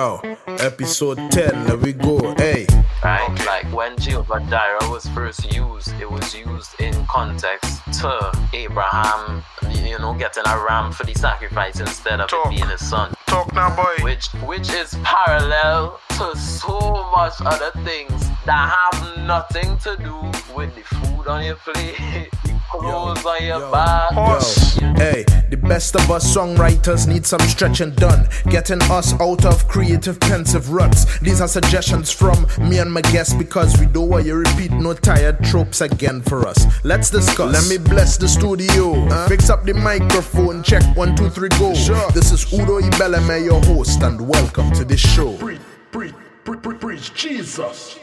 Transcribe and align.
Yo, 0.00 0.18
episode 0.46 1.18
10, 1.30 1.66
there 1.66 1.76
we 1.76 1.92
go. 1.92 2.34
Hey. 2.38 2.66
Right? 3.04 3.28
Like 3.44 3.70
when 3.70 3.98
Jehovah 3.98 4.40
Jireh 4.48 4.88
was 4.88 5.06
first 5.08 5.52
used, 5.54 5.92
it 6.00 6.10
was 6.10 6.34
used 6.34 6.80
in 6.80 6.94
context 7.04 7.82
to 8.00 8.32
Abraham, 8.54 9.44
you 9.68 9.98
know, 9.98 10.14
getting 10.14 10.44
a 10.46 10.58
ram 10.66 10.90
for 10.90 11.04
the 11.04 11.12
sacrifice 11.12 11.80
instead 11.80 12.18
of 12.18 12.30
Talk. 12.30 12.46
it 12.46 12.48
being 12.48 12.68
his 12.70 12.88
son. 12.88 13.12
Talk 13.26 13.52
now, 13.52 13.76
boy. 13.76 14.02
Which 14.02 14.28
which 14.46 14.72
is 14.72 14.96
parallel 15.04 16.00
to 16.16 16.34
so 16.34 16.80
much 17.14 17.34
other 17.40 17.70
things 17.84 18.26
that 18.46 18.72
have 18.72 19.18
nothing 19.26 19.76
to 19.80 19.98
do 19.98 20.16
with 20.56 20.74
the 20.76 20.82
food 20.96 21.28
on 21.28 21.44
your 21.44 21.56
plate, 21.56 22.30
the 22.72 22.78
clothes 22.78 23.24
on 23.24 23.42
your 23.42 23.60
yo, 23.60 23.70
back. 23.70 24.12
Yo, 24.12 24.94
hey, 24.94 25.24
the 25.50 25.56
best 25.56 25.94
of 25.94 26.10
us 26.10 26.36
songwriters 26.36 27.06
need 27.06 27.26
some 27.26 27.40
stretching 27.40 27.92
done, 27.92 28.28
getting 28.48 28.80
us 28.82 29.12
out 29.20 29.44
of 29.44 29.66
creative 29.68 30.18
pensive 30.20 30.70
ruts. 30.70 31.18
These 31.20 31.40
are 31.40 31.48
suggestions 31.48 32.10
from 32.10 32.46
me 32.58 32.78
and 32.78 32.92
my 32.92 33.02
guests 33.02 33.34
because 33.34 33.78
we 33.78 33.86
don't 33.86 34.08
want 34.08 34.26
you 34.26 34.36
repeat 34.36 34.70
no 34.72 34.94
tired 34.94 35.42
tropes 35.44 35.80
again 35.80 36.22
for 36.22 36.46
us. 36.46 36.66
Let's 36.84 37.10
discuss. 37.10 37.52
Let 37.52 37.68
me 37.68 37.82
bless 37.88 38.16
the 38.16 38.28
studio. 38.28 39.08
Fix 39.26 39.50
up 39.50 39.64
the 39.64 39.74
microphone. 39.74 40.62
Check 40.62 40.82
one, 40.96 41.16
two, 41.16 41.30
three, 41.30 41.48
go. 41.50 41.72
This 42.12 42.32
is 42.32 42.52
Udo 42.52 42.80
Ibeleme, 42.80 43.44
your 43.44 43.62
host, 43.64 44.02
and 44.02 44.28
welcome 44.28 44.70
to 44.72 44.84
the 44.84 44.96
show. 44.96 45.36
Preach, 45.36 45.60
preach, 45.90 46.14
preach, 46.44 46.62
preach, 46.62 46.80
preach 46.80 47.14
Jesus. 47.14 47.98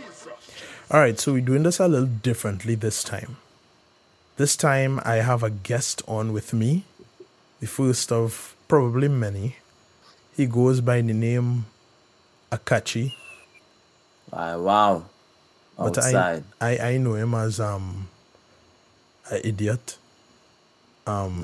All 0.89 1.01
right, 1.01 1.19
so 1.19 1.33
we're 1.33 1.41
doing 1.41 1.63
this 1.63 1.79
a 1.79 1.87
little 1.87 2.07
differently 2.07 2.75
this 2.75 3.03
time. 3.03 3.37
This 4.37 4.55
time 4.55 4.99
I 5.03 5.15
have 5.15 5.43
a 5.43 5.49
guest 5.49 6.01
on 6.07 6.31
with 6.31 6.53
me, 6.53 6.85
the 7.59 7.67
first 7.67 8.11
of 8.11 8.55
probably 8.67 9.07
many. 9.07 9.57
He 10.35 10.45
goes 10.45 10.81
by 10.81 11.01
the 11.01 11.13
name 11.13 11.65
Akachi, 12.51 13.13
Wow, 14.31 14.59
wow. 14.61 15.05
but 15.77 15.97
Outside. 15.97 16.43
I, 16.61 16.77
I 16.77 16.89
I 16.91 16.97
know 16.97 17.15
him 17.15 17.33
as 17.33 17.59
um 17.59 18.09
an 19.31 19.41
idiot. 19.43 19.97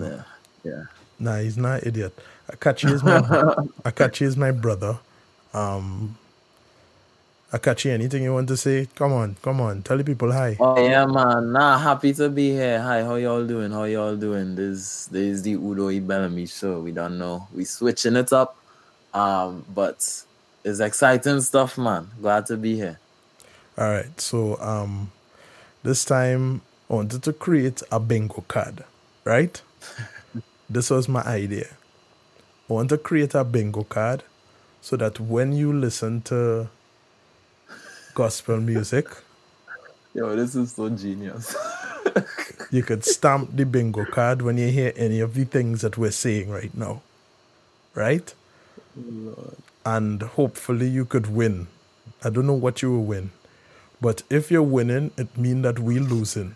yeah. 0.02 0.23
Yeah. 0.64 0.84
Nah, 1.20 1.38
he's 1.40 1.58
not 1.58 1.81
an 1.84 1.88
idiot. 1.90 2.18
Akachi 2.52 2.92
is 2.94 3.03
my 3.03 3.20
Akachi 3.90 4.22
is 4.23 4.38
my 4.38 4.52
brother. 4.52 5.00
Um 5.53 6.18
Akachi, 7.54 7.92
anything 7.92 8.23
you 8.23 8.34
want 8.34 8.48
to 8.48 8.58
say? 8.58 8.88
Come 8.96 9.14
on, 9.14 9.36
come 9.44 9.62
on, 9.62 9.84
tell 9.84 9.96
the 9.96 10.04
people 10.04 10.32
hi. 10.32 10.58
Oh 10.59 10.84
yeah, 10.84 11.06
man. 11.06 11.52
Nah, 11.52 11.78
happy 11.78 12.12
to 12.16 12.28
be 12.28 12.50
here. 12.50 12.82
Hi, 12.82 13.04
how 13.04 13.14
y'all 13.14 13.46
doing? 13.46 13.72
How 13.72 13.84
y'all 13.84 14.16
doing? 14.16 14.56
This 14.56 15.06
this 15.06 15.36
is 15.36 15.44
the 15.44 15.52
Udo 15.52 15.92
E. 15.92 16.00
Bellamy 16.00 16.48
show. 16.48 16.80
We 16.80 16.92
don't 16.92 17.20
know. 17.20 17.48
We 17.54 17.66
switching 17.66 18.16
it 18.16 18.34
up. 18.34 18.58
Um, 19.14 19.64
but 19.72 19.98
it's 20.64 20.80
exciting 20.80 21.42
stuff, 21.42 21.78
man. 21.78 22.09
Glad 22.20 22.48
to 22.48 22.58
be 22.58 22.76
here. 22.76 23.00
All 23.78 23.88
right, 23.88 24.20
so 24.20 24.59
um, 24.59 25.12
this 25.84 26.04
time 26.06 26.62
I 26.90 26.96
wanted 26.96 27.22
to 27.22 27.34
create 27.34 27.84
a 27.92 28.00
bingo 28.00 28.44
card, 28.48 28.84
right? 29.26 29.62
this 30.70 30.90
was 30.90 31.08
my 31.08 31.22
idea. 31.22 31.68
I 32.68 32.74
want 32.74 32.90
to 32.90 32.98
create 32.98 33.36
a 33.36 33.44
bingo 33.44 33.84
card 33.84 34.24
so 34.81 34.98
that 34.98 35.20
when 35.20 35.54
you 35.54 35.72
listen 35.72 36.24
to 36.24 36.70
gospel 38.14 38.58
music, 38.59 39.08
Yo, 40.14 40.36
this 40.36 40.53
is 40.56 40.73
so 40.73 40.89
genius. 40.89 41.56
you 42.72 42.83
could 42.83 43.03
stamp 43.03 43.50
the 43.56 43.66
bingo 43.66 44.06
card 44.06 44.44
when 44.44 44.58
you 44.59 44.67
hear 44.69 44.94
any 44.95 45.19
of 45.19 45.33
the 45.33 45.44
things 45.44 45.81
that 45.81 45.97
we're 45.97 46.11
saying 46.11 46.50
right 46.50 46.75
now, 46.78 47.02
right? 47.95 48.34
And 49.86 50.22
hopefully 50.22 50.88
you 50.88 51.06
could 51.06 51.28
win. 51.34 51.67
I 52.23 52.30
don't 52.30 52.45
know 52.45 52.53
what 52.53 52.81
you 52.84 52.91
will 52.91 53.03
win, 53.03 53.31
but 54.00 54.22
if 54.30 54.52
you're 54.52 54.61
winning, 54.61 55.11
it 55.17 55.36
means 55.36 55.63
that 55.63 55.79
we're 55.79 56.02
losing, 56.02 56.56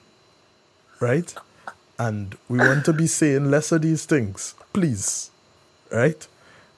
right? 0.99 1.33
And 1.97 2.37
we 2.47 2.59
want 2.59 2.85
to 2.85 2.93
be 2.93 3.07
saying 3.07 3.49
less 3.49 3.71
of 3.71 3.81
these 3.81 4.05
things, 4.05 4.53
please, 4.73 5.31
right? 5.91 6.27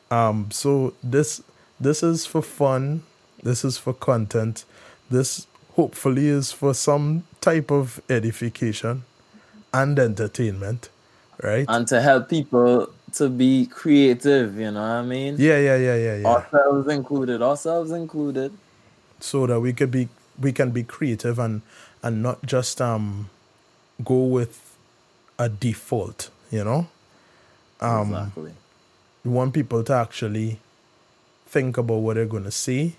Um, 0.10 0.50
so 0.52 0.94
this 1.04 1.42
this 1.80 2.04
is 2.04 2.26
for 2.26 2.42
fun. 2.42 3.04
This 3.44 3.66
is 3.66 3.78
for 3.78 3.94
content. 3.94 4.64
This 5.10 5.48
hopefully 5.76 6.28
is 6.28 6.52
for 6.52 6.74
some 6.74 7.24
type 7.42 7.72
of 7.72 8.02
edification 8.10 9.04
and 9.74 9.98
entertainment, 10.00 10.90
right? 11.42 11.66
and 11.68 11.88
to 11.88 12.02
help 12.02 12.30
people 12.30 12.88
to 13.14 13.30
be 13.30 13.66
creative, 13.66 14.58
you 14.60 14.70
know 14.72 14.82
what 14.82 14.90
I 14.90 15.02
mean? 15.04 15.36
yeah, 15.40 15.58
yeah, 15.60 15.78
yeah, 15.78 15.96
yeah, 15.96 16.16
yeah. 16.18 16.28
Ourselves 16.28 16.88
included. 16.90 17.42
Ourselves 17.42 17.92
included. 17.92 18.52
so 19.20 19.46
that 19.48 19.60
we 19.60 19.74
could 19.74 19.92
be 19.92 20.08
we 20.40 20.52
can 20.54 20.72
be 20.72 20.84
creative 20.84 21.40
and 21.40 21.62
and 22.02 22.24
not 22.24 22.42
just 22.46 22.80
um 22.82 23.30
go 24.04 24.24
with 24.24 24.78
a 25.38 25.50
default 25.50 26.30
you 26.52 26.64
know 26.64 26.88
um 27.82 28.14
exactly. 28.14 28.54
we 29.26 29.32
want 29.32 29.54
people 29.54 29.84
to 29.84 29.94
actually 29.94 30.58
think 31.48 31.78
about 31.78 31.96
what 31.98 32.16
they're 32.16 32.26
going 32.26 32.46
to 32.46 32.52
see 32.52 32.96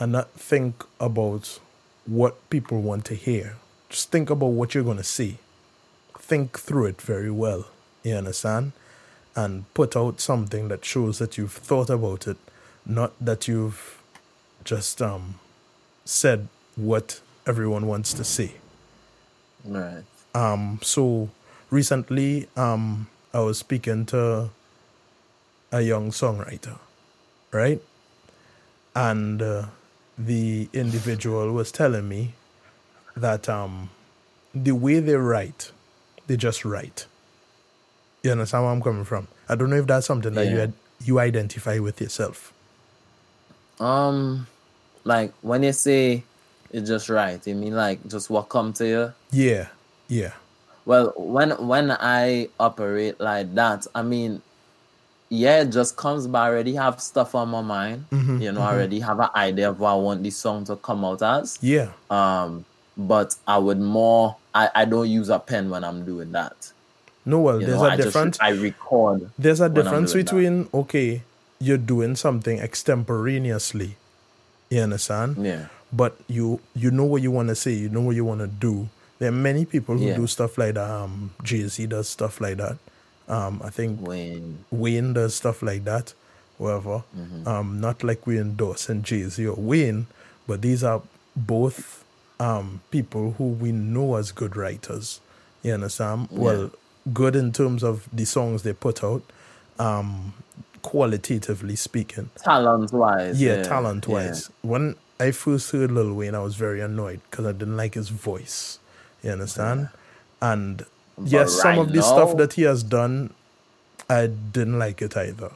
and 0.00 0.12
not 0.12 0.30
think 0.32 0.84
about 0.98 1.60
what 2.06 2.50
people 2.50 2.80
want 2.80 3.04
to 3.04 3.14
hear. 3.14 3.56
Just 3.88 4.10
think 4.10 4.30
about 4.30 4.46
what 4.46 4.74
you're 4.74 4.82
going 4.82 4.96
to 4.96 5.04
see. 5.04 5.36
Think 6.18 6.58
through 6.58 6.86
it 6.86 7.00
very 7.02 7.30
well 7.30 7.66
you 8.02 8.14
understand? 8.14 8.72
And 9.36 9.72
put 9.74 9.96
out 9.96 10.20
something 10.20 10.68
that 10.68 10.84
shows 10.84 11.18
that 11.18 11.38
you've 11.38 11.52
thought 11.52 11.90
about 11.90 12.26
it 12.26 12.36
not 12.86 13.12
that 13.20 13.46
you've 13.46 14.02
just 14.64 15.00
um 15.02 15.34
said 16.04 16.48
what 16.76 17.20
everyone 17.46 17.86
wants 17.86 18.12
to 18.14 18.24
see. 18.24 18.54
Right. 19.64 20.04
um 20.34 20.78
so 20.82 21.28
recently 21.68 22.48
um 22.56 23.08
i 23.34 23.40
was 23.40 23.58
speaking 23.58 24.06
to 24.06 24.48
a 25.70 25.82
young 25.82 26.10
songwriter 26.10 26.78
right? 27.52 27.82
And 28.94 29.42
uh, 29.42 29.66
the 30.26 30.68
individual 30.72 31.52
was 31.52 31.72
telling 31.72 32.08
me 32.08 32.34
that 33.16 33.48
um 33.48 33.90
the 34.54 34.72
way 34.72 35.00
they 35.00 35.14
write 35.14 35.72
they 36.26 36.36
just 36.36 36.64
write. 36.64 37.06
You 38.22 38.30
understand 38.32 38.64
where 38.64 38.72
i'm 38.72 38.82
coming 38.82 39.04
from? 39.04 39.26
I 39.48 39.56
don't 39.56 39.70
know 39.70 39.76
if 39.76 39.86
that's 39.86 40.06
something 40.06 40.34
that 40.34 40.46
you 40.46 40.58
had, 40.58 40.72
you 41.04 41.18
identify 41.18 41.78
with 41.80 42.00
yourself. 42.00 42.52
Um, 43.80 44.46
like 45.02 45.32
when 45.42 45.62
you 45.62 45.72
say 45.72 46.22
it's 46.70 46.88
just 46.88 47.08
right, 47.08 47.44
you 47.46 47.54
mean 47.54 47.74
like 47.74 48.06
just 48.06 48.30
what 48.30 48.48
come 48.48 48.72
to 48.74 48.86
you? 48.86 49.12
yeah 49.32 49.68
yeah. 50.06 50.32
Well, 50.84 51.12
when 51.16 51.50
when 51.66 51.90
I 51.92 52.48
operate 52.58 53.20
like 53.20 53.54
that, 53.54 53.86
I 53.94 54.02
mean, 54.02 54.42
yeah, 55.30 55.60
it 55.62 55.70
just 55.70 55.96
comes 55.96 56.26
by. 56.26 56.46
I 56.46 56.50
already 56.50 56.74
have 56.74 57.00
stuff 57.00 57.34
on 57.34 57.48
my 57.48 57.62
mind. 57.62 58.04
Mhm, 58.10 58.42
you 58.42 58.52
know, 58.52 58.60
I 58.60 58.74
already 58.74 59.00
have 59.00 59.20
an 59.20 59.30
idea 59.34 59.70
of 59.70 59.78
what 59.80 59.92
I 59.92 59.94
want 59.94 60.22
this 60.22 60.36
song 60.36 60.64
to 60.66 60.76
come 60.76 61.04
out 61.04 61.22
as. 61.22 61.58
yeah 61.62 61.88
Um, 62.10 62.64
but 62.96 63.36
I 63.46 63.56
would 63.58 63.80
more. 63.80 64.36
I 64.54 64.68
I 64.74 64.84
don't 64.84 65.08
use 65.08 65.28
a 65.30 65.38
pen 65.38 65.70
when 65.70 65.84
I'm 65.84 66.04
doing 66.04 66.32
that. 66.32 66.72
no 67.24 67.38
well 67.40 67.60
You 67.60 67.66
there's 67.66 67.80
know, 67.80 67.86
a 67.86 67.90
I 67.92 67.96
difference 67.96 68.38
Just, 68.38 68.42
I 68.42 68.50
record. 68.50 69.30
There's 69.38 69.60
a 69.60 69.68
difference 69.68 70.12
doing 70.12 70.24
that. 70.24 70.32
between 70.32 70.68
okay, 70.74 71.22
you're 71.60 71.78
doing 71.78 72.16
something 72.16 72.58
extemporaneously. 72.58 73.96
You 74.70 74.80
understand? 74.82 75.36
Yeah. 75.44 75.66
But 75.92 76.16
you 76.28 76.60
you 76.74 76.90
know 76.90 77.04
what 77.04 77.22
you 77.22 77.30
want 77.30 77.48
to 77.48 77.54
say. 77.54 77.72
You 77.72 77.88
know 77.88 78.00
what 78.00 78.16
you 78.16 78.24
want 78.24 78.40
to 78.40 78.46
do. 78.48 78.88
There 79.18 79.28
are 79.28 79.32
many 79.50 79.64
people 79.64 79.96
who 79.98 80.06
Yeah. 80.06 80.16
do 80.16 80.26
stuff 80.26 80.56
like 80.58 80.74
that. 80.74 80.88
Um, 80.90 81.30
Jay 81.42 81.66
Z 81.68 81.86
does 81.86 82.08
stuff 82.08 82.40
like 82.40 82.56
that. 82.56 82.78
Um, 83.30 83.60
I 83.64 83.70
think 83.70 84.00
When 84.06 84.64
Wayne 84.70 85.12
does 85.14 85.34
stuff 85.34 85.62
like 85.62 85.84
that. 85.84 86.14
whatever. 86.58 87.04
Mm-hmm. 87.16 87.48
Um, 87.48 87.80
not 87.80 88.04
like 88.04 88.26
we 88.26 88.38
endorsing 88.38 89.02
Jay 89.02 89.22
Z 89.22 89.46
or 89.46 89.56
Wayne, 89.56 90.06
but 90.46 90.60
these 90.62 90.82
are 90.84 91.00
both 91.36 92.04
um 92.40 92.80
people 92.90 93.32
who 93.38 93.44
we 93.44 93.70
know 93.72 94.16
as 94.16 94.32
good 94.32 94.56
writers. 94.56 95.20
You 95.62 95.74
understand? 95.74 96.28
Well, 96.30 96.70
good 97.14 97.36
in 97.36 97.52
terms 97.52 97.82
of 97.82 98.08
the 98.12 98.24
songs 98.26 98.62
they 98.62 98.72
put 98.74 99.02
out. 99.04 99.22
Um, 99.78 100.34
qualitatively 100.82 101.76
speaking. 101.76 102.30
talent 102.42 102.92
wise. 102.92 103.40
Yeah, 103.40 103.62
talent 103.62 104.08
wise. 104.08 104.50
When 104.62 104.96
I 105.18 105.30
first 105.30 105.70
heard 105.72 105.90
Lil 105.92 106.12
Wayne, 106.14 106.34
I 106.34 106.40
was 106.40 106.56
very 106.56 106.80
annoyed 106.80 107.20
because 107.30 107.46
I 107.46 107.52
didn't 107.52 107.76
like 107.76 107.94
his 107.94 108.08
voice. 108.08 108.78
You 109.22 109.30
understand? 109.32 109.88
And 110.42 110.84
yes, 111.24 111.52
some 111.60 111.70
right 111.70 111.78
of 111.78 111.92
the 111.92 112.02
stuff 112.02 112.36
that 112.36 112.54
he 112.54 112.62
has 112.62 112.82
done, 112.82 113.32
I 114.08 114.26
didn't 114.26 114.78
like 114.78 115.02
it 115.02 115.16
either. 115.16 115.52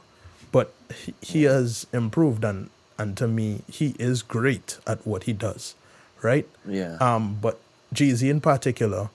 But 0.51 0.73
he, 0.93 1.13
he 1.21 1.43
has 1.43 1.87
improved, 1.93 2.43
and 2.43 2.69
and 2.97 3.17
to 3.17 3.27
me, 3.27 3.61
he 3.69 3.95
is 3.99 4.21
great 4.21 4.77
at 4.87 5.05
what 5.05 5.23
he 5.23 5.33
does, 5.33 5.75
right? 6.21 6.47
Yeah. 6.65 6.97
Um, 6.99 7.37
but 7.41 7.59
Jay 7.91 8.11
Z 8.11 8.29
in 8.29 8.41
particular, 8.41 9.09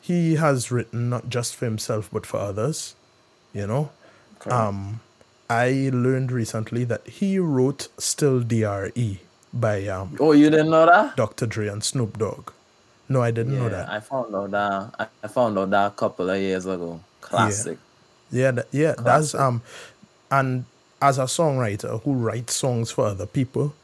he 0.00 0.36
has 0.36 0.70
written 0.70 1.10
not 1.10 1.28
just 1.28 1.54
for 1.54 1.66
himself 1.66 2.08
but 2.12 2.24
for 2.26 2.38
others, 2.38 2.94
you 3.52 3.66
know. 3.66 3.90
Correct. 4.38 4.58
Um, 4.58 5.00
I 5.50 5.90
learned 5.92 6.32
recently 6.32 6.84
that 6.84 7.06
he 7.06 7.38
wrote 7.38 7.88
Still 7.98 8.40
DRE 8.40 9.18
by 9.52 9.86
um, 9.88 10.16
Oh, 10.20 10.32
you 10.32 10.48
didn't 10.48 10.70
know 10.70 10.86
that? 10.86 11.16
Dr. 11.16 11.46
Dre 11.46 11.66
and 11.66 11.82
Snoop 11.82 12.18
Dogg. 12.18 12.52
No, 13.10 13.20
I 13.20 13.32
didn't 13.32 13.58
know 13.58 13.68
that. 13.68 13.90
I 13.90 13.98
found 13.98 14.32
out 14.36 14.50
that 14.52 15.10
I, 15.22 15.26
found 15.26 15.58
out 15.58 15.70
that 15.70 15.86
a 15.88 15.90
couple 15.90 16.30
of 16.30 16.40
years 16.40 16.64
ago. 16.64 17.00
Classic. 17.20 17.76
Yeah, 18.30 18.52
that, 18.52 18.68
yeah, 18.70 18.94
that's 18.96 19.34
um, 19.34 19.62
and 20.30 20.64
as 21.02 21.18
a 21.18 21.24
songwriter 21.24 22.00
who 22.04 22.12
writes 22.12 22.54
songs 22.54 22.92
for 22.92 23.06
other 23.06 23.26
people, 23.26 23.74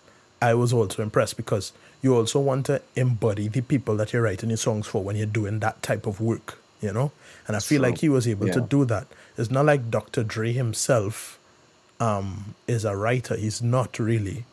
I 0.41 0.55
was 0.55 0.73
also 0.73 1.03
impressed 1.03 1.37
because 1.37 1.73
you 2.03 2.15
also 2.15 2.39
want 2.39 2.67
to 2.67 2.81
embody 2.95 3.49
the 3.49 3.63
people 3.63 3.97
that 3.97 4.13
you're 4.13 4.23
writing 4.23 4.51
your 4.51 4.59
songs 4.59 4.87
for 4.87 5.03
when 5.03 5.17
you're 5.17 5.27
doing 5.27 5.59
that 5.59 5.83
type 5.83 6.07
of 6.07 6.21
work, 6.21 6.59
you 6.81 6.93
know. 6.93 7.11
And 7.49 7.57
I 7.57 7.59
feel 7.59 7.81
True. 7.81 7.91
like 7.91 7.99
he 7.99 8.09
was 8.09 8.29
able 8.29 8.49
to 8.51 8.61
do 8.61 8.85
that. 8.85 9.09
It's 9.37 9.51
not 9.51 9.67
like 9.67 9.91
Dr. 9.91 10.23
Dre 10.23 10.53
himself, 10.53 11.41
um, 11.99 12.55
is 12.69 12.85
a 12.85 12.97
writer. 12.97 13.37
He's 13.37 13.61
not 13.61 13.99
really, 13.99 14.45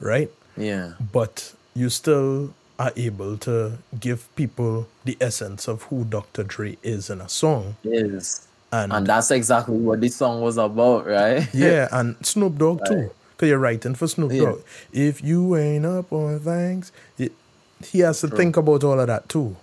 right? 0.00 0.30
Yeah. 0.54 0.94
but 1.12 1.54
you 1.74 1.88
still 1.88 2.52
are 2.78 2.92
able 2.96 3.36
to 3.38 3.78
give 3.98 4.34
people 4.36 4.86
the 5.04 5.16
essence 5.20 5.66
of 5.68 5.82
who 5.84 6.04
Dr. 6.04 6.44
Dre 6.44 6.76
is 6.82 7.10
in 7.10 7.20
a 7.20 7.28
song. 7.28 7.76
Is. 7.84 8.46
And, 8.70 8.92
And 8.92 9.06
that's 9.06 9.30
exactly 9.30 9.76
what 9.78 10.00
this 10.00 10.16
song 10.16 10.40
was 10.42 10.58
about, 10.58 11.06
right? 11.06 11.48
yeah, 11.54 11.88
and 11.90 12.14
Snoop 12.24 12.56
Dogg 12.58 12.84
too. 12.86 13.10
Because 13.36 13.48
you're 13.48 13.58
writing 13.58 13.94
for 13.94 14.06
Snoop 14.06 14.30
Yeah. 14.32 14.40
Dogg. 14.42 14.60
If 14.92 15.24
you 15.24 15.56
ain't 15.56 15.86
up 15.86 16.12
on 16.12 16.38
things, 16.40 16.92
it, 17.16 17.32
he 17.84 18.00
has 18.00 18.20
to 18.20 18.28
think 18.28 18.56
about 18.56 18.84
all 18.84 19.00
of 19.00 19.06
that 19.06 19.28
too. 19.28 19.56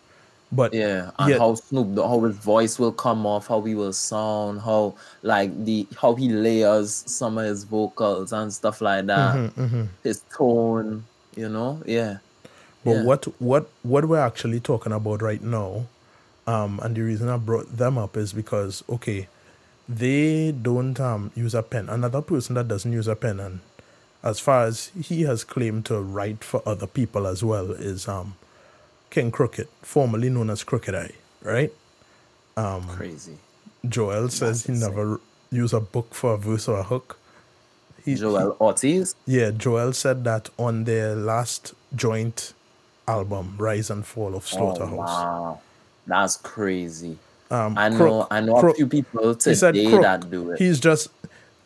But 0.51 0.73
Yeah, 0.73 1.11
and 1.19 1.29
Yeah. 1.29 1.37
how 1.37 1.53
Snoop, 1.55 1.95
Dogg- 1.95 2.07
how 2.09 2.19
his 2.21 2.35
voice 2.37 2.79
will 2.79 2.91
come 2.93 3.25
off, 3.25 3.47
how 3.47 3.61
he 3.61 3.75
will 3.75 3.93
sound, 3.93 4.61
how 4.61 4.95
like 5.21 5.65
the 5.65 5.85
how 6.01 6.15
he 6.15 6.29
layers 6.29 7.03
some 7.05 7.37
of 7.37 7.45
his 7.45 7.63
vocals 7.63 8.33
and 8.33 8.51
stuff 8.51 8.81
like 8.81 9.05
that. 9.05 9.35
Mm-hmm, 9.35 9.83
His 10.03 10.21
tone, 10.35 11.03
you 11.35 11.47
know, 11.49 11.81
yeah. 11.85 12.17
But 12.85 12.97
Yeah. 12.97 13.03
what 13.03 13.25
what 13.41 13.69
what 13.83 14.05
we're 14.07 14.19
actually 14.19 14.61
talking 14.61 14.93
about 14.93 15.21
right 15.23 15.43
now, 15.43 15.87
um, 16.47 16.79
and 16.83 16.95
the 16.95 17.01
reason 17.01 17.29
I 17.29 17.37
brought 17.37 17.77
them 17.77 17.97
up 17.97 18.15
is 18.17 18.33
because 18.33 18.83
okay, 18.89 19.27
they 19.89 20.51
don't 20.53 20.99
um 21.01 21.31
use 21.35 21.55
a 21.55 21.63
pen. 21.63 21.89
Another 21.89 22.21
person 22.21 22.55
that 22.55 22.67
doesn't 22.69 22.93
use 22.93 23.07
a 23.09 23.15
pen, 23.15 23.39
and 23.41 23.59
as 24.23 24.39
far 24.39 24.65
as 24.65 24.91
he 25.01 25.23
has 25.23 25.43
claimed 25.43 25.85
to 25.87 25.99
write 26.01 26.43
for 26.43 26.61
other 26.65 26.87
people 26.87 27.27
as 27.27 27.43
well, 27.43 27.71
is 27.71 28.07
um 28.07 28.35
King 29.11 29.31
Crooked, 29.31 29.67
formerly 29.81 30.29
known 30.29 30.49
as 30.51 30.63
Crooked 30.63 30.95
I, 30.95 31.11
right? 31.43 31.73
Um, 32.57 32.87
Crazy. 32.87 33.37
Joel 33.87 34.29
says 34.29 34.65
he 34.65 34.73
insane. 34.73 34.89
never 34.89 35.19
used 35.51 35.73
a 35.73 35.79
book 35.79 36.13
for 36.13 36.33
a 36.33 36.37
verse 36.37 36.67
or 36.67 36.79
a 36.79 36.83
hook. 36.83 37.17
He, 38.03 38.15
Joel 38.15 38.55
Ortiz. 38.61 39.15
yeah, 39.25 39.51
Joel 39.51 39.93
said 39.93 40.23
that 40.25 40.49
on 40.59 40.83
their 40.85 41.15
last 41.15 41.73
joint 41.95 42.53
album, 43.07 43.55
Rise 43.57 43.89
and 43.89 44.05
Fall 44.05 44.29
of 44.35 44.43
Oh, 44.53 44.57
Slaughterhouse. 44.57 44.97
wow, 44.97 45.59
that's 46.07 46.37
crazy. 46.37 47.17
Um, 47.51 47.77
I 47.77 47.89
know, 47.89 47.97
Crook- 47.97 48.27
I 48.31 48.39
know 48.41 48.55
a 48.57 48.59
Crook- 48.59 48.75
few 48.77 48.87
people 48.87 49.35
today 49.35 49.87
Crook. 49.89 50.01
that 50.01 50.31
do 50.31 50.51
it. 50.51 50.59
He's 50.59 50.79
just 50.79 51.09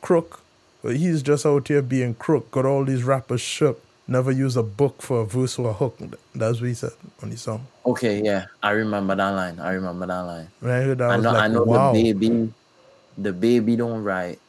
crook. 0.01 0.41
He's 0.83 1.21
just 1.21 1.45
out 1.45 1.67
here 1.67 1.81
being 1.81 2.13
crook. 2.15 2.51
Got 2.51 2.65
all 2.65 2.83
these 2.85 3.03
rappers 3.03 3.41
shook. 3.41 3.81
Never 4.07 4.31
use 4.31 4.57
a 4.57 4.63
book 4.63 5.01
for 5.01 5.21
a 5.21 5.25
verse 5.25 5.59
or 5.59 5.69
a 5.69 5.73
hook. 5.73 5.97
That's 6.33 6.59
what 6.59 6.67
he 6.67 6.73
said 6.73 6.91
on 7.21 7.29
his 7.31 7.41
song. 7.41 7.67
Okay, 7.85 8.21
yeah, 8.23 8.45
I 8.63 8.71
remember 8.71 9.15
that 9.15 9.29
line. 9.29 9.59
I 9.59 9.71
remember 9.73 10.07
that 10.07 10.19
line. 10.21 10.47
I 10.63 10.93
that, 10.95 11.01
I, 11.01 11.17
know, 11.17 11.31
like, 11.31 11.43
I 11.43 11.47
know 11.47 11.63
wow. 11.63 11.91
the 11.93 12.03
baby, 12.13 12.53
the 13.17 13.31
baby 13.33 13.75
don't 13.75 14.03
write. 14.03 14.39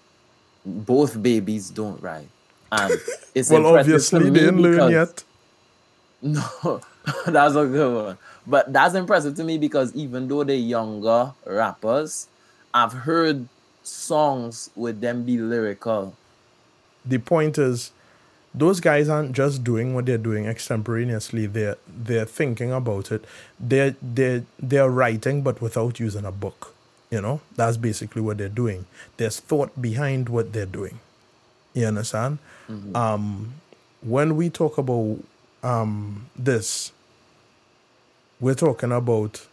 Both 0.64 1.20
babies 1.22 1.70
don't 1.70 2.00
write, 2.02 2.28
and 2.72 2.92
it's 3.34 3.50
well, 3.50 3.66
obviously 3.66 4.31
they 4.31 4.40
didn't 4.40 4.60
learn 4.62 4.90
yet. 4.90 5.25
No, 6.22 6.81
that's 7.26 7.55
a 7.55 7.67
good 7.67 7.94
one. 8.05 8.19
But 8.46 8.72
that's 8.72 8.94
impressive 8.94 9.34
to 9.37 9.44
me 9.44 9.58
because 9.58 9.94
even 9.94 10.28
though 10.28 10.44
they're 10.44 10.56
younger 10.56 11.32
rappers, 11.46 12.28
I've 12.75 12.93
heard 12.93 13.49
songs 13.82 14.70
with 14.76 15.00
them 15.00 15.25
be 15.25 15.38
lyrical. 15.38 16.14
the 17.05 17.19
point 17.19 17.58
is 17.58 17.93
those 18.55 18.81
guys 18.81 19.08
aren't 19.08 19.32
just 19.32 19.64
doing 19.64 19.94
what 19.94 20.06
they're 20.06 20.19
doing 20.19 20.46
extemporaneously. 20.46 21.46
They're 21.46 21.76
they're 21.88 22.26
thinking 22.26 22.73
about 22.73 23.11
it. 23.12 23.25
They're 23.58 23.96
they're 24.02 24.44
they're 24.58 24.90
writing 24.90 25.43
but 25.43 25.61
without 25.62 25.99
using 26.00 26.25
a 26.25 26.32
book 26.32 26.75
you 27.11 27.20
know? 27.20 27.40
That's 27.56 27.76
basically 27.76 28.23
what 28.23 28.38
they're 28.38 28.49
doing. 28.49 28.87
There's 29.16 29.40
thought 29.40 29.81
behind 29.82 30.28
what 30.28 30.52
they're 30.52 30.66
doing. 30.66 31.00
You 31.75 31.87
understand? 31.87 32.38
Um 32.94 33.55
when 34.02 34.37
we 34.37 34.49
talk 34.49 34.78
about 34.78 35.19
um 35.62 36.26
this 36.36 36.92
we're 38.40 38.54
talking 38.54 38.92
about 38.92 39.46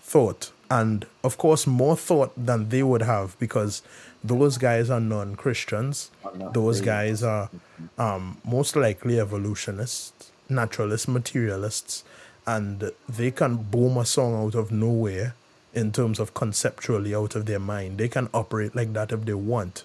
thought 0.00 0.50
and 0.70 1.04
of 1.22 1.36
course 1.36 1.66
more 1.66 1.96
thought 1.96 2.32
than 2.36 2.68
they 2.70 2.82
would 2.82 3.02
have 3.02 3.38
because 3.38 3.82
those 4.24 4.56
guys 4.56 4.88
are 4.88 5.00
non-christians. 5.00 6.10
Those 6.52 6.78
they- 6.78 6.86
guys 6.86 7.22
are 7.24 7.50
um, 7.98 8.38
most 8.44 8.76
likely 8.76 9.18
evolutionists 9.18 10.30
naturalists 10.48 11.08
materialists 11.08 12.04
and 12.46 12.90
they 13.08 13.30
can 13.30 13.56
boom 13.56 13.96
a 13.96 14.04
song 14.04 14.34
out 14.46 14.54
of 14.54 14.70
nowhere 14.70 15.34
in 15.74 15.90
terms 15.92 16.18
of 16.20 16.34
conceptually 16.34 17.14
out 17.14 17.34
of 17.34 17.46
their 17.46 17.58
mind. 17.58 17.98
They 17.98 18.08
can 18.08 18.28
operate 18.34 18.74
like 18.76 18.92
that 18.92 19.12
if 19.12 19.24
they 19.24 19.34
want. 19.34 19.84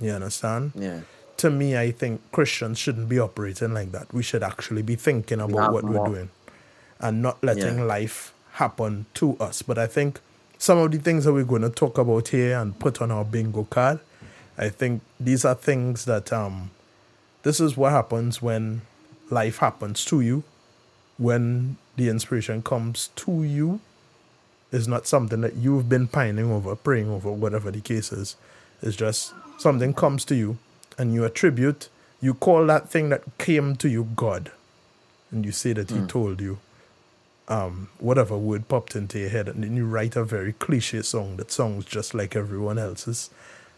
You 0.00 0.10
understand? 0.12 0.72
Yeah. 0.74 1.00
To 1.40 1.50
me, 1.50 1.76
I 1.76 1.90
think 1.90 2.20
Christians 2.32 2.78
shouldn't 2.78 3.08
be 3.08 3.18
operating 3.18 3.72
like 3.74 3.92
that. 3.92 4.12
We 4.12 4.22
should 4.22 4.42
actually 4.42 4.82
be 4.82 4.94
thinking 4.96 5.40
about 5.40 5.58
have 5.64 5.72
what 5.72 5.84
we're 5.84 6.04
doing 6.06 6.30
and 7.00 7.22
not 7.22 7.42
letting 7.42 7.78
Yeah. 7.78 7.84
life 7.84 8.32
happen 8.52 9.06
to 9.14 9.36
us. 9.40 9.62
But 9.62 9.78
I 9.78 9.86
think 9.86 10.20
some 10.58 10.78
of 10.78 10.90
the 10.92 10.98
things 10.98 11.24
that 11.24 11.32
we're 11.32 11.44
going 11.44 11.62
to 11.62 11.70
talk 11.70 11.96
about 11.98 12.28
here 12.28 12.58
and 12.58 12.78
put 12.78 13.00
on 13.00 13.10
our 13.10 13.24
bingo 13.24 13.64
card, 13.64 14.00
I 14.58 14.68
think 14.68 15.00
these 15.18 15.44
are 15.46 15.54
things 15.54 16.04
that 16.04 16.32
um, 16.32 16.70
this 17.42 17.58
is 17.60 17.76
what 17.76 17.92
happens 17.92 18.42
when 18.42 18.82
life 19.30 19.58
happens 19.58 20.04
to 20.06 20.20
you, 20.20 20.44
when 21.16 21.76
the 21.96 22.08
inspiration 22.10 22.62
comes 22.62 23.08
to 23.16 23.42
you. 23.42 23.80
It's 24.72 24.86
not 24.86 25.06
something 25.06 25.40
that 25.40 25.56
you've 25.56 25.88
been 25.88 26.06
pining 26.06 26.50
over, 26.52 26.76
praying 26.76 27.08
over, 27.10 27.32
whatever 27.32 27.70
the 27.70 27.80
case 27.80 28.12
is. 28.12 28.36
It's 28.82 28.94
just 28.96 29.32
something 29.58 29.94
comes 29.94 30.24
to 30.26 30.34
you 30.34 30.58
and 31.00 31.14
you 31.14 31.24
attribute, 31.24 31.88
you 32.20 32.34
call 32.34 32.66
that 32.66 32.90
thing 32.90 33.08
that 33.10 33.22
came 33.38 33.76
to 33.76 33.88
you 33.88 34.08
God. 34.16 34.50
And 35.30 35.46
you 35.46 35.52
say 35.52 35.72
that 35.72 35.90
He 35.90 36.00
told 36.02 36.40
you 36.40 36.58
um, 37.48 37.88
whatever 37.98 38.36
word 38.36 38.68
popped 38.68 38.94
into 38.96 39.18
your 39.18 39.30
head. 39.30 39.48
And 39.48 39.64
then 39.64 39.76
you 39.76 39.86
write 39.86 40.16
a 40.16 40.24
very 40.24 40.52
cliche 40.52 41.02
song 41.02 41.36
that 41.38 41.50
sounds 41.52 41.86
just 41.86 42.14
like 42.14 42.36
everyone 42.36 42.78
else's 42.78 43.30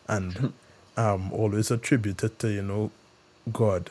and 0.09 0.53
um, 0.97 1.33
always 1.33 1.71
attribute 1.71 2.23
it 2.25 2.39
to, 2.41 2.49
you 2.49 2.63
know, 2.63 2.91
God. 3.53 3.91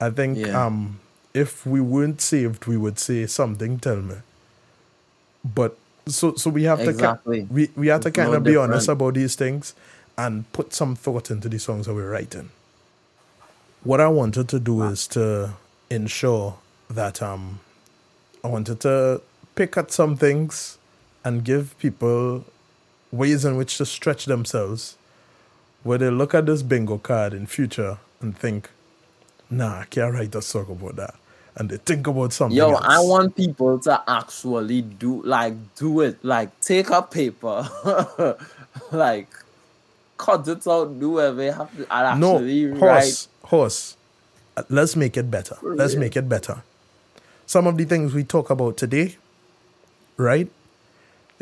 I 0.00 0.10
think 0.10 0.38
Yeah. 0.38 0.66
um, 0.66 1.00
if 1.34 1.66
we 1.66 1.80
weren't 1.80 2.20
saved, 2.20 2.66
we 2.66 2.76
would 2.76 2.98
say 2.98 3.26
something, 3.26 3.78
tell 3.78 4.02
me. 4.02 4.16
But 5.44 5.76
so 6.06 6.34
so 6.34 6.50
we 6.50 6.64
have 6.64 6.82
to 6.84 6.92
we, 7.50 7.70
we 7.76 7.88
have 7.88 8.02
to 8.02 8.08
It's 8.08 8.16
no 8.18 8.24
kind 8.24 8.34
of 8.34 8.44
be 8.44 8.56
honest 8.56 8.88
about 8.88 9.14
these 9.14 9.36
things 9.36 9.74
and 10.22 10.50
put 10.52 10.72
some 10.72 10.94
thought 10.94 11.30
into 11.32 11.48
the 11.48 11.58
songs 11.58 11.86
that 11.86 11.94
we're 11.94 12.08
writing. 12.10 12.50
What 13.82 14.00
I 14.00 14.06
wanted 14.06 14.48
to 14.50 14.60
do 14.60 14.84
is 14.84 15.08
to 15.08 15.54
ensure 15.90 16.58
that 16.88 17.20
um 17.20 17.58
I 18.44 18.48
wanted 18.48 18.80
to 18.80 19.20
pick 19.56 19.76
at 19.76 19.90
some 19.90 20.16
things 20.16 20.78
and 21.24 21.44
give 21.44 21.76
people 21.78 22.44
ways 23.10 23.44
in 23.44 23.56
which 23.56 23.78
to 23.78 23.86
stretch 23.86 24.26
themselves 24.26 24.96
where 25.82 25.98
they 25.98 26.10
look 26.10 26.34
at 26.34 26.46
this 26.46 26.62
bingo 26.62 26.98
card 26.98 27.34
in 27.34 27.46
future 27.46 27.98
and 28.20 28.36
think, 28.38 28.70
nah, 29.50 29.80
I 29.80 29.84
can't 29.84 30.14
write 30.14 30.34
a 30.36 30.42
song 30.42 30.66
about 30.70 30.96
that. 30.96 31.14
And 31.56 31.68
they 31.68 31.78
think 31.78 32.06
about 32.06 32.32
something 32.32 32.56
Yo, 32.56 32.70
else. 32.70 32.80
I 32.80 33.00
want 33.00 33.36
people 33.36 33.78
to 33.80 34.02
actually 34.08 34.82
do 34.82 35.22
like 35.24 35.54
do 35.76 36.00
it. 36.00 36.24
Like 36.24 36.58
take 36.60 36.90
a 36.90 37.02
paper, 37.02 37.68
like 38.92 39.28
cut 40.24 40.46
it 40.54 40.66
out, 40.74 40.88
do 41.02 41.10
whatever 41.16 41.42
you 41.48 41.52
have 41.60 41.70
to 41.76 41.86
no 42.24 42.36
actually 42.36 42.66
write. 42.66 42.80
horse 42.80 43.28
horse 43.52 43.80
Uh, 44.56 44.62
let's 44.78 44.94
make 45.02 45.16
it 45.22 45.28
better 45.36 45.56
let's 45.80 45.94
real. 45.94 46.00
make 46.04 46.16
it 46.20 46.26
better 46.28 46.56
some 47.54 47.66
of 47.70 47.76
the 47.80 47.84
things 47.92 48.12
we 48.18 48.22
talk 48.34 48.50
about 48.56 48.76
today 48.82 49.06
right 50.28 50.48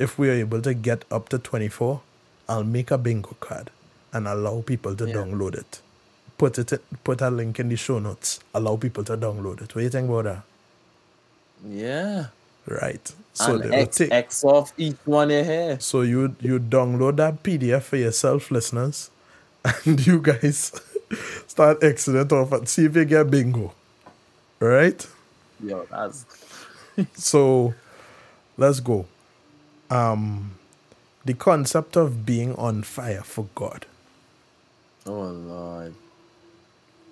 if 0.06 0.16
we 0.18 0.28
are 0.30 0.38
able 0.46 0.62
to 0.68 0.72
get 0.88 1.04
up 1.10 1.28
to 1.32 1.38
24 1.38 2.00
i'll 2.49 2.64
make 2.76 2.90
a 2.90 2.99
bingo 3.06 3.34
card 3.40 3.70
and 4.12 4.26
allow 4.34 4.56
people 4.72 4.94
to 5.00 5.06
Yeah. 5.08 5.14
download 5.18 5.54
it 5.62 5.80
put 6.38 6.58
it 6.62 6.72
put 7.04 7.20
a 7.20 7.30
link 7.30 7.58
in 7.62 7.68
the 7.68 7.76
show 7.87 7.99
notes 7.99 8.38
allow 8.60 8.76
people 8.76 9.04
to 9.10 9.16
download 9.26 9.60
it 9.64 9.75
what 9.75 9.80
do 9.82 9.88
you 9.88 9.90
think 9.96 10.08
about 10.08 10.25
that 10.30 10.42
Yeah. 11.82 12.26
Right 12.67 13.12
so 13.33 13.55
and 13.55 13.64
they'll 13.64 13.75
X, 13.75 13.97
take- 13.97 14.12
X 14.12 14.45
off 14.45 14.73
each 14.76 14.97
one 15.05 15.31
here. 15.31 15.79
So 15.81 16.02
you 16.02 16.37
you 16.40 16.59
download 16.59 17.17
that 17.17 17.43
PDF 17.43 17.83
for 17.83 17.97
yourself, 17.97 18.50
listeners, 18.50 19.11
and 19.85 20.05
you 20.07 20.21
guys 20.21 20.73
start 21.47 21.83
exiting 21.83 22.37
off 22.37 22.52
and 22.52 22.69
see 22.69 22.85
if 22.85 22.97
you 22.97 23.05
get 23.07 23.31
bingo. 23.31 23.73
Right? 24.59 25.07
Yo, 25.64 25.87
that's 25.90 26.26
So 27.14 27.73
let's 28.59 28.81
go. 28.81 29.07
Um 29.90 30.52
the 31.25 31.35
concept 31.35 31.97
of 31.97 32.26
being 32.26 32.55
on 32.57 32.83
fire 32.83 33.23
for 33.23 33.47
God. 33.55 33.87
oh 35.07 35.23
lord. 35.31 35.95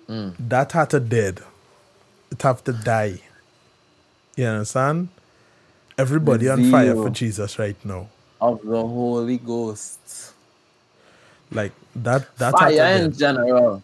That 0.07 0.71
had 0.73 0.89
to 0.91 0.99
dead. 0.99 1.41
It 2.31 2.41
have 2.41 2.63
to 2.65 2.73
die. 2.73 3.21
You 4.35 4.45
understand? 4.45 5.09
Everybody 5.99 6.45
The 6.45 6.53
on 6.53 6.71
fire 6.71 6.95
for 6.95 7.09
Jesus 7.09 7.59
right 7.59 7.75
now. 7.83 8.07
Of 8.39 8.61
the 8.63 8.81
Holy 8.81 9.37
Ghost. 9.37 10.31
Like 11.51 11.73
that 11.93 12.23
that 12.37 12.51
Fire 12.57 13.03
in 13.03 13.11
general. 13.11 13.83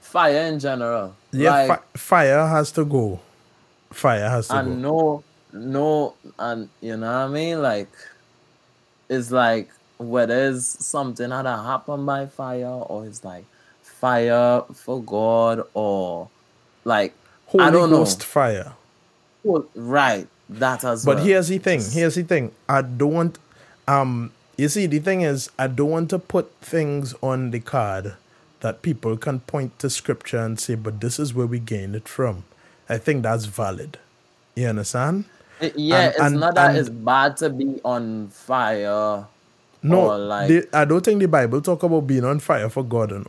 Fire 0.00 0.42
in 0.46 0.60
general. 0.60 1.16
Yeah, 1.32 1.50
Like, 1.50 1.66
fi- 1.66 1.98
fire 1.98 2.46
has 2.46 2.70
to 2.72 2.84
go. 2.84 3.18
Fire 3.90 4.28
has 4.28 4.46
to 4.46 4.58
and 4.58 4.68
go. 4.68 4.72
And 4.72 4.82
no 4.82 5.24
no 5.52 6.14
and 6.38 6.68
you 6.80 6.96
know 6.96 7.06
what 7.06 7.28
I 7.28 7.28
mean? 7.28 7.60
Like 7.62 7.88
it's 9.08 9.32
like 9.32 9.70
whether 9.98 10.50
it's 10.50 10.86
something 10.86 11.30
that 11.30 11.46
happened 11.46 12.06
by 12.06 12.26
fire 12.26 12.66
or 12.66 13.06
it's 13.06 13.24
like 13.24 13.44
fire 13.82 14.62
for 14.72 15.02
God 15.02 15.64
or 15.74 16.28
like 16.84 17.12
Holy 17.46 17.64
I 17.64 17.70
don't 17.72 17.90
Ghost 17.90 18.20
know. 18.20 18.24
fire. 18.24 18.72
Well, 19.42 19.66
right. 19.74 20.28
That 20.58 20.84
as 20.84 21.04
But 21.04 21.16
well. 21.16 21.24
here's 21.24 21.48
the 21.48 21.58
thing. 21.58 21.80
Here's 21.90 22.14
the 22.14 22.22
thing. 22.22 22.52
I 22.68 22.82
don't 22.82 23.12
want 23.12 23.38
um 23.88 24.32
you 24.56 24.68
see 24.68 24.86
the 24.86 24.98
thing 25.00 25.22
is 25.22 25.50
I 25.58 25.66
don't 25.66 25.90
want 25.90 26.10
to 26.10 26.18
put 26.18 26.52
things 26.60 27.14
on 27.22 27.50
the 27.50 27.60
card 27.60 28.14
that 28.60 28.82
people 28.82 29.16
can 29.16 29.40
point 29.40 29.78
to 29.80 29.90
scripture 29.90 30.38
and 30.38 30.58
say, 30.58 30.74
but 30.74 31.00
this 31.00 31.18
is 31.18 31.34
where 31.34 31.46
we 31.46 31.58
gain 31.58 31.94
it 31.94 32.08
from. 32.08 32.44
I 32.88 32.98
think 32.98 33.22
that's 33.24 33.44
valid. 33.46 33.98
You 34.54 34.68
understand? 34.68 35.24
It- 35.60 35.76
yeah, 35.78 35.96
and- 36.00 36.10
it's 36.14 36.20
and- 36.20 36.40
not 36.40 36.54
that 36.54 36.70
and- 36.70 36.78
it's 36.78 36.88
bad 36.88 37.36
to 37.38 37.50
be 37.50 37.80
on 37.84 38.28
fire. 38.28 39.26
No, 39.82 40.12
or 40.12 40.18
like 40.18 40.74
I 40.74 40.84
don't 40.86 41.04
think 41.04 41.20
the 41.20 41.28
Bible 41.28 41.60
talk 41.60 41.82
about 41.82 42.06
being 42.06 42.24
on 42.24 42.38
fire 42.38 42.70
for 42.70 42.82
God, 42.82 43.10
know. 43.10 43.26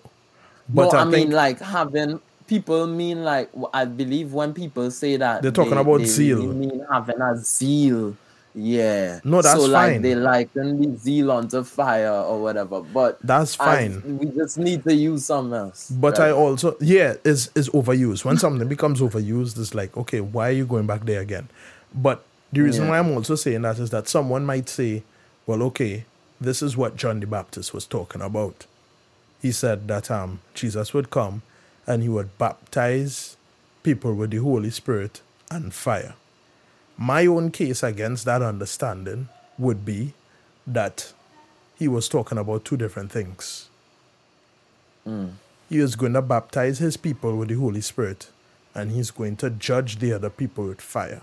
But 0.69 0.93
no, 0.93 0.99
I, 0.99 1.01
I, 1.01 1.11
think 1.11 1.27
mean 1.27 1.31
like 1.31 1.59
having 1.59 2.21
people 2.47 2.87
mean 2.87 3.23
like 3.23 3.49
I 3.73 3.85
believe 3.85 4.33
when 4.33 4.53
people 4.53 4.89
say 4.91 5.17
that 5.17 5.41
They're 5.41 5.51
talking 5.51 5.75
they- 5.75 5.81
about 5.81 5.99
they 5.99 6.05
zeal. 6.05 6.37
really 6.41 6.55
mean 6.55 6.85
having 6.91 7.21
a 7.21 7.37
zeal. 7.37 8.15
Yeah. 8.57 9.19
No, 9.25 9.41
that's 9.41 9.59
so 9.61 9.67
like 9.67 9.93
fine. 9.93 10.01
they 10.01 10.15
liken 10.15 10.81
the 10.81 10.97
zeal 10.97 11.29
onto 11.31 11.61
fire 11.63 12.09
or 12.11 12.41
whatever. 12.41 12.81
But 12.81 13.19
that's 13.21 13.59
I- 13.59 13.65
fine. 13.89 14.17
we 14.19 14.27
just 14.27 14.57
need 14.57 14.83
to 14.85 14.95
use 14.95 15.25
something 15.25 15.53
else. 15.57 15.89
But 15.91 16.19
I 16.19 16.31
also 16.31 16.77
yeah, 16.79 17.15
is 17.25 17.49
is 17.55 17.69
overused. 17.69 18.23
When 18.23 18.37
something 18.37 18.67
becomes 18.67 19.01
overused, 19.01 19.59
it's 19.59 19.75
like, 19.75 19.95
okay, 19.97 20.21
why 20.21 20.49
are 20.49 20.53
you 20.53 20.65
going 20.65 20.87
back 20.87 21.05
there 21.05 21.19
again? 21.21 21.49
But 21.93 22.23
the 22.53 22.61
reason 22.61 22.85
Yeah. 22.85 22.91
why 22.91 22.99
I'm 22.99 23.11
also 23.11 23.35
saying 23.35 23.63
that 23.63 23.77
is 23.79 23.89
that 23.89 24.07
someone 24.07 24.45
might 24.45 24.69
say, 24.69 25.03
well, 25.45 25.61
okay, 25.63 26.05
this 26.39 26.61
is 26.61 26.77
what 26.77 26.95
John 26.95 27.19
the 27.19 27.27
Baptist 27.27 27.73
was 27.73 27.85
talking 27.85 28.21
about. 28.21 28.65
He 29.41 29.51
said 29.51 29.89
that 29.89 30.09
um 30.09 30.39
Jesus 30.53 30.93
would 30.93 31.09
come 31.09 31.41
and 31.87 32.03
he 32.03 32.09
would 32.09 32.37
baptize 32.37 33.37
people 33.83 34.13
with 34.13 34.31
the 34.31 34.37
Holy 34.37 34.69
Spirit 34.69 35.21
and 35.49 35.73
fire. 35.73 36.15
My 36.97 37.25
own 37.25 37.51
case 37.51 37.83
against 37.83 38.25
that 38.25 38.41
understanding 38.41 39.29
would 39.57 39.85
be 39.85 40.13
that 40.65 41.13
he 41.77 41.87
was 41.87 42.09
talking 42.09 42.37
about 42.37 42.65
two 42.65 42.77
different 42.77 43.11
things. 43.11 43.69
Mm. 45.07 45.33
He 45.69 45.79
is 45.79 45.95
going 45.95 46.13
to 46.13 46.21
baptize 46.21 46.79
his 46.79 46.97
people 46.97 47.35
with 47.35 47.49
the 47.49 47.55
Holy 47.55 47.81
Spirit 47.81 48.29
and 48.73 48.91
he's 48.91 49.11
going 49.11 49.35
to 49.37 49.49
judge 49.49 49.99
the 49.99 50.13
other 50.13 50.29
people 50.29 50.65
with 50.65 50.81
fire. 50.81 51.21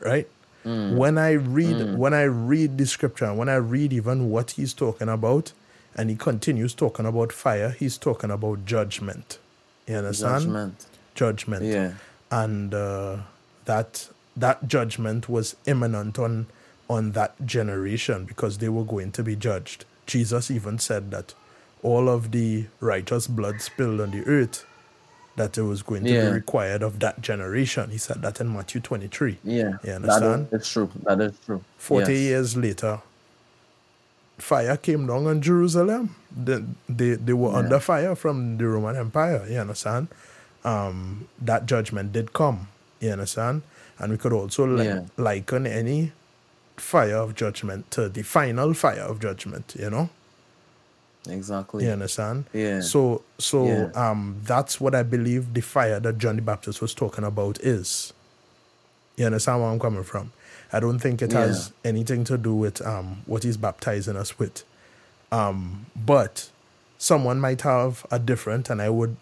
Right? 0.00 0.28
Mm. 0.64 0.96
When 0.96 1.18
I 1.18 1.32
read 1.32 1.76
mm. 1.76 1.96
when 1.96 2.14
I 2.14 2.22
read 2.22 2.78
the 2.78 2.86
scripture 2.86 3.24
and 3.24 3.38
when 3.38 3.48
I 3.48 3.56
read 3.56 3.92
even 3.92 4.30
what 4.30 4.52
he's 4.52 4.72
talking 4.72 5.08
about 5.08 5.52
and 5.96 6.08
he 6.08 6.16
continues 6.16 6.74
talking 6.74 7.06
about 7.06 7.32
fire, 7.32 7.70
he's 7.70 7.98
talking 7.98 8.30
about 8.30 8.64
judgment. 8.64 9.38
You 9.86 9.96
understand? 9.96 10.42
judgment. 10.44 10.86
Judgment. 11.14 11.64
Yeah. 11.64 11.92
And 12.30 12.72
uh, 12.74 13.16
that 13.66 14.08
that 14.36 14.66
judgment 14.68 15.28
was 15.28 15.56
imminent 15.66 16.18
on 16.18 16.46
on 16.88 17.12
that 17.12 17.34
generation 17.46 18.24
because 18.24 18.58
they 18.58 18.68
were 18.68 18.84
going 18.84 19.12
to 19.12 19.22
be 19.22 19.36
judged. 19.36 19.84
Jesus 20.06 20.50
even 20.50 20.78
said 20.78 21.10
that 21.10 21.34
all 21.82 22.08
of 22.08 22.30
the 22.32 22.66
righteous 22.80 23.26
blood 23.26 23.60
spilled 23.60 24.00
on 24.00 24.10
the 24.10 24.24
earth 24.26 24.64
that 25.36 25.56
it 25.56 25.62
was 25.62 25.82
going 25.82 26.04
to 26.04 26.10
Yeah. 26.10 26.26
be 26.28 26.32
required 26.34 26.82
of 26.82 26.98
that 27.00 27.22
generation. 27.22 27.90
He 27.90 27.98
said 27.98 28.20
that 28.22 28.40
in 28.40 28.52
Matthew 28.52 28.80
23. 28.82 29.38
Yeah. 29.42 29.72
You 29.82 29.92
understand? 29.92 30.50
That 30.50 30.60
is 30.60 30.68
true. 30.68 30.90
That 31.04 31.20
is 31.22 31.32
true. 31.46 31.62
40 31.78 32.12
Yes. 32.12 32.20
years 32.20 32.56
later, 32.56 33.00
fire 34.38 34.76
came 34.76 35.06
down 35.06 35.26
on 35.26 35.40
Jerusalem. 35.42 36.14
They, 36.36 36.64
they, 36.88 37.10
they 37.14 37.32
were 37.32 37.52
under 37.54 37.78
fire 37.80 38.14
from 38.14 38.56
the 38.58 38.66
Roman 38.66 38.96
Empire. 38.96 39.46
You 39.48 39.58
understand? 39.58 40.08
Um, 40.64 41.28
that 41.40 41.66
judgment 41.66 42.12
did 42.12 42.32
come. 42.32 42.68
You 43.00 43.10
understand? 43.10 43.62
And 43.98 44.12
we 44.12 44.18
could 44.18 44.32
also 44.32 44.66
li- 44.66 44.86
Yeah. 44.86 45.02
liken 45.16 45.66
any 45.66 46.12
fire 46.76 47.16
of 47.16 47.34
judgment 47.34 47.90
to 47.92 48.08
the 48.08 48.22
final 48.22 48.74
fire 48.74 49.02
of 49.02 49.20
judgment, 49.20 49.74
you 49.78 49.90
know? 49.90 50.08
Exactly. 51.28 51.84
You 51.84 51.90
understand? 51.92 52.46
Yeah. 52.52 52.80
So 52.80 53.22
so 53.38 53.66
Yeah. 53.66 53.90
um 53.94 54.40
that's 54.44 54.80
what 54.80 54.94
I 54.94 55.04
believe 55.04 55.54
the 55.54 55.60
fire 55.60 56.00
that 56.00 56.18
John 56.18 56.34
the 56.36 56.42
Baptist 56.42 56.80
was 56.82 56.94
talking 56.94 57.22
about 57.24 57.60
is. 57.60 58.12
You 59.16 59.26
understand 59.26 59.60
where 59.62 59.70
I'm 59.70 59.78
coming 59.78 60.02
from? 60.02 60.32
I 60.72 60.80
don't 60.80 60.98
think 60.98 61.20
it 61.22 61.32
has 61.32 61.72
anything 61.84 62.24
to 62.24 62.38
do 62.38 62.54
with 62.54 62.80
um 62.86 63.22
what 63.26 63.42
he's 63.44 63.56
baptizing 63.56 64.16
us 64.16 64.38
with. 64.38 64.64
Um 65.30 65.86
but 65.96 66.50
someone 66.98 67.40
might 67.40 67.62
have 67.62 68.06
a 68.10 68.18
different 68.18 68.70
and 68.70 68.80
I 68.80 68.88
would 68.90 69.16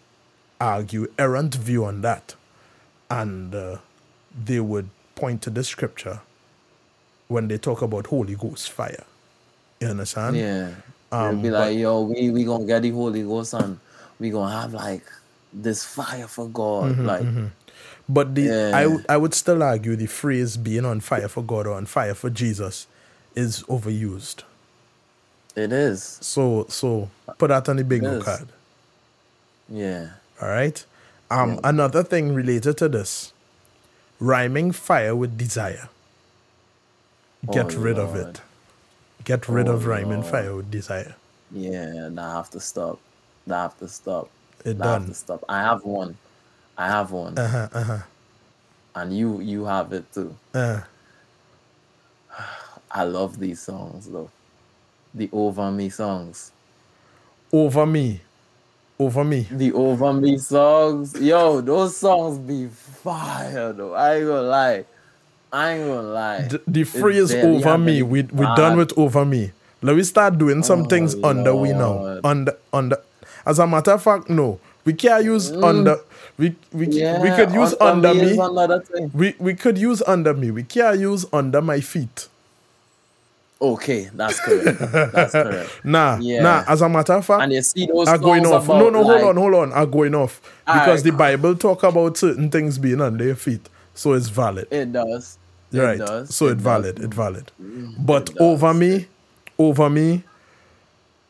argue 0.59 1.07
errant 1.17 1.55
view 1.55 1.83
on 1.85 2.01
that. 2.01 2.35
And 3.09 3.53
uh, 3.55 3.77
they 4.45 4.59
would 4.59 4.89
point 5.15 5.41
to 5.41 5.49
the 5.49 5.63
scripture 5.63 6.21
when 7.27 7.47
they 7.47 7.57
talk 7.57 7.81
about 7.81 8.07
Holy 8.07 8.35
Ghost 8.35 8.71
fire. 8.71 9.03
You 9.79 9.87
understand? 9.87 10.37
Yeah. 10.37 10.69
Um, 11.11 11.41
They'll 11.41 11.41
be 11.43 11.49
but- 11.49 11.59
like, 11.59 11.77
yo, 11.77 12.01
we 12.03 12.29
we 12.29 12.43
gonna 12.45 12.65
get 12.65 12.83
the 12.83 12.91
Holy 12.91 13.23
Ghost 13.23 13.53
and 13.55 13.79
we 14.19 14.29
gonna 14.29 14.53
have 14.61 14.73
like 14.73 15.03
this 15.51 15.83
fire 15.83 16.27
for 16.27 16.47
God. 16.47 16.93
Mm-hmm, 16.93 17.05
like 17.05 17.25
But 18.11 18.35
the 18.35 18.55
I 18.73 18.83
Yeah. 18.83 18.87
would 18.87 19.05
I 19.09 19.17
would 19.17 19.33
still 19.35 19.63
argue 19.63 19.95
the 19.95 20.07
phrase 20.07 20.57
being 20.57 20.85
on 20.85 21.01
fire 21.01 21.29
for 21.29 21.43
God 21.43 21.67
or 21.67 21.75
on 21.75 21.87
fire 21.87 22.15
for 22.15 22.29
Jesus 22.31 22.87
is 23.35 23.63
overused. 23.63 24.43
it 25.55 25.73
is. 25.73 26.21
So 26.21 26.65
so 26.69 27.09
put 27.37 27.49
that 27.49 27.69
on 27.69 27.77
the 27.77 27.83
bingo 27.83 28.17
card. 28.17 28.49
Yeah. 29.69 30.09
All 30.41 30.49
right. 30.49 30.85
Um 31.31 31.59
another 31.63 32.03
thing 32.03 32.33
related 32.35 32.77
to 32.79 32.89
this. 32.89 33.33
Rhyming 34.19 34.71
fire 34.73 35.15
with 35.15 35.37
desire. 35.37 35.89
Get 37.49 37.75
Oh, 37.75 37.79
rid 37.79 37.99
of 37.99 38.15
it. 38.15 38.41
Get 39.23 39.49
rid 39.49 39.69
Oh, 39.69 39.75
of 39.75 39.85
rhyming 39.87 40.21
Lord. 40.21 40.25
fire 40.25 40.55
with 40.55 40.71
desire. 40.71 41.15
Yeah, 41.51 42.09
I 42.17 42.33
have 42.35 42.49
to 42.51 42.59
stop. 42.59 42.99
I 43.49 43.63
have 43.63 43.77
to 43.79 43.87
stop. 43.89 44.29
It 44.65 44.81
That 44.81 44.85
have 44.85 45.05
to 45.07 45.13
stop. 45.15 45.43
I 45.49 45.59
have 45.61 45.83
one. 45.85 46.17
I 46.77 46.87
have 46.87 47.11
one. 47.11 47.37
Uh-huh, 47.37 47.67
uh-huh. 47.73 47.97
And 48.95 49.17
you 49.17 49.39
you 49.41 49.65
have 49.65 49.93
it 49.93 50.11
too. 50.13 50.35
Uh, 50.53 50.81
I 52.91 53.03
love 53.03 53.39
these 53.39 53.61
songs 53.61 54.09
though. 54.09 54.29
The 55.13 55.29
over 55.31 55.71
me 55.71 55.89
songs. 55.89 56.51
over 57.53 57.85
me. 57.85 58.21
Over 58.99 59.23
me. 59.23 59.47
The 59.51 59.71
over 59.73 60.13
me 60.13 60.37
songs. 60.37 61.19
Yo, 61.19 61.61
those 61.61 61.97
songs 61.97 62.37
be 62.37 62.67
fire 62.67 63.73
though. 63.73 63.93
I 63.93 64.17
ain't 64.17 64.27
gonna 64.27 64.41
lie. 64.43 64.85
I 65.51 65.73
ain't 65.73 65.87
gonna 65.87 66.01
lie. 66.07 66.47
The 66.67 66.83
It's 66.83 66.89
phrase 66.99 67.33
over 67.43 67.77
me 67.77 68.01
we 68.01 68.23
we 68.23 68.45
done 68.55 68.77
with 68.77 68.97
over 68.97 69.25
me 69.25 69.51
let 69.81 69.95
me 69.95 70.03
start 70.03 70.37
doing 70.37 70.63
some 70.63 70.81
Oh, 70.81 70.85
things 70.85 71.15
under 71.23 71.55
we 71.55 71.73
now 71.73 72.19
under 72.23 72.55
under 72.71 72.97
as 73.45 73.59
a 73.59 73.67
matter 73.67 73.91
of 73.91 74.03
fact 74.03 74.29
no 74.29 74.59
we 74.85 74.93
can't 74.93 75.23
use 75.23 75.51
under 75.51 75.97
we 76.37 76.55
we, 76.73 76.87
Mm. 76.87 76.93
Yeah, 76.93 77.21
we 77.21 77.29
could 77.31 77.51
use 77.51 77.75
under 77.79 78.09
under 78.09 78.13
me 78.13 79.09
we 79.13 79.35
we 79.39 79.53
could 79.53 79.77
use 79.77 80.01
under 80.07 80.33
me 80.33 80.51
we 80.51 80.63
can't 80.63 80.99
use 80.99 81.25
under 81.33 81.61
my 81.61 81.79
feet 81.81 82.27
Okay, 83.63 84.09
that's 84.15 84.39
correct. 84.39 84.79
that's 85.13 85.33
correct. 85.33 85.69
nah 85.83 86.17
Yeah. 86.19 86.41
nah 86.41 86.63
as 86.67 86.81
a 86.81 86.89
matter 86.89 87.13
of 87.13 87.25
fact 87.25 87.43
And 87.43 87.51
you 87.53 87.61
see 87.61 87.85
those 87.85 88.07
are 88.07 88.17
going 88.17 88.45
off 88.47 88.67
no 88.67 88.89
no 88.89 89.01
like, 89.01 89.21
hold 89.21 89.29
on 89.29 89.37
hold 89.37 89.53
on 89.55 89.71
are 89.73 89.85
going 89.85 90.15
off 90.15 90.41
because 90.65 90.87
Alright. 90.87 91.03
the 91.03 91.11
bible 91.11 91.55
talk 91.55 91.83
about 91.83 92.17
certain 92.17 92.49
things 92.49 92.79
being 92.79 93.01
under 93.01 93.23
your 93.23 93.35
feet 93.35 93.69
so 93.93 94.13
it's 94.13 94.29
valid 94.29 94.67
It 94.71 94.91
does. 94.91 95.37
It 95.71 95.77
right 95.79 95.97
does. 95.99 96.33
so 96.35 96.47
it, 96.47 96.55
does. 96.55 96.63
valid 96.63 96.99
it 97.01 97.13
valid 97.13 97.51
but 97.99 98.25
does. 98.27 98.37
over 98.39 98.73
me 98.73 99.05
over 99.59 99.89
me 99.91 100.23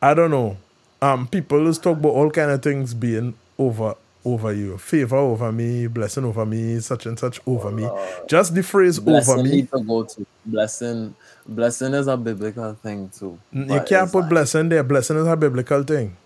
i 0.00 0.14
don't 0.14 0.30
know 0.30 0.56
um, 1.02 1.26
people 1.26 1.66
is 1.66 1.78
talk 1.78 1.98
about 1.98 2.10
all 2.10 2.30
kind 2.30 2.50
of 2.52 2.62
things 2.62 2.94
being 2.94 3.34
over 3.58 3.94
over 4.24 4.52
you, 4.52 4.78
favor 4.78 5.16
over 5.16 5.50
me, 5.50 5.88
blessing 5.88 6.24
over 6.24 6.46
me, 6.46 6.78
such 6.78 7.06
and 7.06 7.18
such 7.18 7.40
over 7.44 7.72
me. 7.72 7.88
Just 8.28 8.54
the 8.54 8.62
phrase 8.62 9.00
Blessing 9.00 9.34
over 9.34 9.42
me. 9.42 9.50
need 9.50 9.70
to 9.72 9.80
go 9.80 10.04
to 10.04 10.24
blessing. 10.46 11.14
Blessing 11.44 11.92
is 11.92 12.06
a 12.06 12.16
biblical 12.16 12.74
thing 12.74 13.10
too. 13.18 13.36
You 13.52 13.82
can't 13.84 14.12
put 14.12 14.20
like- 14.20 14.28
blessing 14.30 14.68
there. 14.68 14.84
Blessing 14.84 15.16
is 15.16 15.26
a 15.26 15.36
biblical 15.36 15.82
thing. 15.82 16.16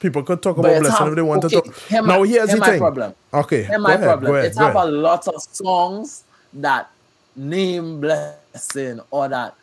People 0.00 0.24
could 0.24 0.42
talk 0.42 0.58
about 0.58 0.80
blessing 0.80 0.96
have- 0.98 1.08
if 1.08 1.14
they 1.14 1.22
want 1.22 1.44
okay, 1.44 1.54
to 1.60 1.62
talk. 1.62 1.76
here 1.88 2.02
now 2.02 2.22
here's 2.24 2.48
here 2.50 2.56
the 2.56 2.60
my 2.60 2.66
thing. 2.66 2.78
problem. 2.80 3.14
Okay, 3.32 3.62
Here's 3.62 3.80
my 3.80 3.94
ahead, 3.94 4.04
problem. 4.04 4.30
Go 4.32 4.34
ahead, 4.34 4.46
It's 4.48 4.58
go 4.58 4.64
have 4.64 4.74
a 4.76 4.84
lot 4.86 5.28
of 5.28 5.40
songs 5.40 6.24
that 6.52 6.90
name 7.36 8.00
blessing 8.00 9.00
or 9.12 9.28
that. 9.28 9.54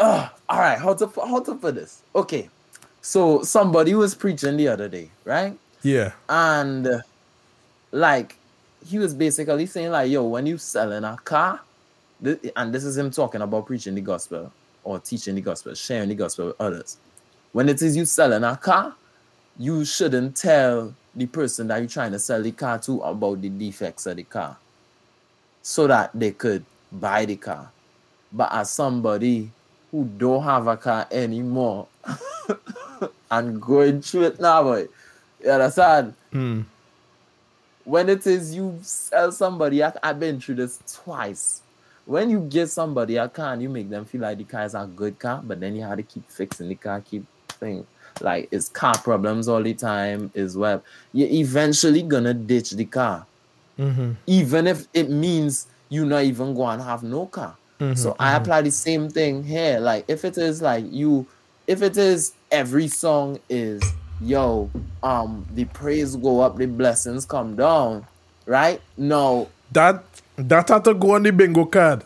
Uh, 0.00 0.28
all 0.48 0.58
right, 0.58 0.78
how 0.78 0.94
to 0.94 1.06
how 1.16 1.38
to 1.40 1.54
put 1.54 1.76
this? 1.76 2.02
Okay, 2.16 2.48
so 3.02 3.42
somebody 3.44 3.94
was 3.94 4.16
preaching 4.16 4.56
the 4.56 4.66
other 4.68 4.88
day, 4.88 5.10
right? 5.24 5.56
Yeah, 5.82 6.12
and 6.28 7.02
like 7.90 8.36
he 8.86 8.98
was 8.98 9.14
basically 9.14 9.66
saying 9.66 9.90
like 9.90 10.10
yo 10.10 10.24
when 10.24 10.46
you 10.46 10.58
selling 10.58 11.04
a 11.04 11.16
car 11.24 11.60
th- 12.22 12.52
and 12.56 12.74
this 12.74 12.84
is 12.84 12.96
him 12.96 13.10
talking 13.10 13.42
about 13.42 13.66
preaching 13.66 13.94
the 13.94 14.00
gospel 14.00 14.52
or 14.84 14.98
teaching 14.98 15.34
the 15.34 15.40
gospel 15.40 15.74
sharing 15.74 16.08
the 16.08 16.14
gospel 16.14 16.46
with 16.46 16.60
others. 16.60 16.96
When 17.52 17.68
it 17.68 17.82
is 17.82 17.96
you 17.96 18.04
selling 18.04 18.44
a 18.44 18.56
car 18.56 18.94
you 19.58 19.84
shouldn't 19.84 20.36
tell 20.36 20.94
the 21.14 21.26
person 21.26 21.68
that 21.68 21.78
you're 21.78 21.88
trying 21.88 22.12
to 22.12 22.18
sell 22.18 22.42
the 22.42 22.52
car 22.52 22.78
to 22.78 23.00
about 23.00 23.42
the 23.42 23.50
defects 23.50 24.06
of 24.06 24.16
the 24.16 24.22
car 24.22 24.56
so 25.60 25.86
that 25.86 26.10
they 26.14 26.32
could 26.32 26.64
buy 26.90 27.24
the 27.26 27.36
car. 27.36 27.70
But 28.32 28.52
as 28.52 28.70
somebody 28.70 29.50
who 29.90 30.04
don't 30.16 30.42
have 30.42 30.66
a 30.66 30.76
car 30.76 31.06
anymore 31.10 31.86
and 33.30 33.60
going 33.60 34.00
through 34.00 34.22
it 34.22 34.40
now 34.40 34.62
boy 34.62 34.88
you 35.42 35.50
understand 35.50 36.14
Hmm. 36.32 36.60
when 37.84 38.08
it 38.08 38.26
is 38.26 38.54
you 38.54 38.78
sell 38.82 39.32
somebody, 39.32 39.82
I, 39.82 39.92
I've 40.02 40.20
been 40.20 40.40
through 40.40 40.56
this 40.56 40.78
twice. 41.02 41.60
When 42.04 42.30
you 42.30 42.40
get 42.40 42.68
somebody 42.70 43.16
a 43.16 43.28
car 43.28 43.52
and 43.52 43.62
you 43.62 43.68
make 43.68 43.88
them 43.88 44.04
feel 44.04 44.22
like 44.22 44.38
the 44.38 44.44
car 44.44 44.64
is 44.64 44.74
a 44.74 44.88
good 44.96 45.18
car, 45.18 45.40
but 45.44 45.60
then 45.60 45.76
you 45.76 45.82
have 45.82 45.96
to 45.98 46.02
keep 46.02 46.28
fixing 46.30 46.68
the 46.68 46.74
car, 46.74 47.00
keep 47.00 47.24
thing 47.48 47.86
like 48.20 48.48
it's 48.50 48.68
car 48.68 48.94
problems 48.98 49.48
all 49.48 49.62
the 49.62 49.72
time 49.74 50.30
as 50.34 50.56
well. 50.56 50.82
You're 51.12 51.28
eventually 51.30 52.02
gonna 52.02 52.34
ditch 52.34 52.70
the 52.72 52.84
car, 52.84 53.26
Mm-hmm. 53.78 54.12
even 54.26 54.66
if 54.66 54.86
it 54.92 55.08
means 55.10 55.66
you're 55.88 56.04
not 56.06 56.24
even 56.24 56.54
going 56.54 56.78
to 56.78 56.84
have 56.84 57.02
no 57.02 57.26
car. 57.26 57.56
Mm-hmm. 57.80 57.94
So 57.94 58.14
I 58.18 58.36
apply 58.36 58.62
the 58.62 58.70
same 58.70 59.08
thing 59.08 59.42
here. 59.42 59.80
Like 59.80 60.04
if 60.08 60.24
it 60.24 60.36
is 60.38 60.60
like 60.60 60.84
you, 60.90 61.26
if 61.66 61.82
it 61.82 61.96
is 61.96 62.32
every 62.50 62.86
song 62.88 63.40
is 63.48 63.82
yo, 64.22 64.70
um, 65.02 65.46
the 65.54 65.64
praise 65.66 66.16
go 66.16 66.40
up, 66.40 66.56
the 66.56 66.66
blessings 66.66 67.24
come 67.24 67.56
down, 67.56 68.06
right? 68.46 68.80
No, 68.96 69.48
that 69.72 70.04
that 70.36 70.68
had 70.68 70.84
to 70.84 70.94
go 70.94 71.14
on 71.14 71.22
the 71.22 71.32
bingo 71.32 71.64
card. 71.64 72.02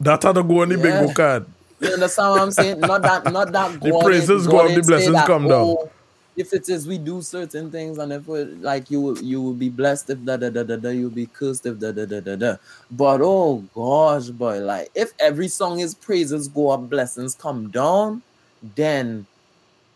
That 0.00 0.22
had 0.22 0.34
to 0.34 0.42
go 0.42 0.62
on 0.62 0.68
the 0.68 0.78
bingo 0.78 1.12
card. 1.12 1.46
you 1.80 1.88
understand 1.92 2.30
what 2.30 2.40
I'm 2.40 2.50
saying? 2.52 2.80
Not 2.80 3.02
that, 3.02 3.26
not 3.26 3.52
that. 3.52 3.80
The 3.82 3.98
praises 4.02 4.46
go 4.46 4.58
up, 4.58 4.74
the 4.74 4.82
blessings 4.82 5.12
that, 5.14 5.26
come 5.26 5.48
down. 5.48 5.60
oh, 5.60 5.90
If 6.36 6.52
it 6.52 6.68
is 6.68 6.86
we 6.86 6.98
do 6.98 7.22
certain 7.22 7.70
things 7.70 7.98
and 7.98 8.12
if 8.12 8.26
we, 8.26 8.44
like 8.44 8.90
you 8.90 9.00
will 9.00 9.22
you 9.22 9.40
will 9.42 9.54
be 9.54 9.68
blessed 9.68 10.10
if 10.10 10.24
da 10.24 10.36
da 10.36 10.50
da 10.50 10.62
da 10.62 10.76
da 10.76 10.90
you'll 10.90 11.10
be 11.10 11.26
cursed 11.26 11.66
if 11.66 11.78
da 11.78 11.92
da 11.92 12.04
da 12.06 12.20
da 12.20 12.36
da. 12.36 12.56
But 12.90 13.20
oh 13.22 13.64
gosh, 13.74 14.28
boy, 14.28 14.60
like 14.60 14.90
if 14.94 15.12
every 15.18 15.48
song 15.48 15.80
is 15.80 15.94
praises 15.94 16.48
go 16.48 16.70
up, 16.70 16.88
blessings 16.88 17.34
come 17.34 17.70
down, 17.70 18.22
then 18.62 19.26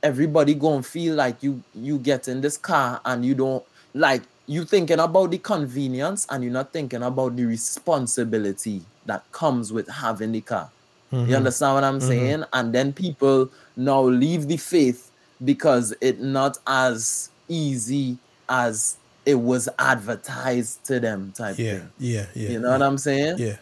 everybody 0.06 0.54
gonna 0.54 0.82
feel 0.82 1.14
like 1.16 1.42
you 1.42 1.62
you 1.75 1.98
get 1.98 2.28
in 2.28 2.40
this 2.40 2.56
car 2.56 3.00
and 3.04 3.25
you 3.25 3.34
don't 3.34 3.64
like 3.94 4.22
you 4.46 4.64
thinking 4.64 5.00
about 5.00 5.30
the 5.32 5.38
convenience 5.38 6.26
and 6.31 6.44
you're 6.44 6.52
not 6.52 6.72
thinking 6.72 7.02
about 7.02 7.35
the 7.37 7.44
responsibility 7.44 8.81
that 9.07 9.22
comes 9.33 9.72
with 9.72 9.88
having 9.88 10.31
the 10.33 10.40
car. 10.40 10.70
Mm-hmm. 11.12 11.31
You 11.31 11.37
understand 11.37 11.74
what 11.74 11.85
I'm 11.85 12.00
saying? 12.00 12.44
And 12.52 12.72
then 12.72 12.92
people 12.92 13.50
now 13.76 14.02
leave 14.02 14.46
the 14.46 14.57
faith 14.57 15.11
because 15.44 15.92
it 16.00 16.20
not 16.20 16.59
as 16.66 17.31
easy 17.48 18.18
as 18.48 18.96
it 19.24 19.35
was 19.35 19.68
advertised 19.78 20.85
to 20.85 21.00
them 21.00 21.33
type 21.35 21.59
Yeah, 21.59 21.78
thing. 21.78 21.90
yeah, 21.98 22.26
yeah. 22.35 22.48
You 22.50 22.59
know 22.61 22.70
what 22.70 22.83
I'm 22.83 22.98
saying? 22.98 23.38
Yeah, 23.38 23.57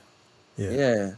yeah. 0.59 0.71
Yeah. 0.71 1.11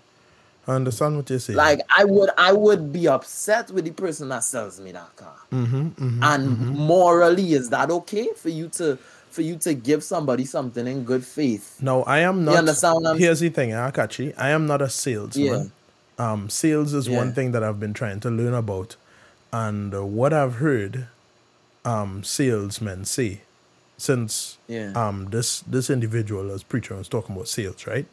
I 0.68 0.72
understand 0.74 1.16
what 1.16 1.30
you're 1.30 1.38
saying. 1.38 1.56
Like 1.56 1.80
I 1.96 2.04
would 2.04 2.30
I 2.36 2.52
would 2.52 2.92
be 2.92 3.06
upset 3.08 3.70
with 3.70 3.84
the 3.84 3.92
person 3.92 4.28
that 4.30 4.42
sells 4.44 4.80
me 4.80 4.92
that 4.92 5.14
car. 5.16 5.34
mm-hmm, 5.52 5.88
mm-hmm. 5.88 6.22
And 6.22 6.58
morally, 6.76 7.52
is 7.54 7.70
that 7.70 7.90
okay 7.90 8.28
for 8.36 8.48
you 8.48 8.68
to 8.70 8.98
for 9.30 9.42
you 9.42 9.56
to 9.58 9.74
give 9.74 10.02
somebody 10.02 10.44
something 10.44 10.86
in 10.86 11.04
good 11.04 11.24
faith? 11.24 11.76
No, 11.80 12.02
I 12.04 12.20
am 12.20 12.44
not. 12.44 12.56
understand 12.56 12.94
what 12.96 13.06
I'm- 13.06 13.18
Here's 13.18 13.40
the 13.40 13.50
thing, 13.50 13.70
Akachi. 13.70 14.32
I 14.38 14.48
am 14.50 14.66
not 14.66 14.80
a 14.82 14.88
salesman. 14.88 15.72
Um, 16.18 16.48
sales 16.48 16.94
is 16.94 17.10
one 17.10 17.34
thing 17.34 17.52
that 17.52 17.62
I've 17.62 17.78
been 17.78 17.92
trying 17.92 18.20
to 18.20 18.30
learn 18.30 18.54
about, 18.54 18.96
and 19.52 19.94
uh, 19.94 20.02
what 20.04 20.32
I've 20.32 20.54
heard, 20.54 21.08
um, 21.84 22.24
salesmen 22.24 23.04
say, 23.04 23.42
since 23.98 24.56
Yeah. 24.66 24.92
um 24.96 25.26
this 25.30 25.60
this 25.60 25.90
individual 25.90 26.50
as 26.50 26.62
preacher 26.62 26.96
was 26.96 27.06
talking 27.08 27.34
about 27.36 27.48
sales, 27.48 27.86
right? 27.86 28.06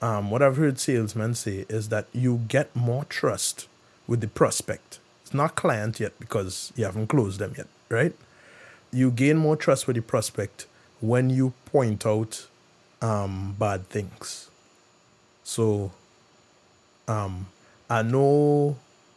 Um, 0.00 0.30
what 0.30 0.42
I've 0.42 0.56
heard 0.56 0.78
salesmen 0.78 1.34
say 1.34 1.66
is 1.68 1.88
that 1.88 2.06
you 2.12 2.42
get 2.48 2.74
more 2.76 3.04
trust 3.04 3.66
with 4.06 4.20
the 4.20 4.28
prospect. 4.28 5.00
It's 5.22 5.34
not 5.34 5.56
client 5.56 5.98
yet 5.98 6.18
because 6.20 6.72
you 6.76 6.84
haven't 6.84 7.08
closed 7.08 7.40
them 7.40 7.54
yet, 7.56 7.66
right? 7.88 8.14
You 8.92 9.10
gain 9.10 9.36
more 9.36 9.56
trust 9.56 9.86
with 9.86 9.96
the 9.96 10.02
prospect 10.02 10.66
when 11.00 11.30
you 11.30 11.52
point 11.66 12.06
out 12.06 12.46
um, 13.02 13.56
bad 13.58 13.88
things. 13.88 14.48
So, 15.44 15.92
um, 17.06 17.46
I 17.90 18.02
know 18.02 18.76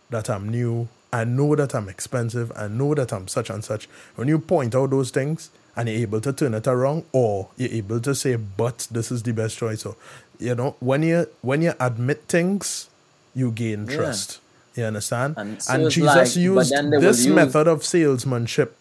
that 0.10 0.30
I'm 0.30 0.50
new. 0.50 0.88
I 1.14 1.26
know 1.26 1.56
that 1.56 1.76
I'm 1.76 1.90
expensive. 1.90 2.52
I 2.56 2.68
know 2.68 2.96
that 2.96 3.12
I'm 3.12 3.28
such 3.28 3.50
and 3.50 3.64
such. 3.64 3.88
When 4.16 4.28
you 4.28 4.40
point 4.40 4.76
out 4.76 4.90
those 4.90 5.12
things 5.12 5.50
and 5.76 5.90
you're 5.90 6.00
able 6.00 6.22
to 6.22 6.34
turn 6.34 6.54
it 6.54 6.68
around, 6.68 7.06
or 7.12 7.50
you're 7.58 7.72
able 7.72 8.00
to 8.02 8.16
say, 8.16 8.36
"But 8.36 8.88
this 8.92 9.12
is 9.12 9.24
the 9.24 9.34
best 9.34 9.58
choice," 9.58 9.86
or 9.86 9.96
you 10.42 10.56
know, 10.56 10.76
when 10.80 11.04
you 11.04 11.28
when 11.42 11.62
you 11.62 11.74
admit 11.80 12.24
things, 12.28 12.90
you 13.36 13.52
gain 13.52 13.88
Yeah. 13.88 13.96
trust. 13.98 14.40
You 14.76 14.86
understand? 14.86 15.36
And 15.38 15.62
so 15.62 15.76
it's 15.86 15.96
Jesus 15.96 16.16
like- 16.16 16.36
used 16.36 16.72
this 17.02 17.26
use- 17.26 17.36
method 17.36 17.68
of 17.68 17.84
salesmanship 17.86 18.76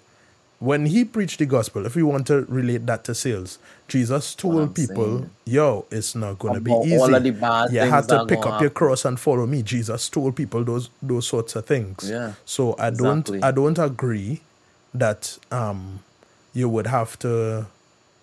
when 0.60 0.84
he 0.86 1.06
preached 1.06 1.38
the 1.38 1.46
gospel, 1.46 1.86
if 1.86 1.96
we 1.96 2.02
want 2.02 2.26
to 2.26 2.44
relate 2.46 2.84
that 2.84 3.02
to 3.04 3.14
sales, 3.14 3.58
Jesus 3.88 4.34
told 4.34 4.74
people, 4.74 5.18
saying. 5.20 5.30
"Yo, 5.46 5.86
it's 5.90 6.14
not 6.14 6.38
going 6.38 6.52
to 6.54 6.60
be 6.60 6.70
easy. 6.84 6.98
all 6.98 7.14
of 7.14 7.22
the 7.24 7.30
bad 7.30 7.72
you 7.72 7.80
have 7.80 8.06
to 8.08 8.26
pick 8.26 8.44
up 8.44 8.60
your 8.60 8.68
cross 8.70 9.06
and 9.06 9.18
follow 9.18 9.46
me." 9.46 9.62
Jesus 9.62 10.08
told 10.10 10.36
people 10.36 10.62
those 10.62 10.90
those 11.02 11.26
sorts 11.26 11.56
of 11.56 11.64
things. 11.64 12.08
Yeah, 12.10 12.32
So 12.44 12.76
I 12.78 12.90
don't. 12.90 13.26
I 13.42 13.50
don't 13.52 13.78
agree 13.78 14.42
that 14.94 15.38
um 15.50 16.00
you 16.52 16.68
would 16.68 16.86
have 16.88 17.18
to. 17.20 17.66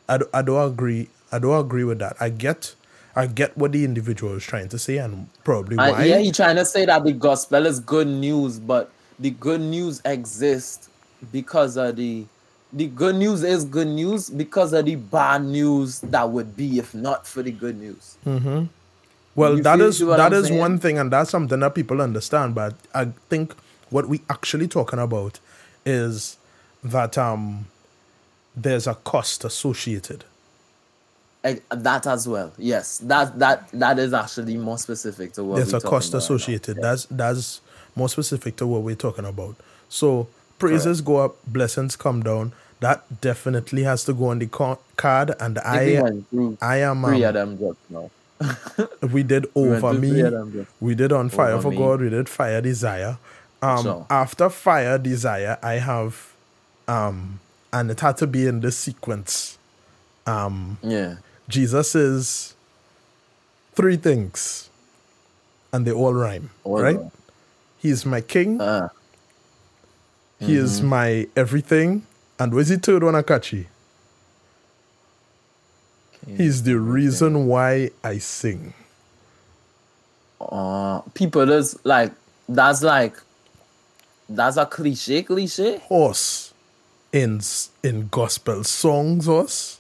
I, 0.08 0.19
I 0.34 0.41
don't 0.43 0.63
agree. 0.73 1.10
I 1.32 1.39
don't 1.39 1.60
agree 1.60 1.84
with 1.84 2.00
that. 2.00 2.15
I 2.19 2.30
get. 2.30 2.76
I 3.17 3.25
get 3.25 3.58
what 3.58 3.71
the 3.71 3.84
individual 3.84 4.36
is 4.36 4.43
trying 4.43 4.69
to 4.69 4.77
say 4.80 4.97
and 4.97 5.27
probably 5.43 5.75
why. 5.75 6.06
yeah, 6.06 6.19
he 6.19 6.32
trying 6.32 6.56
to 6.58 6.65
say 6.65 6.86
that 6.86 7.03
the 7.03 7.12
gospel 7.13 7.65
is 7.65 7.80
good 7.80 8.08
news, 8.08 8.60
but 8.60 8.91
the 9.19 9.32
good 9.32 9.60
news 9.60 10.01
exists 10.06 10.88
because 11.32 11.77
of 11.77 11.95
the 11.95 12.25
the 12.73 12.86
good 12.88 13.15
news 13.15 13.43
is 13.43 13.65
good 13.65 13.88
news 13.88 14.30
because 14.30 14.71
of 14.73 14.86
the 14.86 14.95
bad 14.95 15.43
news 15.43 15.99
that 16.01 16.30
would 16.30 16.56
be 16.56 16.77
if 16.77 16.93
not 16.93 17.25
for 17.25 17.41
the 17.41 17.51
good 17.51 17.80
news. 17.80 18.17
Well, 19.36 19.58
You 19.58 19.63
that 19.63 19.80
is 19.80 19.99
that 19.99 20.34
is 20.34 20.47
saying? 20.47 20.60
one 20.60 20.77
thing, 20.80 20.97
and 20.99 21.12
that's 21.12 21.30
something 21.32 21.60
that 21.60 21.73
people 21.73 22.01
understand. 22.01 22.53
But 22.53 22.75
I 22.93 23.06
think 23.30 23.56
what 23.89 24.08
we 24.08 24.21
actually 24.30 24.67
talking 24.67 24.99
about 24.99 25.39
is 25.86 26.38
that 26.84 27.17
um 27.17 27.65
there's 28.56 28.86
a 28.88 28.95
cost 28.95 29.43
associated. 29.43 30.23
Eh, 31.43 31.58
That 31.69 32.08
as 32.08 32.28
well, 32.28 32.52
yes. 32.58 32.97
That 33.00 33.38
that 33.39 33.69
that 33.71 34.00
is 34.00 34.13
actually 34.13 34.58
more 34.58 34.78
specific 34.78 35.34
to 35.34 35.43
what 35.43 35.58
there's 35.58 35.71
we're 35.73 35.80
a 35.80 35.82
cost 35.82 36.12
talking 36.12 36.17
about 36.17 36.30
right 36.30 36.30
now. 36.30 36.36
associated. 36.36 36.78
That's 36.82 37.06
that's 37.10 37.62
more 37.95 38.10
specific 38.10 38.56
to 38.58 38.67
what 38.67 38.82
we're 38.82 38.95
talking 38.95 39.26
about. 39.26 39.56
So 39.89 40.28
praises 40.60 41.02
go 41.02 41.17
up, 41.17 41.36
blessings 41.45 41.95
come 41.95 42.23
down. 42.23 42.54
That 42.80 43.21
definitely 43.21 43.84
has 43.84 44.04
to 44.06 44.13
go 44.13 44.26
on 44.26 44.39
the 44.39 44.47
co- 44.47 44.80
card, 44.97 45.34
and 45.39 45.58
I 45.60 45.97
I 45.97 46.02
went 46.02 46.30
through 46.30 46.58
I 46.62 46.78
am 46.78 47.04
three 47.04 47.23
um, 47.23 47.36
of 47.36 47.58
them 47.58 47.58
just 47.60 47.80
now. 47.89 48.12
we 49.12 49.23
did 49.23 49.47
over 49.56 49.80
through 49.80 50.00
me. 50.00 50.10
three 50.10 50.21
of 50.21 50.32
them 50.32 50.52
just 50.54 50.71
We 50.80 50.93
did 50.95 51.12
on 51.12 51.30
fire 51.30 51.54
Over 51.54 51.62
for 51.63 51.71
Me. 51.71 51.78
God. 51.78 52.02
We 52.02 52.10
did 52.10 52.30
fire 52.30 52.62
desire. 52.62 53.17
Um, 53.62 54.06
after 54.12 54.50
fire 54.50 55.00
desire, 55.00 55.58
I 55.63 55.73
have, 55.73 56.34
um, 56.88 57.39
and 57.73 57.89
it 57.89 58.00
had 58.00 58.17
to 58.17 58.28
be 58.28 58.45
in 58.45 58.60
this 58.60 58.78
sequence. 58.78 59.58
Um, 60.28 60.78
yeah. 60.84 61.15
Jesus 61.47 61.95
is 61.95 62.55
three 63.73 63.97
things, 63.97 64.69
and 65.71 65.86
they 65.86 65.91
all 65.91 66.13
rhyme, 66.13 66.49
All 66.63 66.81
right? 66.81 66.97
right. 66.97 67.12
He's 67.77 68.05
my 68.05 68.21
king. 68.21 68.60
Uh, 68.60 68.89
He 70.39 70.55
is 70.55 70.79
Mm-hmm. 70.81 70.89
my 70.89 71.27
everything. 71.36 72.03
And 72.39 72.53
where's 72.53 72.69
the 72.69 72.77
third 72.77 73.03
one, 73.03 73.15
Akachi? 73.15 73.65
He's 76.27 76.63
the 76.63 76.77
reason 76.77 77.47
why 77.47 77.91
I 78.03 78.17
sing. 78.19 78.73
Uh, 80.41 81.01
people 81.13 81.45
just 81.45 81.83
like 81.86 82.12
that's 82.49 82.83
like 82.83 83.15
that's 84.29 84.57
a 84.57 84.65
cliche, 84.65 85.23
cliche. 85.23 85.79
Horse 85.86 86.53
in 87.13 87.39
in 87.83 88.10
gospel 88.10 88.63
songs, 88.63 89.27
us. 89.29 89.77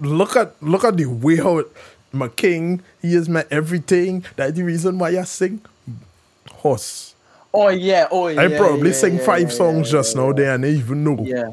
Look 0.00 0.36
at 0.36 0.54
look 0.62 0.84
at 0.84 0.96
the 0.96 1.06
way 1.06 1.36
how 1.36 1.62
my 2.12 2.28
king, 2.28 2.82
he 3.02 3.14
is 3.14 3.28
my 3.28 3.44
everything. 3.50 4.24
That's 4.36 4.52
the 4.54 4.62
reason 4.64 4.98
why 4.98 5.08
I 5.18 5.24
sing. 5.24 5.60
Horse. 6.50 7.14
Oh 7.52 7.68
yeah, 7.68 8.08
oh 8.10 8.28
yeah. 8.28 8.40
I 8.42 8.48
probably 8.56 8.90
yeah, 8.90 8.94
sing 8.94 9.16
yeah, 9.16 9.24
five 9.24 9.42
yeah, 9.42 9.48
songs 9.48 9.90
just 9.90 10.16
now, 10.16 10.32
they 10.32 10.48
and 10.48 10.64
they 10.64 10.72
even 10.72 11.04
know. 11.04 11.24
Yeah, 11.24 11.52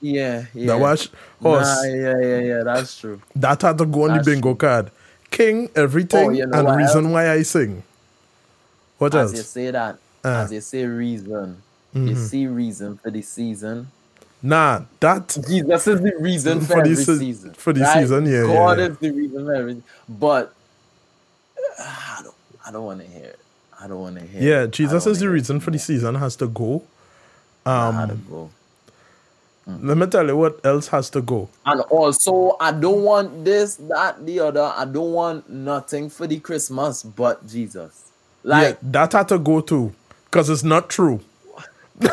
yeah, 0.00 0.46
yeah. 0.54 0.66
That 0.66 0.78
was 0.80 1.08
horse. 1.40 1.66
Nah, 1.66 1.82
yeah, 1.84 2.18
yeah, 2.20 2.38
yeah. 2.40 2.62
That's 2.64 2.98
true. 2.98 3.20
That 3.36 3.62
had 3.62 3.78
to 3.78 3.86
go 3.86 4.04
on 4.04 4.14
That's 4.14 4.26
the 4.26 4.32
bingo 4.32 4.54
card. 4.54 4.90
King, 5.30 5.70
everything, 5.74 6.28
Oh, 6.28 6.30
you 6.30 6.46
know 6.46 6.58
and 6.58 6.76
reason 6.76 7.06
else? 7.06 7.12
why 7.12 7.30
I 7.30 7.42
sing. 7.42 7.82
What 8.98 9.14
As 9.14 9.32
you 9.32 9.42
say 9.42 9.70
that, 9.70 9.98
Uh. 10.24 10.28
as 10.44 10.52
you 10.52 10.60
say 10.60 10.84
reason, 10.86 11.62
you 12.04 12.14
see 12.16 12.46
reason 12.46 12.96
for 12.98 13.10
the 13.10 13.22
season. 13.22 13.92
Nah, 14.44 14.82
that 15.00 15.38
Jesus 15.48 15.88
is 15.88 16.02
the 16.02 16.14
reason 16.20 16.60
for, 16.60 16.66
For 16.66 16.82
the 16.82 16.90
every 16.92 16.96
se- 16.96 17.18
season. 17.18 17.54
for 17.54 17.72
the 17.74 17.86
season, 17.86 18.26
yeah, 18.26 18.46
yeah, 18.46 18.46
God 18.46 18.78
yeah. 18.78 18.86
is 18.88 18.98
the 18.98 19.12
reason 19.12 19.46
for 19.46 19.54
everything. 19.54 19.84
But 20.08 20.54
uh, 21.80 21.84
I 21.84 22.20
don't, 22.24 22.36
I 22.66 22.72
don't 22.72 22.84
want 22.86 23.00
to 23.02 23.06
hear 23.08 23.26
it. 23.26 23.40
I 23.80 23.88
don't 23.88 24.00
want 24.00 24.18
to 24.20 24.26
hear. 24.26 24.42
yeah, 24.42 24.62
it. 24.64 24.72
Jesus 24.72 25.06
is 25.06 25.20
the 25.20 25.30
reason 25.30 25.60
for 25.60 25.72
the 25.72 25.78
season 25.80 26.16
has 26.16 26.36
to 26.36 26.48
go. 26.48 26.84
I 27.76 27.90
had 27.92 28.10
to 28.10 28.14
Um, 28.14 28.26
go. 28.30 28.50
let 29.82 29.96
me 29.98 30.06
tell 30.06 30.26
you 30.26 30.36
what 30.36 30.60
else 30.64 30.88
has 30.88 31.10
to 31.10 31.22
go. 31.22 31.50
And 31.66 31.80
also, 31.82 32.56
I 32.60 32.72
don't 32.72 33.02
want 33.02 33.44
this, 33.44 33.76
that, 33.76 34.26
the 34.26 34.40
other. 34.40 34.72
I 34.76 34.84
don't 34.86 35.12
want 35.12 35.50
nothing 35.50 36.10
for 36.10 36.26
the 36.26 36.40
Christmas 36.40 37.02
but 37.02 37.46
Jesus. 37.46 38.12
Like, 38.44 38.78
yeah, 38.82 38.90
that 38.92 39.12
had 39.14 39.28
to 39.28 39.38
go 39.38 39.60
too, 39.62 39.94
because 40.26 40.50
it's 40.50 40.64
not 40.64 40.90
true. 40.90 41.20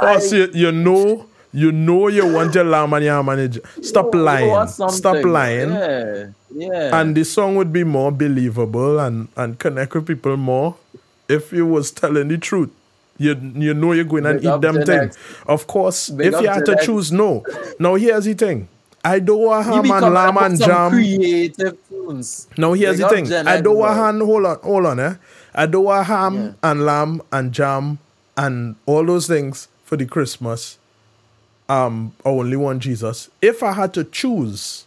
oh, 0.00 0.18
see, 0.20 0.48
you 0.54 0.72
know, 0.72 1.26
you 1.52 1.72
know, 1.72 2.08
you 2.08 2.26
want 2.32 2.54
your 2.54 2.64
lamb 2.64 2.92
and 2.94 3.04
your 3.04 3.22
manager. 3.22 3.60
Stop 3.82 4.14
you 4.14 4.20
lying. 4.20 4.66
Stop 4.68 5.24
lying. 5.24 5.70
Yeah, 5.70 6.26
yeah. 6.54 7.00
And 7.00 7.16
the 7.16 7.24
song 7.24 7.56
would 7.56 7.72
be 7.72 7.84
more 7.84 8.12
believable 8.12 8.98
and, 9.00 9.28
and 9.36 9.58
connect 9.58 9.94
with 9.94 10.06
people 10.06 10.36
more 10.36 10.76
if 11.28 11.52
you 11.52 11.66
was 11.66 11.90
telling 11.90 12.28
the 12.28 12.38
truth. 12.38 12.70
You 13.18 13.34
you 13.54 13.74
know 13.74 13.92
you're 13.92 14.04
going 14.04 14.24
and 14.26 14.40
Big 14.40 14.50
eat 14.50 14.60
them 14.62 14.82
things. 14.82 15.18
Of 15.46 15.66
course, 15.66 16.08
Big 16.08 16.32
if 16.32 16.40
you 16.40 16.48
had 16.48 16.64
to 16.66 16.72
next. 16.72 16.86
choose, 16.86 17.12
no. 17.12 17.44
Now 17.78 17.94
here's 17.96 18.24
the 18.24 18.34
thing. 18.34 18.68
I 19.04 19.18
don't 19.18 19.40
want 19.42 19.66
ham 19.66 19.90
and 19.90 20.14
lamb 20.14 20.36
and 20.38 20.58
jam. 20.58 20.90
creative 20.92 21.76
tunes. 21.88 22.48
Now 22.56 22.72
here's 22.72 22.96
Big 22.98 23.08
the 23.08 23.08
thing. 23.08 23.32
I 23.46 23.60
don't 23.60 23.76
want 23.78 23.94
ham. 23.96 24.20
Hold 24.20 24.46
on, 24.46 24.58
hold 24.62 24.86
on, 24.86 25.00
eh? 25.00 25.14
I 25.54 25.66
don't 25.66 25.84
want 25.84 26.06
ham 26.06 26.34
Yeah. 26.36 26.52
and 26.70 26.86
lamb 26.86 27.22
and 27.32 27.52
jam 27.52 27.98
and 28.40 28.76
all 28.86 29.04
those 29.04 29.26
things 29.28 29.68
for 29.84 29.96
the 29.98 30.06
Christmas. 30.06 30.78
Um, 31.68 32.14
I 32.24 32.30
only 32.30 32.56
want 32.56 32.82
Jesus. 32.82 33.30
If 33.42 33.62
I 33.62 33.72
had 33.74 33.92
to 33.94 34.04
choose 34.04 34.86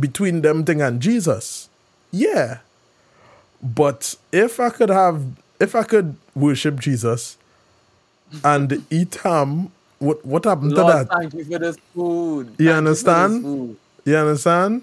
between 0.00 0.40
them 0.42 0.64
thing 0.64 0.80
and 0.82 1.00
Jesus, 1.00 1.68
yeah. 2.10 2.58
But 3.62 4.16
if 4.32 4.58
I 4.58 4.70
could 4.70 4.88
have, 4.88 5.22
if 5.60 5.74
I 5.74 5.84
could 5.84 6.16
worship 6.34 6.80
Jesus 6.80 7.36
and 8.44 8.84
eat 8.90 9.16
ham, 9.16 9.70
what 9.98 10.24
what 10.24 10.44
happened 10.46 10.72
Lord, 10.72 10.92
to 10.92 11.04
that? 11.04 11.08
thank 11.10 11.34
you 11.34 11.44
for 11.44 11.58
this 11.58 11.76
food. 11.94 12.46
Thank 12.48 12.60
You 12.60 12.70
understand? 12.72 13.42
food. 13.42 13.76
You 14.04 14.16
understand? 14.16 14.82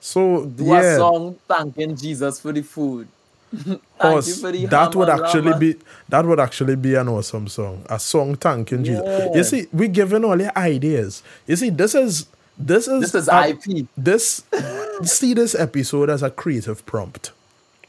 So 0.00 0.46
Do 0.46 0.64
yeah. 0.64 0.94
a 0.94 0.96
song 0.96 1.36
thanking 1.48 1.96
Jesus 1.96 2.40
for 2.40 2.52
the 2.52 2.62
food. 2.62 3.08
You 4.04 4.66
that 4.68 4.94
would 4.94 5.08
actually 5.08 5.50
lamb. 5.50 5.58
be 5.58 5.76
that 6.08 6.26
would 6.26 6.38
actually 6.40 6.76
be 6.76 6.94
an 6.94 7.08
awesome 7.08 7.48
song. 7.48 7.84
A 7.88 7.98
song 7.98 8.36
thanking 8.36 8.84
Jesus. 8.84 9.34
You 9.34 9.44
see, 9.44 9.66
we're 9.72 9.88
giving 9.88 10.24
all 10.24 10.38
your 10.40 10.56
ideas. 10.56 11.22
You 11.46 11.56
see, 11.56 11.70
this 11.70 11.94
is 11.94 12.26
this 12.58 12.86
is 12.88 13.12
This 13.12 13.14
is 13.14 13.28
a- 13.28 13.48
IP. 13.50 13.86
This 13.96 14.44
see 15.02 15.32
this 15.34 15.54
episode 15.54 16.10
as 16.10 16.22
a 16.22 16.30
creative 16.30 16.84
prompt. 16.86 17.32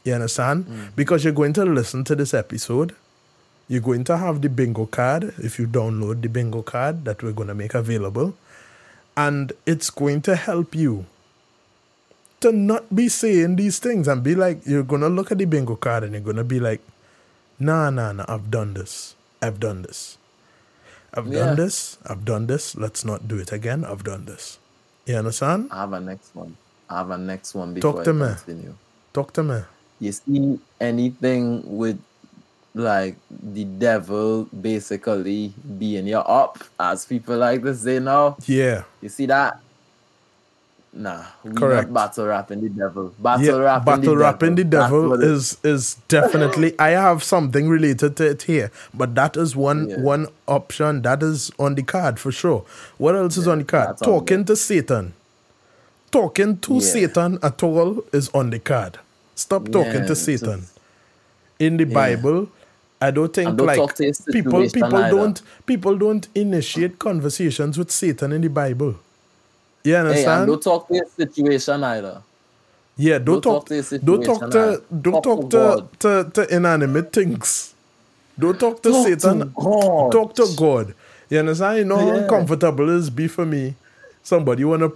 You 0.04 0.14
understand? 0.14 0.66
Mm. 0.66 0.96
Because 0.96 1.24
you're 1.24 1.32
going 1.34 1.52
to 1.54 1.64
listen 1.64 2.04
to 2.04 2.16
this 2.16 2.32
episode. 2.32 2.94
You're 3.68 3.82
going 3.82 4.04
to 4.04 4.16
have 4.16 4.40
the 4.40 4.48
bingo 4.48 4.86
card 4.86 5.34
if 5.38 5.58
you 5.58 5.66
download 5.66 6.22
the 6.22 6.28
bingo 6.28 6.62
card 6.62 7.04
that 7.04 7.22
we're 7.22 7.32
going 7.32 7.48
to 7.48 7.54
make 7.54 7.74
available. 7.74 8.34
And 9.16 9.52
it's 9.66 9.90
going 9.90 10.22
to 10.22 10.36
help 10.36 10.74
you 10.74 11.04
to 12.40 12.52
not 12.52 12.94
be 12.94 13.08
saying 13.08 13.56
these 13.56 13.78
things 13.78 14.08
and 14.08 14.22
be 14.22 14.34
like, 14.34 14.64
you're 14.66 14.84
to 14.84 15.08
look 15.08 15.32
at 15.32 15.38
the 15.38 15.44
bingo 15.44 15.76
card 15.76 16.04
and 16.04 16.14
you're 16.14 16.34
to 16.34 16.44
be 16.44 16.60
like, 16.60 16.80
nah, 17.58 17.90
nah, 17.90 18.12
nah, 18.12 18.24
I've 18.28 18.50
done 18.50 18.74
this. 18.74 19.14
I've 19.42 19.60
done 19.60 19.82
this. 19.82 20.18
I've 21.14 21.26
Yeah. 21.26 21.46
done 21.46 21.56
this. 21.56 21.98
I've 22.06 22.24
done 22.24 22.46
this. 22.46 22.76
Let's 22.76 23.04
not 23.04 23.26
do 23.28 23.38
it 23.38 23.52
again. 23.52 23.84
I've 23.84 24.04
done 24.04 24.26
this. 24.26 24.58
You 25.06 25.16
understand? 25.16 25.68
I 25.72 25.80
have 25.80 25.92
a 25.92 26.00
next 26.00 26.34
one. 26.34 26.56
I 26.88 26.98
have 26.98 27.10
a 27.10 27.18
next 27.18 27.54
one 27.54 27.74
before 27.74 27.92
Talk 27.92 28.00
I 28.02 28.04
to 28.04 28.12
me. 28.14 28.28
continue. 28.34 28.74
Talk 29.12 29.32
to 29.34 29.42
me. 29.42 29.62
You 30.00 30.12
see 30.12 30.58
anything 30.80 31.62
with 31.78 31.98
like 32.74 33.16
the 33.30 33.64
devil 33.64 34.44
basically 34.54 35.52
being 35.78 36.06
your 36.06 36.28
up, 36.30 36.62
as 36.78 37.04
people 37.04 37.36
like 37.38 37.62
to 37.62 37.74
say 37.74 37.98
now. 37.98 38.36
Yeah. 38.46 38.84
You 39.02 39.08
see 39.08 39.26
that? 39.26 39.58
Nah, 40.92 41.22
we 41.44 41.52
Correct. 41.52 41.90
not 41.90 41.94
battle 42.16 42.26
rapping 42.26 42.60
the 42.62 42.68
devil. 42.70 43.14
Battle 43.18 43.44
yeah, 43.46 43.52
rapping 43.52 43.84
battle 43.84 44.14
the 44.14 44.16
rapping 44.16 44.54
the 44.56 44.64
devil 44.64 45.12
is 45.22 45.58
is 45.62 45.96
definitely 46.08 46.74
I 46.78 46.90
have 46.90 47.22
something 47.22 47.68
related 47.68 48.16
to 48.16 48.26
it 48.30 48.42
here, 48.42 48.70
but 48.94 49.14
that 49.14 49.36
is 49.36 49.54
one 49.54 49.90
Yeah. 49.90 50.00
one 50.00 50.28
option 50.48 51.02
that 51.02 51.22
is 51.22 51.50
on 51.58 51.74
the 51.76 51.82
card 51.82 52.18
for 52.18 52.32
sure. 52.32 52.64
What 52.96 53.14
else 53.16 53.36
is 53.36 53.46
on 53.46 53.58
the 53.58 53.64
card? 53.64 53.98
Talking 53.98 54.44
to 54.46 54.56
Satan. 54.56 55.12
Talking 56.10 56.58
to 56.58 56.74
Yeah. 56.74 56.80
Satan 56.80 57.38
at 57.42 57.62
all 57.62 58.02
is 58.12 58.30
on 58.34 58.50
the 58.50 58.58
card. 58.58 58.98
Stop 59.34 59.66
talking 59.70 60.02
Yeah, 60.02 60.06
to 60.06 60.16
Satan. 60.16 60.64
In 61.58 61.76
the 61.76 61.84
Bible, 61.84 62.48
I 63.00 63.10
don't 63.10 63.32
think 63.32 63.56
don't 63.56 63.66
like 63.66 63.78
people 64.32 64.68
people 64.70 64.96
either. 64.96 65.10
don't 65.16 65.42
people 65.66 65.96
don't 65.96 66.28
initiate 66.34 66.98
conversations 66.98 67.78
with 67.78 67.90
Satan 67.90 68.32
in 68.32 68.40
the 68.42 68.48
Bible. 68.48 68.96
You 69.88 69.96
Hey, 70.06 70.26
understand? 70.26 70.26
and 70.26 70.46
don't 70.46 70.62
talk 70.62 70.88
to 70.88 70.94
his 70.94 71.14
situation 71.16 71.84
either. 71.84 72.24
Yeah, 72.96 73.18
don't, 73.18 73.40
Don't 73.40 73.42
talk. 73.42 73.62
talk 73.62 73.66
to 73.68 73.82
don't 74.04 74.24
talk 74.24 74.50
situation, 74.50 74.52
to. 74.52 74.82
Don't 75.02 75.22
Talk 75.22 75.22
talk 75.22 75.50
to 75.50 75.50
to, 75.50 75.88
to, 76.00 76.30
to 76.34 76.56
inanimate 76.56 77.12
things. 77.12 77.74
Don't 78.38 78.60
talk 78.60 78.82
to 78.84 78.92
Talk 78.92 79.18
to 79.18 79.34
Satan. 79.34 79.56
God. 79.56 80.10
Talk 80.10 80.34
to 80.36 80.48
God. 80.48 80.94
You 81.30 81.40
understand? 81.40 81.78
You 81.78 81.84
know 81.86 81.98
how 81.98 82.16
Yeah. 82.16 82.16
uncomfortable 82.16 82.90
it 82.90 82.96
is 82.96 83.10
be 83.10 83.28
for 83.28 83.46
me. 83.46 83.76
Somebody 84.22 84.64
wanna 84.64 84.90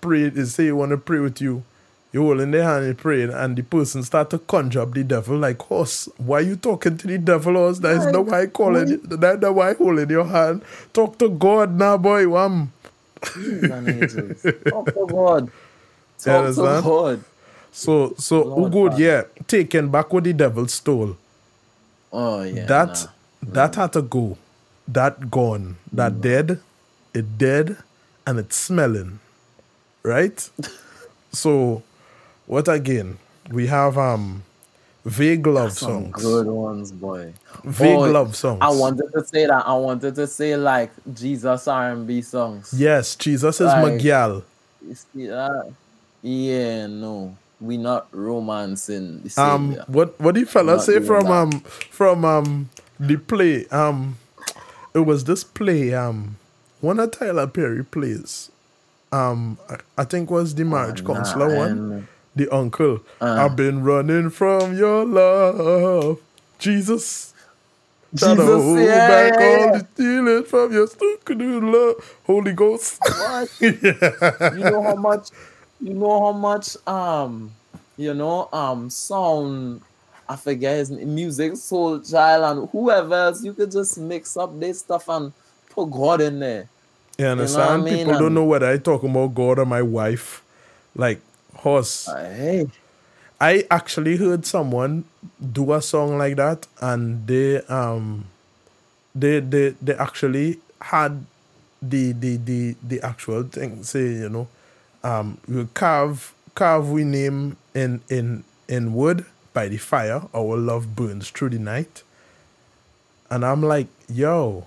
pray. 0.00 0.30
They 0.30 0.44
say 0.46 0.66
you 0.66 0.76
wanna 0.76 0.98
pray 0.98 1.20
with 1.20 1.40
you. 1.40 1.64
You 2.12 2.22
hold 2.22 2.40
in 2.40 2.52
their 2.52 2.64
hand 2.64 2.86
and 2.86 2.98
praying, 2.98 3.30
and 3.32 3.56
the 3.56 3.62
person 3.62 4.02
start 4.02 4.30
to 4.30 4.38
conjure 4.38 4.80
up 4.82 4.94
the 4.94 5.04
devil 5.04 5.38
like 5.38 5.60
horse. 5.62 6.08
Why 6.18 6.40
you 6.40 6.56
talking 6.56 6.96
to 6.98 7.06
the 7.08 7.18
devil, 7.18 7.54
horse? 7.54 7.80
That 7.80 7.96
is 7.96 8.06
not 8.08 8.26
why 8.26 8.42
I 8.42 8.46
calling 8.48 8.88
you. 8.88 8.98
That 9.04 9.40
not 9.42 9.54
why 9.54 9.70
I 9.70 9.74
holding 9.74 10.10
your 10.10 10.24
hand. 10.26 10.62
Talk 10.94 11.18
to 11.20 11.28
God 11.30 11.78
now, 11.78 11.98
boy. 11.98 12.28
Wham. 12.28 12.72
Talk 13.22 14.86
to 14.86 15.06
God. 15.06 15.50
Talk 16.18 16.54
to? 16.54 16.54
God. 16.54 17.24
So 17.70 18.14
so 18.18 18.42
Lord 18.42 18.72
good? 18.72 18.92
Father. 18.92 19.02
Yeah, 19.02 19.22
taken 19.46 19.90
back 19.90 20.12
what 20.12 20.24
the 20.24 20.32
devil 20.32 20.66
stole. 20.66 21.16
Oh 22.12 22.42
yeah. 22.42 22.66
that 22.66 23.08
nah. 23.44 23.52
that 23.52 23.74
had 23.74 23.92
to 23.92 24.02
go. 24.02 24.36
That 24.86 25.30
gone. 25.30 25.76
That 25.92 26.20
dead. 26.20 26.60
It 27.14 27.38
dead 27.38 27.76
and 28.26 28.38
it's 28.38 28.56
smelling. 28.56 29.20
Right? 30.02 30.38
so 31.32 31.82
what 32.46 32.68
again? 32.68 33.18
We 33.50 33.66
have 33.66 33.98
um 33.98 34.44
vague 35.08 35.46
love 35.46 35.72
songs. 35.72 36.14
good 36.22 36.46
ones, 36.46 36.92
boy. 36.92 37.32
Vague 37.64 37.96
Oh, 37.96 38.10
love 38.10 38.36
songs. 38.36 38.58
I 38.60 38.70
wanted 38.70 39.10
to 39.14 39.24
say 39.24 39.46
that. 39.46 39.66
I 39.66 39.74
wanted 39.74 40.14
to 40.16 40.26
say 40.26 40.56
like 40.56 40.90
Jesus 41.14 41.66
R&B 41.68 42.22
songs. 42.22 42.72
Yes, 42.76 43.16
Jesus 43.16 43.60
is 43.60 43.66
Like- 43.66 43.82
my 43.82 43.96
gal. 43.98 44.42
You 44.86 44.94
see 44.94 45.26
that? 45.26 45.72
Yeah, 46.22 46.86
no. 46.86 47.36
We 47.60 47.76
not 47.76 48.06
romancing 48.12 49.22
the 49.22 49.40
Um 49.42 49.74
what 49.88 50.18
what 50.20 50.36
the 50.36 50.44
fella 50.44 50.80
say 50.80 51.00
from 51.00 51.24
that. 51.24 51.32
um 51.32 51.50
from 51.90 52.24
um 52.24 52.70
the 53.00 53.16
play? 53.16 53.66
Um 53.68 54.16
it 54.94 55.00
was 55.00 55.24
this 55.24 55.42
play, 55.42 55.92
um 55.92 56.36
one 56.80 57.00
of 57.00 57.10
Tyler 57.10 57.48
Perry 57.48 57.84
plays. 57.84 58.50
Um 59.10 59.58
I, 59.68 59.78
I 59.98 60.04
think 60.04 60.30
was 60.30 60.54
the 60.54 60.64
marriage 60.64 61.02
nah, 61.02 61.14
counselor 61.14 61.56
one. 61.56 62.06
And- 62.36 62.46
The 62.46 62.54
uncle. 62.54 63.00
Uh. 63.20 63.44
I've 63.44 63.56
been 63.56 63.82
running 63.82 64.30
from 64.30 64.76
your 64.76 65.04
love. 65.04 66.20
Jesus. 66.58 67.34
Try 68.16 68.34
to 68.36 68.42
hold 68.44 68.78
yeah, 68.78 69.08
back 69.08 69.38
yeah, 69.38 69.46
all 69.46 69.58
yeah. 69.58 69.72
the 69.78 69.86
stealing 69.92 70.44
from 70.44 70.72
your 70.72 70.86
stupid 70.86 71.40
love, 71.40 72.16
Holy 72.24 72.52
Ghost. 72.52 72.98
What? 73.02 73.50
You 73.60 74.64
know 74.64 74.82
how 74.82 74.94
much 74.96 75.28
you 75.80 75.94
know 75.94 76.20
how 76.20 76.32
much 76.32 76.76
um 76.86 77.52
you 77.98 78.14
know 78.14 78.48
um 78.52 78.88
sound 78.88 79.82
I 80.28 80.36
forget 80.36 80.76
his 80.78 80.90
name, 80.90 81.08
Musiq 81.16 81.52
Soulchild 81.52 82.50
and 82.50 82.68
whoever 82.70 83.14
else 83.14 83.42
you 83.44 83.52
could 83.52 83.70
just 83.70 83.98
mix 83.98 84.36
up 84.36 84.58
this 84.58 84.80
stuff 84.80 85.08
and 85.08 85.32
put 85.70 85.90
God 85.90 86.20
in 86.20 86.38
there. 86.40 86.68
You 87.18 87.26
understand? 87.26 87.84
mean? 87.84 88.06
People 88.06 88.18
don't 88.18 88.34
know 88.34 88.44
whether 88.44 88.66
I 88.70 88.78
talk 88.78 89.02
about 89.02 89.34
God 89.34 89.58
or 89.58 89.66
my 89.66 89.82
wife. 89.82 90.42
Like 90.94 91.20
horse. 91.58 92.06
Hey, 92.06 92.68
I 93.40 93.64
actually 93.70 94.16
heard 94.16 94.46
someone 94.46 95.04
do 95.40 95.72
a 95.72 95.82
song 95.82 96.18
like 96.18 96.36
that, 96.36 96.66
and 96.80 97.26
they 97.26 97.62
um, 97.66 98.26
they 99.14 99.40
they 99.40 99.70
they 99.82 99.94
actually 99.94 100.60
had 100.80 101.24
the 101.82 102.12
the 102.12 102.36
the 102.38 102.76
the 102.82 103.00
actual 103.02 103.42
thing 103.44 103.82
say 103.84 104.00
you 104.24 104.28
know, 104.28 104.48
um, 105.04 105.38
we 105.48 105.66
carve 105.74 106.34
carve 106.54 106.90
we 106.90 107.04
name 107.04 107.56
in 107.74 108.00
in 108.08 108.44
in 108.68 108.94
wood 108.94 109.26
by 109.52 109.68
the 109.68 109.78
fire. 109.78 110.22
Our 110.34 110.56
love 110.56 110.96
burns 110.96 111.30
through 111.30 111.50
the 111.50 111.58
night, 111.58 112.02
and 113.30 113.44
I'm 113.44 113.62
like, 113.62 113.88
yo, 114.08 114.66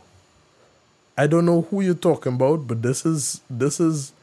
I 1.18 1.28
don't 1.28 1.46
know 1.46 1.62
who 1.64 1.82
you're 1.82 1.94
talking 1.96 2.34
about, 2.36 2.68
but 2.68 2.82
this 2.82 3.06
is 3.06 3.42
this 3.50 3.80
is. 3.80 4.14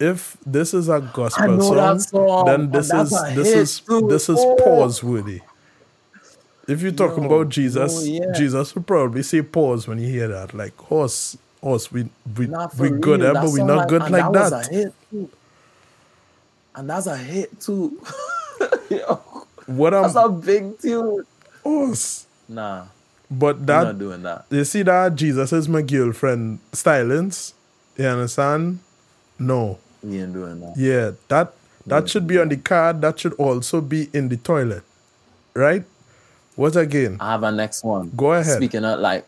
If 0.00 0.36
this 0.46 0.72
is 0.72 0.88
a 0.88 1.00
gospel 1.00 1.60
song, 1.60 1.98
song, 2.00 2.46
then 2.46 2.70
this 2.70 2.90
is 2.92 3.10
this 3.34 3.48
is 3.48 3.80
too. 3.80 4.08
this 4.08 4.28
is 4.30 4.38
Oh. 4.38 4.56
pause 4.56 5.04
worthy. 5.04 5.42
If 6.66 6.82
you're 6.82 6.92
talking 6.92 7.24
Yo, 7.24 7.30
about 7.34 7.48
Jesus, 7.50 8.06
no, 8.06 8.12
yeah. 8.12 8.32
Jesus 8.32 8.74
will 8.74 8.82
probably 8.82 9.22
say 9.22 9.42
pause 9.42 9.86
when 9.88 9.98
you 9.98 10.08
hear 10.08 10.28
that. 10.28 10.54
Like 10.54 10.76
horse, 10.78 11.36
horse, 11.60 11.92
we 11.92 12.08
we 12.36 12.46
we 12.78 12.90
good, 12.90 13.22
eh, 13.22 13.32
but 13.32 13.50
we 13.50 13.62
not 13.62 13.88
good 13.88 14.02
and 14.02 14.10
like 14.12 14.32
that. 14.32 14.50
that. 14.50 14.52
Was 14.52 14.68
a 14.68 14.72
hit 14.72 14.94
too. 15.10 15.30
And 16.76 16.88
that's 16.90 17.06
a 17.06 17.16
hit 17.16 17.60
too. 17.60 18.00
Yo, 18.90 19.20
What 19.66 19.90
that's 19.90 20.16
I'm 20.16 20.30
a 20.30 20.32
big 20.32 20.78
tune. 20.78 21.24
horse, 21.62 22.26
Nah, 22.48 22.86
but 23.30 23.66
that 23.66 23.82
not 23.84 23.98
doing 23.98 24.22
that. 24.22 24.46
you 24.50 24.64
see 24.64 24.82
that 24.82 25.14
Jesus 25.16 25.52
is 25.52 25.68
my 25.68 25.82
girlfriend 25.82 26.60
stylings. 26.72 27.52
You 27.98 28.06
understand? 28.06 28.78
No, 29.38 29.78
Ain't 30.04 30.32
doing 30.32 30.60
that. 30.60 30.74
yeah, 30.76 31.12
that 31.28 31.52
that 31.86 32.08
should 32.08 32.26
be 32.26 32.38
on 32.38 32.48
the 32.48 32.56
card. 32.56 33.00
That 33.02 33.18
should 33.18 33.34
also 33.34 33.80
be 33.80 34.08
in 34.12 34.28
the 34.28 34.36
toilet, 34.36 34.82
right? 35.54 35.84
What 36.56 36.76
again? 36.76 37.16
I 37.20 37.32
have 37.32 37.42
a 37.42 37.52
next 37.52 37.84
one. 37.84 38.12
Go 38.16 38.32
ahead. 38.32 38.56
Speaking 38.56 38.84
of 38.84 39.00
like, 39.00 39.26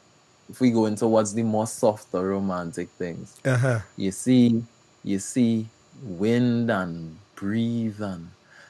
if 0.51 0.61
we 0.61 0.71
go 0.71 0.87
into 0.87 1.07
what's 1.07 1.33
the 1.33 1.43
more 1.43 1.67
softer 1.67 2.29
romantic 2.29 2.89
things, 2.99 3.37
Uh 3.45 3.57
huh. 3.57 3.79
you 3.97 4.13
see, 4.13 4.63
you 5.05 5.19
see 5.19 5.67
wind 6.05 6.71
and 6.71 7.17
breathe, 7.37 8.01
and 8.03 8.29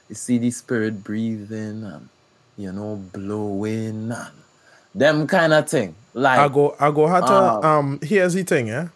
you 0.09 0.15
see 0.15 0.39
the 0.39 0.51
spirit 0.51 1.03
breathing 1.05 1.85
and 1.85 2.09
you 2.57 2.73
know 2.73 2.97
blowing 3.13 4.11
and 4.13 4.33
them 4.95 5.27
kind 5.27 5.53
of 5.53 5.69
thing. 5.69 5.95
Like 6.15 6.39
I 6.39 6.49
go, 6.49 6.77
I 6.79 6.91
go. 6.91 7.07
To, 7.07 7.13
Ah. 7.25 7.79
um, 7.79 7.99
here's 8.03 8.35
the 8.35 8.43
thing, 8.45 8.69
yeah. 8.69 8.89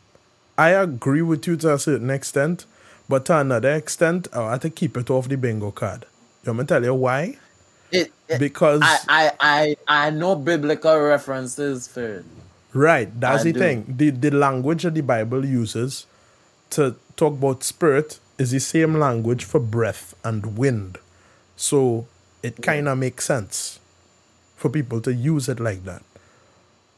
I 0.59 0.71
agree 0.71 1.23
with 1.23 1.47
you 1.47 1.57
to 1.59 1.75
a 1.75 1.79
certain 1.79 2.09
extent, 2.11 2.65
but 3.09 3.27
to 3.27 3.39
another 3.39 3.75
extent, 3.75 4.29
I 4.33 4.53
have 4.53 4.61
to 4.63 4.71
keep 4.71 4.97
it 4.97 5.11
off 5.11 5.29
the 5.29 5.37
bingo 5.37 5.71
card. 5.71 6.07
You 6.45 6.51
want 6.53 6.59
me 6.61 6.65
to 6.65 6.69
tell 6.69 6.85
you 6.85 6.95
why? 6.95 7.39
it, 7.93 8.13
it- 8.29 8.41
Because 8.41 8.81
I, 8.83 8.99
I 9.09 9.33
I 9.41 9.77
I 9.89 10.11
know 10.11 10.37
biblical 10.37 10.99
references 11.01 11.89
for 11.89 12.05
it. 12.21 12.27
right, 12.75 13.09
that's 13.21 13.43
I 13.43 13.45
the 13.45 13.53
do. 13.53 13.59
thing. 13.59 13.85
The 13.89 14.11
the 14.11 14.31
language 14.31 14.85
that 14.85 14.95
the 14.95 15.03
Bible 15.03 15.45
uses 15.45 16.07
to 16.71 16.97
talk 17.17 17.35
about 17.35 17.63
spirit 17.65 18.21
is 18.39 18.51
the 18.53 18.61
same 18.61 18.95
language 18.99 19.45
for 19.45 19.61
breath 19.61 20.15
and 20.25 20.57
wind. 20.59 20.99
So 21.57 22.07
it 22.43 22.63
kind 22.63 22.89
of 22.89 22.99
makes 22.99 23.27
sense 23.27 23.81
for 24.57 24.71
people 24.71 25.01
to 25.03 25.13
use 25.15 25.49
it 25.49 25.61
like 25.61 25.85
that. 25.85 26.03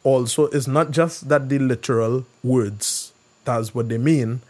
Also, 0.05 0.47
it's 0.49 0.69
not 0.69 0.91
just 0.93 1.29
that 1.29 1.49
the 1.49 1.59
literal 1.59 2.27
words, 2.43 3.13
that's 3.45 3.75
what 3.75 3.89
they 3.89 3.99
mean, 3.99 4.41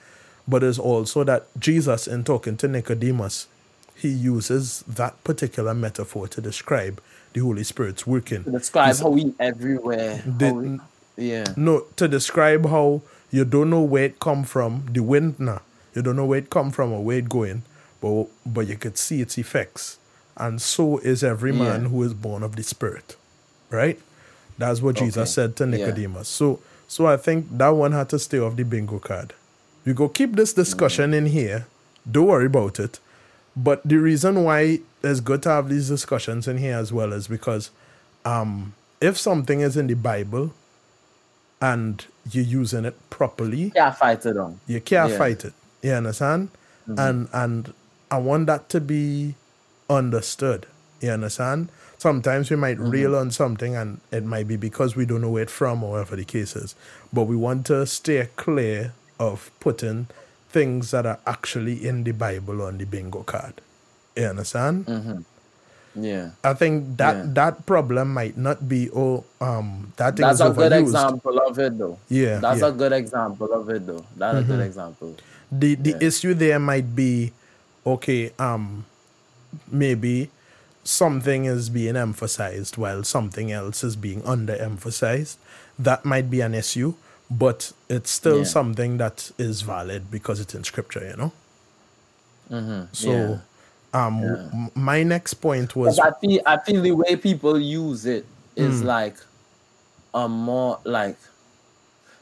but 0.48 0.62
it's 0.64 0.78
also 0.78 1.24
that 1.24 1.46
Jesus, 1.60 2.08
in 2.08 2.24
talking 2.24 2.56
to 2.58 2.68
Nicodemus, 2.68 3.46
he 3.94 4.08
uses 4.08 4.82
that 4.88 5.22
particular 5.24 5.74
metaphor 5.74 6.28
to 6.28 6.40
describe 6.40 7.00
the 7.34 7.40
Holy 7.40 7.64
Spirit's 7.64 8.06
working. 8.06 8.44
To 8.44 8.50
describe 8.52 8.96
how 8.98 9.10
we 9.10 9.34
everywhere. 9.38 10.22
how 10.40 10.52
we- 10.54 10.80
yeah. 11.16 11.44
No, 11.56 11.80
to 11.96 12.08
describe 12.08 12.66
how 12.66 13.02
you 13.30 13.44
don't 13.44 13.70
know 13.70 13.82
where 13.82 14.04
it 14.04 14.20
come 14.20 14.44
from, 14.44 14.84
the 14.92 15.02
wind 15.02 15.38
now. 15.38 15.60
You 15.94 16.02
don't 16.02 16.16
know 16.16 16.26
where 16.26 16.38
it 16.38 16.48
come 16.50 16.70
from 16.70 16.92
or 16.92 17.04
where 17.04 17.18
it 17.18 17.28
going, 17.28 17.62
but 18.00 18.26
but 18.46 18.66
you 18.68 18.76
could 18.76 18.96
see 18.96 19.20
its 19.20 19.36
effects. 19.38 19.98
And 20.36 20.62
so 20.62 20.98
is 20.98 21.24
every 21.24 21.52
man 21.52 21.82
Yeah. 21.82 21.88
who 21.88 22.02
is 22.04 22.14
born 22.14 22.42
of 22.44 22.54
the 22.56 22.62
Spirit. 22.62 23.16
Right? 23.70 23.98
That's 24.56 24.80
what 24.80 24.96
Jesus 24.96 25.16
Okay. 25.18 25.30
said 25.30 25.56
to 25.56 25.64
Yeah. 25.64 25.70
Nicodemus. 25.86 26.28
So 26.28 26.60
so 26.86 27.06
I 27.06 27.16
think 27.16 27.46
that 27.58 27.70
one 27.70 27.92
had 27.92 28.08
to 28.10 28.18
stay 28.18 28.38
off 28.38 28.56
the 28.56 28.62
bingo 28.64 28.98
card. 29.00 29.34
We 29.84 29.94
go 29.94 30.08
keep 30.08 30.36
this 30.36 30.52
discussion 30.52 31.14
in 31.14 31.26
here. 31.26 31.66
Don't 32.10 32.26
worry 32.26 32.46
about 32.46 32.78
it. 32.78 33.00
But 33.56 33.82
the 33.84 33.96
reason 33.96 34.44
why 34.44 34.80
it's 35.02 35.20
good 35.20 35.42
to 35.44 35.48
have 35.50 35.68
these 35.68 35.88
discussions 35.88 36.46
in 36.46 36.58
here 36.58 36.76
as 36.76 36.92
well 36.92 37.12
is 37.12 37.26
because 37.28 37.70
um, 38.24 38.74
if 39.00 39.18
something 39.18 39.60
is 39.60 39.76
in 39.76 39.86
the 39.86 39.94
Bible 39.94 40.52
and 41.60 42.04
you're 42.30 42.44
using 42.44 42.84
it 42.84 42.96
properly, 43.10 43.72
Yeah, 43.74 43.90
fight 43.90 44.24
it 44.26 44.36
on. 44.36 44.60
you 44.66 44.80
can't 44.80 45.08
Yeah. 45.10 45.14
Mm-hmm. 45.14 45.18
fight 45.18 45.44
it. 45.44 45.52
You 45.82 45.92
understand? 45.92 46.50
And 46.86 47.28
and 47.32 47.74
I 48.10 48.16
want 48.18 48.46
that 48.46 48.68
to 48.70 48.80
be 48.80 49.34
understood. 49.90 50.66
You 51.00 51.10
understand? 51.10 51.68
Sometimes 51.98 52.48
we 52.50 52.56
might 52.56 52.78
Mm-hmm. 52.78 52.90
reel 52.90 53.16
on 53.16 53.30
something 53.30 53.74
and 53.76 54.00
it 54.10 54.24
might 54.24 54.46
be 54.48 54.56
because 54.56 54.96
we 54.96 55.04
don't 55.04 55.20
know 55.20 55.30
where 55.30 55.42
it's 55.42 55.52
from 55.52 55.82
or 55.84 55.92
whatever 55.92 56.16
the 56.16 56.24
case 56.24 56.56
is. 56.56 56.74
But 57.12 57.24
we 57.24 57.36
want 57.36 57.66
to 57.66 57.84
stay 57.86 58.28
clear 58.36 58.94
of 59.18 59.50
putting 59.60 60.06
things 60.50 60.90
that 60.92 61.06
are 61.06 61.18
actually 61.26 61.86
in 61.86 62.04
the 62.04 62.12
Bible 62.12 62.62
on 62.62 62.78
the 62.78 62.84
bingo 62.86 63.22
card. 63.22 63.60
You 64.16 64.26
understand? 64.26 64.86
Yeah. 65.94 66.30
I 66.44 66.54
think 66.54 66.96
that 66.98 67.16
Yeah. 67.16 67.32
that 67.34 67.66
problem 67.66 68.14
might 68.14 68.36
not 68.36 68.68
be 68.68 68.88
oh 68.94 69.24
um 69.40 69.92
that 69.96 70.14
thing 70.16 70.22
That's 70.26 70.40
is 70.40 70.46
a 70.46 70.50
good 70.50 70.72
overused. 70.72 70.80
example 70.82 71.38
of 71.40 71.58
it 71.58 71.78
though. 71.78 71.98
Yeah, 72.08 72.38
That's 72.38 72.60
yeah. 72.60 72.68
a 72.68 72.72
good 72.72 72.92
example 72.92 73.50
of 73.52 73.68
it 73.70 73.86
though. 73.86 74.04
That's 74.16 74.38
a 74.38 74.42
good 74.44 74.60
example. 74.60 75.16
the 75.50 75.74
the 75.74 75.96
Yeah. 75.96 76.06
issue 76.08 76.34
there 76.34 76.58
might 76.60 76.94
be 76.94 77.32
okay 77.86 78.30
um 78.38 78.84
maybe 79.72 80.30
something 80.84 81.46
is 81.46 81.68
being 81.70 81.96
emphasized 81.96 82.76
while 82.76 83.02
something 83.02 83.50
else 83.50 83.82
is 83.82 83.96
being 83.96 84.20
underemphasized 84.22 85.36
that 85.78 86.04
might 86.04 86.28
be 86.30 86.40
an 86.42 86.54
issue 86.54 86.92
but 87.30 87.72
it's 87.88 88.10
still 88.10 88.38
Yeah. 88.40 88.44
something 88.44 88.98
that 88.98 89.30
is 89.38 89.62
valid 89.62 90.10
because 90.10 90.40
it's 90.40 90.54
in 90.54 90.64
scripture 90.64 91.06
you 91.08 91.16
know 91.16 91.32
so 92.92 93.12
yeah. 93.14 93.38
um 93.94 94.14
m- 94.52 94.70
my 94.74 95.02
next 95.02 95.34
point 95.34 95.76
was 95.76 95.98
I 96.00 96.12
feel 96.20 96.40
I 96.46 96.58
feel 96.58 96.82
the 96.82 96.92
way 96.92 97.16
people 97.16 97.58
use 97.58 98.06
it 98.06 98.26
is 98.56 98.82
is 98.82 98.84
like 98.84 99.18
a 100.14 100.28
more 100.28 100.80
like 100.84 101.18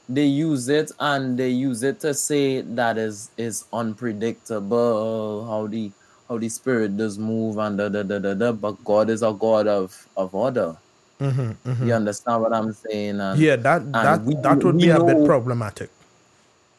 they 0.09 0.27
use 0.27 0.69
it 0.69 0.93
and 1.01 1.39
they 1.39 1.51
use 1.51 1.83
it 1.83 2.01
to 2.01 2.15
say 2.15 2.63
that 2.63 2.99
is 2.99 3.31
is 3.37 3.65
unpredictable 3.73 5.47
how 5.47 5.67
the 5.67 5.93
how 6.29 6.39
the 6.39 6.49
spirit 6.49 6.97
does 6.97 7.19
move 7.19 7.59
and 7.59 7.79
da 7.79 7.89
da 7.89 8.03
da 8.05 8.19
da 8.19 8.35
da 8.35 8.53
but 8.53 8.83
God 8.85 9.11
is 9.11 9.23
a 9.23 9.33
God 9.33 9.67
of 9.69 10.09
of 10.17 10.35
order. 10.35 10.77
You 11.21 11.93
understand 11.95 12.43
what 12.43 12.53
I'm 12.53 12.73
saying? 12.73 13.21
And 13.21 13.39
Mm-hmm, 13.39 13.43
yeah 13.43 13.57
that 13.57 13.93
that 13.93 14.23
we- 14.25 14.35
that 14.37 14.63
would 14.63 14.77
be 14.79 14.91
a 14.91 15.01
bit 15.03 15.27
problematic 15.27 15.91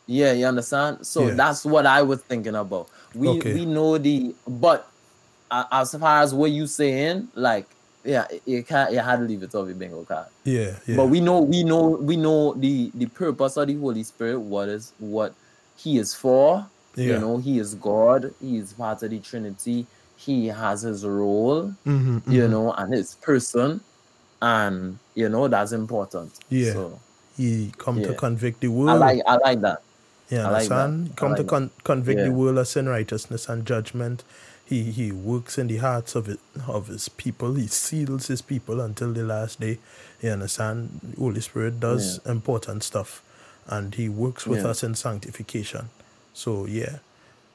Yeah, 0.07 0.31
you 0.33 0.45
understand? 0.45 1.05
So 1.05 1.27
Yeah. 1.27 1.35
that's 1.35 1.65
what 1.65 1.85
I 1.85 2.01
was 2.01 2.21
thinking 2.29 2.55
about. 2.55 2.87
We 3.13 3.27
Okay. 3.27 3.53
we 3.53 3.65
know 3.65 3.97
the 3.97 4.33
but 4.47 4.87
uh, 5.51 5.65
as 5.71 5.93
far 5.95 6.21
as 6.23 6.33
what 6.33 6.51
you 6.51 6.67
saying, 6.67 7.27
like 7.35 7.65
yeah, 8.05 8.25
you 8.45 8.63
can't 8.63 8.91
you 8.93 8.99
had 8.99 9.17
to 9.19 9.25
leave 9.25 9.43
it 9.43 9.53
off 9.55 9.67
the 9.67 9.73
bingo 9.73 10.03
card. 10.05 10.27
yeah 10.45 10.79
yeah 10.87 10.95
But 10.95 11.07
we 11.07 11.19
know 11.19 11.41
we 11.41 11.63
know 11.63 11.97
we 11.99 12.15
know 12.15 12.53
the 12.53 12.91
the 12.95 13.07
purpose 13.07 13.57
of 13.57 13.67
the 13.67 13.75
Holy 13.75 14.03
Spirit, 14.03 14.39
what 14.39 14.69
is 14.69 14.93
what 14.99 15.33
he 15.75 15.97
is 15.97 16.13
for. 16.13 16.65
Yeah. 16.95 17.13
You 17.13 17.19
know, 17.19 17.37
he 17.37 17.59
is 17.59 17.75
God, 17.75 18.33
he 18.41 18.57
is 18.57 18.73
part 18.73 19.03
of 19.03 19.11
the 19.11 19.19
Trinity, 19.19 19.85
he 20.15 20.47
has 20.47 20.81
his 20.81 21.05
role, 21.05 21.71
Mhm, 21.85 22.23
you 22.31 22.47
know, 22.47 22.71
and 22.73 22.91
his 22.93 23.13
person, 23.15 23.81
and 24.41 24.97
you 25.15 25.29
know 25.29 25.47
that's 25.47 25.71
important. 25.71 26.31
Yeah. 26.49 26.73
So 26.73 26.99
he 27.37 27.71
come 27.77 28.01
to 28.03 28.13
convict 28.13 28.61
the 28.61 28.67
world. 28.69 28.89
I 28.89 28.93
like 28.93 29.21
I 29.27 29.37
like 29.37 29.61
that. 29.61 29.81
You 30.29 30.39
I 30.39 30.49
like 30.49 30.67
that. 30.69 31.09
Come 31.15 31.35
to 31.35 31.43
con- 31.43 31.71
convict 31.83 32.19
the 32.19 32.25
Yeah. 32.27 32.31
world 32.33 32.57
of 32.57 32.67
sin, 32.67 32.87
righteousness, 32.89 33.47
and 33.49 33.65
judgment. 33.65 34.23
he 34.65 34.83
he 34.91 35.13
works 35.13 35.57
in 35.57 35.67
the 35.67 35.77
hearts 35.77 36.13
of 36.13 36.27
it 36.27 36.39
of 36.67 36.87
his 36.87 37.07
people. 37.07 37.53
He 37.55 37.67
seals 37.67 38.27
his 38.27 38.41
people 38.41 38.81
until 38.81 39.13
the 39.13 39.23
last 39.23 39.61
day. 39.61 39.79
You 40.21 40.31
understand? 40.31 41.15
Holy 41.17 41.39
Spirit 41.39 41.79
does 41.79 42.19
important 42.25 42.83
stuff, 42.83 43.21
and 43.67 43.95
he 43.95 44.09
works 44.09 44.45
with 44.45 44.63
Yeah. 44.63 44.71
us 44.71 44.83
in 44.83 44.95
sanctification. 44.95 45.89
So 46.33 46.65
yeah. 46.65 46.97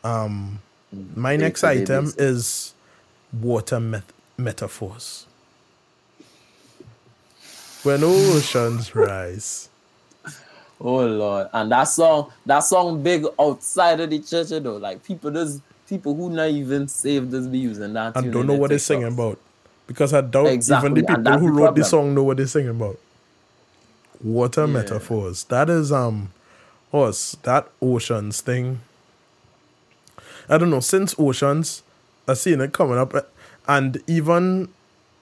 Um, 0.03 0.61
my 1.15 1.37
next 1.37 1.65
item 1.65 2.13
is 2.17 2.73
water 3.33 3.79
met- 3.81 4.13
metaphors. 4.39 5.27
When 7.83 8.05
oceans 8.05 8.95
rise. 8.95 9.69
Oh 10.81 11.05
Lord. 11.07 11.49
And 11.53 11.71
that 11.73 11.85
song, 11.85 12.33
that 12.47 12.61
song 12.61 13.03
big 13.03 13.25
outside 13.39 14.01
of 14.01 14.11
the 14.11 14.19
church, 14.21 14.51
you 14.51 14.61
know. 14.61 14.77
Like 14.77 15.03
people 15.05 15.31
just 15.31 15.61
people 15.89 16.15
who 16.15 16.31
not 16.31 16.49
even 16.51 16.89
saved 16.89 17.31
just 17.31 17.51
be 17.51 17.59
using 17.59 17.93
that. 17.93 18.17
and 18.17 18.33
don't 18.33 18.47
know 18.47 18.55
what 18.55 18.71
they're 18.71 18.79
singing 18.79 19.07
about. 19.13 19.39
Because 19.87 20.13
I 20.15 20.21
doubt 20.23 20.49
Exactly, 20.49 20.89
even 21.03 21.07
the 21.07 21.17
people 21.17 21.39
who 21.39 21.47
the 21.47 21.53
wrote 21.53 21.75
the 21.75 21.85
song 21.85 22.15
know 22.15 22.23
what 22.23 22.37
they're 22.37 22.47
singing 22.47 22.71
about. 22.71 22.99
Water 24.23 24.67
Yeah. 24.67 24.73
metaphors. 24.75 25.45
That 25.45 25.69
is 25.69 25.93
um 25.93 26.31
us, 26.93 27.37
that 27.43 27.69
oceans 27.81 28.41
thing. 28.41 28.81
I 30.49 30.59
don't 30.59 30.71
know, 30.71 30.81
since 30.81 31.15
oceans, 31.19 31.83
I've 32.29 32.39
seen 32.39 32.61
it 32.61 32.73
coming 32.73 32.99
up 32.99 33.15
and 33.69 34.03
even 34.07 34.69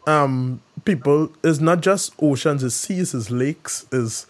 um 0.07 0.61
people 0.85 1.31
it's 1.45 1.61
not 1.61 1.81
just 1.81 2.13
oceans, 2.21 2.63
it's 2.63 2.75
seas, 2.75 3.15
it's 3.15 3.31
lakes, 3.31 3.87
is 3.93 4.27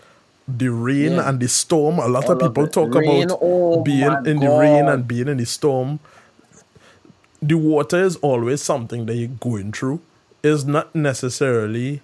the 0.48 0.68
rain 0.68 1.12
Yeah. 1.12 1.28
and 1.28 1.40
the 1.40 1.48
storm. 1.48 1.98
A 1.98 2.08
lot 2.08 2.28
of 2.28 2.38
people 2.40 2.66
talk 2.68 2.94
Rain, 2.94 3.24
about 3.24 3.38
oh 3.42 3.82
being 3.82 4.26
in 4.26 4.40
the 4.40 4.48
rain 4.50 4.88
and 4.88 5.06
being 5.06 5.28
in 5.28 5.36
the 5.38 5.46
storm 5.46 6.00
the 7.42 7.54
water 7.56 8.02
is 8.04 8.16
always 8.16 8.60
something 8.62 9.06
that 9.06 9.14
you're 9.14 9.28
going 9.28 9.72
through. 9.72 10.00
Is 10.42 10.64
not 10.64 10.94
necessarily 10.94 12.00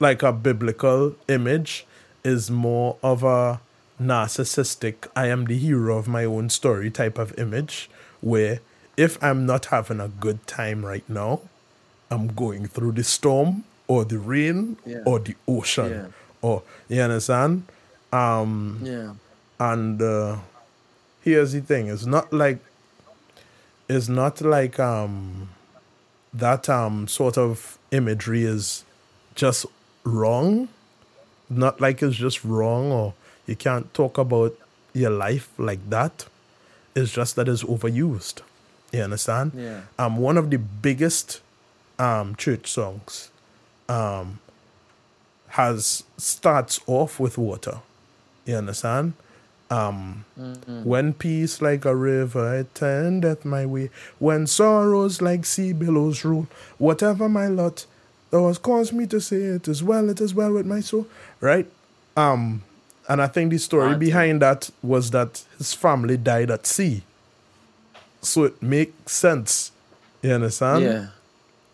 like 0.00 0.22
a 0.22 0.32
biblical 0.32 1.14
image. 1.28 1.86
Is 2.24 2.50
more 2.50 2.96
of 3.02 3.22
a 3.22 3.60
narcissistic 4.00 5.06
I 5.14 5.26
am 5.28 5.44
the 5.46 5.56
hero 5.58 5.96
of 5.96 6.08
my 6.08 6.24
own 6.24 6.50
story 6.50 6.90
type 6.90 7.18
of 7.18 7.36
image 7.38 7.88
where 8.20 8.60
if 8.96 9.22
I'm 9.22 9.46
not 9.46 9.66
having 9.66 10.00
a 10.00 10.08
good 10.08 10.44
time 10.46 10.84
right 10.84 11.08
now, 11.08 11.40
I'm 12.12 12.28
going 12.28 12.66
through 12.74 12.92
the 12.92 13.04
storm 13.04 13.64
or 13.88 14.04
the 14.04 14.18
rain 14.18 14.76
Yeah. 14.84 15.02
or 15.08 15.18
the 15.18 15.34
ocean. 15.48 15.90
Yeah. 15.90 16.06
Or 16.42 16.62
you 16.88 17.00
understand? 17.08 17.64
Um 18.12 18.80
Yeah. 18.82 19.12
and 19.58 20.00
uh, 20.02 20.36
here's 21.24 21.52
the 21.52 21.60
thing: 21.70 21.88
it's 21.88 22.06
not 22.06 22.32
like 22.32 22.58
it's 23.88 24.08
not 24.08 24.40
like 24.40 24.78
um 24.78 25.48
that 26.34 26.68
um 26.68 27.08
sort 27.08 27.36
of 27.38 27.78
imagery 27.90 28.44
is 28.44 28.84
just 29.34 29.66
wrong. 30.04 30.68
Not 31.48 31.80
like 31.80 32.02
it's 32.02 32.16
just 32.16 32.44
wrong 32.44 32.90
or 32.92 33.14
you 33.46 33.56
can't 33.56 33.92
talk 33.94 34.18
about 34.18 34.52
your 34.94 35.10
life 35.10 35.48
like 35.58 35.80
that. 35.90 36.26
It's 36.94 37.12
just 37.12 37.36
that 37.36 37.48
it's 37.48 37.62
overused. 37.64 38.40
You 38.92 39.02
understand? 39.02 39.52
Yeah. 39.56 39.80
Um, 39.98 40.16
one 40.18 40.36
of 40.38 40.50
the 40.50 40.58
biggest 40.58 41.40
um 41.98 42.34
church 42.36 42.66
songs 42.70 43.30
um 43.88 44.38
has 45.48 46.04
starts 46.16 46.80
off 46.86 47.20
with 47.20 47.36
water. 47.36 47.78
You 48.46 48.56
understand? 48.56 49.12
Um, 49.70 50.24
when 50.66 51.12
peace 51.14 51.62
like 51.62 51.84
a 51.84 51.94
river 51.94 52.54
attendeth 52.54 53.44
my 53.44 53.64
way, 53.66 53.90
when 54.18 54.46
sorrows 54.46 55.22
like 55.22 55.46
sea 55.46 55.72
billows 55.72 56.24
rule, 56.24 56.46
whatever 56.78 57.28
my 57.28 57.46
lot, 57.48 57.86
thou 58.30 58.48
hast 58.48 58.62
caused 58.62 58.92
me 58.92 59.06
to 59.06 59.20
say 59.20 59.36
it 59.36 59.68
is 59.68 59.82
well, 59.82 60.10
it 60.10 60.20
is 60.20 60.34
well 60.34 60.52
with 60.52 60.66
my 60.66 60.80
soul. 60.80 61.06
Right? 61.40 61.66
Um, 62.16 62.62
and 63.08 63.20
I 63.22 63.26
think 63.26 63.50
the 63.50 63.58
story 63.58 63.94
behind 63.96 64.42
that 64.42 64.70
was 64.82 65.10
that 65.10 65.42
his 65.58 65.72
family 65.74 66.16
died 66.16 66.50
at 66.50 66.66
sea. 66.66 67.02
So 68.20 68.44
it 68.44 68.62
makes 68.62 69.12
sense. 69.12 69.72
You 70.22 70.32
understand? 70.32 70.84
yeah. 70.84 71.06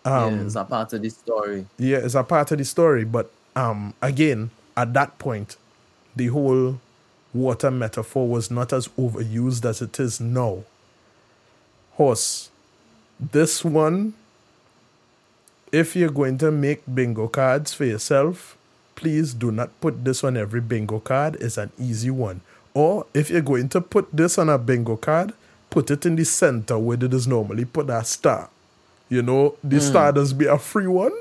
Um, 0.09 0.37
yeah. 0.39 0.45
It's 0.45 0.57
a 0.57 0.65
part 0.65 0.93
of 0.93 1.03
the 1.03 1.11
story. 1.11 1.67
yeah, 1.79 1.99
it's 1.99 2.15
a 2.15 2.23
part 2.23 2.51
of 2.53 2.59
the 2.59 2.65
story. 2.65 3.05
But 3.05 3.31
um, 3.55 3.95
again, 4.01 4.51
at 4.77 4.95
that 4.95 5.19
point, 5.19 5.57
the 6.17 6.29
whole 6.29 6.81
water 7.35 7.71
metaphor 7.71 8.27
was 8.27 8.51
not 8.51 8.73
as 8.73 8.89
overused 8.89 9.65
as 9.65 9.83
it 9.83 9.99
is 10.01 10.21
now. 10.21 10.65
Horse, 11.93 12.51
this 13.21 13.65
one, 13.65 14.15
if 15.73 15.95
you're 15.97 16.11
going 16.11 16.39
to 16.39 16.51
make 16.51 16.83
bingo 16.93 17.29
cards 17.29 17.75
for 17.75 17.85
yourself, 17.85 18.57
please 18.95 19.35
do 19.35 19.51
not 19.51 19.69
put 19.81 20.05
this 20.05 20.25
on 20.25 20.37
every 20.37 20.61
bingo 20.61 21.01
card. 21.01 21.37
It's 21.41 21.59
an 21.59 21.71
easy 21.79 22.11
one. 22.11 22.41
Or 22.75 23.07
if 23.13 23.31
you're 23.31 23.41
going 23.41 23.69
to 23.71 23.81
put 23.81 24.09
this 24.13 24.39
on 24.39 24.49
a 24.49 24.59
bingo 24.59 24.97
card, 24.97 25.33
put 25.71 25.91
it 25.91 26.07
in 26.07 26.17
the 26.17 26.25
center 26.25 26.79
where 26.79 27.03
it 27.03 27.13
is 27.13 27.27
normally 27.27 27.65
put 27.65 27.91
a 27.91 28.05
star. 28.05 28.49
You 29.09 29.23
know, 29.23 29.57
the 29.65 29.81
star 29.81 30.13
does 30.13 30.33
be 30.33 30.47
a 30.47 30.59
free 30.59 30.87
one. 30.87 31.13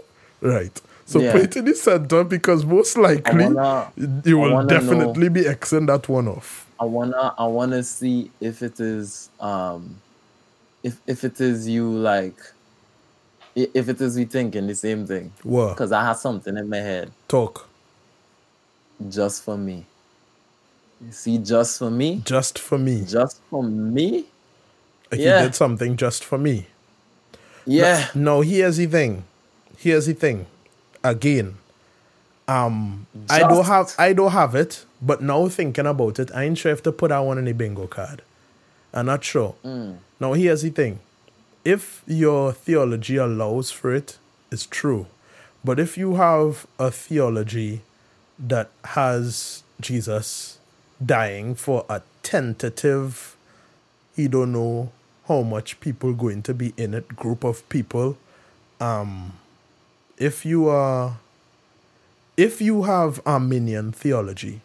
Right. 0.41 0.79
So. 1.05 1.19
Yeah. 1.19 1.31
put 1.31 1.41
it 1.43 1.55
in 1.55 1.65
the 1.65 1.73
center 1.73 2.23
because 2.25 2.65
most 2.65 2.97
likely 2.97 3.45
wanna- 3.45 3.91
you 4.25 4.37
will 4.37 4.65
definitely 4.65 5.29
be 5.29 5.43
Xing 5.43 5.87
that 5.87 6.09
one 6.09 6.27
off. 6.27 6.67
I 6.79 6.85
wanna 6.85 7.33
I 7.37 7.45
wanna 7.47 7.81
see 7.83 8.29
if 8.41 8.61
it 8.61 8.79
is 8.79 9.29
um 9.39 9.95
if 10.83 10.97
if 11.07 11.23
it 11.23 11.39
is 11.41 11.67
you 11.67 11.89
like 11.89 12.37
if 13.55 13.89
it 13.89 13.99
is 14.01 14.15
we 14.15 14.25
thinking 14.25 14.67
the 14.67 14.75
same 14.75 15.07
thing. 15.07 15.31
What? 15.43 15.69
Because 15.69 15.91
I 15.91 16.03
have 16.03 16.17
something 16.17 16.55
in 16.55 16.69
my 16.69 16.77
head 16.77 17.11
Talk. 17.27 17.67
just 19.09 19.43
for 19.43 19.57
me. 19.57 19.85
You 21.03 21.11
see, 21.11 21.37
just 21.37 21.79
for 21.79 21.89
me? 21.89 22.21
Just 22.25 22.59
for 22.59 22.77
me. 22.77 23.05
Just 23.05 23.39
for 23.49 23.63
me? 23.63 24.25
Like 25.11 25.21
Yeah. 25.21 25.39
He 25.39 25.45
did 25.47 25.55
something 25.55 25.95
just 25.95 26.23
for 26.23 26.37
me. 26.37 26.67
Yeah. 27.67 28.07
No, 28.15 28.41
here's 28.41 28.77
the 28.77 28.85
thing. 28.87 29.23
Here's 29.77 30.05
the 30.07 30.13
thing. 30.13 30.47
Again, 31.03 31.57
um, 32.47 33.05
I 33.29 33.39
don't 33.39 33.65
have 33.65 33.93
I 33.99 34.13
don't 34.13 34.31
have 34.31 34.55
it, 34.55 34.85
but 35.01 35.21
now 35.21 35.47
thinking 35.47 35.85
about 35.85 36.19
it, 36.19 36.31
I 36.33 36.43
ain't 36.43 36.57
sure 36.57 36.71
if 36.71 36.81
to 36.83 36.91
put 36.91 37.09
that 37.09 37.19
one 37.19 37.37
in 37.37 37.45
the 37.45 37.53
bingo 37.53 37.87
card. 37.87 38.21
I'm 38.93 39.05
not 39.05 39.23
sure. 39.23 39.55
Now 40.19 40.33
here's 40.33 40.63
the 40.63 40.69
thing. 40.71 40.99
If 41.63 42.01
your 42.07 42.53
theology 42.53 43.17
allows 43.17 43.69
for 43.71 43.93
it, 43.93 44.17
it's 44.51 44.65
true. 44.65 45.05
But 45.63 45.79
if 45.79 45.97
you 45.97 46.15
have 46.15 46.65
a 46.79 46.89
theology 46.89 47.81
that 48.39 48.69
has 48.85 49.63
Jesus 49.81 50.57
dying 51.05 51.53
for 51.55 51.85
a 51.89 52.01
tentative 52.23 53.35
he 54.15 54.27
don't 54.27 54.51
know 54.51 54.91
how 55.27 55.41
much 55.41 55.79
people 55.79 56.13
going 56.13 56.41
to 56.43 56.53
be 56.53 56.73
in 56.77 56.93
it 56.93 57.07
group 57.15 57.43
of 57.43 57.67
people. 57.69 58.17
Um 58.79 59.33
if 60.17 60.45
you 60.45 60.67
are 60.67 61.17
if 62.35 62.61
you 62.61 62.83
have 62.83 63.19
arminian 63.25 63.91
theology 63.91 64.61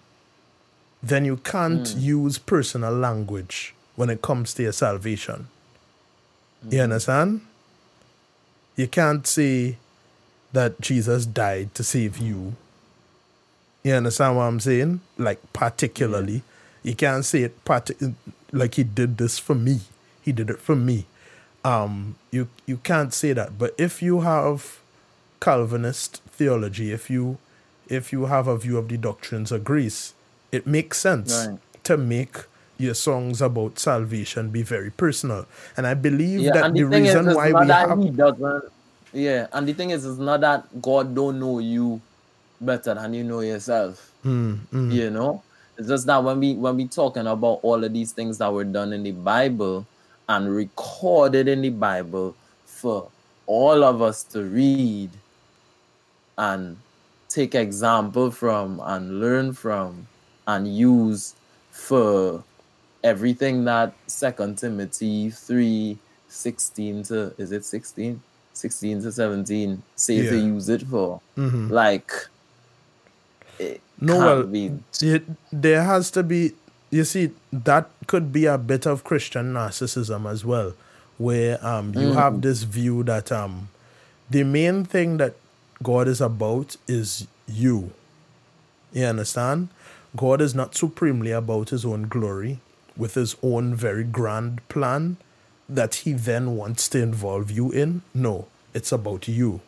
then 1.02 1.24
you 1.24 1.36
can't 1.36 1.94
use 1.96 2.38
personal 2.38 2.92
language 2.92 3.74
when 3.96 4.08
it 4.08 4.22
comes 4.22 4.54
to 4.54 4.62
your 4.62 4.72
salvation. 4.72 5.48
You 6.70 6.80
understand? 6.82 7.40
You 8.76 8.86
can't 8.86 9.26
say 9.26 9.76
that 10.52 10.80
jesus 10.80 11.26
died 11.26 11.74
to 11.74 11.82
save 11.82 12.18
you. 12.18 12.54
You 13.82 13.94
understand 13.94 14.36
what 14.36 14.44
i'm 14.44 14.60
saying? 14.60 15.00
Like 15.18 15.40
particularly. 15.52 16.42
You 16.82 16.94
can't 16.94 17.24
say 17.24 17.42
it 17.42 17.64
parti- 17.64 18.14
like 18.52 18.74
he 18.74 18.84
did 18.84 19.18
this 19.18 19.38
for 19.38 19.54
me 19.54 19.80
he 20.22 20.32
did 20.32 20.50
it 20.50 20.58
for 20.58 20.76
me 20.76 21.04
um 21.64 22.16
you 22.30 22.48
you 22.66 22.76
can't 22.78 23.12
say 23.14 23.32
that 23.32 23.58
but 23.58 23.74
if 23.78 24.02
you 24.02 24.20
have 24.20 24.78
calvinist 25.40 26.20
theology 26.28 26.92
if 26.92 27.10
you 27.10 27.38
if 27.88 28.12
you 28.12 28.26
have 28.26 28.46
a 28.48 28.56
view 28.56 28.78
of 28.78 28.88
the 28.88 28.96
doctrines 28.96 29.52
of 29.52 29.64
grace 29.64 30.14
it 30.50 30.66
makes 30.66 30.98
sense 30.98 31.46
Right. 31.48 31.58
to 31.84 31.96
make 31.96 32.36
your 32.78 32.94
songs 32.94 33.40
about 33.42 33.78
salvation 33.78 34.50
be 34.50 34.62
very 34.62 34.90
personal 34.90 35.46
and 35.76 35.86
i 35.86 35.94
believe 35.94 36.40
Yeah, 36.40 36.52
that 36.52 36.74
the, 36.74 36.82
the, 36.82 36.88
reason 36.88 37.28
is, 37.28 37.36
why 37.36 37.52
we 37.52 37.68
have 37.68 37.98
he 38.02 38.10
doesn't. 38.10 38.64
Yeah, 39.12 39.46
and 39.52 39.68
the 39.68 39.74
thing 39.74 39.90
is, 39.90 40.06
it's 40.06 40.18
not 40.18 40.40
that 40.40 40.64
God 40.80 41.14
don't 41.14 41.38
know 41.38 41.58
you 41.58 42.00
better 42.60 42.94
than 42.94 43.12
you 43.12 43.24
know 43.24 43.40
yourself. 43.40 44.10
Mm, 44.24 44.58
You 44.90 45.10
know, 45.10 45.42
it's 45.76 45.88
just 45.88 46.06
that 46.06 46.22
when 46.24 46.40
we 46.40 46.54
when 46.54 46.76
we 46.76 46.88
talking 46.88 47.26
about 47.26 47.60
all 47.62 47.82
of 47.84 47.92
these 47.92 48.12
things 48.12 48.38
that 48.38 48.52
were 48.52 48.64
done 48.64 48.92
in 48.92 49.02
the 49.02 49.12
Bible 49.12 49.84
and 50.28 50.54
recorded 50.54 51.48
in 51.48 51.62
the 51.62 51.70
Bible 51.70 52.34
for 52.66 53.08
all 53.46 53.84
of 53.84 54.00
us 54.02 54.22
to 54.24 54.42
read 54.42 55.10
and 56.38 56.76
take 57.28 57.54
example 57.54 58.30
from 58.30 58.80
and 58.84 59.20
learn 59.20 59.52
from 59.52 60.06
and 60.46 60.68
use 60.74 61.34
for 61.70 62.42
everything 63.04 63.64
that 63.64 63.92
second 64.06 64.56
timothy 64.58 65.30
3 65.30 65.98
16 66.28 67.02
to 67.04 67.34
is 67.38 67.52
it 67.52 67.64
16 67.64 68.20
16 68.54 69.02
to 69.02 69.12
17 69.12 69.82
say 69.96 70.28
to 70.28 70.36
use 70.38 70.68
it 70.68 70.82
for. 70.82 71.20
Mhm. 71.36 71.70
like 71.70 72.12
it 73.58 73.80
No, 74.00 74.18
well, 74.18 74.42
be 74.44 74.72
it, 75.00 75.24
there 75.52 75.82
has 75.82 76.10
to 76.12 76.22
be 76.22 76.52
you 76.92 77.04
see 77.04 77.30
that 77.52 77.90
could 78.06 78.32
be 78.32 78.46
a 78.46 78.56
bit 78.56 78.86
of 78.86 79.02
christian 79.02 79.52
narcissism 79.54 80.30
as 80.30 80.44
well 80.44 80.74
where 81.18 81.64
um 81.66 81.92
you 81.94 82.12
have 82.12 82.40
this 82.42 82.62
view 82.62 83.02
that 83.02 83.32
um 83.32 83.68
the 84.30 84.44
main 84.44 84.84
thing 84.84 85.16
that 85.16 85.34
god 85.82 86.06
is 86.06 86.20
about 86.20 86.76
is 86.86 87.26
you. 87.52 87.92
You 88.92 89.04
understand? 89.06 89.68
God 90.16 90.40
is 90.40 90.54
not 90.54 90.74
supremely 90.74 91.30
about 91.30 91.70
his 91.70 91.84
own 91.84 92.08
glory 92.08 92.60
with 92.96 93.14
his 93.14 93.36
own 93.42 93.74
very 93.74 94.04
grand 94.04 94.66
plan 94.68 95.16
that 95.68 95.94
he 95.96 96.12
then 96.12 96.56
wants 96.56 96.88
to 96.88 97.02
involve 97.02 97.50
you 97.50 97.70
in. 97.70 98.02
No 98.14 98.46
it's 98.74 98.92
about 98.92 99.28
you 99.28 99.60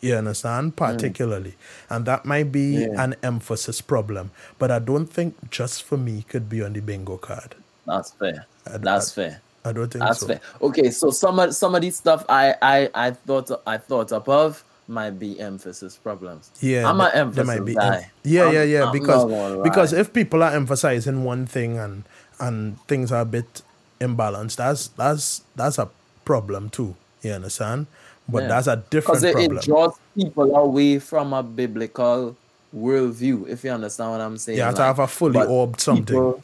you 0.00 0.14
understand? 0.14 0.74
Mm. 0.74 0.76
Particularly. 0.76 1.54
And 1.88 2.04
that 2.06 2.24
might 2.24 2.50
be 2.52 2.86
Yeah. 2.86 3.02
an 3.04 3.16
emphasis 3.22 3.80
problem. 3.80 4.30
But 4.58 4.70
I 4.70 4.78
don't 4.78 5.06
think 5.06 5.50
just 5.50 5.82
for 5.82 5.96
me 5.98 6.24
could 6.28 6.48
be 6.48 6.62
on 6.62 6.72
the 6.72 6.80
bingo 6.80 7.16
card. 7.18 7.54
that's 7.86 8.12
fair 8.12 8.46
I- 8.72 8.76
that's 8.78 9.10
fair 9.12 9.40
I 9.64 9.72
don't 9.72 9.88
think 9.92 10.04
That's 10.04 10.20
so. 10.20 10.26
fair. 10.28 10.40
Okay, 10.62 10.90
so 10.90 11.10
some 11.10 11.38
of 11.38 11.54
some 11.54 11.74
of 11.74 11.82
these 11.82 11.96
stuff 11.96 12.24
I 12.28 12.54
I 12.62 12.90
I 12.94 13.10
thought 13.10 13.50
I 13.66 13.76
thought 13.78 14.10
above 14.12 14.64
might 14.88 15.18
be 15.18 15.38
emphasis 15.40 15.96
problems. 15.96 16.50
Yeah, 16.60 16.88
I'm 16.88 17.00
an 17.00 17.10
emphasis 17.12 17.74
guy. 17.74 17.96
em- 17.98 18.04
yeah, 18.24 18.44
I'm- 18.44 18.54
yeah, 18.54 18.62
yeah. 18.62 18.84
I'm 18.86 18.92
because 18.92 19.24
because 19.62 19.92
if 19.92 20.12
people 20.12 20.42
are 20.42 20.52
emphasizing 20.52 21.24
one 21.24 21.44
thing 21.46 21.78
and 21.78 22.04
and 22.38 22.78
things 22.88 23.12
are 23.12 23.20
a 23.22 23.26
bit 23.26 23.60
imbalanced, 24.00 24.56
that's 24.56 24.88
that's 24.96 25.42
that's 25.56 25.78
a 25.78 25.88
problem 26.24 26.70
too. 26.70 26.94
You 27.22 27.32
understand? 27.32 27.86
But 28.30 28.42
Yeah. 28.42 28.48
that's 28.48 28.66
a 28.66 28.76
different 28.90 29.22
because 29.22 29.44
it, 29.44 29.62
draws 29.62 29.94
people 30.14 30.54
away 30.54 30.98
from 30.98 31.32
a 31.32 31.42
biblical 31.42 32.36
worldview. 32.76 33.48
If 33.48 33.64
you 33.64 33.70
understand 33.70 34.12
what 34.12 34.20
I'm 34.20 34.38
saying, 34.38 34.58
you 34.58 34.64
have 34.64 34.74
to 34.76 34.82
have 34.82 34.98
a 34.98 35.06
fully 35.06 35.44
orbed 35.44 35.80
something. 35.80 36.04
people- 36.06 36.42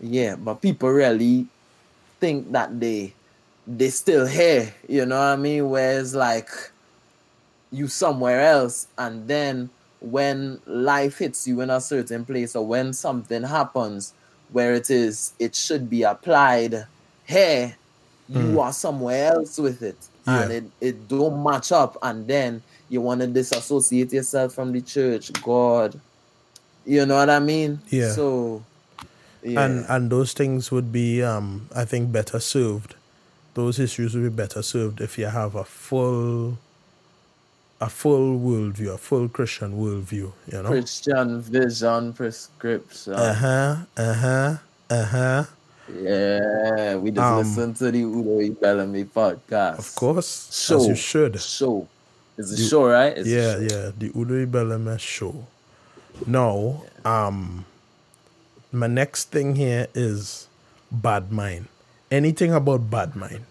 yeah, 0.00 0.36
but 0.36 0.62
people 0.62 0.88
really 0.90 1.46
think 2.20 2.52
that 2.52 2.78
they 2.80 3.12
they 3.66 3.90
still 3.90 4.26
here. 4.26 4.74
You 4.88 5.06
know 5.06 5.18
what 5.18 5.24
I 5.24 5.36
mean? 5.36 5.68
Whereas 5.68 6.14
like 6.14 6.48
you 7.70 7.88
somewhere 7.88 8.40
else, 8.40 8.86
and 8.98 9.28
then 9.28 9.70
when 10.00 10.60
life 10.66 11.18
hits 11.18 11.46
you 11.46 11.60
in 11.60 11.70
a 11.70 11.80
certain 11.80 12.24
place, 12.24 12.56
or 12.56 12.66
when 12.66 12.92
something 12.92 13.42
happens 13.42 14.14
where 14.52 14.74
it 14.74 14.90
is 14.90 15.32
it 15.38 15.54
should 15.54 15.88
be 15.88 16.02
applied 16.02 16.86
here, 17.24 17.76
you 18.28 18.40
hmm. 18.40 18.58
are 18.58 18.72
somewhere 18.72 19.32
else 19.32 19.58
with 19.58 19.82
it, 19.82 19.96
and 20.30 20.50
Yeah. 20.50 20.56
it 20.58 20.64
it 20.80 21.08
don't 21.08 21.42
match 21.42 21.72
up, 21.72 21.96
and 22.02 22.26
then 22.26 22.62
you 22.88 23.00
want 23.00 23.20
to 23.20 23.26
disassociate 23.26 24.12
yourself 24.12 24.54
from 24.54 24.72
the 24.72 24.80
church, 24.80 25.32
God. 25.42 25.98
You 26.86 27.06
know 27.06 27.16
what 27.16 27.30
I 27.30 27.38
mean? 27.38 27.80
Yeah. 27.90 28.12
So, 28.12 28.62
yeah. 29.42 29.64
and 29.64 29.84
and 29.88 30.10
those 30.10 30.32
things 30.32 30.70
would 30.70 30.92
be 30.92 31.22
um 31.22 31.68
i 31.74 31.84
think 31.84 32.12
better 32.12 32.38
served 32.40 32.94
those 33.54 33.78
issues 33.78 34.14
would 34.14 34.22
be 34.22 34.28
better 34.28 34.60
served 34.62 35.00
if 35.00 35.16
you 35.18 35.26
have 35.26 35.54
a 35.54 35.64
full 35.64 36.58
a 37.80 37.88
full 37.88 38.38
worldview 38.38 38.92
a 38.94 38.98
full 38.98 39.28
christian 39.28 39.72
worldview 39.80 40.30
you 40.52 40.62
know 40.62 40.68
Christian 40.68 41.40
vision 41.40 42.12
prescription. 42.12 43.14
uh-huh 43.14 43.76
uh-huh 43.96 44.56
uh-huh 44.90 45.44
Yeah, 45.94 46.96
we 46.96 47.10
just 47.10 47.24
Um, 47.24 47.38
listen 47.38 47.74
to 47.74 47.90
the 47.90 48.02
Udo. 48.04 48.40
Ibeleme 48.40 49.04
podcast. 49.06 49.78
of 49.78 49.94
course 49.94 50.48
Show. 50.52 50.76
as 50.80 50.86
you 50.88 50.94
should 50.94 51.40
Show. 51.40 51.88
It's 52.38 52.52
a 52.52 52.56
You- 52.56 52.68
show, 52.68 52.84
right? 52.86 53.16
It's 53.16 53.28
yeah 53.28 53.58
yeah 53.58 53.90
the 53.96 54.10
udo 54.16 54.34
Ibeleme 54.46 54.98
show 54.98 55.46
now 56.26 56.82
um 57.04 57.64
my 58.72 58.86
next 58.86 59.30
thing 59.30 59.56
here 59.56 59.88
is 59.94 60.46
bad 60.90 61.32
mind 61.32 61.66
anything 62.10 62.52
about 62.52 62.90
bad 62.90 63.14
mind 63.16 63.44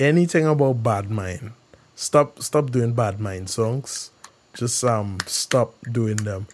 anything 0.00 0.46
about 0.46 0.82
bad 0.82 1.10
mind 1.10 1.52
stop 1.94 2.40
stop 2.42 2.70
doing 2.70 2.92
bad 2.92 3.20
mind 3.20 3.48
songs 3.50 4.10
just 4.54 4.82
um 4.84 5.18
stop 5.26 5.74
doing 5.90 6.16
them 6.16 6.46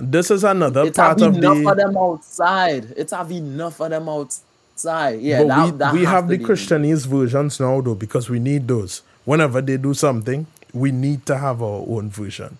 this 0.00 0.30
is 0.30 0.44
another 0.44 0.86
It's 0.86 0.98
have 0.98 1.16
part 1.16 1.22
of 1.22 1.34
enough 1.34 1.58
the 1.58 1.66
of 1.66 1.76
them 1.76 1.96
outside. 1.96 2.92
It's 2.96 3.12
have 3.12 3.30
enough 3.32 3.80
of 3.80 3.90
them 3.90 4.08
outside. 4.08 5.20
Yeah, 5.20 5.44
that, 5.44 5.64
we, 5.64 5.70
that 5.72 5.92
we 5.94 6.04
have 6.04 6.28
the 6.28 6.38
Christianese 6.38 7.06
versions 7.06 7.60
now 7.60 7.80
though 7.80 7.94
because 7.94 8.30
we 8.30 8.38
need 8.38 8.68
those. 8.68 9.02
Whenever 9.24 9.60
they 9.60 9.76
do 9.76 9.94
something, 9.94 10.46
we 10.72 10.90
need 10.92 11.26
to 11.26 11.38
have 11.38 11.62
our 11.62 11.84
own 11.88 12.10
version. 12.10 12.58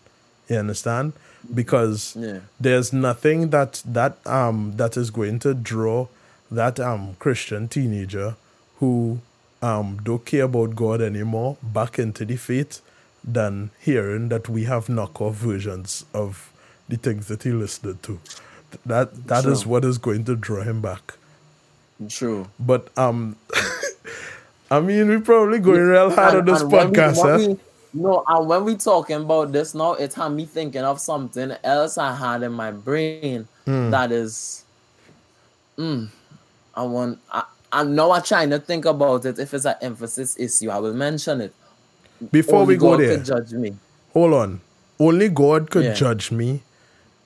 You 0.48 0.58
understand? 0.58 1.12
Because 1.54 2.16
Yeah. 2.16 2.40
there's 2.60 2.92
nothing 2.92 3.50
that 3.50 3.82
that 3.86 4.18
um 4.26 4.74
that 4.76 4.96
is 4.96 5.10
going 5.10 5.38
to 5.40 5.54
draw 5.54 6.08
that 6.50 6.78
um 6.80 7.16
Christian 7.18 7.68
teenager 7.68 8.36
who 8.80 9.20
um 9.62 10.00
don't 10.04 10.24
care 10.24 10.44
about 10.44 10.76
God 10.76 11.00
anymore 11.00 11.56
back 11.62 11.98
into 11.98 12.24
the 12.26 12.36
faith 12.36 12.80
than 13.24 13.70
hearing 13.80 14.28
that 14.28 14.48
we 14.48 14.64
have 14.64 14.86
knockoff 14.86 15.32
versions 15.34 16.04
of 16.14 16.49
the 16.90 16.96
things 16.96 17.26
that 17.28 17.42
he 17.42 17.50
listened 17.52 18.02
to. 18.02 18.20
That 18.86 19.26
that 19.28 19.44
is 19.46 19.62
True. 19.62 19.70
what 19.72 19.84
is 19.84 19.98
going 19.98 20.24
to 20.24 20.36
draw 20.36 20.62
him 20.62 20.80
back. 20.80 21.14
True. 22.08 22.48
But 22.58 22.88
um, 22.98 23.36
I 24.70 24.80
mean, 24.80 25.08
we 25.08 25.18
probably 25.20 25.58
going 25.58 25.80
real 25.80 26.10
hard 26.10 26.36
on 26.36 26.44
this 26.44 26.60
and 26.62 26.70
when 26.72 26.90
we- 26.90 26.96
podcast, 26.96 27.24
when 27.24 27.40
huh? 27.40 27.48
we- 27.48 27.58
no, 27.92 28.22
and 28.28 28.46
when 28.48 28.64
we 28.64 28.76
talking 28.76 29.16
about 29.16 29.50
this 29.50 29.74
now, 29.74 29.94
it 29.94 30.14
had 30.14 30.28
me 30.28 30.46
thinking 30.46 30.82
of 30.82 31.00
something 31.00 31.50
else 31.64 31.98
I 31.98 32.14
had 32.14 32.44
in 32.44 32.52
my 32.52 32.70
brain 32.70 33.48
Hmm. 33.64 33.90
that 33.90 34.12
is, 34.12 34.64
mm, 35.76 36.08
I 36.74 36.82
want. 36.84 37.18
I, 37.32 37.42
I 37.72 37.82
know 37.84 38.12
I'm 38.12 38.22
trying 38.22 38.50
to 38.50 38.60
think 38.60 38.84
about 38.84 39.24
it. 39.26 39.38
If 39.40 39.54
it's 39.54 39.64
an 39.64 39.74
emphasis 39.82 40.38
issue, 40.38 40.70
I 40.70 40.78
will 40.78 40.94
mention 40.94 41.40
it. 41.40 41.52
Before 42.30 42.60
Only 42.60 42.74
we 42.74 42.78
go 42.78 42.90
God 42.92 43.00
there, 43.00 43.16
judge 43.18 43.52
me. 43.52 43.74
hold 44.12 44.34
on. 44.34 44.60
Only 45.00 45.28
God 45.28 45.70
could 45.70 45.84
Yeah. 45.84 45.94
judge 45.94 46.30
me 46.30 46.62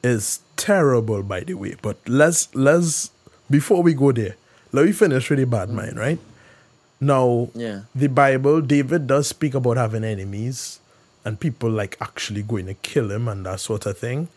is 0.05 0.41
terrible, 0.57 1.23
by 1.25 1.41
the 1.41 1.55
way. 1.55 1.75
But 1.83 1.97
let's 2.07 2.55
let's 2.55 3.11
before 3.51 3.83
we 3.83 3.95
go 3.95 4.13
there, 4.13 4.37
let 4.73 4.85
me 4.87 4.93
finish 4.93 5.29
with 5.31 5.39
the 5.41 5.47
bad 5.47 5.71
mind, 5.71 5.99
right? 5.99 6.19
Now, 7.01 7.49
Yeah. 7.55 7.81
the 7.95 8.07
Bible, 8.09 8.61
David 8.61 9.07
does 9.07 9.27
speak 9.29 9.55
about 9.55 9.77
having 9.77 10.05
enemies 10.05 10.79
and 11.25 11.41
people 11.41 11.71
like 11.71 11.97
actually 12.01 12.43
going 12.43 12.67
to 12.67 12.75
kill 12.75 13.11
him 13.11 13.27
and 13.29 13.45
that 13.47 13.61
sort 13.61 13.87
of 13.87 13.99
thing. 13.99 14.29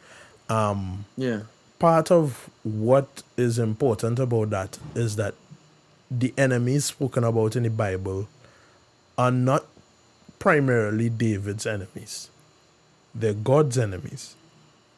Um, 0.49 1.05
yeah. 1.17 1.41
part 1.79 2.09
of 2.09 2.49
what 2.63 3.21
is 3.35 3.59
important 3.59 4.17
about 4.19 4.49
that 4.49 4.79
is 4.95 5.15
that 5.17 5.35
the 6.09 6.33
enemies 6.37 6.85
spoken 6.85 7.23
about 7.25 7.55
in 7.57 7.63
the 7.63 7.69
Bible 7.69 8.27
are 9.17 9.29
not 9.31 9.65
primarily 10.39 11.09
David's 11.09 11.65
enemies. 11.67 12.29
They're 13.13 13.33
God's 13.33 13.77
enemies. 13.77 14.35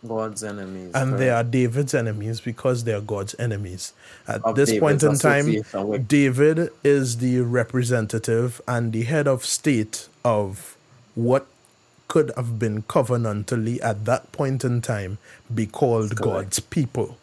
God's 0.07 0.43
enemies. 0.43 0.91
And 0.93 1.19
they 1.19 1.29
are 1.29 1.43
David's 1.43 1.93
enemies 1.93 2.39
because 2.39 2.83
they 2.85 2.93
are 2.93 3.01
God's 3.01 3.35
enemies. 3.37 3.93
At 4.27 4.43
Of 4.45 4.55
this 4.55 4.77
point 4.79 5.03
in 5.03 5.17
time, 5.17 5.61
David 6.07 6.69
is 6.83 7.17
the 7.17 7.41
representative 7.41 8.61
and 8.67 8.93
the 8.93 9.03
head 9.03 9.27
of 9.27 9.45
state 9.45 10.07
of 10.23 10.77
what 11.15 11.47
could 12.07 12.31
have 12.35 12.57
been 12.57 12.83
covenantally 12.83 13.79
at 13.83 14.05
that 14.05 14.31
point 14.31 14.63
in 14.63 14.81
time 14.81 15.17
be 15.53 15.65
called. 15.65 16.15
God's 16.15 16.59
people. 16.59 17.17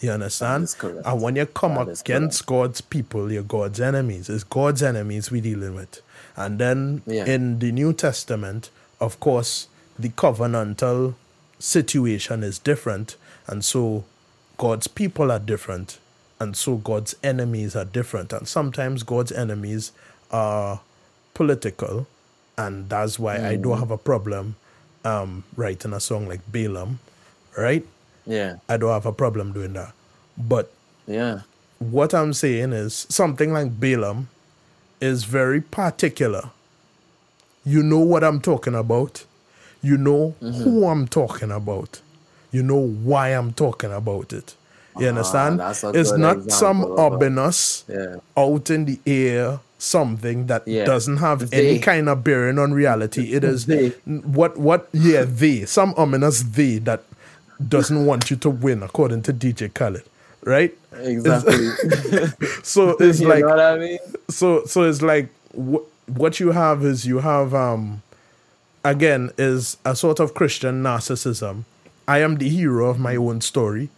You 0.00 0.10
understand? 0.10 0.74
And 0.82 1.22
when 1.22 1.36
you 1.36 1.46
come 1.46 1.74
That 1.74 2.00
against 2.00 2.44
God's 2.46 2.80
people, 2.80 3.30
you're 3.30 3.42
God's 3.42 3.80
enemies. 3.80 4.28
It's 4.28 4.44
God's 4.44 4.82
enemies 4.82 5.30
we're 5.30 5.40
dealing 5.42 5.74
with. 5.74 6.00
And 6.36 6.58
then 6.58 7.02
Yeah. 7.06 7.26
in 7.26 7.60
the 7.60 7.70
New 7.70 7.92
Testament, 7.92 8.70
of 9.00 9.20
course, 9.20 9.68
the 9.98 10.08
covenantal 10.08 11.14
situation 11.64 12.42
is 12.42 12.58
different. 12.58 13.16
And 13.46 13.64
so 13.64 14.04
God's 14.58 14.86
people 14.86 15.32
are 15.32 15.38
different. 15.38 15.98
And 16.40 16.56
so 16.56 16.76
God's 16.76 17.14
enemies 17.22 17.74
are 17.74 17.84
different. 17.84 18.32
And 18.32 18.46
sometimes 18.46 19.02
God's 19.02 19.32
enemies 19.32 19.92
are 20.30 20.80
political. 21.32 22.06
And 22.56 22.88
that's 22.88 23.18
why 23.18 23.36
I 23.44 23.56
don't 23.56 23.78
have 23.78 23.90
a 23.90 23.98
problem 23.98 24.56
um, 25.04 25.44
writing 25.56 25.92
a 25.92 26.00
song 26.00 26.28
like 26.28 26.40
Balaam, 26.50 26.98
right? 27.56 27.84
Yeah. 28.26 28.56
I 28.68 28.76
don't 28.76 28.90
have 28.90 29.06
a 29.06 29.12
problem 29.12 29.52
doing 29.52 29.72
that. 29.74 29.92
But 30.36 30.70
Yeah. 31.06 31.40
what 31.78 32.14
I'm 32.14 32.32
saying 32.32 32.72
is 32.72 33.06
something 33.10 33.52
like 33.52 33.78
Balaam 33.80 34.28
is 35.00 35.24
very 35.24 35.60
particular. 35.60 36.50
You 37.64 37.82
know 37.82 37.98
what 37.98 38.22
I'm 38.24 38.40
talking 38.40 38.74
about. 38.74 39.24
You 39.84 39.96
know 39.98 40.34
who 40.40 40.86
I'm 40.88 41.06
talking 41.06 41.50
about. 41.50 42.00
You 42.50 42.62
know 42.62 42.84
why 43.10 43.28
I'm 43.38 43.52
talking 43.52 43.92
about 43.92 44.32
it. 44.32 44.54
You 44.98 45.08
understand? 45.08 45.60
Ah, 45.60 45.70
it's 45.70 46.12
not 46.16 46.36
some 46.50 46.78
example 46.82 46.92
of 47.04 47.12
a- 47.12 47.16
ominous 47.16 47.84
Yeah. 47.88 48.16
out 48.36 48.70
in 48.70 48.84
the 48.84 48.98
air 49.06 49.58
something 49.78 50.46
that 50.46 50.62
Yeah. 50.66 50.84
doesn't 50.84 51.18
have 51.18 51.52
any 51.52 51.78
kind 51.80 52.08
of 52.08 52.22
bearing 52.24 52.58
on 52.58 52.72
reality. 52.72 53.32
It 53.36 53.44
is 53.44 53.66
They. 53.66 53.90
what 54.38 54.56
what 54.56 54.88
yeah 54.92 55.24
they 55.26 55.64
some 55.66 55.92
ominous 55.96 56.42
they 56.42 56.78
that 56.88 57.02
doesn't 57.68 58.06
want 58.06 58.30
you 58.30 58.36
to 58.36 58.50
win 58.50 58.82
according 58.82 59.22
to 59.22 59.32
DJ 59.32 59.68
Khaled, 59.74 60.04
right? 60.44 60.72
Exactly. 61.02 61.68
So 62.62 62.90
it's 63.00 63.20
you 63.20 63.28
like 63.28 63.40
know 63.42 63.48
what 63.48 63.60
I 63.60 63.78
mean? 63.78 63.98
so 64.30 64.64
so 64.64 64.84
it's 64.84 65.02
like 65.02 65.28
wh- 65.54 65.84
what 66.18 66.38
you 66.40 66.52
have 66.52 66.84
is 66.84 67.04
you 67.04 67.18
have 67.18 67.52
um 67.52 68.00
again 68.84 69.30
is 69.38 69.76
a 69.84 69.96
sort 69.96 70.20
of 70.20 70.34
christian 70.34 70.82
narcissism. 70.82 71.64
I 72.06 72.18
am 72.20 72.36
the 72.36 72.48
hero 72.48 72.88
of 72.90 72.98
my 72.98 73.16
own 73.16 73.40
story 73.40 73.88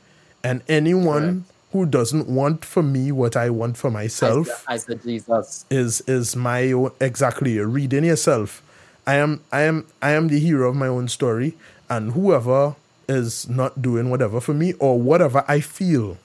and 0.45 0.62
anyone 0.68 1.45
who 1.72 1.84
doesn't 1.84 2.28
want 2.28 2.64
for 2.64 2.82
me 2.82 3.11
what 3.12 3.37
i 3.37 3.51
want 3.51 3.76
for 3.76 3.91
myself 3.91 4.64
I 4.68 4.76
said 4.76 5.03
Jesus. 5.03 5.64
is 5.70 6.01
is 6.03 6.37
my 6.37 6.72
own 6.72 6.93
exactly 7.01 7.53
you're 7.55 7.66
reading 7.66 8.05
yourself. 8.05 8.62
I 9.07 9.14
am 9.16 9.41
i 9.53 9.62
am 9.62 9.87
i 10.01 10.12
am 10.12 10.28
the 10.28 10.39
hero 10.39 10.68
of 10.70 10.76
my 10.76 10.87
own 10.87 11.09
story 11.09 11.55
and 11.91 12.12
whoever 12.12 12.76
is 13.09 13.49
not 13.49 13.82
doing 13.82 14.11
whatever 14.11 14.41
for 14.41 14.55
me 14.55 14.72
or 14.74 15.01
whatever 15.01 15.45
i 15.49 15.61
feel 15.61 16.18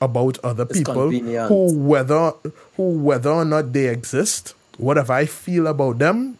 about 0.00 0.38
other 0.44 0.64
It's 0.64 0.78
people 0.78 1.10
who 1.10 1.76
whether 1.76 2.32
who 2.76 2.90
whether 2.98 3.30
or 3.30 3.44
not 3.44 3.72
they 3.72 3.88
exist 3.88 4.54
whatever 4.76 5.12
i 5.12 5.26
feel 5.26 5.66
about 5.66 5.98
them 5.98 6.38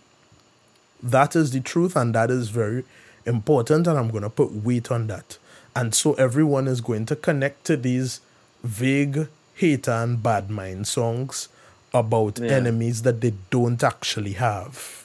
that 1.03 1.37
is 1.37 1.51
the 1.53 1.61
truth 1.61 1.97
and 1.97 2.15
that 2.15 2.31
is 2.31 2.49
very 2.49 2.85
important 3.27 3.87
and 3.87 3.99
i'm 3.99 4.11
going 4.11 4.23
to 4.23 4.31
put 4.31 4.53
weight 4.53 4.91
on 4.91 5.07
that 5.07 5.39
and 5.77 5.95
so 5.95 6.15
everyone 6.15 6.67
is 6.67 6.81
going 6.81 7.07
to 7.07 7.15
connect 7.15 7.65
to 7.65 7.77
these 7.77 8.21
vague 8.65 9.29
hater 9.55 9.91
and 9.93 10.23
bad 10.23 10.51
mind 10.51 10.87
songs 10.87 11.49
about 11.95 12.39
Yeah. 12.39 12.53
enemies 12.53 13.03
that 13.03 13.21
they 13.21 13.33
don't 13.51 13.83
actually 13.83 14.33
have 14.35 15.05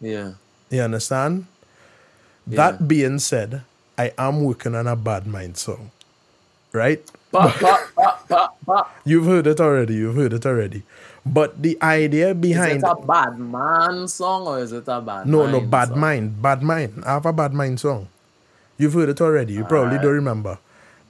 Yeah. 0.00 0.32
you 0.70 0.82
understand 0.82 1.46
Yeah. 2.46 2.56
that 2.56 2.86
being 2.88 3.18
said 3.18 3.62
i 3.98 4.12
am 4.18 4.42
working 4.44 4.74
on 4.74 4.86
a 4.86 4.96
bad 4.96 5.26
mind 5.26 5.56
song 5.56 5.90
right 6.72 7.02
pop, 7.32 7.54
pop, 8.28 8.58
pop. 8.66 8.96
you've 9.04 9.24
heard 9.26 9.46
it 9.46 9.60
already 9.60 9.94
you've 9.94 10.16
heard 10.16 10.32
it 10.32 10.44
already 10.46 10.82
but 11.26 11.60
the 11.60 11.76
idea 11.82 12.34
behind 12.34 12.78
Is 12.78 12.82
it 12.84 12.90
a 12.90 13.06
bad 13.06 13.38
man 13.38 14.06
song 14.08 14.46
or 14.46 14.60
is 14.60 14.72
it 14.72 14.86
a 14.86 15.00
bad 15.00 15.26
No, 15.26 15.46
no, 15.50 15.60
bad 15.60 15.88
song? 15.88 16.00
mind, 16.00 16.42
bad 16.42 16.62
mind. 16.62 17.02
I 17.04 17.14
have 17.14 17.26
a 17.26 17.32
bad 17.32 17.52
mind 17.52 17.80
song. 17.80 18.08
You've 18.78 18.92
heard 18.92 19.08
it 19.08 19.20
already. 19.20 19.54
You 19.54 19.64
probably 19.64 19.96
Alright. 19.96 20.02
don't 20.02 20.14
remember. 20.14 20.58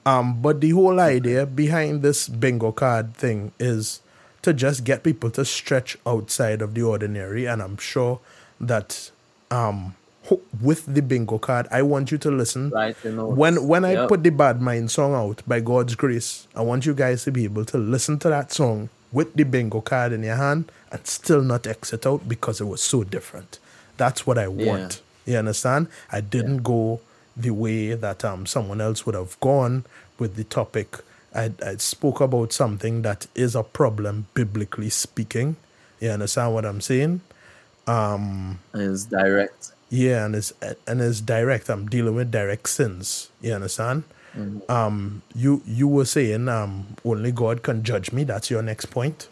Um, 0.06 0.40
but 0.40 0.60
the 0.60 0.70
whole 0.70 1.00
idea 1.00 1.44
behind 1.46 2.02
this 2.02 2.28
bingo 2.28 2.72
card 2.72 3.14
thing 3.14 3.52
is 3.58 4.00
to 4.42 4.54
just 4.54 4.84
get 4.84 5.02
people 5.02 5.30
to 5.32 5.44
stretch 5.44 5.98
outside 6.06 6.62
of 6.62 6.74
the 6.74 6.82
ordinary, 6.82 7.44
and 7.46 7.60
I'm 7.60 7.76
sure 7.76 8.20
that 8.60 9.10
um 9.50 9.94
with 10.60 10.86
the 10.92 11.02
bingo 11.02 11.38
card, 11.38 11.68
I 11.70 11.82
want 11.82 12.10
you 12.10 12.18
to 12.18 12.30
listen. 12.30 12.70
Right, 12.70 12.96
you 13.04 13.12
know. 13.12 13.26
When 13.26 13.66
when 13.66 13.84
I 13.84 14.06
put 14.06 14.22
the 14.22 14.30
bad 14.30 14.62
mind 14.62 14.90
song 14.90 15.14
out 15.14 15.42
by 15.46 15.60
God's 15.60 15.94
grace, 15.96 16.46
I 16.54 16.62
want 16.62 16.86
you 16.86 16.94
guys 16.94 17.24
to 17.24 17.32
be 17.32 17.44
able 17.44 17.64
to 17.66 17.78
listen 17.78 18.18
to 18.20 18.28
that 18.28 18.52
song 18.52 18.88
with 19.12 19.34
the 19.34 19.44
bingo 19.44 19.80
card 19.80 20.12
in 20.12 20.22
your 20.22 20.36
hand 20.36 20.70
and 20.90 21.06
still 21.06 21.42
not 21.42 21.66
exit 21.66 22.06
out 22.06 22.28
because 22.28 22.60
it 22.60 22.64
was 22.66 22.82
so 22.82 23.04
different. 23.04 23.58
That's 23.96 24.26
what 24.26 24.38
I 24.38 24.48
Yeah. 24.56 24.66
want. 24.66 25.02
You 25.26 25.36
understand? 25.38 25.88
I 26.12 26.20
didn't 26.20 26.58
go 26.62 27.00
the 27.36 27.50
way 27.50 27.94
that 27.94 28.24
um 28.24 28.46
someone 28.46 28.80
else 28.80 29.04
would 29.06 29.14
have 29.14 29.38
gone 29.40 29.84
with 30.18 30.36
the 30.36 30.44
topic. 30.44 30.98
I, 31.34 31.52
I 31.64 31.76
spoke 31.76 32.20
about 32.20 32.52
something 32.52 33.02
that 33.02 33.26
is 33.34 33.54
a 33.54 33.62
problem 33.62 34.26
biblically 34.34 34.90
speaking. 34.90 35.56
You 36.00 36.10
understand 36.10 36.54
what 36.54 36.64
I'm 36.64 36.80
saying? 36.80 37.20
Um, 37.86 38.58
it's 38.74 39.04
direct. 39.04 39.72
Yeah, 39.90 40.26
and 40.26 40.34
it's 40.34 40.52
and 40.86 41.00
it's 41.00 41.20
direct. 41.20 41.68
I'm 41.68 41.88
dealing 41.88 42.14
with 42.14 42.30
direct 42.30 42.68
sins. 42.68 43.30
You 43.40 43.52
understand? 43.54 44.04
Um, 44.68 45.22
you 45.34 45.62
you 45.66 45.88
were 45.88 46.04
saying 46.04 46.48
um 46.48 46.86
only 47.04 47.32
God 47.32 47.62
can 47.62 47.82
judge 47.82 48.12
me. 48.12 48.24
That's 48.24 48.50
your 48.50 48.62
next 48.62 48.86
point. 48.86 49.28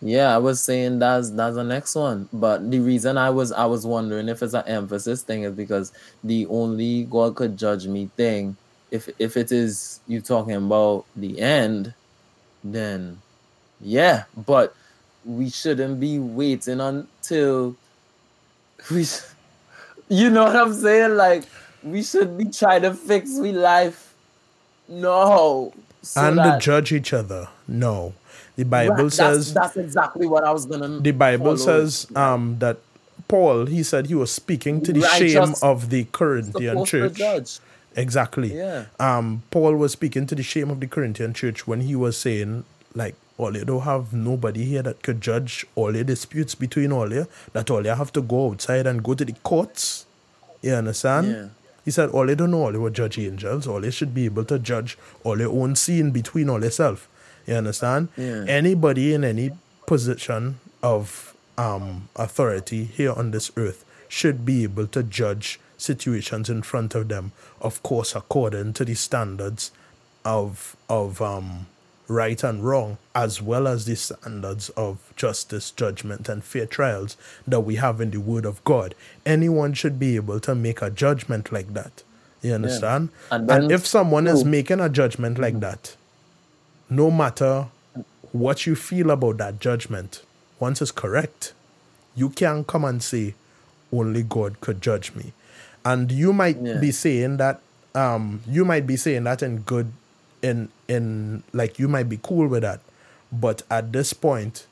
Yeah, 0.00 0.34
I 0.34 0.38
was 0.38 0.60
saying 0.62 0.98
that's 0.98 1.30
that's 1.30 1.56
the 1.56 1.64
next 1.64 1.94
one. 1.94 2.28
But 2.32 2.70
the 2.70 2.80
reason 2.80 3.16
I 3.16 3.30
was 3.30 3.50
I 3.52 3.64
was 3.66 3.86
wondering 3.86 4.28
if 4.28 4.42
it's 4.42 4.54
an 4.54 4.64
emphasis 4.66 5.22
thing 5.22 5.42
is 5.42 5.54
because 5.54 5.92
the 6.22 6.46
only 6.46 7.04
God 7.04 7.34
could 7.36 7.56
judge 7.56 7.86
me 7.86 8.10
thing, 8.16 8.56
if 8.90 9.08
if 9.18 9.36
it 9.36 9.52
is 9.52 10.00
you 10.06 10.20
talking 10.20 10.54
about 10.54 11.06
the 11.16 11.40
end, 11.40 11.94
then 12.62 13.22
yeah. 13.80 14.24
But 14.36 14.74
we 15.24 15.50
shouldn't 15.50 15.98
be 15.98 16.18
waiting 16.18 16.80
until 16.80 17.76
we 18.90 19.04
sh- 19.04 19.20
you 20.08 20.30
know 20.30 20.44
what 20.44 20.56
I'm 20.56 20.74
saying? 20.74 21.16
Like 21.16 21.44
we 21.82 22.02
should 22.02 22.36
be 22.36 22.46
trying 22.46 22.82
to 22.82 22.94
fix 22.94 23.38
we 23.38 23.52
life. 23.52 24.05
No. 24.88 25.72
So 26.02 26.20
and 26.20 26.38
that- 26.38 26.60
judge 26.60 26.92
each 26.92 27.12
other. 27.12 27.48
No, 27.68 28.14
the 28.56 28.64
Bible 28.64 28.94
Right, 29.04 29.12
says 29.12 29.52
that's, 29.52 29.76
exactly 29.76 30.26
what 30.26 30.44
I 30.44 30.52
was 30.52 30.66
gonna. 30.66 31.00
the 31.00 31.10
Bible 31.10 31.56
follow. 31.56 31.56
says 31.56 32.06
um 32.14 32.58
that 32.60 32.78
Paul 33.28 33.66
he 33.66 33.82
said 33.82 34.06
he 34.06 34.14
was 34.14 34.30
speaking 34.30 34.80
to 34.82 34.92
the 34.92 35.02
shame 35.08 35.54
of 35.62 35.90
the 35.90 36.04
Corinthian 36.12 36.84
church. 36.84 37.58
Exactly. 37.96 38.54
Yeah. 38.54 38.84
Um, 39.00 39.42
Paul 39.50 39.74
was 39.76 39.92
speaking 39.92 40.26
to 40.26 40.34
the 40.34 40.42
shame 40.42 40.70
of 40.70 40.80
the 40.80 40.86
Corinthian 40.86 41.32
church 41.32 41.66
when 41.66 41.80
he 41.80 41.96
was 41.96 42.16
saying, 42.18 42.64
like, 42.94 43.14
all 43.38 43.56
you 43.56 43.64
don't 43.64 43.82
have 43.82 44.12
nobody 44.12 44.64
here 44.66 44.82
that 44.82 45.02
could 45.02 45.22
judge 45.22 45.64
all 45.74 45.94
your 45.94 46.04
disputes 46.04 46.54
between 46.54 46.92
all 46.92 47.10
you, 47.10 47.26
that 47.54 47.70
all 47.70 47.82
you 47.82 47.94
have 47.94 48.12
to 48.12 48.20
go 48.20 48.50
outside 48.50 48.86
and 48.86 49.02
go 49.02 49.14
to 49.14 49.24
the 49.24 49.32
courts. 49.42 50.04
You 50.60 50.74
understand? 50.74 51.26
Yeah. 51.28 51.46
He 51.86 51.92
said, 51.92 52.10
all 52.10 52.28
you 52.28 52.34
don't 52.34 52.50
know, 52.50 52.64
all 52.64 52.72
you 52.72 52.80
were 52.80 52.90
judge 52.90 53.16
angels, 53.18 53.66
all 53.66 53.84
you 53.84 53.92
should 53.92 54.12
be 54.12 54.24
able 54.24 54.44
to 54.46 54.58
judge 54.58 54.98
all 55.24 55.38
your 55.38 55.52
own 55.52 55.76
sin 55.76 56.10
between 56.10 56.50
all 56.50 56.62
yourself. 56.62 57.08
You 57.46 57.54
understand? 57.54 58.08
Yeah. 58.16 58.44
Anybody 58.48 59.14
in 59.14 59.22
any 59.24 59.52
position 59.86 60.58
of 60.82 61.34
um, 61.56 62.08
authority 62.16 62.84
here 62.84 63.12
on 63.12 63.30
this 63.30 63.52
earth 63.56 63.84
should 64.08 64.44
be 64.44 64.64
able 64.64 64.88
to 64.88 65.02
judge 65.04 65.60
situations 65.78 66.50
in 66.50 66.62
front 66.62 66.96
of 66.96 67.06
them, 67.06 67.30
of 67.60 67.82
course, 67.84 68.16
according 68.16 68.72
to 68.74 68.84
the 68.84 68.94
standards 68.94 69.70
of 70.24 70.76
of 70.88 71.22
um, 71.22 71.66
right 72.08 72.42
and 72.44 72.64
wrong, 72.64 72.98
as 73.14 73.42
well 73.42 73.66
as 73.66 73.84
the 73.84 73.96
standards 73.96 74.68
of 74.70 75.12
justice, 75.16 75.70
judgment, 75.70 76.28
and 76.28 76.44
fair 76.44 76.66
trials 76.66 77.16
that 77.46 77.60
we 77.60 77.76
have 77.76 78.00
in 78.00 78.10
the 78.10 78.20
Word 78.20 78.44
of 78.44 78.62
God. 78.64 78.94
Anyone 79.24 79.72
should 79.74 79.98
be 79.98 80.16
able 80.16 80.38
to 80.40 80.54
make 80.54 80.82
a 80.82 80.90
judgment 80.90 81.50
like 81.52 81.74
that. 81.74 82.02
You 82.42 82.54
understand? 82.54 83.08
And 83.30 83.50
And, 83.50 83.62
then- 83.64 83.70
if 83.70 83.86
someone 83.86 84.26
is 84.26 84.44
making 84.44 84.80
a 84.80 84.88
judgment 84.88 85.38
like 85.38 85.58
that, 85.60 85.96
no 86.88 87.10
matter 87.10 87.66
what 88.32 88.66
you 88.66 88.76
feel 88.76 89.10
about 89.10 89.38
that 89.38 89.58
judgment, 89.60 90.22
once 90.60 90.80
it's 90.80 90.92
correct, 90.92 91.52
you 92.14 92.28
can 92.30 92.64
come 92.64 92.84
and 92.84 93.02
say, 93.02 93.34
only 93.92 94.22
God 94.22 94.60
could 94.60 94.80
judge 94.80 95.14
me. 95.14 95.32
And 95.84 96.10
you 96.12 96.32
might 96.32 96.60
Yeah. 96.60 96.78
be 96.78 96.90
saying 96.92 97.36
that 97.38 97.60
um 97.94 98.40
you 98.46 98.64
might 98.64 98.86
be 98.86 98.96
saying 98.96 99.24
that 99.24 99.42
in 99.42 99.58
good 99.60 99.90
in 100.46 100.68
in 100.88 101.42
like 101.52 101.78
you 101.78 101.88
might 101.88 102.08
be 102.08 102.18
cool 102.22 102.46
with 102.46 102.62
that. 102.62 102.80
But 103.32 103.62
at 103.68 103.92
this 103.92 104.12
point, 104.12 104.66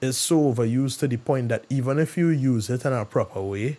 it's 0.00 0.18
so 0.18 0.52
overused 0.52 0.98
to 1.00 1.08
the 1.08 1.16
point 1.16 1.48
that 1.48 1.64
even 1.70 1.98
if 1.98 2.16
you 2.16 2.28
use 2.28 2.68
it 2.68 2.84
in 2.84 2.92
a 2.92 3.04
proper 3.04 3.40
way, 3.40 3.78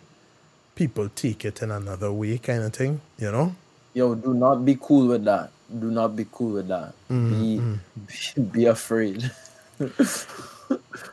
people 0.74 1.08
take 1.10 1.44
it 1.44 1.62
in 1.62 1.70
another 1.70 2.10
way 2.10 2.38
kind 2.38 2.62
of 2.62 2.72
thing, 2.72 3.00
you 3.18 3.30
know? 3.30 3.54
Yo, 3.92 4.14
do 4.14 4.32
not 4.32 4.64
be 4.64 4.76
cool 4.80 5.08
with 5.08 5.24
that. 5.24 5.50
Do 5.78 5.90
not 5.90 6.16
be 6.16 6.26
cool 6.32 6.54
with 6.54 6.68
that. 6.68 6.94
Mm, 7.10 7.30
be, 7.30 7.58
be 7.58 7.62
mm. 7.62 8.52
be 8.52 8.64
afraid. 8.66 9.30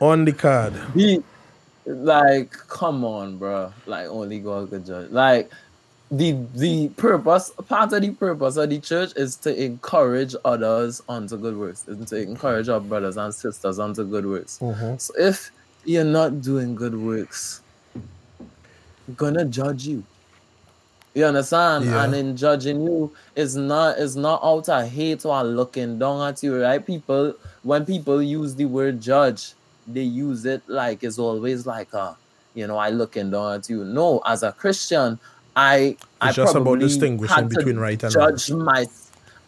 On 0.00 0.24
the 0.24 0.32
card. 0.32 0.72
be 0.94 1.22
like, 1.84 2.52
come 2.68 3.04
on, 3.04 3.36
bro. 3.36 3.72
Like 3.86 4.06
only 4.08 4.40
God 4.40 4.70
could 4.70 4.86
judge. 4.86 5.10
Like 5.10 5.50
the 6.12 6.32
the 6.54 6.88
purpose, 6.90 7.50
part 7.68 7.92
of 7.94 8.02
the 8.02 8.10
purpose 8.10 8.58
of 8.58 8.68
the 8.68 8.78
church 8.78 9.12
is 9.16 9.34
to 9.36 9.64
encourage 9.64 10.34
others 10.44 11.02
onto 11.08 11.38
good 11.38 11.56
works, 11.56 11.88
and 11.88 12.06
to 12.08 12.20
encourage 12.20 12.68
our 12.68 12.80
brothers 12.80 13.16
and 13.16 13.34
sisters 13.34 13.78
onto 13.78 14.04
good 14.04 14.26
works. 14.26 14.58
Mm-hmm. 14.60 14.98
So 14.98 15.14
if 15.16 15.50
you're 15.84 16.04
not 16.04 16.42
doing 16.42 16.74
good 16.74 16.94
works, 16.94 17.62
gonna 19.16 19.46
judge 19.46 19.86
you. 19.86 20.04
You 21.14 21.24
understand? 21.24 21.86
Yeah. 21.86 22.04
And 22.04 22.14
in 22.14 22.36
judging 22.36 22.82
you, 22.82 23.14
it's 23.34 23.54
not 23.54 23.98
it's 23.98 24.14
not 24.14 24.40
out 24.44 24.68
of 24.68 24.90
hate 24.90 25.24
or 25.24 25.42
looking 25.42 25.98
down 25.98 26.28
at 26.28 26.42
you, 26.42 26.60
right? 26.60 26.84
People 26.84 27.34
when 27.62 27.86
people 27.86 28.22
use 28.22 28.54
the 28.54 28.66
word 28.66 29.00
judge, 29.00 29.54
they 29.86 30.02
use 30.02 30.44
it 30.44 30.62
like 30.68 31.02
it's 31.04 31.18
always 31.18 31.64
like 31.64 31.94
a 31.94 32.18
you 32.54 32.66
know, 32.66 32.76
I 32.76 32.90
looking 32.90 33.30
down 33.30 33.54
at 33.54 33.70
you. 33.70 33.82
No, 33.82 34.20
as 34.26 34.42
a 34.42 34.52
Christian, 34.52 35.18
I 35.56 35.96
I 36.20 36.28
It's 36.28 36.36
just 36.36 36.54
about 36.54 36.78
distinguishing 36.78 37.48
between 37.48 37.76
right 37.78 38.02
and 38.02 38.14
wrong. 38.14 38.30
judge 38.30 38.50
my 38.52 38.86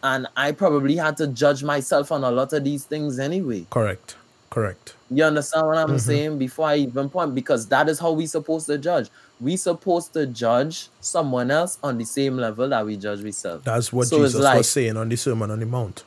and 0.03 0.27
I 0.37 0.51
probably 0.51 0.95
had 0.97 1.17
to 1.17 1.27
judge 1.27 1.63
myself 1.63 2.11
on 2.11 2.23
a 2.23 2.29
lot 2.29 2.53
of 2.53 2.63
these 2.63 2.83
things 2.83 3.17
anyway. 3.17 3.65
Correct. 3.71 4.15
Correct. 4.51 4.93
You 5.09 5.23
understand 5.23 5.67
what 5.67 5.77
I'm 5.77 5.95
Mhm. 5.95 5.99
saying? 5.99 6.37
Before 6.37 6.67
I 6.67 6.75
even 6.77 7.09
point, 7.09 7.33
because 7.33 7.65
that 7.67 7.89
is 7.89 7.97
how 7.99 8.11
we 8.11 8.27
supposed 8.27 8.67
to 8.67 8.77
judge. 8.77 9.09
We 9.41 9.57
supposed 9.57 10.13
to 10.13 10.27
judge 10.27 10.89
someone 11.01 11.49
else 11.51 11.77
on 11.83 11.97
the 11.97 12.05
same 12.05 12.37
level 12.37 12.69
that 12.69 12.85
we 12.85 12.95
judge 12.97 13.23
ourselves. 13.25 13.65
That's 13.65 13.91
what 13.91 14.07
So 14.07 14.17
Jesus 14.19 14.41
like- 14.41 14.57
was 14.59 14.69
saying 14.69 14.95
on 14.95 15.09
the 15.09 15.15
Sermon 15.17 15.49
on 15.51 15.59
the 15.59 15.65
Mount. 15.65 16.03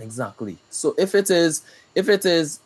Exactly. 0.00 0.58
So 0.70 0.94
if 0.98 1.14
it 1.14 1.30
is, 1.30 1.62
if 1.94 2.08
it 2.08 2.26
is, 2.26 2.58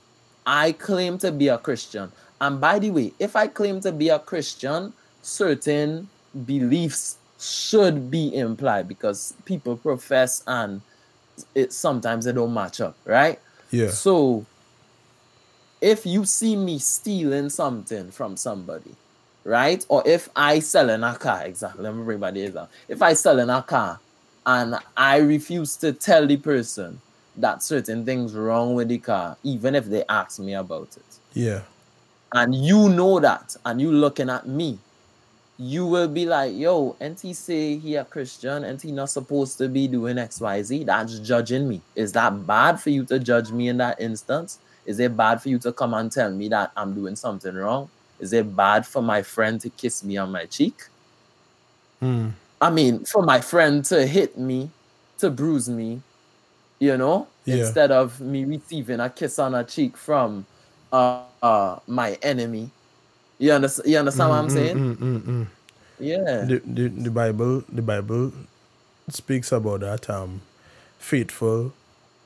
I 0.47 0.73
claim 0.73 1.19
to 1.19 1.31
be 1.31 1.49
a 1.49 1.59
Christian, 1.59 2.11
and 2.41 2.61
by 2.61 2.79
the 2.79 2.91
way, 2.91 3.13
if 3.19 3.37
I 3.37 3.47
claim 3.47 3.81
to 3.83 3.93
be 3.93 4.09
a 4.09 4.19
Christian, 4.19 4.93
certain 5.23 6.09
beliefs 6.47 7.17
should 7.39 8.11
be 8.11 8.35
implied 8.35 8.87
because 8.89 9.35
people 9.45 9.77
profess 9.77 10.43
and 10.47 10.81
it 11.55 11.73
sometimes 11.73 12.27
they 12.27 12.33
don't 12.33 12.53
match 12.53 12.81
up, 12.81 12.97
right? 13.05 13.39
Yeah. 13.71 13.89
So 13.91 14.45
if 15.81 16.05
you 16.05 16.25
see 16.25 16.57
me 16.57 16.79
stealing 16.79 17.49
something 17.49 18.11
from 18.11 18.37
somebody, 18.37 18.95
right? 19.45 19.85
Or 19.89 20.03
if 20.07 20.29
I 20.37 20.59
sell 20.61 20.91
in 20.91 21.03
a 21.03 21.15
car, 21.15 21.45
exactly. 21.45 21.83
Let 21.83 21.95
me 21.95 22.03
bring 22.05 22.21
back 22.21 22.35
the 22.35 22.43
example. 22.43 22.73
If 22.89 23.01
I 23.01 23.15
sell 23.15 23.39
in 23.39 23.49
a 23.49 23.63
car 23.63 23.99
and 24.45 24.77
I 24.97 25.19
refuse 25.19 25.77
to 25.79 25.93
tell 25.93 26.27
the 26.27 26.37
person 26.37 27.01
that 27.37 27.63
certain 27.63 28.05
things 28.05 28.35
wrong 28.35 28.75
with 28.75 28.89
the 28.89 28.99
car, 28.99 29.37
even 29.43 29.75
if 29.75 29.87
they 29.87 30.05
ask 30.09 30.39
me 30.39 30.55
about 30.55 30.97
it, 30.97 31.19
Yeah. 31.33 31.63
and 32.35 32.55
you 32.55 32.89
know 32.91 33.19
that, 33.21 33.57
and 33.65 33.81
you 33.81 33.91
looking 33.93 34.29
at 34.29 34.47
me, 34.47 34.79
you 35.61 35.85
will 35.85 36.09
be 36.09 36.25
like, 36.25 36.57
yo, 36.57 36.97
and 37.01 37.21
he 37.21 37.35
say 37.35 37.77
he 37.77 37.95
a 37.97 38.05
Christian 38.07 38.65
and 38.65 38.81
he 38.81 38.91
not 38.91 39.11
supposed 39.11 39.59
to 39.59 39.69
be 39.69 39.87
doing 39.87 40.17
XYZ. 40.17 40.87
That's 40.87 41.19
judging 41.19 41.69
me. 41.69 41.83
Is 41.95 42.13
that 42.13 42.47
bad 42.47 42.81
for 42.81 42.89
you 42.89 43.05
to 43.05 43.19
judge 43.19 43.53
me 43.53 43.69
in 43.69 43.77
that 43.77 44.01
instance? 44.01 44.59
Is 44.87 44.99
it 45.01 45.15
bad 45.15 45.43
for 45.43 45.51
you 45.51 45.59
to 45.59 45.71
come 45.71 45.93
and 45.93 46.11
tell 46.11 46.31
me 46.31 46.49
that 46.49 46.73
I'm 46.75 46.95
doing 46.95 47.15
something 47.15 47.55
wrong? 47.55 47.91
Is 48.19 48.33
it 48.33 48.57
bad 48.57 48.87
for 48.87 49.03
my 49.03 49.21
friend 49.21 49.61
to 49.61 49.69
kiss 49.69 50.03
me 50.03 50.17
on 50.17 50.33
my 50.33 50.47
cheek? 50.47 50.77
Mm. 52.01 52.33
I 52.59 52.71
mean, 52.71 53.05
for 53.05 53.23
my 53.23 53.43
friend 53.43 53.85
to 53.85 54.07
hit 54.07 54.39
me, 54.39 54.71
to 55.19 55.29
bruise 55.29 55.69
me, 55.69 56.01
you 56.79 56.97
know, 56.97 57.27
Yeah. 57.45 57.57
instead 57.57 57.91
of 57.91 58.19
me 58.19 58.47
receiving 58.47 59.01
a 59.01 59.11
kiss 59.11 59.39
on 59.39 59.55
a 59.55 59.65
cheek 59.65 59.99
from 59.99 60.47
uh, 60.91 61.25
uh 61.43 61.79
my 61.87 62.15
enemy. 62.23 62.71
You 63.41 63.53
understand? 63.53 63.91
You 63.91 63.99
understand 63.99 64.31
what 64.31 64.37
I'm 64.37 64.49
Mm, 64.49 64.53
saying? 64.53 64.77
mm, 64.77 64.97
mm, 64.97 65.21
mm. 65.23 65.49
Yeah. 65.99 66.47
The, 66.47 66.63
the 66.65 66.89
the 66.89 67.11
Bible 67.11 67.65
the 67.73 67.83
Bible 67.83 68.33
speaks 69.11 69.53
about 69.53 69.81
that 69.81 70.11
um 70.11 70.43
faithful 70.99 71.73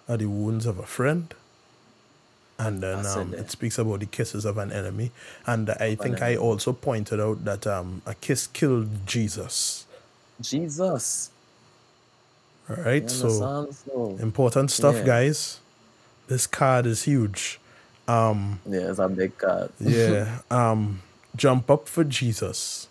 are 0.08 0.18
the 0.18 0.26
wounds 0.26 0.66
of 0.66 0.78
a 0.78 0.86
friend. 0.86 1.34
And 2.58 2.82
then 2.82 3.06
um, 3.06 3.34
it 3.34 3.50
speaks 3.50 3.78
about 3.78 4.00
the 4.00 4.06
kisses 4.06 4.44
of 4.44 4.58
an 4.58 4.72
enemy. 4.72 5.12
And 5.46 5.70
I 5.70 5.96
think 5.96 6.22
I 6.22 6.36
also 6.36 6.72
pointed 6.72 7.20
out 7.20 7.44
that 7.44 7.66
um, 7.66 8.02
a 8.06 8.14
kiss 8.14 8.46
killed 8.46 9.06
Jesus. 9.06 9.86
Jesus. 10.40 11.30
All 12.70 12.76
right. 12.76 13.08
So? 13.10 13.30
So, 13.30 14.18
important 14.20 14.70
stuff, 14.70 14.96
Yeah. 14.96 15.06
guys. 15.06 15.60
This 16.28 16.46
card 16.46 16.86
is 16.86 17.04
huge. 17.04 17.60
Um, 18.06 18.60
yeah, 18.68 18.90
it's 18.90 18.98
a 18.98 19.08
big 19.08 19.36
card. 19.38 19.70
yeah. 19.80 20.38
um, 20.50 21.00
jump 21.36 21.70
up 21.70 21.88
for 21.88 22.04
Jesus. 22.04 22.88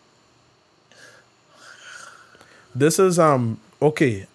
This 2.76 2.98
is 2.98 3.20
um 3.20 3.60
okay. 3.82 4.26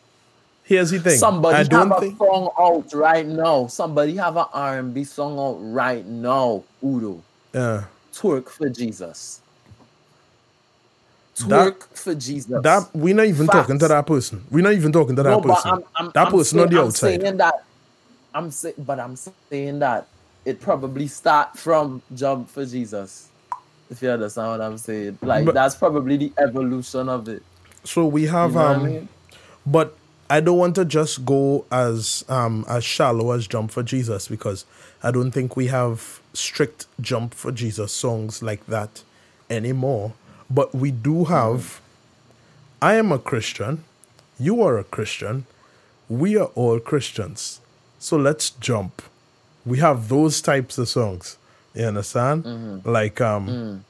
Here's 0.62 0.90
the 0.90 0.98
thing. 0.98 1.18
Somebody 1.18 1.54
I 1.54 1.58
have 1.58 1.70
don't 1.70 1.92
a 1.92 2.00
think 2.00 2.18
song 2.18 2.50
out 2.58 2.92
right 2.92 3.26
now. 3.26 3.66
Somebody 3.68 4.16
have 4.16 4.36
an 4.36 4.44
R&B 4.52 5.02
song 5.04 5.38
out 5.38 5.56
right 5.74 6.04
now. 6.06 6.62
Udo. 6.84 7.22
uh, 7.54 7.82
Twerk 8.12 8.50
for 8.50 8.68
Jesus. 8.68 9.40
That- 11.46 11.72
Twerk 11.72 11.96
for 11.96 12.14
Jesus. 12.14 12.62
that 12.62 12.90
we're 12.94 13.14
not 13.14 13.26
even 13.26 13.46
talking 13.46 13.78
to 13.78 13.88
that 13.88 14.06
person. 14.06 14.44
We're 14.50 14.62
not 14.62 14.74
even 14.74 14.92
talking 14.92 15.16
to 15.16 15.22
that 15.22 15.30
No, 15.30 15.40
person. 15.40 15.70
I'm, 15.70 15.84
I'm, 15.96 16.10
that 16.12 16.26
I'm 16.26 16.32
person 16.32 16.60
on 16.60 16.68
the 16.68 16.82
I'm 16.82 16.90
saying 16.90 17.36
that. 17.38 17.54
I'm 18.34 18.50
say, 18.50 18.74
but 18.76 19.00
I'm 19.00 19.16
saying 19.16 19.78
that 19.78 20.06
it 20.44 20.60
probably 20.60 21.06
start 21.06 21.58
from 21.58 22.02
jump 22.14 22.48
for 22.48 22.64
Jesus. 22.64 23.28
If 23.90 24.02
you 24.02 24.10
understand 24.10 24.50
what 24.50 24.60
I'm 24.60 24.78
saying, 24.78 25.18
like 25.22 25.44
But- 25.46 25.54
that's 25.54 25.74
probably 25.76 26.16
the 26.16 26.32
evolution 26.38 27.08
of 27.08 27.28
it. 27.28 27.42
So 27.84 28.06
we 28.06 28.22
You 28.22 28.28
have 28.28 28.54
know 28.54 28.60
what 28.60 28.70
I 28.70 28.74
um 28.74 28.84
mean? 28.86 29.08
but 29.66 29.96
I 30.30 30.40
don't 30.40 30.58
want 30.58 30.74
to 30.74 30.84
just 30.84 31.24
go 31.24 31.64
as 31.72 32.24
um 32.28 32.64
as 32.68 32.84
shallow 32.84 33.32
as 33.32 33.46
Jump 33.46 33.70
for 33.70 33.82
Jesus 33.82 34.28
because 34.28 34.64
I 35.02 35.10
don't 35.10 35.30
think 35.30 35.56
we 35.56 35.68
have 35.68 36.20
strict 36.34 36.86
Jump 37.00 37.32
for 37.34 37.50
Jesus 37.52 37.92
songs 37.92 38.42
like 38.42 38.66
that 38.66 39.02
anymore. 39.48 40.12
But 40.50 40.74
we 40.74 40.90
do 40.90 41.24
have 41.26 41.80
I 42.82 42.94
am 42.94 43.10
a 43.10 43.18
Christian, 43.18 43.84
you 44.38 44.62
are 44.62 44.78
a 44.78 44.84
Christian, 44.84 45.46
we 46.08 46.36
are 46.36 46.50
all 46.54 46.78
Christians. 46.78 47.60
So 47.98 48.16
let's 48.16 48.50
jump. 48.50 49.02
We 49.68 49.78
have 49.78 50.08
those 50.08 50.40
types 50.40 50.78
of 50.78 50.88
songs. 50.88 51.36
You 51.74 51.84
understand? 51.86 52.44
Mm-hmm. 52.44 52.88
Like 52.88 53.20
um 53.20 53.46
Mm. 53.48 53.80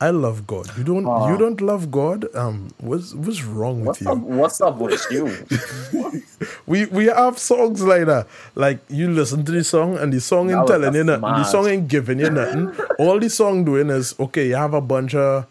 I 0.00 0.10
love 0.10 0.46
God. 0.46 0.66
You 0.78 0.84
don't 0.84 1.06
you 1.28 1.36
don't 1.38 1.60
love 1.60 1.90
God? 1.90 2.26
Um 2.34 2.70
what's 2.78 3.14
what's 3.14 3.42
wrong 3.44 3.80
with 3.80 3.86
What's 3.88 4.00
you? 4.02 4.10
up? 4.12 4.18
What's 4.18 4.60
up 4.60 4.76
with 4.78 5.06
you? 5.10 5.24
We 6.66 6.86
we 6.86 7.06
have 7.06 7.38
songs 7.38 7.82
like 7.82 8.06
that. 8.06 8.26
Like 8.54 8.78
you 8.88 9.10
listen 9.10 9.44
to 9.44 9.52
the 9.52 9.64
song 9.64 9.96
and 9.98 10.12
the 10.12 10.20
song 10.20 10.50
ain't 10.50 10.68
telling 10.68 10.94
you 10.94 11.02
nothing. 11.04 11.22
The 11.22 11.44
song 11.44 11.66
ain't 11.66 11.88
giving 11.88 12.20
you 12.20 12.30
nothing. 12.30 12.76
All 12.98 13.18
the 13.18 13.28
song 13.30 13.64
doing 13.64 13.90
is 13.90 14.14
okay, 14.20 14.48
you 14.48 14.54
have 14.54 14.74
a 14.74 14.80
bunch 14.80 15.14
of 15.14 15.46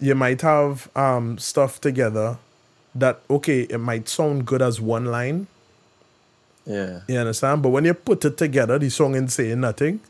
you 0.00 0.14
might 0.14 0.40
have 0.42 0.88
um 0.96 1.38
stuff 1.38 1.80
together 1.80 2.38
that 2.94 3.20
okay, 3.30 3.60
it 3.70 3.78
might 3.78 4.08
sound 4.08 4.46
good 4.46 4.62
as 4.62 4.80
one 4.80 5.04
line. 5.06 5.46
Yeah. 6.66 7.00
You 7.08 7.18
understand? 7.18 7.62
But 7.62 7.70
when 7.70 7.84
you 7.84 7.94
put 7.94 8.24
it 8.24 8.36
together, 8.36 8.78
the 8.78 8.90
song 8.90 9.14
ain't 9.16 9.30
saying 9.30 9.60
nothing. 9.60 10.00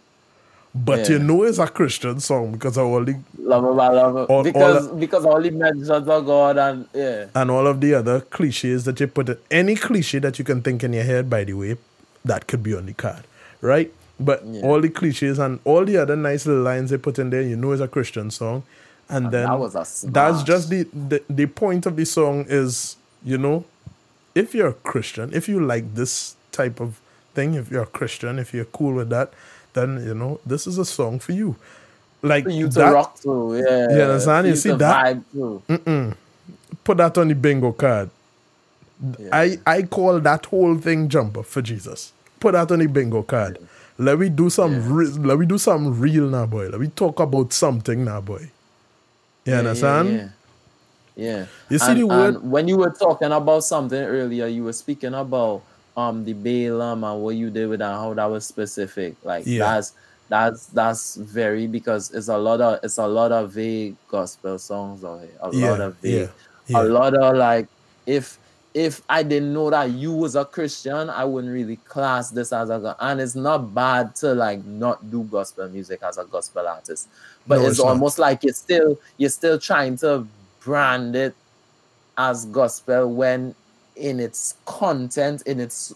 But 0.74 1.08
you 1.08 1.18
know 1.18 1.42
it's 1.44 1.58
a 1.58 1.66
Christian 1.66 2.20
song 2.20 2.52
because 2.52 2.76
of 2.76 2.84
all 2.86 3.02
the 3.02 3.18
Love 3.38 3.64
I 3.78 3.88
love. 3.88 4.16
All- 4.16 4.24
all 4.26 4.42
because 4.42 4.88
because 4.88 5.24
all 5.24 5.40
the 5.40 5.50
mentions 5.50 5.88
of 5.88 6.04
God 6.26 6.58
and 6.58 6.86
yeah. 6.92 7.26
and 7.34 7.50
all 7.50 7.66
of 7.66 7.80
the 7.80 7.94
other 7.94 8.20
cliches 8.20 8.84
that 8.84 9.00
you 9.00 9.06
put 9.06 9.30
in 9.30 9.38
any 9.50 9.74
cliche 9.74 10.18
that 10.18 10.38
you 10.38 10.44
can 10.44 10.60
think 10.60 10.84
in 10.84 10.92
your 10.92 11.04
head 11.04 11.30
by 11.30 11.44
the 11.44 11.54
way 11.54 11.76
that 12.26 12.46
could 12.46 12.62
be 12.62 12.74
on 12.74 12.84
the 12.84 12.92
card 12.92 13.24
right 13.62 13.90
but 14.20 14.44
Yeah. 14.44 14.62
all 14.62 14.80
the 14.82 14.90
cliches 14.90 15.38
and 15.38 15.60
all 15.64 15.82
the 15.86 15.96
other 15.96 16.14
nice 16.16 16.44
little 16.44 16.62
lines 16.62 16.90
they 16.90 16.98
put 16.98 17.18
in 17.18 17.30
there 17.30 17.40
you 17.42 17.56
know 17.56 17.72
it's 17.72 17.80
a 17.80 17.88
christian 17.88 18.30
song 18.30 18.62
and 19.08 19.30
then 19.30 19.46
that 19.46 19.58
was 19.58 19.74
a 19.76 20.10
that's 20.10 20.42
just 20.42 20.68
the, 20.68 20.82
the 20.92 21.22
the 21.30 21.46
point 21.46 21.86
of 21.86 21.96
the 21.96 22.04
song 22.04 22.44
is 22.48 22.96
you 23.24 23.38
know 23.38 23.64
if 24.34 24.54
you're 24.54 24.68
a 24.68 24.74
christian 24.74 25.32
if 25.32 25.48
you 25.48 25.58
like 25.58 25.94
this 25.94 26.36
type 26.56 26.80
of 26.80 26.90
thing 27.34 27.54
if 27.54 27.70
you're 27.70 27.82
a 27.90 27.92
christian 27.98 28.38
if 28.38 28.54
you're 28.54 28.64
cool 28.78 28.94
with 28.94 29.10
that 29.10 29.28
then 29.74 30.02
you 30.08 30.14
know 30.14 30.40
this 30.46 30.66
is 30.66 30.78
a 30.78 30.84
song 30.84 31.18
for 31.18 31.32
you 31.32 31.54
like 32.22 32.44
For 32.44 32.50
you 32.50 32.68
to 32.68 32.78
that, 32.80 32.92
rock 32.92 33.20
to, 33.20 33.32
yeah. 33.62 33.94
You 33.94 34.02
understand? 34.08 34.46
You 34.48 34.56
see 34.56 34.72
that? 34.72 35.18
put 36.84 36.96
that 36.96 37.18
on 37.18 37.28
the 37.28 37.34
bingo 37.34 37.72
card 37.72 38.10
Yeah. 39.18 39.28
I, 39.32 39.58
I 39.66 39.82
call 39.82 40.18
that 40.20 40.46
whole 40.46 40.76
thing 40.78 41.08
jumper 41.10 41.42
for 41.42 41.60
Jesus. 41.60 42.12
Put 42.40 42.52
that 42.52 42.70
on 42.72 42.78
the 42.78 42.86
bingo 42.88 43.22
card. 43.22 43.58
Let 43.98 44.18
me 44.18 44.28
do 44.30 44.48
some 44.48 44.72
Yeah. 44.72 44.86
re- 44.98 45.18
let 45.28 45.38
me 45.38 45.44
do 45.46 45.58
something 45.58 45.92
real 46.00 46.26
now, 46.28 46.46
boy. 46.46 46.68
Let 46.68 46.80
me 46.80 46.88
talk 46.88 47.20
about 47.20 47.52
something 47.52 48.04
now, 48.04 48.20
boy. 48.22 48.48
You 49.44 49.52
Yeah, 49.52 49.58
understand? 49.58 50.08
Yeah. 50.08 50.28
yeah. 51.28 51.44
You 51.68 51.78
see 51.78 51.90
And- 51.92 52.00
the 52.00 52.06
word- 52.06 52.42
when 52.42 52.68
you 52.68 52.78
were 52.78 52.90
talking 53.04 53.32
about 53.32 53.64
something 53.64 54.00
earlier, 54.02 54.46
you 54.46 54.64
were 54.64 54.72
speaking 54.72 55.12
about 55.14 55.60
um 55.96 56.24
the 56.24 56.32
Balaam 56.34 57.04
and 57.04 57.22
what 57.22 57.36
you 57.36 57.50
did 57.50 57.68
with 57.68 57.78
that, 57.80 57.94
how 57.94 58.14
that 58.14 58.26
was 58.26 58.46
specific. 58.46 59.14
Like 59.24 59.44
Yeah. 59.46 59.60
that's 59.60 59.92
that's 60.28 60.66
that's 60.66 61.16
very 61.16 61.66
because 61.66 62.10
it's 62.12 62.28
a 62.28 62.36
lot 62.36 62.60
of 62.60 62.80
it's 62.82 62.98
a 62.98 63.06
lot 63.06 63.32
of 63.32 63.52
vague 63.52 63.96
gospel 64.08 64.58
songs 64.58 65.04
out 65.04 65.20
here. 65.20 65.30
A 65.40 65.50
lot 65.50 65.80
of 65.80 65.96
vague. 65.96 66.12
yeah, 66.12 66.26
yeah. 66.66 66.82
A 66.82 66.84
lot 66.84 67.14
of 67.14 67.36
like 67.36 67.68
if 68.06 68.38
if 68.74 69.00
I 69.08 69.22
didn't 69.22 69.54
know 69.54 69.70
that 69.70 69.90
you 69.92 70.12
was 70.12 70.36
a 70.36 70.44
Christian, 70.44 71.08
I 71.08 71.24
wouldn't 71.24 71.52
really 71.52 71.76
class 71.76 72.30
this 72.30 72.52
as 72.52 72.68
a 72.68 72.94
and 73.00 73.20
it's 73.20 73.34
not 73.34 73.72
bad 73.74 74.14
to 74.16 74.34
like 74.34 74.62
not 74.64 75.10
do 75.10 75.22
gospel 75.24 75.68
music 75.68 76.00
as 76.02 76.18
a 76.18 76.24
gospel 76.24 76.66
artist. 76.68 77.08
But 77.46 77.56
No, 77.56 77.62
it's, 77.62 77.70
it's 77.70 77.80
almost 77.80 78.18
like 78.18 78.42
you're 78.42 78.52
still 78.52 78.98
you're 79.16 79.30
still 79.30 79.58
trying 79.58 79.96
to 79.98 80.26
brand 80.60 81.16
it 81.16 81.34
as 82.18 82.44
gospel 82.46 83.12
when 83.14 83.54
in 83.96 84.20
its 84.20 84.54
content, 84.66 85.42
in 85.46 85.60
its 85.60 85.94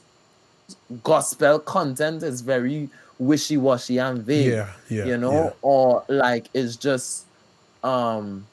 gospel 1.03 1.59
content 1.59 2.23
is 2.23 2.41
very 2.41 2.89
wishy-washy 3.19 3.99
and 3.99 4.23
vague. 4.23 4.47
Yeah, 4.53 4.71
yeah, 4.89 5.05
You 5.05 5.17
know, 5.19 5.33
yeah. 5.45 5.51
or 5.63 6.05
like 6.09 6.47
it's 6.55 6.77
just 6.77 7.27
um 7.83 8.47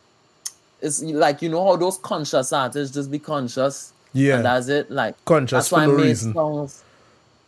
it's 0.81 1.01
like 1.01 1.41
you 1.41 1.49
know 1.49 1.65
how 1.65 1.75
those 1.75 1.97
conscious 1.97 2.53
artists 2.53 2.93
just 2.93 3.09
be 3.11 3.19
conscious 3.19 3.93
Yeah. 4.13 4.35
and 4.37 4.45
that's 4.45 4.67
it. 4.67 4.91
Like 4.91 5.15
Conscious 5.25 5.69
that's 5.69 5.71
why 5.71 5.83
I 5.83 5.87
made 5.87 6.03
reason. 6.03 6.33
songs. 6.33 6.83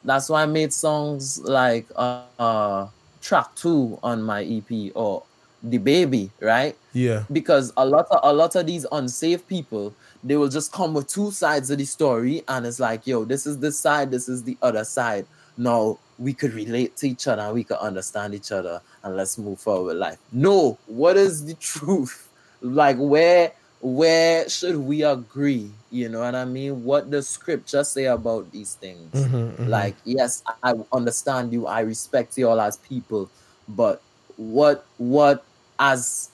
That's 0.04 0.30
why 0.30 0.44
I 0.44 0.46
made 0.46 0.74
songs 0.74 1.40
like 1.44 1.86
uh, 1.96 2.24
uh 2.40 2.88
track 3.22 3.54
two 3.56 4.00
on 4.02 4.24
my 4.24 4.44
EP 4.44 4.92
or 4.96 5.24
the 5.62 5.78
baby, 5.78 6.32
right? 6.40 6.76
Yeah. 6.94 7.24
Because 7.32 7.74
a 7.76 7.86
lot 7.86 8.08
of 8.12 8.20
a 8.24 8.34
lot 8.34 8.56
of 8.56 8.66
these 8.66 8.86
unsafe 8.94 9.46
people, 9.48 9.94
they 10.24 10.38
will 10.38 10.50
just 10.50 10.72
come 10.72 10.94
with 10.94 11.08
two 11.08 11.32
sides 11.32 11.70
of 11.72 11.78
the 11.78 11.86
story, 11.86 12.44
and 12.48 12.66
it's 12.66 12.80
like, 12.80 13.08
yo, 13.08 13.26
this 13.26 13.46
is 13.46 13.58
this 13.60 13.78
side, 13.80 14.12
this 14.12 14.28
is 14.30 14.44
the 14.44 14.58
other 14.62 14.84
side. 14.84 15.26
Now 15.58 16.00
we 16.18 16.34
could 16.34 16.54
relate 16.54 16.96
to 16.98 17.10
each 17.10 17.28
other, 17.28 17.42
and 17.42 17.54
we 17.54 17.64
could 17.64 17.78
understand 17.78 18.34
each 18.34 18.52
other, 18.52 18.82
and 19.04 19.16
let's 19.16 19.38
move 19.38 19.60
forward 19.60 19.86
with 19.88 19.98
life. 19.98 20.18
No, 20.32 20.78
what 20.88 21.18
is 21.18 21.46
the 21.46 21.54
truth? 21.60 22.30
Like 22.62 22.98
where 22.98 23.54
where 23.82 24.50
should 24.50 24.76
we 24.78 25.04
agree? 25.04 25.72
You 25.90 26.10
know 26.10 26.20
what 26.20 26.36
I 26.36 26.46
mean? 26.46 26.84
What 26.84 27.10
does 27.10 27.30
scripture 27.30 27.84
say 27.84 28.06
about 28.06 28.52
these 28.52 28.74
things? 28.76 29.14
Mhm, 29.14 29.56
mhm. 29.58 29.68
Like, 29.70 29.96
yes, 30.04 30.44
I 30.64 30.74
understand 30.92 31.54
you, 31.54 31.66
I 31.68 31.82
respect 31.82 32.38
you 32.38 32.50
all 32.50 32.60
as 32.60 32.78
people, 32.78 33.30
but 33.68 34.02
what 34.36 34.86
what 34.98 35.44
as 35.80 36.30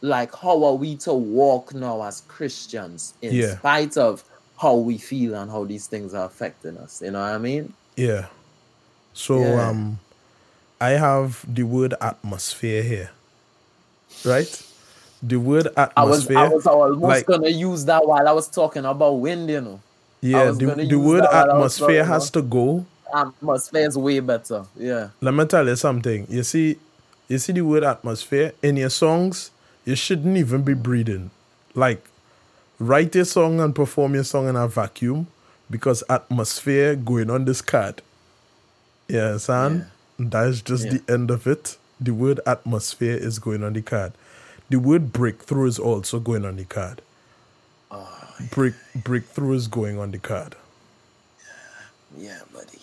like 0.00 0.34
how 0.34 0.62
are 0.64 0.74
we 0.74 0.96
to 0.96 1.12
walk 1.12 1.74
now 1.74 2.02
as 2.02 2.22
Christians 2.28 3.14
in 3.22 3.34
Yeah. 3.34 3.56
spite 3.56 3.96
of 3.96 4.22
how 4.60 4.74
we 4.74 4.98
feel 4.98 5.34
and 5.34 5.50
how 5.50 5.64
these 5.64 5.86
things 5.86 6.14
are 6.14 6.24
affecting 6.26 6.76
us? 6.78 7.02
You 7.04 7.10
know 7.12 7.20
what 7.20 7.30
I 7.32 7.38
mean? 7.38 7.72
Yeah. 7.96 8.26
So 9.14 9.40
Yeah. 9.40 9.68
um 9.68 9.98
I 10.80 10.90
have 10.90 11.44
the 11.52 11.64
word 11.64 11.94
atmosphere 12.00 12.82
here. 12.82 13.10
Right? 14.24 14.62
The 15.22 15.36
word 15.36 15.66
atmosphere. 15.76 16.38
I 16.38 16.48
was. 16.48 16.66
I 16.66 16.74
was 16.74 16.90
almost 16.92 17.02
like- 17.02 17.26
gonna 17.26 17.48
use 17.48 17.84
that 17.86 18.06
while 18.06 18.26
I 18.28 18.32
was 18.32 18.46
talking 18.48 18.84
about 18.84 19.14
wind, 19.14 19.50
you 19.50 19.60
know. 19.60 19.80
yeah, 20.20 20.50
the, 20.52 20.86
the 20.88 20.96
word 20.96 21.22
that 21.24 21.32
while 21.32 21.50
I 21.56 21.58
was 21.58 21.76
atmosphere 21.80 22.04
has 22.04 22.30
to 22.30 22.42
go. 22.42 22.84
Atmosphere 23.12 23.86
is 23.88 23.96
way 23.98 24.20
better. 24.20 24.64
Yeah. 24.76 25.08
Let 25.20 25.34
me 25.34 25.44
tell 25.46 25.66
you 25.66 25.74
something. 25.76 26.26
You 26.28 26.42
see, 26.44 26.78
you 27.28 27.38
see 27.38 27.52
the 27.52 27.62
word 27.62 27.82
atmosphere 27.82 28.52
in 28.62 28.76
your 28.76 28.90
songs, 28.90 29.50
you 29.88 29.96
shouldn't 29.96 30.36
even 30.36 30.62
be 30.62 30.74
breathing. 30.74 31.30
Like, 31.74 32.04
write 32.78 33.16
a 33.16 33.24
song 33.24 33.58
and 33.58 33.74
perform 33.74 34.12
your 34.14 34.24
song 34.24 34.46
in 34.46 34.54
a 34.54 34.68
vacuum 34.68 35.28
because 35.70 36.04
atmosphere 36.10 36.94
going 36.94 37.30
on 37.30 37.46
this 37.46 37.62
card. 37.62 38.02
You 39.08 39.20
understand? 39.20 39.86
That 40.18 40.46
is 40.48 40.60
just 40.60 40.84
Yeah. 40.84 40.98
the 40.98 41.12
end 41.12 41.30
of 41.30 41.46
it. 41.46 41.78
The 41.98 42.10
word 42.10 42.38
atmosphere 42.46 43.16
is 43.16 43.38
going 43.38 43.64
on 43.64 43.72
the 43.72 43.80
card. 43.80 44.12
The 44.68 44.76
word 44.76 45.10
breakthrough 45.10 45.66
is 45.68 45.78
also 45.78 46.20
going 46.20 46.44
on 46.44 46.56
the 46.56 46.64
card. 46.64 47.00
Oh, 47.90 48.06
Break 48.50 48.74
breakthrough 48.94 49.54
is 49.54 49.68
going 49.68 49.98
on 49.98 50.10
the 50.10 50.18
card. 50.18 50.54
Yeah, 52.16 52.40
buddy. 52.52 52.78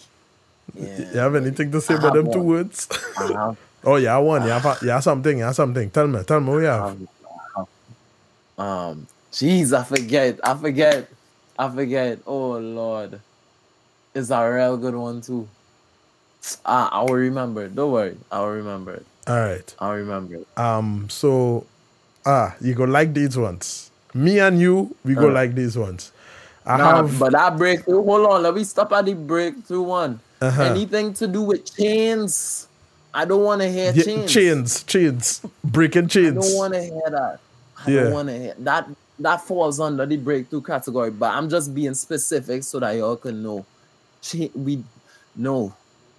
Yeah. 0.74 0.98
You 1.14 1.20
have 1.20 1.36
anything 1.36 1.72
to 1.72 1.82
say 1.82 1.94
I 1.94 1.98
about 1.98 2.16
them 2.16 2.32
two 2.32 2.42
words? 2.42 2.88
I 3.20 3.28
have 3.32 3.58
oh 3.86 3.96
yeah, 3.98 4.18
one. 4.18 4.44
You 4.44 4.50
Yeah, 4.50 4.76
you 4.82 4.90
have 4.90 5.04
something. 5.04 5.40
Have 5.40 5.56
something. 5.56 5.90
Tell 5.92 6.08
me. 6.08 6.24
Tell 6.24 6.40
me 6.42 6.50
what 6.50 6.60
you 6.60 6.66
have. 6.66 6.98
Um, 8.58 9.08
jeez, 9.32 9.74
I 9.78 9.84
forget. 9.84 10.40
I 10.44 10.56
forget. 10.56 11.10
I 11.58 11.70
forget. 11.70 12.20
Oh 12.26 12.58
Lord, 12.58 13.22
it's 14.14 14.30
a 14.32 14.52
real 14.52 14.78
good 14.78 14.96
one 14.96 15.22
too. 15.22 15.50
Ah, 16.66 16.90
I 16.92 17.02
will 17.04 17.16
remember. 17.16 17.68
Don't 17.68 17.92
worry, 17.92 18.18
I 18.32 18.40
will 18.42 18.52
remember 18.52 18.94
it. 18.94 19.06
All 19.28 19.40
right. 19.40 19.76
I'll 19.80 19.94
remember 19.96 20.36
it. 20.36 20.48
Um. 20.58 21.08
So, 21.10 21.66
ah, 22.26 22.56
you 22.62 22.74
go 22.76 22.86
like 22.86 23.14
these 23.14 23.38
ones. 23.38 23.92
Me 24.14 24.40
and 24.40 24.60
you, 24.60 24.96
we 25.04 25.16
go 25.16 25.30
Uh. 25.30 25.34
like 25.34 25.56
these 25.56 25.78
ones. 25.78 26.12
I 26.66 26.78
Nah, 26.78 26.98
have. 26.98 27.20
but 27.20 27.32
that 27.34 27.58
breakthrough. 27.58 28.04
Hold 28.04 28.28
on, 28.28 28.44
let 28.44 28.54
me 28.56 28.64
stop 28.64 28.92
at 28.94 29.06
the 29.06 29.14
breakthrough 29.14 29.82
one. 29.82 30.20
Uh-huh. 30.42 30.64
Anything 30.64 31.14
to 31.16 31.28
do 31.28 31.42
with 31.42 31.66
chains? 31.76 32.68
I 33.16 33.24
don't 33.26 33.44
want 33.44 33.62
to 33.62 33.72
hear 33.72 33.94
Yeah, 33.96 34.04
chains. 34.04 34.32
chains, 34.32 34.84
chains, 34.84 35.42
breaking 35.64 36.10
chains. 36.10 36.38
I 36.38 36.50
don't 36.50 36.58
want 36.58 36.74
to 36.74 36.82
hear 36.84 37.02
that. 37.10 37.40
I 37.86 37.90
Yeah. 37.92 38.04
don't 38.04 38.14
want 38.14 38.28
to 38.30 38.38
hear 38.38 38.56
that. 38.60 38.90
That 39.20 39.38
falls 39.48 39.80
under 39.80 40.06
the 40.06 40.18
breakthrough 40.18 40.62
category, 40.62 41.10
but 41.12 41.32
I'm 41.32 41.48
just 41.50 41.74
being 41.74 41.94
specific 41.94 42.64
so 42.64 42.80
that 42.82 42.92
y'all 42.98 43.16
can 43.16 43.42
know. 43.42 43.66
We 44.54 44.84
no. 45.36 45.74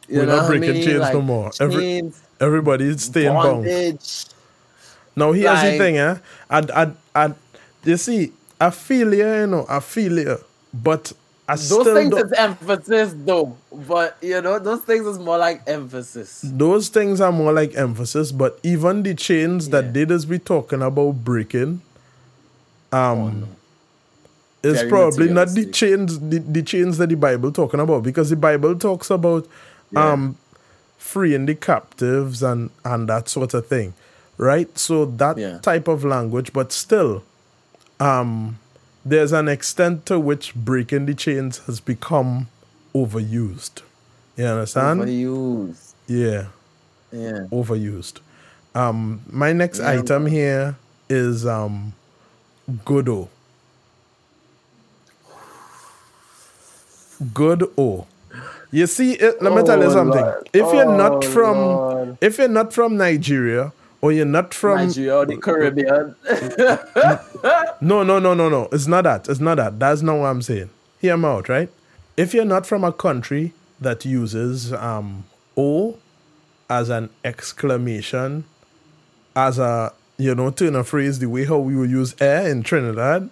You 0.08 0.20
We're 0.20 0.26
not 0.26 0.36
what 0.36 0.44
I 0.44 0.46
breaking 0.48 0.74
mean? 0.74 0.82
chains 0.84 1.00
Like, 1.00 1.14
no 1.14 1.22
more. 1.22 1.50
Every- 1.60 1.82
chains, 1.82 2.20
Everybody's 2.40 3.02
staying 3.02 3.32
bound. 3.34 3.64
bondage. 3.64 4.26
Now 5.16 5.32
here's 5.32 5.62
the 5.62 5.78
thing, 5.78 5.96
eh? 5.98 6.16
I, 6.50 6.58
I, 6.74 6.92
I, 7.26 7.34
you 7.84 7.96
see, 7.96 8.32
I 8.60 8.70
feel 8.70 9.12
you, 9.14 9.26
you 9.40 9.46
know, 9.46 9.66
I 9.68 9.80
feel 9.80 10.18
you, 10.18 10.38
but 10.72 11.12
I 11.48 11.54
Those 11.54 11.84
things 11.86 12.10
don't. 12.10 12.26
is 12.26 12.32
emphasis 12.32 13.14
though, 13.16 13.56
but 13.72 14.16
you 14.20 14.40
know 14.42 14.58
those 14.58 14.82
things 14.82 15.06
is 15.06 15.18
more 15.18 15.38
like 15.38 15.62
emphasis. 15.66 16.40
Those 16.42 16.88
things 16.88 17.20
are 17.20 17.30
more 17.32 17.52
like 17.52 17.74
emphasis, 17.76 18.32
but 18.32 18.58
even 18.64 19.02
the 19.04 19.14
chains 19.14 19.68
that 19.68 19.84
Yeah. 19.86 19.90
they 19.92 20.04
just 20.06 20.28
be 20.28 20.38
talking 20.40 20.82
about 20.82 21.22
breaking, 21.24 21.82
um, 22.92 23.46
is 24.62 24.78
Very 24.78 24.88
probably 24.88 25.28
not 25.28 25.48
the 25.54 25.66
chains, 25.66 26.18
the, 26.18 26.38
the 26.40 26.62
chains 26.62 26.98
that 26.98 27.08
the 27.10 27.14
Bible 27.16 27.52
talking 27.52 27.78
about, 27.80 28.02
because 28.02 28.30
the 28.30 28.36
Bible 28.36 28.74
talks 28.76 29.10
about, 29.10 29.46
Yeah. 29.92 30.12
um, 30.12 30.36
freeing 30.98 31.46
the 31.46 31.54
captives 31.54 32.42
and 32.42 32.70
and 32.84 33.08
that 33.08 33.28
sort 33.28 33.54
of 33.54 33.66
thing, 33.68 33.94
right? 34.38 34.76
So 34.76 35.04
that 35.04 35.38
Yeah. 35.38 35.58
type 35.58 35.86
of 35.86 36.04
language, 36.04 36.52
but 36.52 36.72
still, 36.72 37.22
um, 38.00 38.58
there's 39.06 39.32
an 39.32 39.46
extent 39.48 40.04
to 40.06 40.18
which 40.18 40.52
breaking 40.54 41.06
the 41.06 41.14
chains 41.14 41.58
has 41.66 41.78
become 41.80 42.48
overused. 42.94 43.82
You 44.36 44.46
understand? 44.46 45.00
Overused. 45.02 45.92
Yeah 46.08 46.46
Yeah. 47.12 47.46
overused. 47.52 48.18
Um, 48.74 49.20
my 49.30 49.52
next 49.52 49.78
Yeah. 49.78 49.90
item 49.92 50.26
here 50.26 50.76
is 51.08 51.46
um, 51.46 51.92
Good-O. 52.84 53.28
Good 57.32 57.62
O. 57.78 58.06
You 58.70 58.86
see, 58.86 59.12
it, 59.12 59.40
let 59.40 59.54
me 59.54 59.62
tell 59.62 59.78
you 59.78 59.86
Oh, 59.86 59.92
something. 59.92 60.20
Lord. 60.20 60.48
If 60.52 60.72
you're 60.74 60.84
not 60.96 61.24
Oh, 61.24 61.30
from, 61.30 61.56
Lord. 61.58 62.18
if 62.20 62.38
you're 62.38 62.48
not 62.48 62.72
from 62.74 62.96
Nigeria 62.98 63.72
or 64.06 64.12
you're 64.12 64.24
not 64.24 64.54
from, 64.54 64.78
Nigeria, 64.78 65.16
or 65.16 65.26
the 65.26 65.36
Caribbean. 65.36 66.14
no, 67.80 68.04
no, 68.04 68.20
no, 68.20 68.34
no, 68.34 68.48
no. 68.48 68.68
It's 68.70 68.86
not 68.86 69.02
that. 69.02 69.28
It's 69.28 69.40
not 69.40 69.56
that. 69.56 69.80
That's 69.80 70.00
not 70.00 70.14
what 70.18 70.26
I'm 70.26 70.42
saying. 70.42 70.70
Hear 71.00 71.16
me 71.16 71.26
out, 71.26 71.48
right? 71.48 71.68
If 72.16 72.32
you're 72.32 72.44
not 72.44 72.66
from 72.66 72.84
a 72.84 72.92
country 72.92 73.52
that 73.80 74.04
uses 74.04 74.72
um, 74.72 75.24
O 75.56 75.98
as 76.70 76.88
an 76.88 77.10
exclamation, 77.24 78.44
as 79.34 79.58
a, 79.58 79.92
you 80.18 80.34
know, 80.36 80.50
turn 80.50 80.76
a 80.76 80.84
phrase 80.84 81.18
the 81.18 81.28
way 81.28 81.44
how 81.44 81.58
we 81.58 81.74
would 81.74 81.90
use 81.90 82.14
air 82.20 82.46
in 82.48 82.62
Trinidad, 82.62 83.28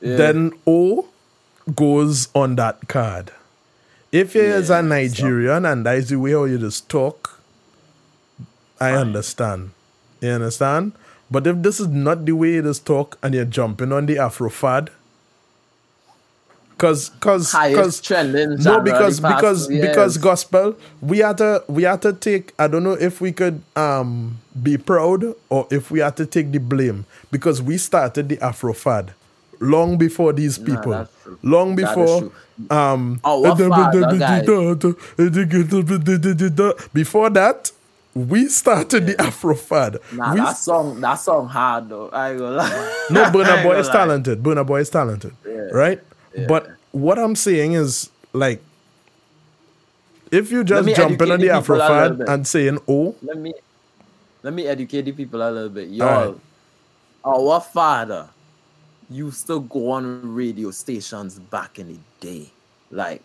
Yeah. 0.00 0.16
then 0.16 0.52
O 0.68 1.08
goes 1.74 2.28
on 2.32 2.54
that 2.56 2.86
card. 2.86 3.32
If 4.12 4.36
you're 4.36 4.60
Yeah, 4.60 4.78
a 4.78 4.82
Nigerian 4.82 5.66
and 5.66 5.84
that 5.84 5.96
is 5.96 6.08
the 6.10 6.16
way 6.20 6.30
how 6.30 6.44
you 6.44 6.58
just 6.58 6.88
talk, 6.88 7.37
I 8.80 8.92
understand. 8.92 9.70
You 10.20 10.30
understand? 10.30 10.92
But 11.30 11.46
if 11.46 11.62
this 11.62 11.80
is 11.80 11.88
not 11.88 12.24
the 12.24 12.32
way 12.32 12.54
you 12.54 12.62
just 12.62 12.86
talk 12.86 13.18
and 13.22 13.34
you're 13.34 13.44
jumping 13.44 13.92
on 13.92 14.06
the 14.06 14.18
Afro 14.18 14.48
fad, 14.48 14.90
cause 16.78 17.10
cause 17.20 17.52
Highest 17.52 18.08
cause 18.08 18.64
no 18.64 18.80
because 18.80 19.20
because 19.20 19.66
because 19.68 20.16
gospel 20.16 20.76
we 21.00 21.18
had 21.18 21.38
to 21.38 21.62
we 21.68 21.82
had 21.82 22.00
to 22.02 22.12
take 22.12 22.54
I 22.58 22.68
don't 22.68 22.84
know 22.84 22.92
if 22.92 23.20
we 23.20 23.32
could 23.32 23.60
um 23.76 24.38
be 24.62 24.78
proud 24.78 25.24
or 25.50 25.66
if 25.70 25.90
we 25.90 25.98
had 25.98 26.16
to 26.18 26.26
take 26.26 26.52
the 26.52 26.58
blame 26.58 27.04
because 27.32 27.60
we 27.60 27.78
started 27.78 28.28
the 28.28 28.38
Afro 28.40 28.72
fad 28.72 29.12
long 29.60 29.98
before 29.98 30.32
these 30.32 30.56
people 30.56 31.08
true. 31.24 31.38
long 31.42 31.74
before 31.74 32.30
um 32.70 33.20
Oh, 33.24 33.40
fad, 33.68 33.92
before 36.92 37.30
that 37.30 37.72
we 38.14 38.48
started 38.48 39.06
the 39.06 39.20
Afro 39.20 39.54
fad 39.54 39.98
Nah, 40.12 40.34
we 40.34 40.40
that 40.40 40.56
song, 40.56 41.00
that 41.00 41.14
song 41.14 41.46
hard 41.48 41.88
though. 41.88 42.08
I 42.10 42.30
ain't 42.30 42.38
gonna 42.38 42.56
lie. 42.56 43.04
no, 43.10 43.24
Burna 43.24 43.62
Boy 43.62 43.78
is 43.78 43.88
talented. 43.88 44.42
Burna 44.42 44.66
Boy 44.66 44.80
is 44.80 44.90
talented, 44.90 45.34
right? 45.72 46.00
But 46.46 46.68
what 46.92 47.18
I'm 47.18 47.36
saying 47.36 47.72
is 47.72 48.10
like, 48.32 48.62
if 50.30 50.50
you 50.50 50.64
just 50.64 50.88
jump 50.96 51.20
in 51.20 51.30
on 51.30 51.40
the 51.40 51.46
the 51.48 51.60
people 51.60 51.76
a 51.76 51.78
Afrofad 51.88 52.02
little 52.02 52.16
bit. 52.18 52.28
and 52.28 52.46
saying 52.46 52.78
"oh," 52.88 53.14
Let 53.22 53.38
me 53.38 53.54
let 54.42 54.52
me 54.52 54.66
educate 54.66 55.02
the 55.02 55.12
people 55.12 55.40
a 55.42 55.50
little 55.50 55.68
bit. 55.68 55.88
Y'all, 55.88 56.40
our 57.24 57.60
father 57.60 58.28
used 59.10 59.46
to 59.46 59.60
go 59.60 59.92
on 59.92 60.34
radio 60.34 60.70
stations 60.70 61.38
back 61.38 61.78
in 61.78 61.88
the 61.88 61.98
day. 62.20 62.50
Like 62.90 63.22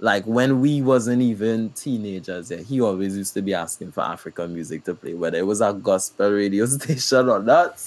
like 0.00 0.24
when 0.24 0.60
we 0.60 0.80
wasn't 0.82 1.22
even 1.22 1.70
teenagers 1.70 2.50
yet, 2.50 2.60
he 2.60 2.80
always 2.80 3.16
used 3.16 3.34
to 3.34 3.42
be 3.42 3.54
asking 3.54 3.92
for 3.92 4.02
African 4.02 4.54
music 4.54 4.84
to 4.84 4.94
play, 4.94 5.14
whether 5.14 5.38
it 5.38 5.46
was 5.46 5.60
a 5.60 5.72
gospel 5.72 6.30
radio 6.30 6.66
station 6.76 7.28
or 7.28 7.40
not. 7.40 7.80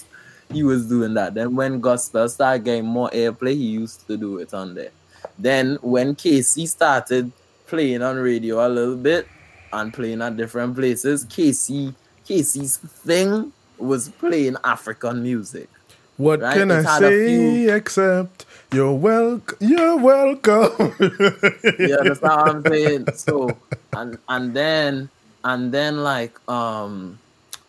he 0.51 0.63
was 0.63 0.87
doing 0.87 1.13
that. 1.13 1.33
Then 1.33 1.55
when 1.55 1.79
gospel 1.79 2.27
started 2.27 2.65
getting 2.65 2.85
more 2.85 3.09
airplay, 3.11 3.53
he 3.53 3.67
used 3.67 4.05
to 4.07 4.17
do 4.17 4.37
it 4.39 4.53
on 4.53 4.75
there. 4.75 4.91
Then 5.39 5.77
when 5.81 6.15
Casey 6.15 6.65
started 6.65 7.31
playing 7.67 8.01
on 8.01 8.17
radio 8.17 8.65
a 8.65 8.67
little 8.67 8.97
bit 8.97 9.27
and 9.71 9.93
playing 9.93 10.21
at 10.21 10.35
different 10.35 10.75
places, 10.75 11.23
Casey 11.23 11.95
Casey's 12.25 12.77
thing 12.77 13.53
was 13.77 14.09
playing 14.09 14.57
African 14.63 15.23
music. 15.23 15.69
What 16.17 16.41
Right, 16.41 16.53
can 16.57 16.69
it 16.71 16.85
I 16.85 16.99
say 16.99 17.25
few- 17.27 17.73
except 17.73 18.45
you're 18.73 18.93
welcome? 18.93 19.57
You're 19.59 19.97
welcome. 19.97 20.95
you 20.99 21.97
understand 21.97 22.21
what 22.21 22.49
I'm 22.49 22.63
saying? 22.65 23.07
So 23.15 23.57
and 23.93 24.17
and 24.29 24.53
then 24.53 25.09
and 25.43 25.73
then 25.73 26.03
like 26.03 26.37
um 26.49 27.19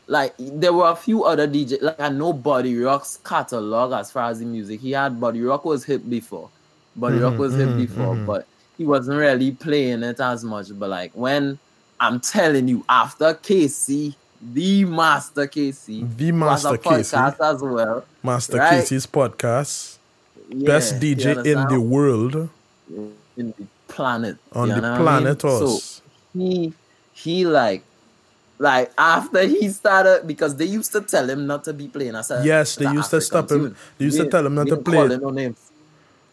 like 0.06 0.34
there 0.38 0.72
were 0.72 0.90
a 0.90 0.96
few 0.96 1.24
other 1.24 1.48
DJ 1.48 1.80
like 1.82 2.00
I 2.00 2.08
know 2.08 2.32
Buddy 2.32 2.76
Rock's 2.78 3.18
catalog 3.24 3.92
as 3.92 4.10
far 4.10 4.30
as 4.30 4.40
the 4.40 4.46
music 4.46 4.80
he 4.80 4.92
had 4.92 5.20
Buddy 5.20 5.42
Rock 5.42 5.64
was 5.64 5.84
hit 5.84 6.08
before. 6.08 6.48
Buddy 6.96 7.18
Rock 7.18 7.32
mm-hmm, 7.32 7.40
was 7.40 7.54
hit 7.54 7.68
mm-hmm, 7.68 7.78
before, 7.78 8.14
mm-hmm. 8.14 8.26
but 8.26 8.46
he 8.76 8.84
wasn't 8.84 9.18
really 9.18 9.52
playing 9.52 10.02
it 10.02 10.20
as 10.20 10.44
much. 10.44 10.66
But 10.78 10.90
like 10.90 11.12
when 11.14 11.58
I'm 11.98 12.20
telling 12.20 12.68
you, 12.68 12.84
after 12.88 13.34
Casey, 13.34 14.14
the 14.42 14.84
master 14.84 15.46
Casey, 15.46 16.04
The 16.04 16.30
who 16.30 16.44
has 16.44 16.64
a 16.64 16.72
Master 16.72 16.78
Casey. 16.78 17.16
podcast 17.16 17.54
as 17.54 17.62
well. 17.62 18.04
Master 18.22 18.56
Right. 18.56 18.70
Casey's 18.70 19.06
podcast, 19.06 19.91
Yeah, 20.54 20.66
best 20.66 20.94
DJ 21.00 21.46
in 21.46 21.68
the 21.68 21.80
world 21.80 22.48
in 23.36 23.54
the 23.58 23.66
planet. 23.88 24.36
on 24.52 24.68
the 24.68 24.74
what 24.76 24.84
I 24.84 24.96
planet 24.98 25.44
mean? 25.44 25.58
So, 25.58 25.80
he 26.34 26.72
he 27.14 27.44
like 27.44 27.82
like 28.58 28.92
after 28.96 29.42
he 29.46 29.68
started 29.68 30.26
because 30.26 30.56
they 30.56 30.64
used 30.66 30.92
to 30.92 31.00
tell 31.00 31.28
him 31.28 31.46
not 31.46 31.64
to 31.64 31.72
be 31.72 31.88
playing 31.88 32.14
as 32.14 32.30
a 32.30 32.44
Yes, 32.44 32.76
they 32.76 32.86
used 32.86 33.10
to 33.10 33.16
African 33.16 33.20
stop 33.22 33.50
him. 33.50 33.62
tune. 33.64 33.76
They 33.98 34.04
used 34.06 34.18
to 34.18 34.28
tell 34.30 34.46
him 34.46 34.54
not 34.54 34.64
we 34.64 34.70
to 34.70 34.76
ain't 34.76 34.84
play 34.84 34.96
calling 34.96 35.20
no 35.20 35.30
names. 35.30 35.70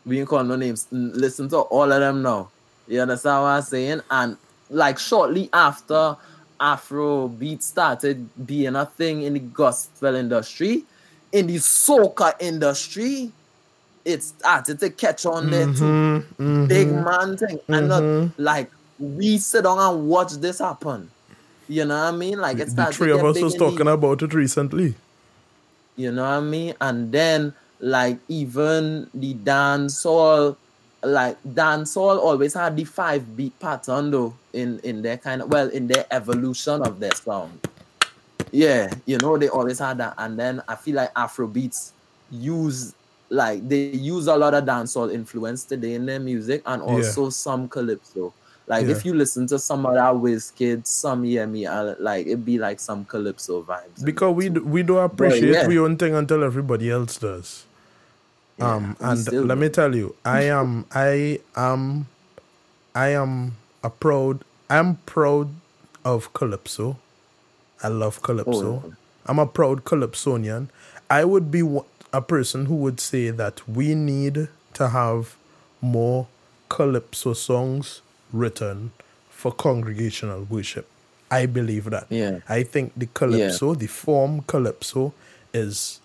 We 0.06 0.20
ain't 0.20 0.30
calling 0.30 0.48
no 0.48 0.56
names. 0.56 0.88
Listen 0.92 1.50
to 1.50 1.58
all 1.58 1.92
of 1.92 2.00
them 2.00 2.22
now. 2.22 2.50
You 2.88 3.02
understand 3.02 3.42
what 3.42 3.50
I'm 3.50 3.62
saying? 3.62 4.02
And 4.12 4.38
like 4.70 5.00
shortly 5.00 5.50
after 5.54 6.16
Afro 6.60 7.28
beat 7.30 7.64
started 7.64 8.28
being 8.46 8.76
a 8.76 8.86
thing 8.86 9.24
in 9.24 9.34
the 9.34 9.40
gospel 9.40 10.16
industry, 10.16 10.84
in 11.32 11.48
the 11.48 11.56
soca 11.56 12.34
industry, 12.40 13.32
it 14.10 14.24
started 14.24 14.80
to 14.80 14.90
catch 14.90 15.26
on 15.26 15.50
there 15.52 15.66
too 15.68 15.84
Mhm, 16.40 16.68
big 16.68 16.88
mhm. 16.88 17.04
man 17.06 17.38
thing. 17.38 17.60
And 17.68 17.88
not 17.90 18.04
like 18.38 18.70
we 19.00 19.38
sit 19.38 19.64
down 19.64 19.80
and 19.80 20.08
watch 20.10 20.34
this 20.34 20.60
happen. 20.60 21.10
You 21.68 21.86
know 21.86 21.96
what 22.00 22.14
I 22.14 22.18
mean? 22.18 22.40
Like 22.40 22.58
it 22.60 22.76
The 22.76 22.86
three 22.92 23.12
of 23.12 23.24
us 23.24 23.42
was 23.42 23.54
the- 23.54 23.60
talking 23.60 23.88
about 23.88 24.22
it 24.24 24.34
recently. 24.34 24.96
you 25.96 26.12
know 26.12 26.24
what 26.24 26.38
I 26.38 26.40
mean? 26.40 26.74
And 26.82 27.12
then 27.12 27.54
like 27.80 28.18
even 28.28 29.10
the 29.14 29.34
dance 29.36 30.04
dancehall, 30.04 30.56
like 31.04 31.38
dance 31.54 31.94
dancehall 31.96 32.18
always 32.18 32.54
had 32.54 32.76
the 32.76 32.84
five 32.84 33.38
beat 33.38 33.58
pattern 33.60 34.12
though 34.12 34.34
in 34.54 34.80
in 34.84 35.02
their 35.02 35.18
kind 35.18 35.42
of 35.42 35.50
well 35.50 35.70
in 35.70 35.88
their 35.88 36.06
evolution 36.12 36.82
of 36.82 37.00
their 37.00 37.14
sound. 37.16 37.60
Yeah, 38.52 38.92
you 39.06 39.18
know 39.20 39.38
they 39.38 39.48
always 39.50 39.80
had 39.80 40.00
that, 40.00 40.16
and 40.18 40.38
then 40.40 40.62
I 40.68 40.76
feel 40.76 40.96
like 40.96 41.12
Afro 41.16 41.46
beats 41.48 41.94
use 42.32 42.94
like 43.30 43.68
they 43.70 43.86
use 43.90 44.28
a 44.28 44.36
lot 44.36 44.54
of 44.54 44.66
dancehall 44.66 45.14
influence 45.14 45.64
today 45.64 45.94
in 45.94 46.06
their 46.06 46.20
music, 46.20 46.62
and 46.66 46.82
Yeah. 46.82 46.88
also 46.88 47.30
some 47.30 47.68
calypso. 47.70 48.34
Like 48.68 48.86
Yeah. 48.86 48.92
if 48.96 49.06
you 49.06 49.14
listen 49.14 49.48
to 49.48 49.58
some 49.60 49.86
of 49.86 49.94
that 49.96 50.14
Wizkid, 50.14 50.86
some 50.86 51.24
Yemi, 51.24 51.68
uh, 51.68 51.96
like 52.00 52.28
it'd 52.28 52.46
be 52.46 52.58
like 52.60 52.80
some 52.80 53.06
calypso 53.06 53.64
vibes. 53.64 54.04
Because 54.04 54.36
we 54.36 54.50
do, 54.50 54.64
we 54.64 54.84
don't 54.84 55.04
appreciate 55.04 55.54
yeah. 55.54 55.68
we 55.68 55.80
own 55.80 55.98
thing 55.98 56.14
until 56.16 56.44
everybody 56.44 56.90
else 56.92 57.18
does. 57.18 57.66
Yeah, 58.58 58.76
um 58.76 58.98
and 59.00 59.26
let 59.48 59.56
do. 59.56 59.62
me 59.62 59.70
tell 59.70 59.96
you, 59.96 60.16
I 60.26 60.42
am 60.44 60.86
I 60.94 61.40
am 61.56 62.08
I 62.94 63.10
am 63.10 63.54
a 63.84 63.90
proud 63.90 64.44
I'm 64.70 64.98
proud 65.06 65.50
of 66.06 66.34
Calypso. 66.34 66.98
I 67.82 67.88
love 67.88 68.22
Calypso. 68.22 68.84
yeah. 68.86 68.94
I'm 69.26 69.40
a 69.40 69.46
proud 69.48 69.84
Calypsonian. 69.86 70.70
I 71.10 71.24
would 71.26 71.50
be 71.50 71.64
a 72.14 72.22
person 72.22 72.66
who 72.66 72.76
would 72.76 73.00
say 73.00 73.30
that 73.30 73.68
we 73.68 73.96
need 73.96 74.48
to 74.74 74.90
have 74.90 75.36
more 75.82 76.28
Calypso 76.70 77.34
songs 77.34 78.02
written 78.34 78.92
for 79.30 79.52
congregational 79.52 80.44
worship. 80.50 80.88
I 81.32 81.46
believe 81.46 81.86
that. 81.92 82.08
Yeah. 82.10 82.40
I 82.50 82.64
think 82.64 82.94
the 82.98 83.06
Calypso, 83.08 83.76
the 83.76 83.88
form 83.88 84.42
Calypso, 84.48 85.14
is 85.54 86.00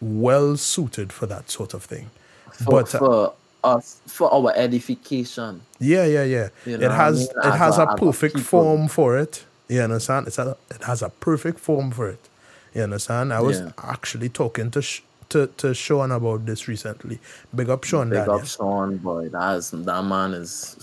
well 0.00 0.56
suited 0.56 1.12
for 1.12 1.26
that 1.26 1.50
sort 1.50 1.74
of 1.74 1.84
thing. 1.84 2.10
for, 2.52 2.70
but 2.82 2.94
uh, 2.94 2.98
for 2.98 3.34
us 3.64 4.00
for 4.06 4.32
our 4.34 4.52
edification. 4.56 5.60
yeah, 5.78 6.04
yeah, 6.04 6.24
yeah. 6.24 6.48
You 6.66 6.74
it 6.74 6.80
know 6.80 6.88
what 6.88 6.90
I 6.98 7.04
has 7.04 7.18
mean? 7.18 7.28
it 7.44 7.56
has 7.56 7.78
a- 7.78 7.82
a 7.82 7.84
as 7.86 7.94
a 7.94 7.96
perfect 7.96 8.38
form 8.40 8.88
for 8.88 9.18
it. 9.18 9.44
You 9.68 9.80
understand? 9.82 10.26
It's 10.26 10.38
a, 10.38 10.56
it 10.70 10.82
has 10.82 11.02
a 11.02 11.08
perfect 11.10 11.58
form 11.60 11.90
for 11.92 12.08
it. 12.08 12.28
You 12.74 12.82
understand? 12.82 13.32
I 13.32 13.40
was 13.40 13.60
Yeah. 13.60 13.70
actually 13.78 14.28
talking 14.30 14.70
to 14.72 14.82
sh- 14.82 15.02
to 15.32 15.46
to 15.58 15.74
Sean 15.74 16.10
about 16.12 16.46
this 16.46 16.68
recently. 16.68 17.18
Big 17.54 17.68
up 17.68 17.84
Sean 17.84 18.08
Big 18.10 18.18
Daniel. 18.20 18.36
up 18.36 18.46
Sean, 18.46 18.96
boy. 18.98 19.28
That's 19.28 19.70
that 19.70 20.02
man 20.04 20.34
is 20.34 20.76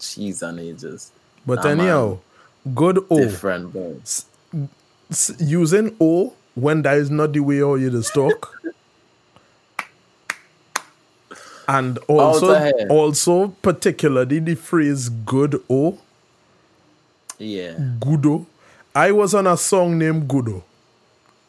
cheese 0.00 0.42
and 0.42 0.58
ages. 0.60 1.10
But 1.46 1.62
That 1.62 1.78
anyhow, 1.78 2.18
good 2.74 3.04
O. 3.10 3.18
different, 3.18 3.72
boy. 3.72 3.96
S- 4.04 4.26
using 5.38 5.96
O 6.00 6.32
when 6.54 6.82
that 6.82 6.96
is 6.98 7.10
not 7.10 7.32
the 7.32 7.40
way 7.40 7.58
how 7.60 7.74
you 7.76 7.90
just 7.90 8.12
talk. 8.14 8.52
and 11.68 11.98
also, 12.08 12.70
also 12.88 13.48
particularly 13.62 14.38
the 14.38 14.54
phrase 14.54 15.08
"good 15.08 15.62
O," 15.68 15.98
Yeah, 17.38 17.74
"goodo." 18.00 18.46
I 18.94 19.12
was 19.12 19.34
on 19.34 19.46
a 19.46 19.56
song 19.56 19.98
named 19.98 20.28
"goodo," 20.28 20.62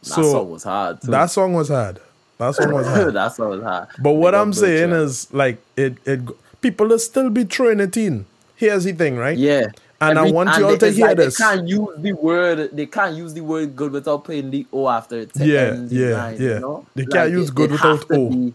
that 0.03 0.09
so 0.09 0.21
song 0.23 0.51
was 0.51 0.63
hard. 0.63 1.01
Too. 1.01 1.11
that 1.11 1.27
song 1.27 1.53
was 1.53 1.69
hard. 1.69 1.99
That 2.37 2.55
song 2.55 2.73
was 2.73 2.87
hard. 2.87 3.13
that 3.15 3.35
song 3.35 3.49
was 3.49 3.63
hard. 3.63 3.87
But 3.99 4.13
what 4.13 4.35
I'm 4.35 4.53
saying 4.53 4.89
Butcher. 4.91 5.01
is, 5.03 5.33
like, 5.33 5.57
it, 5.75 5.97
it, 6.05 6.21
people 6.61 6.87
will 6.87 6.99
still 6.99 7.29
be 7.29 7.43
throwing 7.45 7.79
it 7.79 7.97
in. 7.97 8.25
Here's 8.55 8.83
the 8.83 8.93
thing, 8.93 9.17
right? 9.17 9.37
yeah. 9.37 9.67
And 9.99 10.19
I 10.19 10.29
want 10.29 10.55
you 10.57 10.65
all 10.67 10.77
to 10.77 10.91
hear 10.91 11.07
like 11.07 11.17
this. 11.17 11.37
They 11.39 11.43
can't 11.43 11.67
use 11.67 11.89
the 11.97 12.13
word. 12.13 12.69
They 12.71 12.85
can't 12.85 13.15
use 13.15 13.33
the 13.33 13.41
word 13.41 13.75
good 13.75 13.91
without 13.91 14.23
putting 14.25 14.51
the 14.51 14.67
O 14.71 14.87
after 14.87 15.21
it. 15.21 15.31
Yeah, 15.35 15.73
yeah, 15.89 16.09
line, 16.15 16.35
yeah. 16.39 16.47
You 16.53 16.59
know? 16.59 16.85
They 16.93 17.05
can't 17.07 17.31
use 17.31 17.49
good 17.49 17.71
without 17.71 18.05
O. 18.11 18.29
be- 18.29 18.53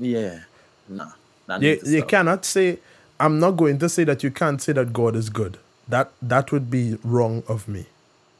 yeah, 0.00 0.40
nah. 0.88 1.10
You, 1.60 1.78
you 1.84 2.02
cannot 2.02 2.44
say 2.44 2.78
i'm 3.20 3.38
not 3.40 3.52
going 3.52 3.78
to 3.78 3.88
say 3.88 4.04
that 4.04 4.22
you 4.22 4.30
can't 4.30 4.60
say 4.60 4.72
that 4.74 4.92
god 4.92 5.16
is 5.16 5.28
good 5.30 5.58
that 5.88 6.10
that 6.20 6.52
would 6.52 6.70
be 6.70 6.98
wrong 7.02 7.42
of 7.48 7.66
me 7.66 7.86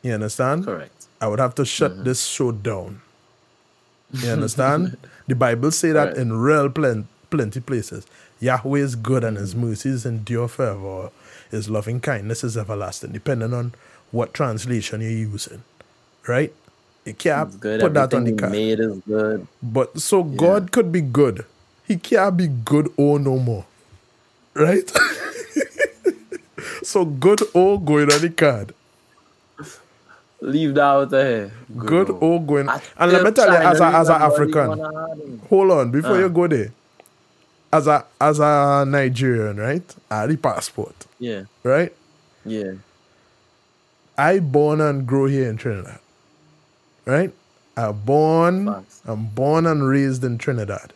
you 0.03 0.13
understand 0.13 0.65
Correct. 0.67 1.07
i 1.21 1.27
would 1.27 1.39
have 1.41 1.55
to 1.57 1.65
shut 1.65 1.93
Mm-hmm. 1.93 2.05
this 2.05 2.27
show 2.27 2.53
down 2.53 3.01
you 4.13 4.31
understand 4.31 4.97
the 5.27 5.35
bible 5.35 5.71
say 5.71 5.93
that 5.93 6.09
Right. 6.09 6.17
in 6.17 6.33
real 6.33 6.71
plen- 6.71 7.09
plenty 7.31 7.61
places 7.61 8.07
yahweh 8.41 8.81
is 8.81 8.95
good 8.95 9.25
and 9.25 9.37
his 9.37 9.55
mercies 9.55 10.07
endure 10.07 10.49
forever 10.49 10.81
or 10.81 11.11
his 11.51 11.69
loving 11.69 12.01
kindness 12.01 12.43
is 12.45 12.57
everlasting 12.57 13.13
depending 13.13 13.53
on 13.53 13.73
what 14.11 14.33
translation 14.33 15.01
you're 15.01 15.11
using 15.11 15.63
right 16.27 16.53
you 17.05 17.15
can't 17.15 17.51
put 17.61 17.95
that 17.95 18.13
on 18.13 18.25
the 18.25 18.33
card 18.33 18.53
made 18.53 18.81
is 18.81 18.99
good. 19.07 19.47
but 19.63 19.99
so 19.99 20.23
God 20.23 20.73
could 20.73 20.93
be 20.93 21.01
good. 21.01 21.47
He 21.87 21.97
can't 21.97 22.37
be 22.37 22.49
good 22.49 22.93
or 22.99 23.19
no 23.19 23.39
more. 23.39 23.65
Right? 24.53 24.93
so 26.83 27.07
good 27.07 27.41
or 27.55 27.81
going 27.81 28.13
on 28.13 28.21
the 28.21 28.29
card. 28.29 28.75
Leave 30.41 30.75
that 30.75 30.83
out 30.83 31.11
there. 31.11 31.51
Good 31.77 32.11
old. 32.11 32.23
or 32.23 32.41
going 32.43 32.69
I 32.69 32.81
and 32.99 33.13
let 33.13 33.25
me 33.25 33.31
tell 33.33 33.49
you 33.49 33.57
as 33.57 33.81
a 33.81 33.87
as 33.87 34.09
an 34.09 34.23
African. 34.23 34.69
one 34.69 34.81
I 34.81 35.09
had 35.09 35.19
in- 35.19 35.39
Hold 35.49 35.71
on, 35.73 35.91
before 35.91 36.13
Uh. 36.13 36.19
you 36.21 36.29
go 36.29 36.47
there. 36.47 36.73
As 37.73 37.87
a 37.87 38.05
as 38.21 38.39
a 38.39 38.85
Nigerian, 38.87 39.57
right? 39.57 39.83
I 40.11 40.21
had 40.23 40.31
the 40.31 40.37
passport, 40.37 41.07
Yeah, 41.19 41.43
right? 41.65 41.93
yeah. 42.45 42.73
I 44.17 44.39
born 44.39 44.81
and 44.81 45.07
grow 45.07 45.27
here 45.27 45.49
in 45.49 45.57
Trinidad. 45.57 45.99
Right? 47.05 47.33
I 47.77 47.93
born 47.93 48.67
Facts. 48.67 49.01
I'm 49.07 49.27
born 49.27 49.67
and 49.67 49.87
raised 49.89 50.23
in 50.25 50.39
Trinidad. 50.39 50.93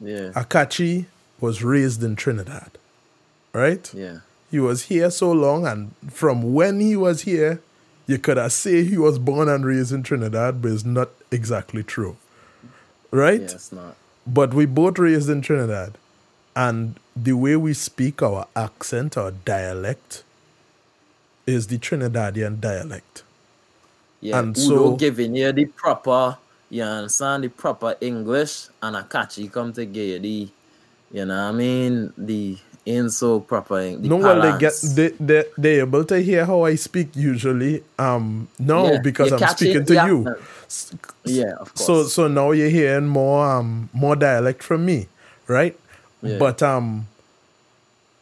Yeah, 0.00 0.30
Akachi 0.34 1.06
was 1.40 1.62
raised 1.62 2.02
in 2.02 2.16
Trinidad. 2.16 2.70
Right? 3.52 3.92
yeah. 3.94 4.18
He 4.50 4.58
was 4.58 4.84
here 4.84 5.10
so 5.10 5.32
long, 5.32 5.66
and 5.66 5.92
from 6.10 6.52
when 6.54 6.80
he 6.80 6.96
was 6.96 7.22
here, 7.22 7.60
you 8.06 8.18
could 8.18 8.36
have 8.36 8.52
say 8.52 8.84
he 8.84 8.98
was 8.98 9.18
born 9.18 9.48
and 9.48 9.64
raised 9.64 9.92
in 9.92 10.02
Trinidad, 10.02 10.60
but 10.62 10.72
it's 10.72 10.84
not 10.84 11.10
exactly 11.30 11.82
true. 11.82 12.16
Right? 13.10 13.40
Yeah, 13.40 13.46
it's 13.46 13.72
not. 13.72 13.96
But 14.26 14.54
we 14.54 14.66
both 14.66 14.98
raised 14.98 15.28
in 15.28 15.42
Trinidad. 15.42 15.98
And 16.54 16.98
the 17.16 17.32
way 17.32 17.56
we 17.56 17.74
speak, 17.74 18.22
our 18.22 18.46
accent, 18.54 19.16
our 19.16 19.30
dialect, 19.30 20.22
is 21.46 21.68
the 21.68 21.78
Trinidadian 21.78 22.60
dialect. 22.60 23.22
Yeah, 24.20 24.38
And 24.38 24.56
so- 24.56 24.96
giving 24.96 25.34
you 25.34 25.50
the 25.52 25.64
proper, 25.66 26.38
you 26.70 26.82
understand 26.82 27.44
the 27.44 27.48
proper 27.48 27.96
English 28.00 28.68
and 28.82 28.96
Akachi 28.96 29.50
come 29.50 29.72
together. 29.72 30.18
The 30.20 30.48
you 31.10 31.26
know 31.26 31.34
what 31.34 31.42
I 31.42 31.52
mean 31.52 32.12
the 32.16 32.56
ain't 32.86 33.12
so 33.12 33.40
proper. 33.40 33.80
The 33.96 34.08
no, 34.08 34.16
well, 34.16 34.40
they 34.40 34.58
get 34.58 34.74
they 34.94 35.08
they 35.20 35.44
they 35.58 35.80
able 35.80 36.04
to 36.04 36.20
hear 36.20 36.44
how 36.44 36.62
I 36.62 36.74
speak 36.76 37.14
usually. 37.14 37.82
Um, 37.98 38.48
no, 38.58 38.92
Yeah, 38.92 39.00
because 39.00 39.32
I'm 39.32 39.48
speaking 39.48 39.84
to 39.86 39.94
you. 40.06 40.36
yeah, 41.24 41.52
of 41.60 41.74
course. 41.74 41.86
So 41.86 42.04
so 42.04 42.28
now 42.28 42.50
you're 42.52 42.68
hearing 42.70 43.06
more 43.06 43.46
um 43.46 43.88
more 43.92 44.16
dialect 44.16 44.62
from 44.62 44.84
me, 44.84 45.08
right? 45.46 45.78
Yeah. 46.22 46.38
But 46.38 46.62
um 46.62 47.06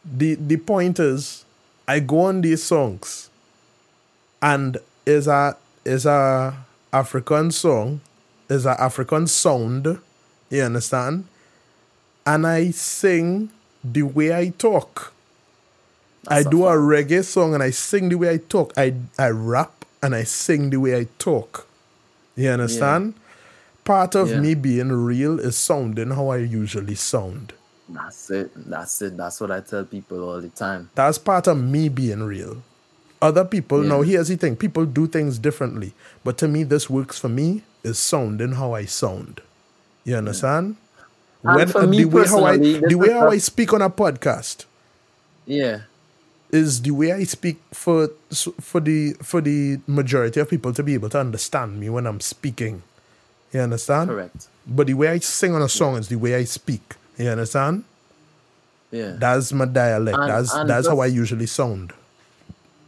the 0.05 0.35
the 0.35 0.57
point 0.57 0.99
is 0.99 1.45
I 1.87 1.99
go 1.99 2.21
on 2.21 2.41
these 2.41 2.63
songs 2.63 3.29
and 4.41 4.77
is 5.05 5.27
a 5.27 5.57
is 5.85 6.05
a 6.05 6.55
African 6.93 7.51
song, 7.51 8.01
is 8.49 8.65
a 8.65 8.79
African 8.81 9.27
sound, 9.27 9.99
you 10.49 10.61
understand? 10.61 11.25
And 12.25 12.45
I 12.45 12.71
sing 12.71 13.49
the 13.83 14.03
way 14.03 14.33
I 14.35 14.49
talk. 14.49 15.13
I 16.27 16.35
That's 16.43 16.47
a 16.47 16.49
do 16.51 16.65
a 16.67 16.73
reggae 16.75 17.23
song 17.23 17.53
and 17.53 17.63
I 17.63 17.71
sing 17.71 18.09
the 18.09 18.15
way 18.15 18.33
I 18.33 18.37
talk. 18.37 18.73
I 18.77 18.93
I 19.17 19.29
rap 19.29 19.85
and 20.03 20.13
I 20.15 20.23
sing 20.23 20.69
the 20.69 20.77
way 20.77 20.97
I 20.97 21.07
talk. 21.17 21.67
You 22.35 22.49
understand? 22.49 23.15
Part 23.83 24.15
of 24.15 24.29
Yeah. 24.29 24.39
me 24.39 24.53
being 24.53 24.91
real 24.91 25.39
is 25.39 25.57
sounding 25.57 26.11
how 26.11 26.29
I 26.29 26.37
usually 26.37 26.95
sound. 26.95 27.53
That's 27.89 28.29
it. 28.29 28.51
That's 28.55 29.01
it. 29.01 29.17
That's 29.17 29.41
what 29.41 29.51
I 29.51 29.59
tell 29.61 29.83
people 29.83 30.23
all 30.29 30.39
the 30.39 30.49
time. 30.49 30.89
That's 30.95 31.17
part 31.17 31.47
of 31.47 31.57
me 31.57 31.89
being 31.89 32.23
real. 32.23 32.57
Other 33.21 33.43
people, 33.45 33.83
now 33.83 34.01
here's 34.01 34.29
the 34.29 34.35
thing 34.37 34.55
people 34.55 34.85
do 34.85 35.07
things 35.07 35.37
differently. 35.37 35.93
But 36.23 36.37
to 36.39 36.47
me, 36.47 36.63
this 36.63 36.89
works 36.89 37.19
for 37.19 37.29
me 37.29 37.63
is 37.83 37.99
sounding 37.99 38.53
how 38.53 38.73
I 38.73 38.85
sound. 38.85 39.41
You 40.05 40.15
understand? 40.15 40.77
And 41.43 41.71
for 41.71 41.81
uh, 41.83 41.87
me 41.87 42.03
the 42.03 42.05
way 42.05 42.27
how 42.27 42.43
I 42.45 42.57
the 42.57 42.95
way 42.95 43.11
how 43.11 43.29
I 43.29 43.37
speak 43.39 43.73
on 43.73 43.81
a 43.81 43.89
podcast 43.89 44.65
Yeah. 45.45 45.81
is 46.51 46.81
the 46.81 46.91
way 46.91 47.11
I 47.11 47.23
speak 47.23 47.59
for 47.73 48.09
for 48.59 48.79
the 48.79 49.13
for 49.23 49.41
the 49.41 49.79
majority 49.87 50.39
of 50.39 50.49
people 50.49 50.73
to 50.73 50.83
be 50.83 50.93
able 50.93 51.09
to 51.09 51.19
understand 51.19 51.79
me 51.79 51.89
when 51.89 52.05
I'm 52.05 52.19
speaking. 52.19 52.83
You 53.53 53.61
understand? 53.61 54.09
Correct. 54.09 54.47
But 54.67 54.87
the 54.87 54.93
way 54.93 55.09
I 55.09 55.19
sing 55.19 55.53
on 55.55 55.61
a 55.61 55.69
song 55.69 55.97
is 55.97 56.07
the 56.07 56.15
way 56.17 56.35
I 56.35 56.43
speak. 56.45 56.95
You 57.17 57.29
understand? 57.29 57.83
Yeah. 58.91 59.15
That's 59.17 59.51
my 59.53 59.65
dialect. 59.65 60.17
And- 60.17 60.29
that's 60.29 60.53
and 60.53 60.69
that's 60.69 60.87
how 60.87 60.99
I 60.99 61.07
usually 61.07 61.47
sound. 61.47 61.93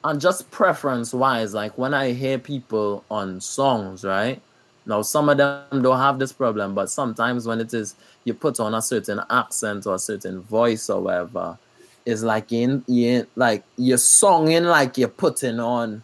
and 0.05 0.19
just 0.19 0.51
preference 0.51 1.13
wise, 1.13 1.53
like 1.53 1.77
when 1.77 1.93
I 1.93 2.11
hear 2.11 2.37
people 2.37 3.05
on 3.09 3.39
songs, 3.39 4.03
right? 4.03 4.41
Now 4.85 5.01
some 5.01 5.29
of 5.29 5.37
them 5.37 5.81
don't 5.81 5.97
have 5.97 6.19
this 6.19 6.33
problem, 6.33 6.75
but 6.75 6.89
sometimes 6.89 7.47
when 7.47 7.61
it 7.61 7.73
is 7.73 7.95
you 8.25 8.33
put 8.33 8.59
on 8.59 8.73
a 8.73 8.81
certain 8.81 9.21
accent 9.29 9.85
or 9.85 9.95
a 9.95 9.99
certain 9.99 10.41
voice 10.41 10.89
or 10.89 11.01
whatever, 11.01 11.57
it's 12.05 12.21
like 12.21 12.51
in 12.51 12.83
you 12.87 13.25
like 13.35 13.63
you're 13.77 13.97
songing 13.97 14.65
like 14.69 14.97
you're 14.97 15.07
putting 15.07 15.59
on. 15.59 16.03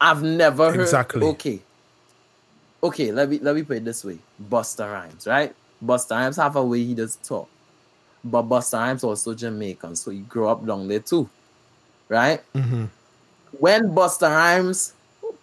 I've 0.00 0.22
never 0.22 0.70
heard 0.72 0.80
Exactly. 0.80 1.26
okay. 1.28 1.60
Okay, 2.82 3.12
let 3.12 3.28
me 3.28 3.38
let 3.38 3.54
me 3.54 3.62
put 3.62 3.76
it 3.76 3.84
this 3.84 4.04
way. 4.04 4.18
Busta 4.50 4.92
Rhymes, 4.92 5.26
right? 5.26 5.54
Busta 5.84 6.12
Rhymes 6.12 6.36
have 6.36 6.56
a 6.56 6.64
way 6.64 6.82
he 6.82 6.94
does 6.94 7.16
talk. 7.16 7.48
But 8.24 8.42
Busta 8.48 8.78
Rhymes 8.78 9.04
also 9.04 9.34
Jamaican, 9.34 9.96
so 9.96 10.10
he 10.10 10.18
grew 10.20 10.48
up 10.48 10.66
down 10.66 10.88
there 10.88 11.00
too. 11.00 11.28
Right? 12.08 12.40
Mm-hmm. 12.54 12.84
when 13.58 13.88
Busta 13.94 14.28
Rhymes 14.28 14.92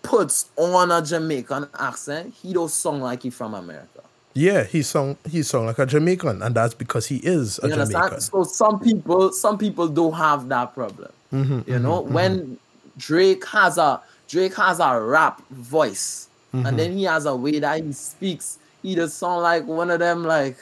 puts 0.03 0.49
on 0.55 0.91
a 0.91 1.01
Jamaican 1.01 1.67
accent, 1.79 2.33
he 2.41 2.53
don't 2.53 2.69
sound 2.69 3.01
like 3.01 3.23
he 3.23 3.29
from 3.29 3.53
America. 3.53 3.98
Yeah, 4.39 4.63
he 4.63 4.83
sung 4.83 5.17
he 5.29 5.43
sung 5.43 5.65
like 5.65 5.79
a 5.79 5.85
Jamaican, 5.85 6.41
and 6.41 6.55
that's 6.55 6.73
because 6.73 7.07
he 7.07 7.17
is 7.17 7.59
a 7.61 7.67
You 7.67 7.73
understand? 7.73 8.03
Jamaican. 8.03 8.21
So 8.21 8.43
some 8.43 8.79
people, 8.79 9.33
some 9.33 9.57
people 9.57 9.89
don't 9.89 10.13
have 10.13 10.47
that 10.47 10.73
problem. 10.73 11.11
Mm-hmm, 11.33 11.69
you 11.69 11.79
know, 11.79 12.01
when 12.01 12.57
Drake 12.97 13.45
has 13.47 13.77
a 13.77 13.99
Drake 14.29 14.55
has 14.55 14.79
a 14.79 14.99
rap 14.99 15.41
voice, 15.49 16.27
Mm-hmm. 16.53 16.65
and 16.65 16.79
then 16.79 16.91
he 16.97 17.03
has 17.03 17.27
a 17.27 17.35
way 17.35 17.59
that 17.59 17.83
he 17.83 17.91
speaks, 17.93 18.57
he 18.81 18.95
does 18.95 19.13
sound 19.13 19.43
like 19.43 19.67
one 19.67 19.91
of 19.91 19.99
them, 19.99 20.23
like 20.23 20.57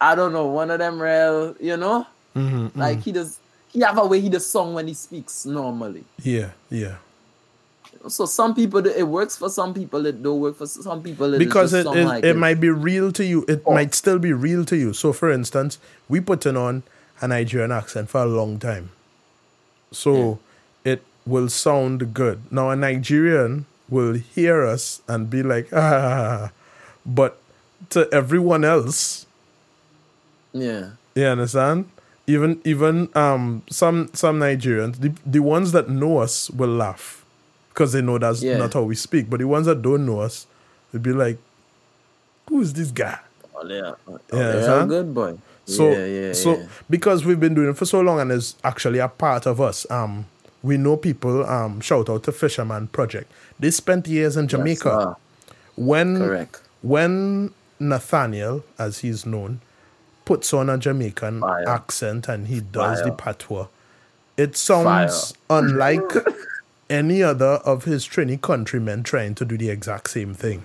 I 0.00 0.16
don't 0.16 0.32
know, 0.32 0.46
one 0.46 0.72
of 0.72 0.78
them 0.80 1.00
real, 1.00 1.54
you 1.60 1.76
know, 1.76 2.06
Mm-hmm, 2.34 2.80
like 2.80 3.00
he 3.02 3.12
does. 3.12 3.38
He 3.68 3.80
have 3.80 3.98
a 3.98 4.06
way 4.06 4.20
he 4.20 4.30
does 4.30 4.46
song 4.46 4.72
when 4.72 4.88
he 4.88 4.94
speaks 4.94 5.44
normally. 5.44 6.04
Yeah, 6.22 6.50
yeah. 6.70 6.96
So 8.08 8.26
some 8.26 8.54
people 8.54 8.86
it 8.86 9.02
works 9.02 9.36
for 9.36 9.48
some 9.50 9.74
people, 9.74 10.06
it 10.06 10.22
don't 10.22 10.40
work 10.40 10.56
for 10.56 10.66
some 10.66 11.02
people. 11.02 11.34
It 11.34 11.38
because 11.38 11.72
it, 11.74 11.86
it, 11.86 12.04
like 12.04 12.24
it 12.24 12.36
might 12.36 12.60
be 12.60 12.70
real 12.70 13.12
to 13.12 13.24
you. 13.24 13.44
It 13.48 13.62
Oh. 13.66 13.74
might 13.74 13.94
still 13.94 14.18
be 14.18 14.32
real 14.32 14.64
to 14.66 14.76
you. 14.76 14.92
So, 14.92 15.12
for 15.12 15.30
instance, 15.30 15.78
we 16.08 16.20
putting 16.20 16.56
on 16.56 16.82
a 17.20 17.28
Nigerian 17.28 17.72
accent 17.72 18.08
for 18.10 18.22
a 18.22 18.26
long 18.26 18.58
time, 18.58 18.90
so 19.92 20.38
it 20.84 21.02
will 21.26 21.48
sound 21.48 22.14
good. 22.14 22.40
Now, 22.50 22.70
a 22.70 22.76
Nigerian 22.76 23.66
will 23.88 24.14
hear 24.14 24.64
us 24.64 25.00
and 25.08 25.28
be 25.30 25.42
like, 25.42 25.68
ah, 25.72 26.50
but 27.04 27.38
to 27.90 28.08
everyone 28.12 28.64
else, 28.64 29.26
yeah, 30.52 30.90
you 31.14 31.24
understand? 31.24 31.86
Even 32.26 32.60
even 32.64 33.08
um 33.14 33.62
some 33.70 34.10
some 34.12 34.40
Nigerians, 34.40 34.96
the, 35.00 35.12
the 35.24 35.40
ones 35.40 35.72
that 35.72 35.88
know 35.88 36.18
us 36.18 36.50
will 36.50 36.70
laugh 36.74 37.24
because 37.76 37.92
they 37.92 38.00
know 38.00 38.16
that's 38.16 38.42
Yeah. 38.42 38.56
not 38.56 38.72
how 38.72 38.82
we 38.84 38.94
speak. 38.94 39.28
But 39.28 39.40
the 39.40 39.46
ones 39.46 39.66
that 39.66 39.82
don't 39.82 40.06
know 40.06 40.20
us, 40.20 40.46
they'd 40.92 41.02
be 41.02 41.12
like, 41.12 41.36
"Who 42.48 42.62
is 42.62 42.72
this 42.72 42.90
guy?" 42.90 43.18
oh, 43.54 43.66
yeah, 43.68 43.92
oh, 44.08 44.18
Yeah, 44.32 44.54
yeah, 44.54 44.62
son? 44.64 44.88
good 44.88 45.14
boy. 45.14 45.36
So 45.66 45.90
yeah, 45.90 46.06
yeah, 46.06 46.32
so 46.32 46.56
yeah. 46.56 46.66
because 46.88 47.24
we've 47.26 47.40
been 47.40 47.52
doing 47.54 47.68
it 47.70 47.76
for 47.76 47.84
so 47.84 48.00
long 48.00 48.18
and 48.20 48.30
it's 48.32 48.54
actually 48.64 48.98
a 49.00 49.08
part 49.08 49.46
of 49.46 49.60
us. 49.60 49.84
Um, 49.90 50.24
we 50.62 50.76
know 50.78 50.96
people. 50.96 51.44
Um, 51.44 51.80
shout 51.82 52.08
out 52.08 52.22
to 52.24 52.32
Fisherman 52.32 52.86
Project. 52.88 53.30
They 53.60 53.70
spent 53.70 54.06
years 54.08 54.36
in 54.38 54.44
Yes, 54.44 54.50
Jamaica. 54.52 54.80
sir. 54.82 55.16
when 55.76 56.16
correct. 56.18 56.62
when 56.82 57.50
Nathaniel, 57.78 58.64
as 58.78 59.00
he's 59.00 59.26
known, 59.26 59.60
puts 60.24 60.54
on 60.54 60.70
a 60.70 60.78
Jamaican 60.78 61.40
Fire. 61.40 61.68
accent 61.68 62.26
and 62.28 62.46
he 62.48 62.60
does 62.60 63.02
the 63.02 63.12
patois, 63.12 63.66
it 64.38 64.56
sounds 64.56 65.34
unlike 65.50 66.10
any 66.88 67.22
other 67.22 67.60
of 67.64 67.84
his 67.84 68.06
Trini 68.06 68.40
countrymen 68.40 69.02
trying 69.02 69.34
to 69.36 69.44
do 69.44 69.56
the 69.58 69.70
exact 69.70 70.10
same 70.10 70.34
thing. 70.34 70.62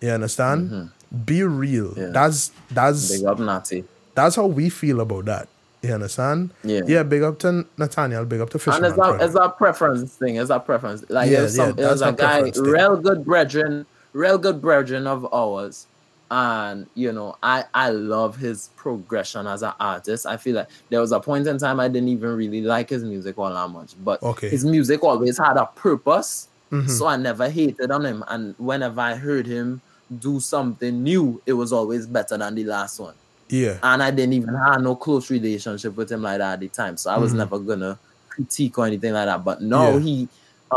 You 0.00 0.10
understand? 0.10 0.90
Be 1.24 1.42
real. 1.42 1.88
Mm-hmm. 1.90 2.00
Yeah. 2.00 2.06
That's 2.08 2.52
that's 2.70 3.16
Big 3.18 3.26
up 3.26 3.38
Natty. 3.38 3.84
that's 4.14 4.36
how 4.36 4.46
we 4.46 4.68
feel 4.70 5.00
about 5.00 5.24
that. 5.26 5.48
You 5.82 5.94
understand? 5.94 6.50
Yeah. 6.62 6.82
Yeah. 6.86 7.02
Big 7.02 7.22
up 7.22 7.38
to 7.40 7.66
Nathaniel. 7.78 8.24
Big 8.26 8.40
up 8.40 8.50
to 8.50 8.54
And 8.56 8.62
Fisherman. 8.62 8.84
it's 8.90 8.98
a, 8.98 9.00
Project. 9.00 9.22
it's 9.24 9.34
a 9.34 9.48
preference 9.48 10.14
thing. 10.16 10.36
It's 10.36 10.50
a 10.50 10.60
preference. 10.60 11.04
Like 11.08 11.30
Yeah, 11.30 11.40
there's 11.40 11.56
some, 11.56 11.70
yeah, 11.78 11.86
that's 11.94 12.00
a 12.02 12.12
guy, 12.12 12.50
real 12.56 12.96
good 12.96 13.24
brethren, 13.24 13.86
real 14.12 14.36
good 14.38 14.60
brethren 14.60 15.06
of 15.06 15.26
ours, 15.32 15.86
and 16.30 16.86
you 16.94 17.12
know, 17.12 17.36
I 17.42 17.64
I 17.74 17.90
love 17.90 18.36
his 18.36 18.70
progression 18.76 19.46
as 19.46 19.62
an 19.62 19.72
artist. 19.80 20.26
I 20.26 20.36
feel 20.36 20.56
like 20.56 20.68
there 20.88 21.00
was 21.00 21.12
a 21.12 21.20
point 21.20 21.46
in 21.46 21.58
time 21.58 21.80
I 21.80 21.88
didn't 21.88 22.08
even 22.08 22.36
really 22.36 22.60
like 22.60 22.90
his 22.90 23.02
music 23.04 23.36
all 23.38 23.52
that 23.52 23.68
much, 23.68 23.94
but 24.04 24.22
Okay. 24.22 24.48
his 24.48 24.64
music 24.64 25.02
always 25.02 25.36
had 25.38 25.56
a 25.56 25.66
purpose. 25.66 26.48
Mm-hmm. 26.70 26.88
So 26.88 27.06
I 27.06 27.16
never 27.16 27.50
hated 27.50 27.90
on 27.90 28.04
him, 28.06 28.22
and 28.28 28.54
whenever 28.58 29.00
I 29.00 29.16
heard 29.16 29.46
him 29.46 29.80
do 30.20 30.38
something 30.40 31.02
new, 31.02 31.40
it 31.46 31.52
was 31.54 31.72
always 31.72 32.06
better 32.06 32.36
than 32.38 32.54
the 32.54 32.64
last 32.64 32.98
one 32.98 33.14
yeah. 33.48 33.78
and 33.82 34.02
I 34.02 34.10
didn't 34.12 34.32
even 34.34 34.54
have 34.54 34.80
no 34.80 34.94
close 34.96 35.30
relationship 35.30 35.96
with 35.96 36.10
him 36.10 36.22
like 36.22 36.38
that 36.38 36.54
at 36.54 36.60
the 36.60 36.68
time. 36.68 36.96
So 36.96 37.10
I 37.10 37.18
was 37.18 37.32
never 37.34 37.58
gonna 37.58 37.98
critique 38.28 38.78
or 38.78 38.86
anything 38.86 39.12
like 39.12 39.26
that. 39.26 39.44
But 39.44 39.62
now 39.62 39.92
Mm-hmm. 39.92 40.06
Yeah. 40.06 40.14
he 40.14 40.28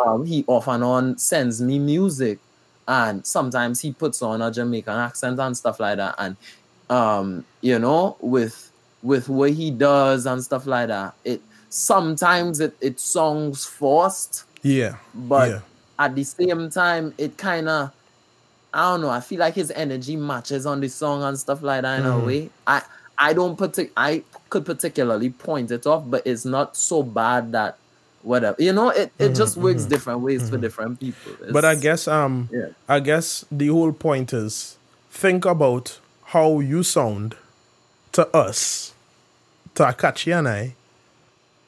um 0.04 0.26
he 0.26 0.44
off 0.48 0.68
and 0.68 0.84
on 0.84 1.18
sends 1.20 1.62
me 1.62 1.78
music 1.78 2.40
and 2.88 3.26
sometimes 3.26 3.80
he 3.82 3.92
puts 3.94 4.22
on 4.22 4.42
a 4.42 4.52
Jamaican 4.52 4.94
accent 4.98 5.40
and 5.40 5.56
stuff 5.56 5.80
like 5.80 5.98
that. 5.98 6.16
And 6.18 6.36
um, 6.90 7.46
you 7.62 7.80
know, 7.80 8.18
with 8.20 8.72
with 9.02 9.30
what 9.30 9.52
he 9.52 9.72
does 9.72 10.26
and 10.26 10.44
stuff 10.44 10.66
like 10.66 10.88
that, 10.90 11.14
it 11.24 11.42
sometimes 11.70 12.60
it, 12.60 12.76
it 12.82 13.00
sounds 13.00 13.66
forced, 13.66 14.44
Yeah. 14.62 14.96
but 15.14 15.50
yeah. 15.50 15.60
at 16.00 16.16
the 16.16 16.24
same 16.24 16.70
time 16.70 17.14
it 17.18 17.38
kind 17.38 17.68
of 17.68 17.92
I 18.76 18.92
don't 18.92 19.02
know. 19.02 19.10
I 19.10 19.20
feel 19.20 19.40
like 19.40 19.54
his 19.54 19.72
energy 19.72 20.16
matches 20.16 20.66
on 20.66 20.80
the 20.82 20.88
song 20.90 21.22
and 21.24 21.38
stuff 21.38 21.62
like 21.62 21.82
that 21.84 22.00
in 22.00 22.06
Mm-hmm. 22.06 22.22
a 22.24 22.26
way. 22.26 22.50
I 22.68 22.82
I 23.18 23.34
don't 23.34 23.58
partic- 23.58 23.92
I 23.96 24.24
could 24.50 24.66
particularly 24.66 25.30
point 25.30 25.72
it 25.72 25.86
off, 25.86 26.04
but 26.08 26.26
it's 26.26 26.46
not 26.46 26.76
so 26.76 27.04
bad 27.04 27.52
that 27.52 27.78
whatever. 28.24 28.56
You 28.62 28.74
know, 28.74 28.90
it, 28.90 29.12
it 29.20 29.36
just 29.36 29.58
works 29.58 29.86
different 29.86 30.22
ways 30.22 30.50
for 30.50 30.58
different 30.58 31.00
people. 31.00 31.34
Mm-hmm. 31.34 31.54
But 31.54 31.66
I 31.66 31.76
guess 31.76 32.08
um 32.08 32.50
Yeah. 32.52 32.68
I 32.90 33.00
guess 33.00 33.46
the 33.52 33.68
whole 33.68 33.92
point 33.94 34.34
is 34.34 34.78
think 35.12 35.46
about 35.46 36.00
how 36.26 36.60
you 36.60 36.84
sound 36.84 37.36
to 38.14 38.28
us, 38.36 38.94
to 39.76 39.84
Akachi 39.84 40.38
and 40.38 40.48
I, 40.48 40.76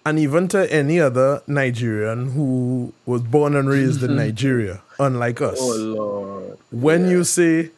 and 0.05 0.17
even 0.19 0.47
to 0.49 0.71
any 0.73 0.99
other 0.99 1.41
Nigerian 1.47 2.31
who 2.31 2.93
was 3.05 3.21
born 3.21 3.55
and 3.55 3.67
raised 3.69 4.03
in 4.03 4.15
Nigeria, 4.23 4.81
unlike 4.99 5.41
us. 5.41 5.57
Oh 5.59 5.75
Lord. 5.75 6.57
when 6.71 7.09
you 7.09 7.23
say 7.23 7.71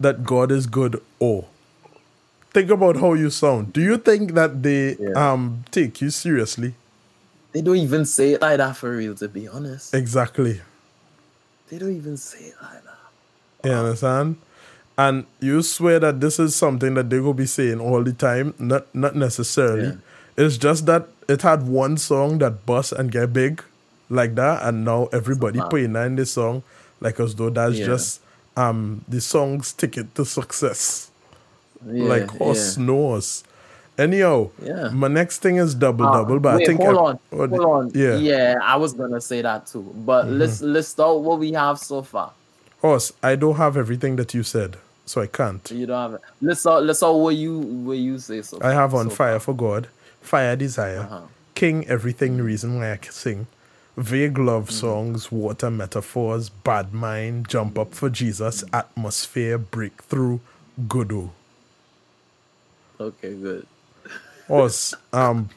that 0.00 0.24
God 0.24 0.52
is 0.52 0.66
good, 0.66 1.02
oh, 1.20 1.46
think 2.52 2.70
about 2.70 2.96
how 2.98 3.14
you 3.14 3.30
sound. 3.30 3.72
Do 3.72 3.80
you 3.80 3.96
think 3.98 4.34
that 4.34 4.62
they 4.62 4.96
Yeah. 4.98 5.32
um 5.32 5.64
take 5.70 6.00
you 6.00 6.10
seriously? 6.10 6.74
They 7.52 7.62
don't 7.62 7.76
even 7.76 8.04
say 8.04 8.32
it 8.32 8.42
like 8.42 8.58
that 8.58 8.76
for 8.76 8.94
real, 8.96 9.14
to 9.16 9.28
be 9.28 9.48
honest. 9.48 9.94
Exactly. 9.94 10.60
They 11.70 11.78
don't 11.78 11.96
even 11.96 12.16
say 12.16 12.38
it 12.46 12.54
like 12.62 12.82
that. 12.84 13.68
You 13.68 13.72
understand? 13.72 14.36
And 14.96 15.26
you 15.40 15.62
swear 15.62 15.98
that 16.00 16.20
this 16.20 16.38
is 16.38 16.54
something 16.56 16.94
that 16.94 17.08
they 17.10 17.20
will 17.20 17.34
be 17.34 17.46
saying 17.46 17.80
all 17.80 18.02
the 18.02 18.12
time. 18.12 18.54
Not 18.58 18.92
not 18.94 19.14
necessarily. 19.16 19.82
Yeah. 19.88 19.94
It's 20.36 20.56
just 20.56 20.86
that 20.86 21.08
it 21.28 21.42
had 21.42 21.66
one 21.66 21.96
song 21.96 22.38
that 22.38 22.64
bust 22.66 22.92
and 22.92 23.10
get 23.10 23.32
big 23.32 23.62
like 24.10 24.34
that, 24.36 24.62
and 24.62 24.84
now 24.84 25.08
everybody 25.12 25.58
Wow. 25.58 25.68
playing 25.68 25.92
that 25.94 26.06
in 26.06 26.16
this 26.16 26.32
song 26.32 26.62
like 27.00 27.20
as 27.20 27.34
though 27.34 27.50
that's 27.50 27.76
Yeah. 27.76 27.86
just 27.86 28.20
um 28.56 29.04
the 29.08 29.20
song's 29.20 29.72
ticket 29.72 30.14
to 30.16 30.24
success. 30.24 31.10
Yeah, 31.86 32.04
like 32.04 32.30
horse 32.30 32.76
yeah. 32.76 32.84
nose. 32.86 33.44
Anyhow, 33.98 34.50
Yeah. 34.62 34.90
my 34.90 35.08
next 35.08 35.38
thing 35.38 35.56
is 35.56 35.74
double 35.74 36.06
Uh, 36.06 36.12
double, 36.18 36.38
but 36.38 36.56
wait, 36.56 36.62
I 36.62 36.66
think 36.66 36.80
hold 36.80 36.96
I- 36.96 37.00
on, 37.00 37.18
hold 37.50 37.52
on. 37.60 37.90
Yeah. 37.94 38.10
Mm-hmm. 38.10 38.24
yeah, 38.24 38.54
I 38.62 38.76
was 38.76 38.92
gonna 38.92 39.20
say 39.20 39.42
that 39.42 39.66
too. 39.66 39.82
But 40.06 40.28
let's 40.28 40.62
list 40.62 41.00
out 41.00 41.20
what 41.22 41.38
we 41.40 41.52
have 41.52 41.78
so 41.78 42.02
far. 42.02 42.30
Horse, 42.80 43.12
I 43.24 43.34
don't 43.34 43.56
have 43.56 43.76
everything 43.76 44.14
that 44.16 44.34
you 44.34 44.44
said, 44.44 44.76
so 45.04 45.20
I 45.20 45.26
can't. 45.26 45.68
You 45.72 45.86
don't 45.86 46.00
have 46.00 46.14
it. 46.14 46.20
Let's 46.40 46.64
out. 46.64 46.84
Let's 46.84 47.02
out 47.02 47.14
what 47.14 47.34
you 47.34 47.58
what 47.58 47.98
you 47.98 48.20
say 48.20 48.40
so. 48.42 48.58
I 48.62 48.72
have 48.72 48.94
on 48.94 49.10
so 49.10 49.16
Fire 49.16 49.40
for 49.40 49.52
God, 49.52 49.88
Fire 50.20 50.54
Desire, 50.54 51.00
Uh-huh. 51.00 51.20
King 51.56 51.84
Everything, 51.88 52.36
the 52.36 52.44
reason 52.44 52.78
why 52.78 52.92
I 52.92 52.98
can 52.98 53.10
sing, 53.12 53.48
Vague 53.96 54.38
Love 54.38 54.70
Songs, 54.70 55.32
Water 55.32 55.72
Metaphors, 55.72 56.50
Bad 56.50 56.94
Mind, 56.94 57.48
Jump 57.48 57.76
Up 57.80 57.94
for 57.94 58.08
Jesus, 58.08 58.62
Atmosphere, 58.72 59.58
Breakthrough, 59.58 60.38
Goodo. 60.86 61.30
Okay, 63.00 63.34
good. 63.34 63.66
Us, 64.48 64.94
um, 65.12 65.48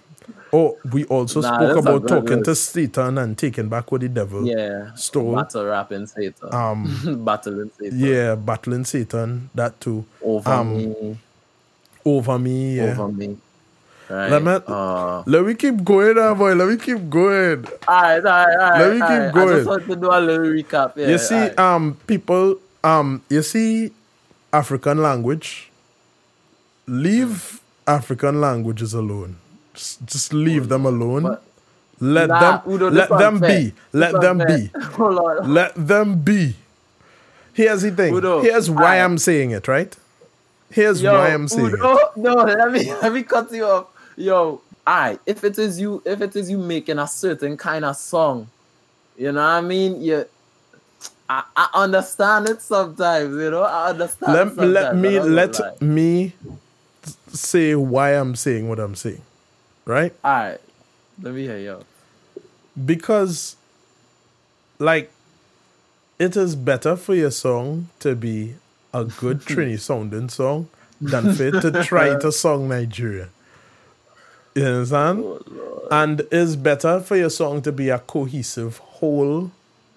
oh, 0.52 0.78
we 0.92 1.06
also 1.06 1.42
Nah, 1.42 1.56
spoke 1.58 1.78
about 1.86 2.08
talking 2.08 2.44
to 2.44 2.54
Satan 2.56 3.18
and 3.18 3.38
taking 3.38 3.70
back 3.70 3.92
what 3.92 4.02
the 4.02 4.10
devil 4.10 4.46
Yeah. 4.46 4.94
stole. 4.96 5.36
Battle 5.36 5.66
rapping 5.66 6.08
Satan. 6.08 6.54
Um, 6.54 7.24
Battling 7.26 7.72
Satan. 7.80 8.00
yeah, 8.00 8.36
battling 8.36 8.84
Satan, 8.86 9.50
that 9.56 9.80
too. 9.80 10.04
Over 10.22 10.52
um, 10.52 10.78
me. 10.78 11.18
Over 12.04 12.38
me, 12.40 12.76
yeah. 12.78 12.92
Over 13.00 13.08
me. 13.10 13.38
Right. 14.10 14.30
Let 14.30 14.44
me- 14.44 14.60
uh, 14.68 15.24
Let 15.26 15.46
me 15.46 15.54
keep 15.56 15.84
going 15.86 16.16
now, 16.18 16.34
boy. 16.36 16.54
Let 16.54 16.68
me 16.68 16.76
keep 16.76 17.10
going. 17.10 17.64
Alright, 17.88 18.26
alright, 18.26 18.48
alright. 18.60 18.80
Let 18.82 18.90
me 18.92 19.00
keep 19.00 19.10
alright. 19.10 19.28
I 19.30 19.32
going. 19.32 19.56
just 19.56 19.68
want 19.70 19.88
to 19.88 19.96
do 19.96 20.08
a 20.12 20.20
little 20.20 20.48
recap. 20.48 20.98
Yeah, 20.98 21.08
you 21.08 21.18
see, 21.18 21.36
alright. 21.36 21.58
um, 21.60 21.98
people, 22.08 22.56
um, 22.84 23.22
you 23.30 23.42
see, 23.42 23.92
African 24.52 25.02
language. 25.02 25.72
Leave 26.88 27.62
African 27.88 28.42
languages 28.42 28.94
alone. 28.94 29.38
Just, 29.74 30.06
just 30.06 30.34
leave 30.34 30.70
them 30.70 30.86
alone. 30.86 31.24
But- 31.24 31.44
let 32.04 32.30
Nah, 32.30 32.40
them, 32.64 32.74
Udo, 32.74 32.90
let 32.90 33.10
them 33.10 33.36
unfair. 33.36 33.60
be. 33.60 33.64
This 33.66 33.76
Let 33.94 34.22
them 34.22 34.38
be. 34.40 34.72
Let 35.48 35.74
them 35.76 36.20
be. 36.22 36.56
Here's 37.54 37.84
the 37.84 37.92
thing. 37.92 38.16
Udo, 38.16 38.42
Here's 38.42 38.72
why 38.72 38.76
alright. 38.84 39.02
I'm 39.02 39.18
saying 39.20 39.52
it. 39.52 39.68
Right. 39.68 39.96
Here's 40.72 41.02
Yo, 41.04 41.14
why 41.14 41.28
I'm 41.28 41.48
saying 41.48 41.74
Udo, 41.74 41.96
it. 41.98 42.08
no, 42.18 42.34
let 42.36 42.72
me 42.72 42.92
let 43.04 43.14
me 43.14 43.22
cut 43.24 43.52
you 43.52 43.66
off. 43.66 43.88
Yo, 44.16 44.62
alright, 44.88 45.20
if 45.28 45.44
it 45.44 45.60
is 45.60 45.80
you, 45.80 46.02
if 46.06 46.22
it 46.22 46.36
is 46.36 46.50
you 46.50 46.58
making 46.58 46.98
a 46.98 47.08
certain 47.08 47.56
kind 47.56 47.86
of 47.86 47.96
song, 47.98 48.48
you 49.16 49.32
know 49.32 49.42
what 49.42 49.48
I 49.50 49.62
mean? 49.62 50.02
You 50.02 50.26
I, 51.30 51.44
I 51.56 51.70
understand 51.76 52.50
it 52.50 52.62
sometimes, 52.64 53.36
you 53.36 53.52
know. 53.52 53.64
I 53.64 53.90
understand. 53.92 54.34
Let, 54.58 54.58
let 54.58 54.96
me 54.96 55.20
let 55.20 55.60
lie. 55.60 55.74
me 55.82 56.34
say 57.34 57.76
why 57.76 58.12
I'm 58.12 58.36
saying 58.36 58.68
what 58.70 58.80
I'm 58.80 58.96
saying. 58.96 59.22
Right. 59.86 60.14
Alright, 60.24 60.62
let 61.22 61.34
me 61.34 61.44
hear 61.44 61.58
you. 61.58 61.84
because 62.86 63.56
like 64.80 65.12
it 66.20 66.36
is 66.38 66.56
better 66.56 66.96
for 66.96 67.16
your 67.16 67.32
song 67.32 67.90
to 68.00 68.16
be 68.16 68.56
a 68.94 69.04
good 69.06 69.40
Trini 69.46 69.80
sounding 69.80 70.30
song 70.30 70.70
than 71.00 71.34
for 71.34 71.44
it 71.48 71.62
to 71.62 71.84
try 71.84 72.18
to 72.20 72.32
song 72.44 72.70
Nigeria. 72.70 73.30
You 74.54 74.66
understand? 74.66 75.24
Oh, 75.24 75.88
and 75.90 76.22
it's 76.32 76.56
better 76.56 77.00
for 77.00 77.16
your 77.16 77.30
song 77.30 77.62
to 77.64 77.72
be 77.72 77.90
a 77.90 78.00
cohesive 78.00 78.78
whole 78.78 79.52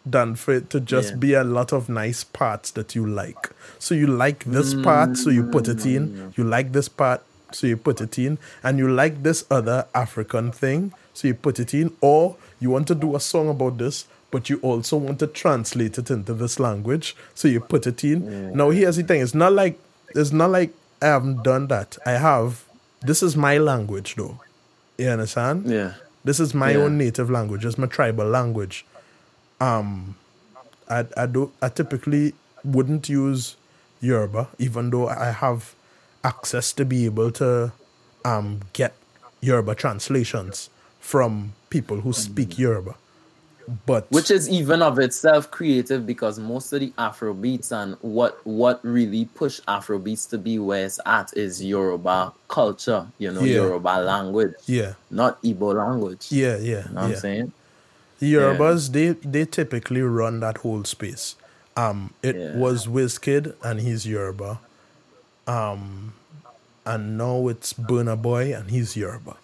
than 0.06 0.34
for 0.34 0.54
it 0.54 0.70
to 0.70 0.80
just 0.80 1.10
Yeah. 1.10 1.16
be 1.16 1.34
a 1.34 1.44
lot 1.44 1.72
of 1.72 1.88
nice 1.88 2.24
parts 2.24 2.70
that 2.72 2.94
you 2.94 3.06
like. 3.06 3.50
So 3.84 3.94
you 3.94 4.06
like 4.06 4.44
this 4.44 4.72
part, 4.72 5.18
so 5.18 5.28
you 5.28 5.42
put 5.44 5.68
it 5.68 5.78
Mm. 5.84 5.96
in. 5.96 6.32
You 6.36 6.44
like 6.44 6.72
this 6.72 6.88
part, 6.88 7.20
so 7.52 7.66
you 7.66 7.76
put 7.76 8.00
it 8.00 8.18
in. 8.18 8.38
And 8.62 8.78
you 8.78 8.88
like 8.88 9.22
this 9.22 9.44
other 9.50 9.84
African 9.94 10.52
thing, 10.52 10.92
so 11.12 11.28
you 11.28 11.34
put 11.34 11.58
it 11.60 11.74
in. 11.74 11.92
Or 12.00 12.36
you 12.60 12.70
want 12.70 12.86
to 12.88 12.94
do 12.94 13.14
a 13.14 13.20
song 13.20 13.48
about 13.50 13.76
this, 13.76 14.06
but 14.30 14.48
you 14.48 14.58
also 14.62 14.96
want 14.96 15.18
to 15.18 15.26
translate 15.26 15.98
it 15.98 16.10
into 16.10 16.32
this 16.32 16.58
language, 16.58 17.14
so 17.34 17.46
you 17.46 17.60
put 17.60 17.86
it 17.86 18.02
in. 18.04 18.56
Now 18.56 18.70
here's 18.70 18.96
the 18.96 19.02
thing: 19.02 19.20
it's 19.20 19.34
not 19.34 19.52
like 19.52 19.78
it's 20.14 20.32
not 20.32 20.50
like 20.50 20.72
I 21.02 21.06
haven't 21.08 21.42
done 21.44 21.66
that. 21.68 21.98
I 22.06 22.12
have. 22.12 22.64
This 23.02 23.22
is 23.22 23.36
my 23.36 23.58
language, 23.58 24.14
though. 24.16 24.40
You 24.96 25.08
understand? 25.10 25.66
Yeah. 25.66 25.92
This 26.24 26.40
is 26.40 26.54
my 26.54 26.70
Yeah. 26.72 26.84
own 26.84 26.96
native 26.96 27.28
language. 27.28 27.66
It's 27.66 27.76
my 27.76 27.86
tribal 27.86 28.26
language. 28.38 28.86
Um, 29.60 30.14
I 30.88 31.04
I 31.22 31.26
do 31.26 31.50
I 31.60 31.68
typically 31.68 32.32
wouldn't 32.64 33.10
use 33.10 33.56
Yoruba, 34.04 34.48
even 34.58 34.90
though 34.90 35.08
I 35.08 35.30
have 35.32 35.74
access 36.22 36.72
to 36.74 36.84
be 36.84 37.04
able 37.06 37.30
to 37.32 37.72
um 38.24 38.60
get 38.72 38.92
Yoruba 39.40 39.74
translations 39.74 40.70
from 41.00 41.52
people 41.70 42.00
who 42.00 42.12
speak 42.12 42.58
Yoruba. 42.58 42.94
But 43.86 44.10
which 44.10 44.30
is 44.30 44.48
even 44.50 44.82
of 44.82 44.98
itself 44.98 45.50
creative 45.50 46.06
because 46.06 46.38
most 46.38 46.72
of 46.74 46.80
the 46.80 46.92
Afro 46.98 47.32
beats 47.32 47.72
and 47.72 47.96
what 48.02 48.38
what 48.44 48.80
really 48.84 49.24
push 49.34 49.60
Afro 49.66 49.98
beats 49.98 50.26
to 50.26 50.38
be 50.38 50.58
where 50.58 50.84
it's 50.84 51.00
at 51.06 51.34
is 51.34 51.64
Yoruba 51.64 52.32
culture, 52.48 53.06
you 53.18 53.32
know, 53.32 53.40
Yeah. 53.40 53.54
Yoruba 53.62 54.02
language, 54.02 54.54
yeah, 54.66 54.92
not 55.10 55.42
Igbo 55.42 55.74
language. 55.74 56.26
yeah, 56.30 56.56
yeah, 56.58 56.86
you 56.88 56.94
know 56.94 57.00
what 57.02 57.04
I'm 57.04 57.16
saying? 57.16 57.52
The 58.18 58.34
Yorubas, 58.34 58.92
they 58.92 59.08
they 59.34 59.44
typically 59.46 60.02
run 60.02 60.40
that 60.40 60.58
whole 60.58 60.84
space. 60.84 61.36
Um, 61.76 62.14
it 62.22 62.36
Yeah. 62.36 62.56
was 62.56 62.86
Wizkid 62.86 63.54
and 63.62 63.80
he's 63.80 64.06
Yoruba. 64.06 64.60
Um, 65.46 66.14
and 66.86 67.18
now 67.18 67.48
it's 67.48 67.72
Burna 67.72 68.20
Boy 68.20 68.54
and 68.54 68.70
he's 68.70 68.96
Yoruba. 68.96 69.36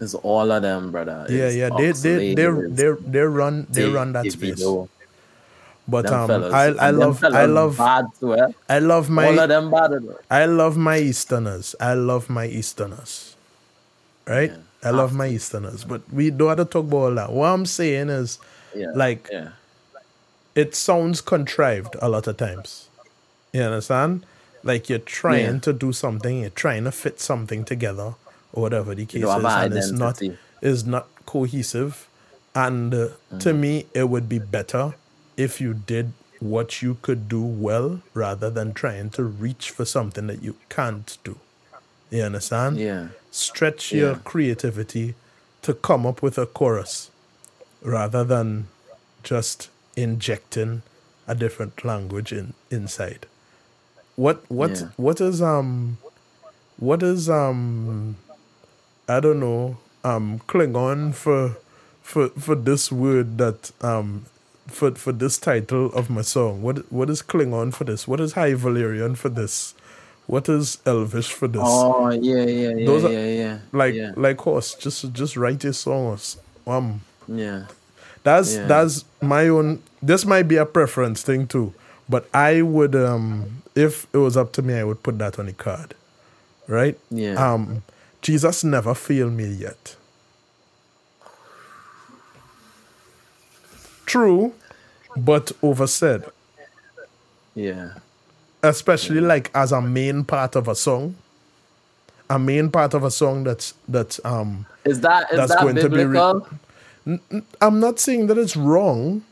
It's 0.00 0.14
all 0.14 0.50
of 0.50 0.62
them, 0.62 0.90
brother. 0.90 1.26
Yeah, 1.28 1.46
It's 1.46 1.56
yeah, 1.56 1.70
they 1.70 1.92
they 1.92 2.34
they 2.34 2.46
they 2.68 2.90
they 3.06 3.20
run 3.22 3.66
they 3.70 3.84
run 3.84 4.12
that 4.12 4.30
space. 4.32 4.62
But 5.88 6.06
them 6.06 6.18
um, 6.18 6.28
fellas. 6.28 6.52
I 6.52 6.66
I 6.78 6.90
And 6.90 6.98
love 6.98 7.22
I 7.24 7.46
love 7.46 7.76
bad 7.78 8.04
too, 8.18 8.34
eh? 8.34 8.48
I 8.68 8.78
love 8.78 9.08
my 9.10 9.26
all 9.26 9.38
of 9.38 9.48
them 9.48 9.70
bad. 9.70 9.90
I 10.30 10.46
love 10.46 10.76
my 10.76 10.98
Easterners. 10.98 11.74
I 11.80 11.94
love 11.94 12.28
my 12.30 12.46
Easterners. 12.46 13.36
Right? 14.26 14.50
Yeah, 14.50 14.56
I 14.84 14.90
love 14.90 15.14
my 15.14 15.28
Easterners. 15.28 15.84
But 15.84 16.02
we 16.12 16.30
don't 16.30 16.48
have 16.48 16.58
to 16.58 16.64
talk 16.64 16.84
about 16.86 16.96
all 16.98 17.14
that. 17.14 17.32
What 17.32 17.46
I'm 17.48 17.66
saying 17.66 18.08
is 18.10 18.38
Yeah, 18.74 18.92
like 18.94 19.28
yeah, 19.30 19.48
it 20.54 20.74
sounds 20.74 21.20
contrived 21.20 21.96
a 22.00 22.08
lot 22.08 22.26
of 22.26 22.36
times. 22.36 22.88
You 23.52 23.62
understand? 23.62 24.24
Like 24.62 24.88
you're 24.88 24.98
trying 24.98 25.54
Yeah. 25.54 25.60
to 25.60 25.72
do 25.72 25.92
something, 25.92 26.40
you're 26.40 26.50
trying 26.50 26.84
to 26.84 26.92
fit 26.92 27.20
something 27.20 27.64
together, 27.64 28.14
or 28.52 28.62
whatever 28.62 28.94
the 28.94 29.06
case 29.06 29.22
is, 29.22 29.28
and 29.64 29.72
an 29.72 29.78
it's 29.78 29.90
not 29.90 30.18
is 30.60 30.84
not 30.86 31.06
cohesive. 31.26 32.06
And 32.54 32.92
uh, 32.94 33.08
Mm. 33.32 33.40
to 33.40 33.52
me, 33.54 33.86
it 33.94 34.08
would 34.10 34.28
be 34.28 34.38
better 34.38 34.94
if 35.36 35.60
you 35.60 35.72
did 35.74 36.12
what 36.38 36.82
you 36.82 36.96
could 37.02 37.28
do 37.28 37.42
well, 37.42 38.02
rather 38.14 38.50
than 38.50 38.74
trying 38.74 39.08
to 39.10 39.22
reach 39.24 39.70
for 39.70 39.84
something 39.84 40.26
that 40.26 40.42
you 40.42 40.54
can't 40.68 41.16
do. 41.24 41.38
You 42.10 42.22
understand? 42.24 42.78
yeah, 42.78 43.08
stretch 43.30 43.92
your 43.92 44.16
creativity 44.16 45.14
to 45.62 45.72
come 45.72 46.04
up 46.04 46.20
with 46.22 46.36
a 46.38 46.44
chorus 46.46 47.10
rather 47.80 48.22
than 48.24 48.66
just 49.22 49.68
injecting 49.96 50.82
a 51.26 51.34
different 51.34 51.84
language 51.84 52.32
in 52.32 52.54
inside. 52.70 53.26
What 54.16 54.44
what 54.50 54.70
Yeah. 54.80 54.88
what 54.96 55.20
is 55.20 55.40
um 55.40 55.98
what 56.78 57.02
is 57.02 57.28
um 57.30 58.16
I 59.08 59.20
don't 59.20 59.40
know 59.40 59.78
um 60.04 60.40
Klingon 60.48 61.14
for 61.14 61.56
for 62.02 62.28
for 62.30 62.54
this 62.54 62.90
word 62.92 63.38
that 63.38 63.70
um 63.80 64.26
for 64.66 64.90
for 64.92 65.12
this 65.12 65.38
title 65.38 65.86
of 65.94 66.10
my 66.10 66.22
song. 66.22 66.62
What 66.62 66.90
what 66.92 67.08
is 67.10 67.22
Klingon 67.22 67.72
for 67.72 67.84
this? 67.84 68.06
What 68.08 68.20
is 68.20 68.32
High 68.32 68.52
Valyrian 68.54 69.16
for 69.16 69.28
this? 69.28 69.74
what 70.28 70.48
is 70.48 70.78
Elvish 70.86 71.32
for 71.32 71.48
this? 71.48 71.60
Oh 71.64 72.08
yeah, 72.10 72.44
yeah, 72.44 72.70
yeah, 72.76 72.86
Those 72.86 73.04
are- 73.04 73.12
yeah, 73.12 73.26
yeah. 73.26 73.58
like 73.72 73.92
yeah, 73.94 74.12
like 74.16 74.40
horse, 74.40 74.74
just 74.74 75.12
just 75.12 75.36
write 75.36 75.64
your 75.64 75.72
songs. 75.72 76.36
Um 76.66 77.00
yeah. 77.28 77.66
That's 78.24 78.54
Yeah. 78.54 78.66
that's 78.66 79.04
my 79.20 79.48
own 79.48 79.82
this 80.02 80.24
might 80.24 80.44
be 80.48 80.56
a 80.56 80.66
preference 80.66 81.22
thing 81.22 81.46
too. 81.46 81.72
But 82.08 82.28
I 82.34 82.62
would 82.62 82.94
um 82.94 83.62
if 83.74 84.06
it 84.12 84.18
was 84.18 84.36
up 84.36 84.52
to 84.54 84.62
me 84.62 84.74
I 84.74 84.84
would 84.84 85.02
put 85.02 85.18
that 85.18 85.38
on 85.38 85.46
the 85.46 85.52
card. 85.52 85.94
Right? 86.68 86.98
Yeah. 87.10 87.34
Um 87.34 87.82
Jesus 88.20 88.62
never 88.64 88.94
failed 88.94 89.32
me 89.32 89.46
yet. 89.46 89.96
True, 94.06 94.52
but 95.16 95.52
oversaid. 95.62 96.24
yeah. 97.54 97.94
especially 98.62 99.20
like 99.20 99.50
as 99.54 99.72
a 99.72 99.80
main 99.82 100.22
part 100.24 100.54
of 100.54 100.68
a 100.68 100.74
song 100.74 101.14
a 102.30 102.38
main 102.38 102.70
part 102.70 102.94
of 102.94 103.02
a 103.04 103.10
song 103.10 103.42
that's 103.44 103.74
that's 103.88 104.20
um 104.24 104.64
Is 104.84 105.00
that 105.00 105.30
is 105.32 105.36
That's 105.38 105.52
that 105.54 105.60
going 105.62 105.76
to 105.76 105.88
be 105.88 105.96
re- 105.96 106.04
biblical? 106.04 106.46
I'm 107.60 107.80
not 107.80 107.98
saying 107.98 108.26
that 108.28 108.38
it's 108.38 108.56
wrong 108.56 109.22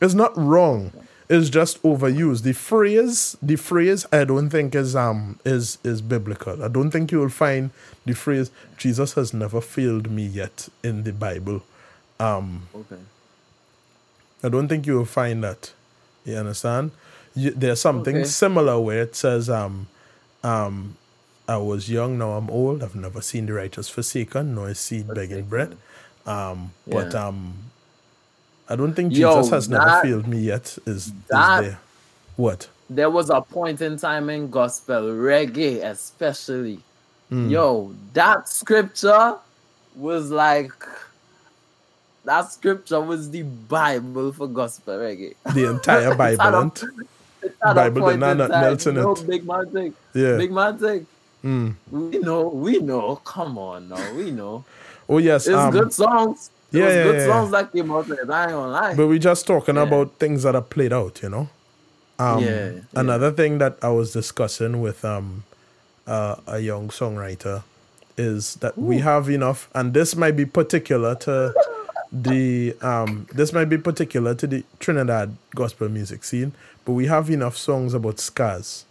it's 0.00 0.14
not 0.14 0.36
wrong 0.36 0.92
it's 1.28 1.48
just 1.48 1.82
overused 1.82 2.42
the 2.42 2.52
phrase 2.52 3.36
the 3.40 3.56
phrase 3.56 4.04
i 4.12 4.24
don't 4.24 4.50
think 4.50 4.74
is 4.74 4.94
um 4.94 5.38
is 5.44 5.78
is 5.82 6.02
biblical 6.02 6.62
i 6.62 6.68
don't 6.68 6.90
think 6.90 7.10
you 7.10 7.18
will 7.18 7.28
find 7.30 7.70
the 8.04 8.14
phrase 8.14 8.50
jesus 8.76 9.14
has 9.14 9.32
never 9.32 9.60
failed 9.60 10.10
me 10.10 10.24
yet 10.26 10.68
in 10.82 11.04
the 11.04 11.12
bible 11.12 11.62
okay. 12.20 12.96
I 14.42 14.48
don't 14.50 14.68
think 14.68 14.86
you 14.86 14.94
will 14.96 15.06
find 15.06 15.42
that. 15.42 15.72
You 16.26 16.36
understand? 16.36 16.90
You, 17.34 17.50
there's 17.52 17.80
something 17.80 18.16
Okay. 18.16 18.24
similar 18.26 18.78
where 18.78 19.02
it 19.02 19.16
says, 19.16 19.48
um, 19.48 19.86
um, 20.42 20.96
I 21.48 21.56
was 21.56 21.90
young, 21.90 22.18
now 22.18 22.32
I'm 22.32 22.50
old. 22.50 22.82
I've 22.82 22.94
never 22.94 23.22
seen 23.22 23.46
the 23.46 23.54
righteous 23.54 23.88
forsaken, 23.88 24.54
nor 24.54 24.68
his 24.68 24.78
seed 24.78 25.08
begging 25.14 25.44
bread. 25.46 25.76
Um, 26.26 26.72
But 26.86 27.14
um, 27.14 27.54
I 28.68 28.76
don't 28.76 28.94
think 28.94 29.12
Yo, 29.14 29.34
Jesus 29.36 29.50
has 29.50 29.68
never 29.68 30.00
failed 30.02 30.26
me 30.26 30.38
yet. 30.38 30.76
Is, 30.86 31.08
is 31.08 31.12
that- 31.28 31.62
there? 31.62 31.78
What? 32.36 32.68
There 32.90 33.08
was 33.10 33.30
a 33.30 33.40
point 33.40 33.80
in 33.80 33.96
time 33.96 34.28
in 34.28 34.50
gospel 34.50 35.02
reggae, 35.02 35.82
especially. 35.82 36.80
Hmm. 37.30 37.48
Yo, 37.48 37.94
that 38.12 38.46
scripture 38.48 39.36
was 39.96 40.30
like 40.30 40.72
that 42.24 42.50
scripture 42.52 43.00
was 43.00 43.30
the 43.30 43.42
Bible 43.42 44.32
for 44.32 44.46
gospel 44.48 44.98
reggae. 44.98 45.34
The 45.54 45.70
entire 45.70 46.14
Bible, 46.14 46.42
a- 46.42 46.62
ain't? 46.62 46.82
it's 47.42 47.54
had 47.62 47.72
a 47.72 47.74
Bible 47.74 48.08
did 48.10 48.20
not 48.20 48.32
in 48.32 48.38
not 48.38 48.50
time, 48.50 48.60
melt 48.60 48.86
in 48.86 48.96
it. 48.98 49.26
Big 49.26 49.46
man 49.46 49.70
thing. 49.70 49.94
Yeah. 50.14 50.36
Big 50.36 50.52
man 50.52 50.78
thing. 50.78 51.06
Mm. 51.44 51.74
We 51.90 52.18
know, 52.18 52.48
we 52.48 52.78
know. 52.80 53.16
Come 53.16 53.58
on 53.58 53.88
now, 53.90 54.14
we 54.14 54.30
know. 54.30 54.64
Oh 55.08 55.18
yes. 55.18 55.46
It's 55.46 55.56
um, 55.56 55.70
good 55.70 55.92
songs. 55.92 56.50
It 56.72 56.78
yeah, 56.78 56.84
was 56.86 56.94
yeah, 56.94 57.02
good 57.04 57.16
yeah, 57.16 57.26
songs 57.26 57.50
that 57.52 57.72
came 57.72 57.90
out 57.92 58.10
it. 58.10 58.30
I 58.30 58.42
ain't 58.42 58.50
gonna 58.52 58.72
lie. 58.72 58.94
But 58.94 59.06
we're 59.06 59.18
just 59.18 59.46
talking 59.46 59.76
about 59.76 60.14
things 60.18 60.42
that 60.42 60.54
are 60.56 60.62
played 60.62 60.92
out, 60.92 61.22
you 61.22 61.28
know. 61.28 61.48
Um, 62.18 62.42
Yeah. 62.42 62.72
Another 62.94 63.30
thing 63.30 63.58
that 63.58 63.78
I 63.82 63.90
was 63.90 64.12
discussing 64.12 64.80
with 64.80 65.04
um, 65.04 65.44
uh, 66.06 66.36
a 66.46 66.58
young 66.58 66.88
songwriter 66.88 67.62
is 68.16 68.56
that 68.56 68.76
we 68.78 68.98
have 68.98 69.28
enough, 69.28 69.68
and 69.74 69.92
this 69.92 70.14
might 70.16 70.36
be 70.36 70.46
particular 70.46 71.14
to 71.16 71.54
the 72.12 72.76
um, 72.80 73.26
this 73.32 73.52
might 73.52 73.66
be 73.66 73.78
particular 73.78 74.34
to 74.34 74.46
the 74.46 74.64
Trinidad 74.78 75.36
gospel 75.54 75.88
music 75.88 76.24
scene, 76.24 76.52
but 76.84 76.92
we 76.92 77.06
have 77.06 77.30
enough 77.30 77.56
songs 77.56 77.94
about 77.94 78.20
scars. 78.20 78.84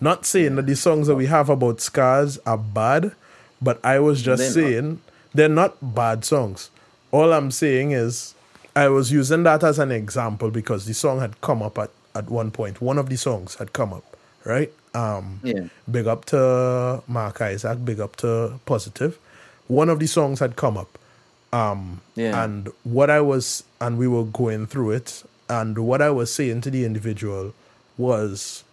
Not 0.00 0.26
saying 0.26 0.56
that 0.56 0.66
the 0.66 0.74
songs 0.74 1.06
that 1.06 1.14
we 1.14 1.26
have 1.26 1.48
about 1.48 1.80
scars 1.80 2.38
are 2.44 2.58
bad, 2.58 3.12
but 3.60 3.78
I 3.84 4.00
was 4.00 4.22
just 4.22 4.52
saying 4.52 5.00
they're 5.34 5.48
not 5.48 5.94
bad 5.94 6.24
songs. 6.24 6.70
All 7.10 7.32
I'm 7.32 7.50
saying 7.50 7.92
is 7.92 8.34
I 8.74 8.88
was 8.88 9.12
using 9.12 9.42
that 9.44 9.62
as 9.62 9.78
an 9.78 9.90
example 9.92 10.50
because 10.50 10.86
the 10.86 10.94
song 10.94 11.20
had 11.20 11.40
come 11.40 11.62
up 11.62 11.78
at, 11.78 11.90
at 12.14 12.30
one 12.30 12.50
point. 12.50 12.80
One 12.80 12.98
of 12.98 13.08
the 13.08 13.16
songs 13.16 13.56
had 13.56 13.72
come 13.72 13.92
up, 13.92 14.16
right? 14.44 14.72
Um, 14.94 15.40
Yeah. 15.42 15.64
Big 15.90 16.06
up 16.06 16.24
to 16.26 17.02
Mark 17.06 17.40
Isaac, 17.40 17.84
big 17.84 18.00
up 18.00 18.16
to 18.16 18.60
Positive. 18.66 19.18
One 19.68 19.88
of 19.88 19.98
the 19.98 20.06
songs 20.06 20.40
had 20.40 20.56
come 20.56 20.76
up. 20.76 20.98
Um, 21.52 22.00
Yeah. 22.14 22.42
And 22.42 22.70
what 22.84 23.10
I 23.10 23.20
was, 23.20 23.64
and 23.80 23.98
we 23.98 24.08
were 24.08 24.24
going 24.24 24.66
through 24.66 24.92
it, 24.92 25.22
and 25.48 25.78
what 25.86 26.00
I 26.00 26.10
was 26.10 26.32
saying 26.32 26.62
to 26.62 26.70
the 26.70 26.84
individual 26.84 27.52
was, 27.98 28.64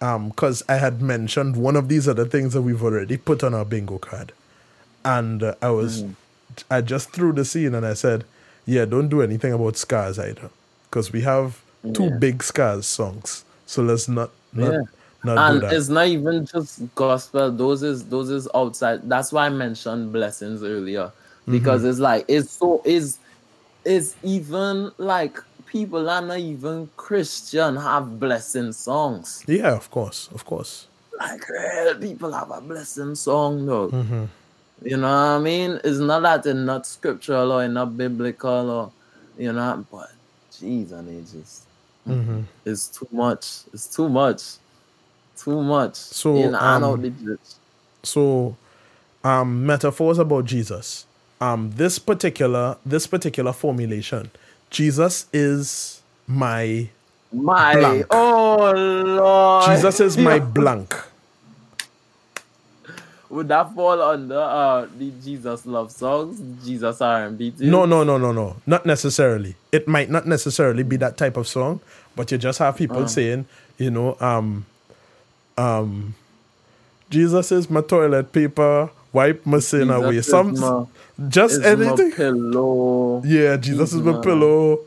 um, 0.00 0.28
because 0.30 0.62
I 0.68 0.76
had 0.76 1.02
mentioned 1.02 1.56
one 1.56 1.76
of 1.76 1.88
these 1.88 2.08
other 2.08 2.24
things 2.24 2.52
that 2.54 2.62
we've 2.62 2.82
already 2.82 3.16
put 3.16 3.42
on 3.44 3.52
our 3.54 3.64
bingo 3.64 3.98
card, 3.98 4.32
and 5.04 5.42
uh, 5.42 5.54
I 5.62 5.70
was, 5.70 6.04
I 6.70 6.80
just 6.80 7.10
threw 7.10 7.32
the 7.32 7.44
scene 7.44 7.74
and 7.74 7.86
I 7.86 7.94
said, 7.94 8.24
yeah, 8.66 8.84
don't 8.84 9.08
do 9.08 9.22
anything 9.22 9.52
about 9.52 9.76
scars 9.76 10.18
either, 10.18 10.50
because 10.90 11.12
we 11.12 11.22
have 11.22 11.60
two 11.94 12.04
Yeah. 12.10 12.16
big 12.18 12.42
scars 12.42 12.86
songs, 12.86 13.44
so 13.66 13.82
let's 13.82 14.08
not 14.08 14.30
not 14.52 14.72
Yeah. 14.72 14.80
not 15.24 15.48
do 15.48 15.66
and 15.66 15.72
it's 15.72 15.88
not 15.88 16.06
even 16.06 16.46
just 16.46 16.80
gospel 16.94 17.50
those 17.50 17.82
is 17.82 18.04
those 18.08 18.30
is 18.30 18.48
outside 18.54 19.00
that's 19.08 19.32
why 19.32 19.46
i 19.46 19.48
mentioned 19.48 20.12
blessings 20.12 20.62
earlier 20.62 21.10
because 21.50 21.80
Mm-hmm. 21.82 21.90
it's 21.90 21.98
like 21.98 22.24
it's 22.28 22.52
so 22.52 22.80
is 22.84 23.18
it's 23.84 24.14
even 24.22 24.90
like 24.98 25.38
people 25.66 26.08
are 26.08 26.22
not 26.22 26.38
even 26.38 26.88
christian 26.96 27.76
have 27.76 28.18
blessing 28.20 28.72
songs 28.72 29.44
Yeah, 29.48 29.74
of 29.74 29.90
course, 29.90 30.28
of 30.34 30.44
course. 30.44 30.86
like 31.18 31.42
real 31.48 31.94
people 31.96 32.32
have 32.32 32.50
a 32.50 32.60
blessing 32.60 33.14
song 33.14 33.66
though 33.66 33.88
Mm-hmm. 33.88 34.24
You 34.84 34.96
know 34.96 35.08
what 35.08 35.36
i 35.36 35.38
mean 35.38 35.80
it's 35.84 35.98
not 35.98 36.22
that 36.22 36.46
it's 36.46 36.54
not 36.56 36.86
scriptural 36.86 37.52
or 37.52 37.64
it's 37.64 37.72
not 37.72 37.96
biblical 37.96 38.70
or 38.70 38.92
you 39.36 39.52
know 39.52 39.84
but 39.90 40.10
jeez 40.52 40.92
and 40.92 41.08
it 41.08 41.22
just 41.32 41.64
Mm-hmm. 42.08 42.40
it's 42.64 42.88
too 42.88 43.06
much 43.12 43.64
it's 43.74 43.94
too 43.94 44.08
much 44.08 44.42
too 45.36 45.62
much 45.62 45.94
So, 45.94 46.54
um, 46.54 47.02
the 47.02 47.10
church. 47.10 47.38
So, 48.02 48.56
um, 49.22 49.66
metaphors 49.66 50.18
about 50.18 50.46
Jesus. 50.46 51.06
Um, 51.40 51.70
this 51.76 51.98
particular 51.98 52.76
this 52.86 53.06
particular 53.06 53.52
formulation, 53.52 54.30
Jesus 54.70 55.26
is 55.32 56.00
my 56.26 56.88
My 57.30 57.76
blank. 57.76 58.06
oh 58.10 58.72
lord, 58.72 59.70
Jesus 59.70 60.00
is 60.00 60.16
my 60.16 60.38
blank. 60.58 60.94
Would 63.30 63.48
that 63.48 63.74
fall 63.74 64.00
under 64.00 64.40
uh 64.40 64.86
the 64.98 65.10
Jesus 65.22 65.66
love 65.66 65.92
songs, 65.92 66.40
Jesus 66.66 67.00
R 67.00 67.26
and 67.26 67.36
B? 67.36 67.52
No, 67.58 67.84
no, 67.84 68.02
no, 68.02 68.16
no, 68.16 68.32
no. 68.32 68.56
Not 68.66 68.86
necessarily. 68.86 69.54
It 69.70 69.86
might 69.86 70.08
not 70.10 70.26
necessarily 70.26 70.82
be 70.82 70.96
that 70.96 71.18
type 71.18 71.36
of 71.36 71.46
song, 71.46 71.80
but 72.16 72.32
you 72.32 72.38
just 72.38 72.58
have 72.58 72.76
people 72.76 73.06
saying, 73.06 73.44
you 73.76 73.90
know, 73.90 74.16
um, 74.20 74.64
um, 75.58 76.14
Jesus 77.10 77.52
is 77.52 77.68
my 77.68 77.80
toilet 77.82 78.32
paper, 78.32 78.90
wipe 79.12 79.44
my 79.44 79.58
sin 79.58 79.88
Jesus 79.88 80.02
away. 80.04 80.20
Some 80.22 80.58
my- 80.58 80.84
just 81.28 81.62
anything. 81.62 82.10
my 82.10 82.14
pillow, 82.16 83.22
Yeah, 83.24 83.56
Jesus 83.56 83.92
is 83.92 84.00
my 84.02 84.12
my- 84.12 84.20
pillow. 84.20 84.80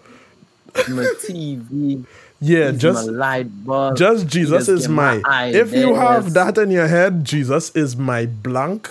my 0.90 1.14
TV, 1.28 2.04
Yeah, 2.44 2.72
he's 2.72 2.82
just 2.82 3.06
my 3.08 3.12
light 3.14 3.66
bulb. 3.66 3.98
just 3.98 4.26
Jesus 4.28 4.66
just 4.66 4.70
is 4.70 4.88
my. 4.90 5.22
eye 5.26 5.52
If 5.54 5.72
you 5.74 5.94
have 5.94 6.34
that 6.34 6.58
in 6.58 6.72
your 6.72 6.88
head, 6.88 7.24
Jesus 7.24 7.70
is 7.76 7.96
my 7.96 8.26
blank. 8.26 8.90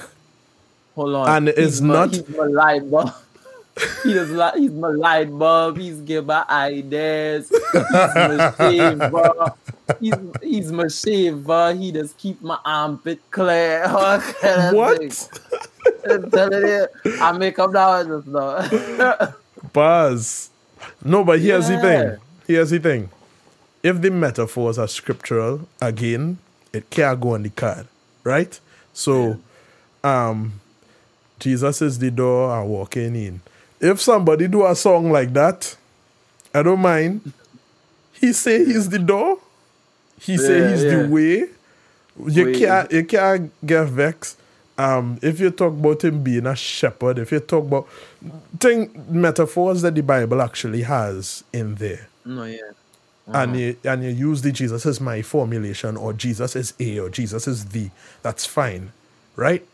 hold 0.94 1.14
on, 1.14 1.28
and 1.28 1.48
it's 1.48 1.80
not- 1.80 2.14
he's 2.14 2.28
my 2.28 2.44
light 2.46 2.88
bulb. 2.90 3.12
He 4.04 4.12
is 4.12 4.30
like 4.30 4.54
he's 4.56 4.72
my 4.72 4.88
light 4.88 5.30
bulb. 5.36 5.78
He's 5.78 6.00
give 6.02 6.26
my 6.26 6.44
ideas. 6.50 7.48
He's 7.48 7.82
my 7.90 8.52
shaver. 8.58 9.32
He's, 10.00 10.14
he's 10.42 10.70
my 10.72 10.86
shaver. 10.88 11.74
He 11.74 11.90
just 11.90 12.16
keep 12.18 12.40
my 12.42 12.58
armpit 12.64 13.18
clear. 13.32 13.84
All 13.84 14.20
kind 14.20 14.60
of 14.68 14.74
What? 14.74 15.40
I'm 16.10 16.30
telling 16.30 16.66
you, 16.66 16.86
I 17.20 17.32
make 17.32 17.58
up 17.58 17.72
one 17.74 18.06
just 18.06 18.26
now. 18.28 19.34
Buzz. 19.72 20.50
No, 21.04 21.24
but 21.24 21.40
here's 21.40 21.66
the 21.68 21.74
Yeah. 21.74 21.80
thing. 21.80 22.16
Here's 22.46 22.70
the 22.70 22.78
thing. 22.78 23.08
If 23.82 24.00
the 24.00 24.10
metaphors 24.10 24.78
are 24.78 24.88
scriptural, 24.88 25.68
again, 25.80 26.38
it 26.72 26.90
can't 26.90 27.20
go 27.20 27.34
on 27.34 27.42
the 27.42 27.50
card, 27.50 27.86
right? 28.24 28.58
So, 28.92 29.40
um, 30.04 30.60
Jesus 31.38 31.80
is 31.80 31.98
the 31.98 32.10
door 32.10 32.50
I'm 32.52 32.68
walking 32.68 33.16
in. 33.16 33.40
If 33.80 34.00
somebody 34.00 34.46
do 34.46 34.66
a 34.66 34.74
song 34.74 35.10
like 35.10 35.32
that, 35.32 35.76
I 36.54 36.62
don't 36.62 36.80
mind. 36.80 37.32
He 38.12 38.32
say 38.34 38.64
he's 38.64 38.90
the 38.90 38.98
door. 38.98 39.38
He 40.20 40.36
say 40.36 40.70
he's 40.70 40.84
yeah. 40.84 41.02
the 41.02 41.08
way. 41.08 41.46
You 42.28 42.46
Way. 42.46 42.58
can't 42.58 42.92
you 42.92 43.04
can't 43.04 43.66
get 43.66 43.86
vexed. 43.88 44.36
Um, 44.76 45.18
if 45.22 45.40
you 45.40 45.50
talk 45.50 45.72
about 45.72 46.04
him 46.04 46.22
being 46.22 46.46
a 46.46 46.56
shepherd, 46.56 47.18
if 47.18 47.32
you 47.32 47.40
talk 47.40 47.64
about 47.64 47.88
thing 48.58 49.04
metaphors 49.08 49.82
that 49.82 49.94
the 49.94 50.02
Bible 50.02 50.42
actually 50.42 50.82
has 50.82 51.44
in 51.52 51.76
there. 51.76 52.08
no, 52.24 52.44
yeah. 52.44 52.72
And 53.34 53.56
you 53.58 53.76
and 53.84 54.02
you 54.02 54.10
use 54.10 54.42
the 54.42 54.52
Jesus 54.52 54.86
is 54.86 55.00
my 55.00 55.22
formulation 55.22 55.96
or 55.96 56.12
Jesus 56.12 56.56
is 56.56 56.74
A 56.80 56.98
or 56.98 57.10
Jesus 57.10 57.48
is 57.48 57.66
the, 57.66 57.90
that's 58.22 58.46
fine, 58.46 58.92
right? 59.36 59.66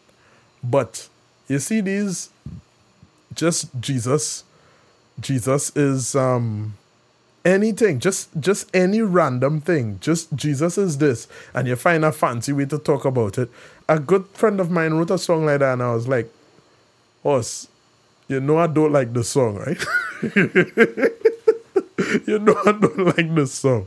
But 0.63 1.09
you 1.49 1.59
see 1.59 1.81
these 1.81 2.31
just 3.35 3.69
Jesus 3.81 4.45
Jesus 5.21 5.75
is 5.77 6.15
um 6.15 6.75
anything, 7.45 8.01
just 8.01 8.29
just 8.39 8.75
any 8.75 9.01
random 9.03 9.61
thing. 9.61 9.99
Just 10.01 10.35
Jesus 10.35 10.77
is 10.79 10.99
this, 10.99 11.29
and 11.55 11.69
you 11.69 11.77
find 11.77 12.05
a 12.05 12.13
fancy 12.13 12.53
way 12.53 12.67
to 12.67 12.79
talk 12.79 13.05
about 13.05 13.39
it. 13.39 13.51
A 13.89 13.99
good 13.99 14.27
friend 14.29 14.61
of 14.61 14.71
mine 14.71 14.95
wrote 14.95 15.11
a 15.11 15.19
song 15.19 15.47
like 15.47 15.61
that, 15.61 15.75
and 15.75 15.83
I 15.83 15.95
was 15.95 16.09
like, 16.09 16.31
"Us, 17.25 17.69
you 18.29 18.41
know 18.41 18.59
I 18.59 18.67
don't 18.67 18.93
like 18.93 19.13
the 19.13 19.25
song, 19.25 19.57
right? 19.57 19.85
you 22.27 22.39
know 22.39 22.57
I 22.67 22.73
don't 22.73 22.99
like 23.17 23.35
this 23.35 23.53
song. 23.55 23.87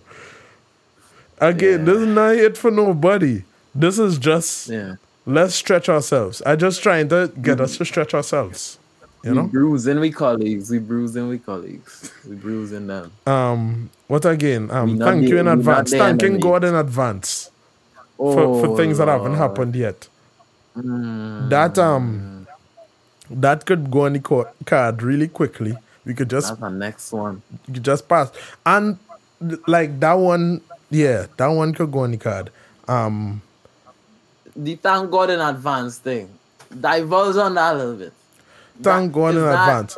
Again, 1.40 1.86
this 1.86 1.98
is 1.98 2.07
not 2.07 2.36
it 2.36 2.57
for 2.57 2.72
nobody. 2.72 3.44
This 3.73 3.98
is 3.99 4.18
just 4.18 4.68
Yeah. 4.69 4.95
let's 5.26 5.56
stretch 5.56 5.88
ourselves. 5.90 6.41
I 6.45 6.56
just 6.56 6.84
trying 6.84 7.10
to 7.10 7.31
get 7.41 7.61
us 7.61 7.77
to 7.77 7.86
stretch 7.86 8.14
ourselves. 8.14 8.77
You 9.23 9.31
we 9.31 9.38
know? 9.38 9.44
bruising 9.48 9.99
we 9.99 10.11
colleagues. 10.11 10.69
We 10.69 10.80
bruising 10.80 11.27
we 11.30 11.40
colleagues. 11.40 12.11
We 12.27 12.36
bruising 12.36 12.88
them. 12.88 13.11
Um, 13.27 13.90
what 14.07 14.26
again? 14.26 14.72
Um, 14.72 14.94
We 14.94 14.99
thank 14.99 15.27
you 15.27 15.38
in 15.40 15.48
advance. 15.48 15.91
Thanking. 15.91 16.40
God 16.40 16.64
in 16.64 16.76
advance 16.76 17.52
Oh, 18.18 18.34
for, 18.34 18.68
for 18.68 18.77
things 18.77 18.98
that 18.98 19.07
haven't 19.07 19.36
happened 19.36 19.76
yet. 19.76 20.07
Mm, 20.77 21.49
That 21.49 21.77
um, 21.77 22.48
that 23.30 23.65
could 23.65 23.90
go 23.91 24.06
on 24.06 24.14
the 24.14 24.45
card 24.65 25.03
really 25.03 25.27
quickly. 25.27 25.77
We 26.05 26.13
could 26.13 26.30
just 26.30 26.47
that's 26.49 26.59
the 26.59 26.69
next 26.69 27.11
one. 27.11 27.41
you 27.67 27.73
could 27.76 27.84
just 27.84 28.07
pass, 28.07 28.31
and 28.65 28.97
like 29.67 29.99
that 29.99 30.13
one, 30.13 30.61
yeah, 30.89 31.27
that 31.38 31.47
one 31.47 31.73
could 31.73 31.91
go 31.91 31.99
on 31.99 32.11
the 32.11 32.17
card. 32.17 32.49
Um, 32.88 33.41
The 34.55 34.76
thank 34.76 35.11
God 35.11 35.30
in 35.30 35.39
advance 35.39 35.97
thing. 35.99 36.30
Divulge 36.69 37.35
on 37.38 37.53
that 37.55 37.76
a 37.76 37.77
little 37.77 37.95
bit. 37.95 38.13
Thank 38.81 39.11
God 39.13 39.35
in 39.35 39.41
that- 39.41 39.69
advance. 39.88 39.97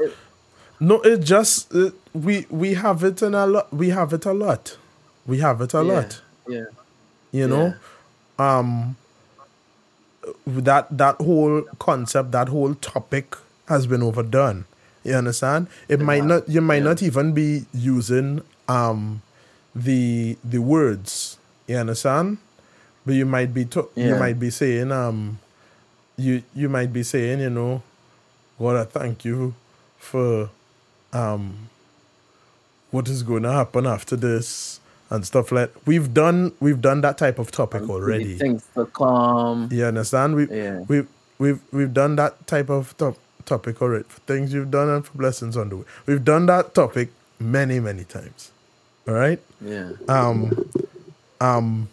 no, 0.79 1.01
it 1.01 1.17
just 1.19 1.73
it, 1.73 1.93
we 2.13 2.45
we 2.49 2.73
have 2.73 3.03
it 3.03 3.21
in 3.21 3.33
a 3.35 3.45
lot. 3.45 3.71
We 3.73 3.89
have 3.89 4.11
it 4.13 4.25
a 4.25 4.33
lot. 4.33 4.77
We 5.25 5.37
have 5.39 5.61
it 5.61 5.73
a 5.73 5.83
yeah, 5.83 5.93
lot. 5.93 6.21
Yeah. 6.47 6.63
you 7.31 7.47
know 7.47 7.73
um 8.39 8.95
that 10.47 10.87
that 10.97 11.15
whole 11.17 11.61
concept 11.79 12.31
that 12.31 12.49
whole 12.49 12.73
topic 12.75 13.35
has 13.67 13.85
been 13.87 14.01
overdone 14.01 14.65
you 15.03 15.13
understand 15.13 15.67
it 15.87 15.99
might 15.99 16.23
not 16.23 16.47
you 16.49 16.61
might 16.61 16.77
yeah. 16.77 16.83
not 16.83 17.03
even 17.03 17.33
be 17.33 17.65
using 17.73 18.41
um 18.67 19.21
the 19.75 20.37
the 20.43 20.59
words 20.59 21.37
you 21.67 21.77
understand 21.77 22.37
but 23.05 23.13
you 23.15 23.25
might 23.25 23.53
be 23.53 23.65
to- 23.65 23.89
you 23.95 24.15
might 24.15 24.39
be 24.39 24.49
saying 24.49 24.91
um 24.91 25.39
you 26.17 26.43
you 26.53 26.69
might 26.69 26.91
be 26.93 27.03
saying 27.03 27.39
you 27.39 27.49
know 27.49 27.81
god 28.59 28.75
i 28.77 28.83
thank 28.83 29.25
you 29.25 29.53
for 29.97 30.49
um 31.13 31.69
what 32.91 33.07
is 33.07 33.23
going 33.23 33.43
to 33.43 33.51
happen 33.51 33.85
after 33.85 34.15
this 34.15 34.79
and 35.09 35.25
stuff 35.25 35.51
like 35.51 35.71
we've 35.85 36.13
done 36.13 36.51
we've 36.59 36.81
done 36.81 37.01
that 37.01 37.17
type 37.17 37.39
of 37.39 37.51
topic 37.51 37.89
already 37.89 38.37
Things 38.37 38.65
to 38.75 38.85
come. 38.87 39.69
you 39.71 39.85
understand 39.85 40.35
we 40.35 40.47
Yeah. 40.49 40.79
we've 40.87 41.07
we've 41.39 41.59
we've 41.71 41.93
done 41.93 42.15
that 42.17 42.45
type 42.47 42.69
of 42.69 42.95
top, 42.97 43.17
topic 43.45 43.81
already 43.81 44.05
for 44.07 44.19
things 44.21 44.53
you've 44.53 44.71
done 44.71 44.89
and 44.89 45.05
for 45.05 45.17
blessings 45.17 45.57
on 45.57 45.69
the 45.69 45.77
way. 45.77 45.85
We've 46.07 46.25
done 46.25 46.47
that 46.47 46.75
topic 46.75 47.09
many 47.39 47.79
many 47.79 48.05
times. 48.05 48.51
All 49.07 49.15
right? 49.15 49.39
Yeah. 49.61 49.91
um 50.09 50.65
um 51.41 51.89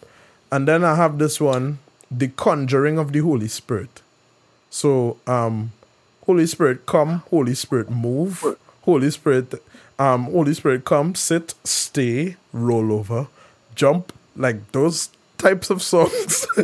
and 0.51 0.67
then 0.67 0.83
i 0.83 0.95
have 0.95 1.19
this 1.19 1.41
one 1.41 1.79
the 2.11 2.29
conjuring 2.29 2.97
of 2.99 3.13
the 3.13 3.19
holy 3.19 3.49
spirit. 3.49 4.01
So 4.69 5.17
um 5.27 5.73
holy 6.25 6.47
spirit 6.47 6.85
come 6.85 7.23
holy 7.31 7.55
spirit 7.55 7.89
move 7.91 8.45
holy 8.83 9.11
spirit 9.11 9.53
um 9.99 10.25
holy 10.25 10.53
spirit 10.55 10.85
come 10.85 11.15
sit 11.15 11.55
stay 11.65 12.37
roll 12.53 12.93
over 12.93 13.27
jump 13.75 14.13
like 14.35 14.71
those 14.73 15.09
types 15.37 15.69
of 15.69 15.81
songs. 15.81 16.47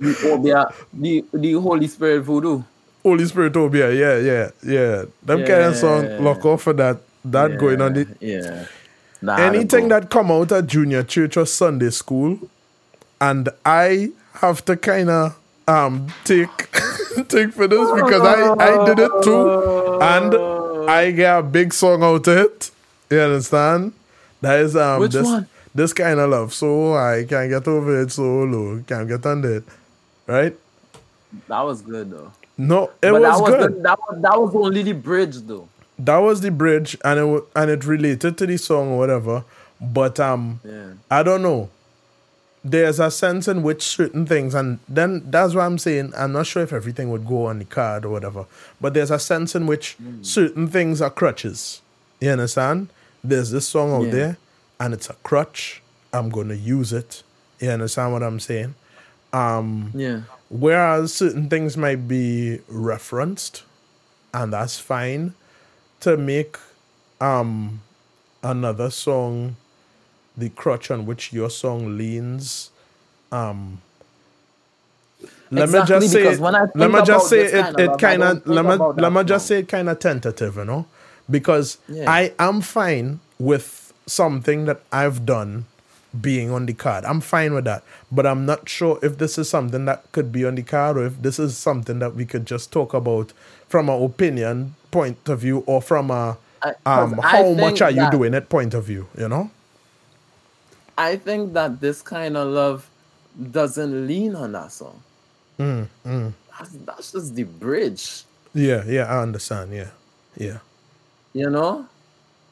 The, 0.00 0.60
the, 0.92 1.24
the 1.32 1.52
Holy 1.54 1.88
Spirit 1.88 2.22
voodoo. 2.22 2.62
Holy 3.02 3.24
spirit 3.26 3.56
obeah 3.56 3.92
yeah 3.92 4.16
yeah 4.18 4.50
yeah 4.62 5.04
them 5.22 5.44
kind 5.44 5.62
of 5.62 5.76
song 5.76 6.22
lock 6.22 6.44
off 6.44 6.62
for 6.62 6.72
that 6.72 6.98
that 7.24 7.58
going 7.58 7.80
on 7.80 7.94
the 7.94 8.06
Yeah. 8.20 8.66
Nah, 9.20 9.36
anything 9.36 9.88
that 9.88 10.10
come 10.10 10.32
out 10.32 10.50
at 10.50 10.66
junior 10.66 11.04
church 11.04 11.36
or 11.36 11.46
Sunday 11.46 11.90
school, 11.90 12.38
and 13.20 13.48
I 13.64 14.10
have 14.34 14.64
to 14.64 14.76
kind 14.76 15.10
of 15.10 15.38
um 15.68 16.08
take 16.24 16.48
take 17.28 17.52
for 17.52 17.68
this 17.68 17.88
because 17.92 18.22
I 18.22 18.50
I 18.58 18.84
did 18.84 18.98
it 18.98 19.12
too, 19.22 19.48
and 20.02 20.34
I 20.90 21.12
get 21.12 21.38
a 21.38 21.42
big 21.42 21.72
song 21.72 22.02
out 22.02 22.26
of 22.26 22.36
it. 22.36 22.70
You 23.10 23.20
understand? 23.20 23.92
That 24.40 24.58
is 24.58 24.74
um 24.74 25.00
Which 25.00 25.12
this 25.12 25.24
one? 25.24 25.46
this 25.72 25.92
kind 25.92 26.18
of 26.18 26.30
love. 26.30 26.52
So 26.52 26.94
I 26.94 27.24
can't 27.28 27.48
get 27.48 27.68
over 27.68 28.02
it 28.02 28.10
so 28.10 28.22
low, 28.42 28.82
can't 28.88 29.06
get 29.06 29.24
under 29.24 29.56
it, 29.58 29.64
right? 30.26 30.56
That 31.46 31.60
was 31.60 31.80
good 31.80 32.10
though. 32.10 32.32
No, 32.58 32.84
it 33.02 33.10
but 33.10 33.12
was 33.14 33.22
that 33.22 33.40
was 33.42 33.50
good. 33.54 33.76
The, 33.76 33.82
that 33.82 33.98
was 33.98 34.22
that 34.22 34.40
was 34.40 34.54
only 34.54 34.82
the 34.82 34.92
bridge 34.92 35.36
though. 35.38 35.68
that 35.98 36.18
was 36.18 36.40
the 36.42 36.50
bridge, 36.50 36.96
and 37.04 37.18
it 37.20 37.44
and 37.56 37.70
it 37.70 37.84
related 37.84 38.36
to 38.38 38.46
the 38.46 38.56
song 38.56 38.88
or 38.92 38.98
whatever. 38.98 39.44
But 39.80 40.20
um, 40.20 40.60
Yeah. 40.64 40.92
I 41.10 41.22
don't 41.22 41.42
know. 41.42 41.70
There's 42.64 43.00
a 43.00 43.10
sense 43.10 43.48
in 43.48 43.64
which 43.64 43.82
certain 43.82 44.24
things, 44.24 44.54
and 44.54 44.78
then 44.88 45.24
that's 45.28 45.54
what 45.54 45.62
I'm 45.64 45.78
saying 45.78 46.12
I'm 46.16 46.30
not 46.32 46.46
sure 46.46 46.62
if 46.62 46.72
everything 46.72 47.10
would 47.10 47.26
go 47.26 47.46
on 47.46 47.58
the 47.58 47.64
card 47.64 48.04
or 48.04 48.10
whatever. 48.10 48.46
But 48.80 48.94
there's 48.94 49.10
a 49.10 49.18
sense 49.18 49.56
in 49.56 49.66
which 49.66 49.96
certain 50.22 50.68
things 50.68 51.02
are 51.02 51.10
crutches. 51.10 51.80
You 52.20 52.30
understand? 52.30 52.88
There's 53.24 53.50
this 53.50 53.66
song 53.66 53.92
out 53.92 54.04
Yeah. 54.06 54.10
there, 54.12 54.36
and 54.78 54.94
it's 54.94 55.10
a 55.10 55.14
crutch. 55.24 55.82
I'm 56.12 56.28
gonna 56.28 56.54
use 56.54 56.92
it. 56.92 57.24
You 57.58 57.70
understand 57.70 58.12
what 58.12 58.22
I'm 58.22 58.38
saying? 58.38 58.74
Um, 59.32 59.90
Yeah. 59.94 60.20
Whereas 60.52 61.14
certain 61.14 61.48
things 61.48 61.78
might 61.78 62.06
be 62.06 62.60
referenced, 62.68 63.62
and 64.34 64.52
that's 64.52 64.78
fine, 64.78 65.32
to 66.00 66.16
make 66.18 66.58
um 67.20 67.80
another 68.42 68.90
song 68.90 69.56
the 70.36 70.50
crutch 70.50 70.90
on 70.90 71.06
which 71.06 71.32
your 71.32 71.48
song 71.50 71.96
leans. 71.96 72.70
Um 73.32 73.80
let 75.50 75.70
me 75.70 75.80
just 75.86 76.10
say 76.10 76.22
because 76.24 76.40
when 76.40 76.54
I 76.54 76.66
let 76.74 76.90
me 76.90 77.02
just 77.02 77.28
say 77.30 77.46
it, 77.46 77.52
kind 77.52 77.80
of 77.80 77.80
it 77.94 77.98
kind 77.98 78.22
of 78.22 78.46
let 78.46 78.64
me 78.64 78.76
let 79.02 79.12
me 79.12 79.24
just 79.24 79.46
say 79.46 79.60
it 79.60 79.68
kind 79.68 79.88
of 79.88 79.98
tentative, 80.00 80.56
you 80.56 80.64
know, 80.66 80.86
because 81.30 81.78
Yeah. 81.88 82.10
I 82.10 82.34
am 82.38 82.60
fine 82.60 83.20
with 83.38 83.92
something 84.06 84.66
that 84.66 84.80
I've 84.92 85.24
done 85.24 85.64
being 86.20 86.50
on 86.50 86.66
the 86.66 86.74
card. 86.74 87.04
I'm 87.04 87.20
fine 87.20 87.54
with 87.54 87.64
that. 87.64 87.82
But 88.10 88.26
I'm 88.26 88.44
not 88.46 88.68
sure 88.68 88.98
if 89.02 89.18
this 89.18 89.38
is 89.38 89.48
something 89.48 89.84
that 89.86 90.10
could 90.12 90.30
be 90.32 90.44
on 90.44 90.54
the 90.56 90.62
card 90.62 90.96
or 90.98 91.06
if 91.06 91.22
this 91.22 91.38
is 91.38 91.56
something 91.56 91.98
that 92.00 92.14
we 92.14 92.26
could 92.26 92.46
just 92.46 92.70
talk 92.72 92.92
about 92.94 93.32
from 93.68 93.88
an 93.88 94.02
opinion 94.02 94.74
point 94.90 95.28
of 95.28 95.40
view 95.40 95.60
or 95.66 95.80
from 95.80 96.10
a 96.10 96.36
um 96.86 97.18
how 97.18 97.52
much 97.54 97.80
are 97.80 97.90
you 97.90 98.08
doing 98.10 98.34
it 98.34 98.48
point 98.48 98.74
of 98.74 98.84
view, 98.84 99.08
you 99.16 99.28
know? 99.28 99.50
I 100.98 101.16
think 101.16 101.54
that 101.54 101.80
this 101.80 102.02
kind 102.02 102.36
of 102.36 102.48
love 102.48 102.88
doesn't 103.50 104.06
lean 104.06 104.36
on 104.36 104.52
that 104.52 104.72
song. 104.72 105.02
Mm, 105.58 105.88
That's, 106.58 106.70
that's 106.84 107.12
just 107.12 107.34
the 107.34 107.44
bridge, 107.44 108.24
Yeah, 108.54 108.84
yeah, 108.86 109.04
I 109.04 109.22
understand. 109.22 109.72
Yeah. 109.72 109.90
Yeah. 110.36 110.58
you 111.32 111.48
know. 111.50 111.86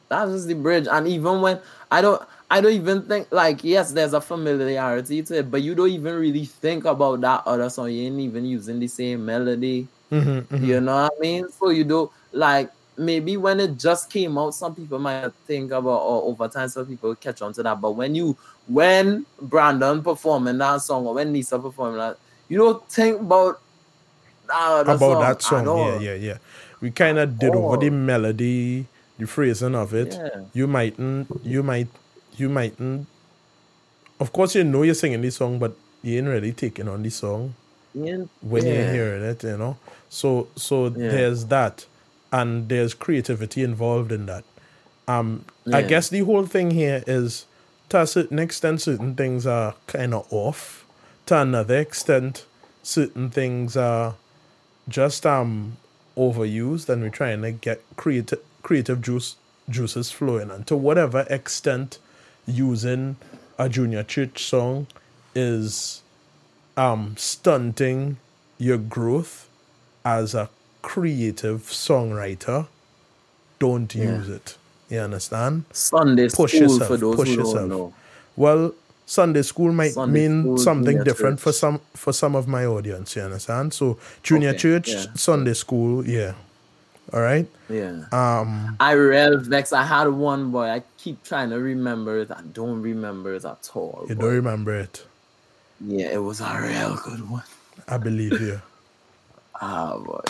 That's 0.09 0.31
just 0.33 0.49
the 0.49 0.55
bridge, 0.55 0.89
and 0.91 1.07
even 1.07 1.41
when 1.41 1.61
I 1.91 2.01
don't, 2.01 2.21
I 2.51 2.61
don't 2.61 2.73
even 2.73 3.03
think 3.03 3.29
like 3.31 3.63
yes, 3.63 3.93
there's 3.93 4.13
a 4.13 4.21
familiarity 4.21 5.23
to 5.23 5.39
it, 5.39 5.51
but 5.51 5.63
you 5.63 5.75
don't 5.75 5.91
even 5.91 6.17
really 6.17 6.45
think 6.45 6.85
about 6.85 7.21
that 7.21 7.43
other 7.47 7.71
song. 7.71 7.91
You 7.91 8.07
ain't 8.07 8.21
even 8.21 8.45
using 8.45 8.81
the 8.81 8.89
same 8.89 9.25
melody. 9.25 9.87
Mm-hmm, 10.11 10.65
You 10.65 10.81
know 10.81 11.03
what 11.03 11.13
I 11.17 11.21
mean? 11.21 11.49
So 11.51 11.71
you 11.71 11.85
don't 11.85 12.11
like 12.33 12.71
maybe 12.99 13.37
when 13.37 13.61
it 13.61 13.79
just 13.79 14.11
came 14.11 14.37
out, 14.37 14.55
some 14.55 14.75
people 14.75 14.99
might 14.99 15.33
think 15.47 15.71
about 15.71 16.03
or 16.03 16.25
over 16.25 16.49
time 16.49 16.69
some 16.69 16.87
people 16.87 17.15
catch 17.15 17.41
on 17.41 17.53
to 17.55 17.63
that. 17.63 17.81
But 17.81 17.93
when 17.93 18.15
you 18.15 18.37
when 18.67 19.25
Brandon 19.41 20.03
performing 20.03 20.59
that 20.59 20.83
song 20.83 21.07
or 21.07 21.15
when 21.15 21.33
Lisa 21.33 21.59
performing 21.59 21.99
that, 21.99 22.19
you 22.49 22.59
don't 22.59 22.87
think 22.89 23.21
about 23.21 23.61
that 24.49 24.87
other 24.89 24.93
about 24.93 25.21
that 25.21 25.43
song. 25.43 25.67
Yeah, 25.67 25.99
yeah, 25.99 26.15
yeah. 26.15 26.39
We 26.81 26.91
kind 26.91 27.19
of 27.19 27.39
did 27.39 27.55
over 27.55 27.77
the 27.77 27.91
melody, 27.91 28.87
the 29.19 29.27
phrasing 29.27 29.75
of 29.75 29.95
it. 29.95 30.15
Yeah. 30.15 30.45
You 30.53 30.67
mightn't, 30.67 31.29
you 31.45 31.63
might, 31.63 31.89
you 32.41 32.49
mightn't. 32.49 33.07
Of 34.19 34.33
course, 34.33 34.55
you 34.55 34.65
know 34.65 34.83
you're 34.83 34.95
singing 34.95 35.23
this 35.23 35.37
song, 35.37 35.59
but 35.59 35.77
you 36.03 36.19
ain't 36.19 36.29
really 36.29 36.53
taking 36.53 36.89
on 36.89 37.03
the 37.03 37.11
song 37.11 37.55
You- 37.95 38.29
when 38.41 38.67
you're 38.67 38.91
hearing 38.93 39.23
it, 39.23 39.43
you 39.45 39.57
know. 39.57 39.77
So, 40.09 40.49
so 40.57 40.87
Yeah. 40.89 41.11
there's 41.11 41.47
that, 41.47 41.87
and 42.33 42.69
there's 42.69 42.95
creativity 42.95 43.63
involved 43.63 44.13
in 44.13 44.27
that. 44.27 44.45
Um, 45.09 45.45
I 45.73 45.83
guess 45.83 46.09
the 46.09 46.21
whole 46.21 46.47
thing 46.47 46.71
here 46.71 47.03
is 47.07 47.47
to 47.89 48.01
a 48.03 48.07
certain 48.07 48.39
extent, 48.39 48.81
certain 48.83 49.15
things 49.15 49.47
are 49.47 49.75
kind 49.87 50.15
of 50.15 50.27
off. 50.33 50.85
To 51.27 51.39
another 51.41 51.79
extent, 51.79 52.45
certain 52.83 53.31
things 53.31 53.77
are 53.77 54.15
just 54.89 55.25
um 55.27 55.77
overused, 56.17 56.89
and 56.89 57.03
we're 57.03 57.09
trying 57.11 57.43
to 57.43 57.53
get 57.53 57.81
creative 57.97 58.41
creative 58.63 59.01
juice 59.01 59.37
juices 59.69 60.11
flowing. 60.11 60.51
And 60.51 60.67
to 60.67 60.77
whatever 60.77 61.27
extent, 61.31 61.99
using 62.51 63.17
a 63.59 63.69
junior 63.69 64.03
church 64.03 64.45
song 64.45 64.87
is 65.35 66.03
um 66.77 67.15
stunting 67.19 68.17
your 68.59 68.79
growth 68.79 69.49
as 70.05 70.35
a 70.35 70.49
creative 70.83 71.63
songwriter, 71.63 72.67
don't 73.59 73.95
Yeah. 73.95 74.19
use 74.19 74.29
it. 74.29 74.57
You 74.89 75.01
understand? 75.01 75.65
Sunday 75.73 76.29
Push 76.29 76.53
school 76.55 76.63
yourself, 76.63 76.89
for 76.89 76.97
those 76.97 77.17
push 77.17 77.29
who 77.29 77.35
yourself. 77.37 77.55
don't 77.61 77.69
know. 77.69 77.95
Well, 78.37 78.75
Sunday 79.07 79.43
school 79.43 79.73
might 79.73 79.93
Sunday 79.93 80.29
mean 80.29 80.43
school, 80.43 80.59
something 80.59 81.05
different 81.05 81.41
for 81.41 81.53
some 81.53 81.81
for 81.95 82.13
some 82.13 82.35
of 82.37 82.47
my 82.49 82.65
audience. 82.65 83.17
You 83.17 83.23
understand? 83.23 83.73
So 83.75 83.99
junior 84.23 84.51
Okay, 84.51 84.59
church, 84.59 84.89
yeah. 84.89 85.07
Sunday 85.15 85.55
school, 85.55 86.07
yeah. 86.07 86.35
All 87.13 87.21
right. 87.21 87.47
Yeah. 87.69 88.05
Um. 88.13 88.77
I 88.79 88.93
real 88.93 89.39
vex. 89.39 89.73
I 89.73 89.83
had 89.83 90.09
one 90.09 90.51
boy. 90.51 90.69
I 90.71 90.83
keep 90.99 91.23
trying 91.25 91.51
to 91.51 91.59
remember 91.59 92.19
it. 92.19 92.31
I 92.31 92.43
don't 92.53 92.83
remember 92.83 93.35
it 93.35 93.45
at 93.45 93.71
all. 93.75 94.07
You 94.09 94.15
don't 94.15 94.31
remember 94.35 94.75
it? 94.79 95.05
Yeah, 95.81 96.09
it 96.13 96.23
was 96.23 96.41
a 96.41 96.61
real 96.61 96.97
good 96.97 97.29
one. 97.29 97.43
I 97.89 97.99
believe 97.99 98.41
you. 98.41 98.61
Ah 99.63 99.99
boy. 99.99 100.23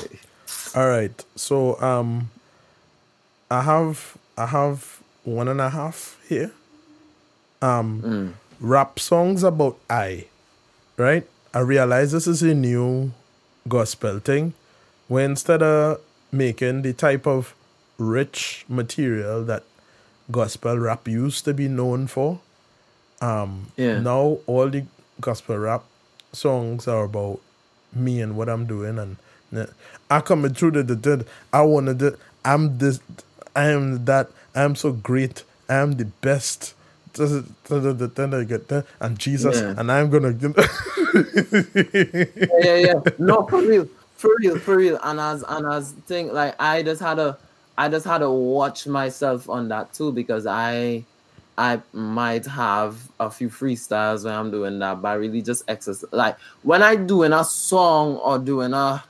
All 0.74 0.89
right. 0.89 1.24
So 1.36 1.81
um, 1.81 2.31
I 3.51 3.62
have 3.62 4.16
I 4.36 4.47
have 4.47 5.01
one 5.23 5.47
and 5.47 5.61
a 5.61 5.70
half 5.70 6.19
here. 6.28 6.51
Um, 7.62 8.35
rap 8.61 8.98
songs 8.98 9.43
about 9.44 9.78
I, 9.89 10.27
right? 10.97 11.27
I 11.55 11.61
realize 11.61 12.12
this 12.12 12.27
is 12.27 12.43
a 12.43 12.55
new 12.55 13.12
gospel 13.69 14.19
thing, 14.19 14.55
where 15.09 15.24
instead 15.24 15.62
of 15.62 16.01
making 16.32 16.82
the 16.82 16.93
type 16.94 17.27
of 17.27 17.55
rich 17.98 18.65
material 18.69 19.44
that 19.44 19.65
gospel 20.31 20.78
rap 20.78 21.09
used 21.09 21.44
to 21.47 21.55
be 21.55 21.69
known 21.69 22.07
for, 22.09 22.40
um, 23.23 23.73
Yeah. 23.77 24.01
now 24.01 24.39
all 24.47 24.69
the 24.70 24.85
gospel 25.20 25.59
rap 25.59 25.85
songs 26.32 26.89
are 26.89 27.05
about 27.05 27.40
me 27.94 28.20
and 28.23 28.36
what 28.36 28.48
I'm 28.48 28.66
doing 28.66 28.98
and 28.98 29.16
n- 29.52 29.69
I 30.11 30.20
coming 30.23 30.55
through 30.55 30.73
the, 30.73 30.82
the, 30.85 30.97
the 30.97 31.27
I 31.52 31.62
wanna 31.62 31.94
do 31.94 32.16
I'm 32.44 32.78
this 32.78 33.01
I 33.57 33.66
am 33.66 34.05
that 34.07 34.31
I'm 34.55 34.77
so 34.77 34.93
great 34.93 35.44
I 35.69 35.77
am 35.77 35.93
the 35.94 36.07
best 36.07 36.74
and 39.01 39.19
Jesus 39.19 39.62
Yeah. 39.62 39.74
and 39.77 39.93
I'm 39.93 40.11
gonna 40.11 40.32
yeah, 41.15 42.24
yeah, 42.61 42.77
yeah. 42.77 43.01
No, 43.19 43.47
for 43.51 43.62
real, 43.62 43.89
for 44.20 44.30
real, 44.38 44.59
for 44.59 44.76
real. 44.76 44.98
And 45.02 45.18
as 45.18 45.42
and 45.48 45.66
as 45.66 45.92
thing 46.06 46.32
like 46.32 46.55
I 46.60 46.82
just 46.82 47.01
had 47.01 47.14
to, 47.14 47.38
I 47.78 47.88
just 47.88 48.05
had 48.05 48.18
to 48.18 48.30
watch 48.30 48.86
myself 48.86 49.48
on 49.48 49.68
that 49.68 49.94
too 49.94 50.12
because 50.12 50.47
I, 50.47 51.05
I 51.56 51.80
might 51.94 52.44
have 52.44 52.98
a 53.18 53.30
few 53.30 53.48
freestyles 53.48 54.24
when 54.24 54.34
I'm 54.34 54.51
doing 54.51 54.78
that, 54.80 55.01
but 55.01 55.09
I 55.09 55.14
really 55.14 55.40
just 55.40 55.64
exercise. 55.68 56.12
Like 56.12 56.36
when 56.62 56.82
I 56.82 56.97
doing 56.97 57.32
a 57.32 57.42
song 57.44 58.16
or 58.16 58.38
doing 58.38 58.74
a, 58.74 59.02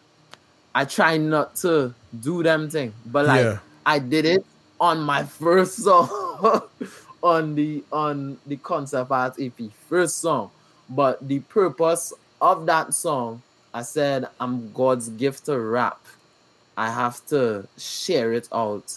I 0.76 0.84
try 0.84 1.16
not 1.16 1.56
to 1.56 1.92
do 2.20 2.44
them 2.44 2.70
thing, 2.70 2.94
but 3.06 3.26
like 3.26 3.44
Yeah. 3.44 3.58
I 3.84 3.98
did 3.98 4.24
it 4.24 4.46
on 4.78 5.00
my 5.00 5.24
first 5.24 5.78
song 5.78 6.08
on 7.24 7.56
the 7.56 7.82
on 7.90 8.38
the 8.46 8.56
concept 8.58 9.10
art 9.10 9.34
EP 9.40 9.58
first 9.88 10.18
song. 10.18 10.52
But 10.88 11.26
the 11.26 11.40
purpose 11.40 12.12
of 12.40 12.66
that 12.66 12.94
song, 12.94 13.42
I 13.72 13.82
said 13.82 14.28
I'm 14.38 14.72
God's 14.72 15.09
gift 15.09 15.47
to 15.47 15.59
rap. 15.59 16.01
I 16.76 16.90
have 16.90 17.24
to 17.26 17.66
share 17.76 18.32
it 18.32 18.48
out 18.52 18.92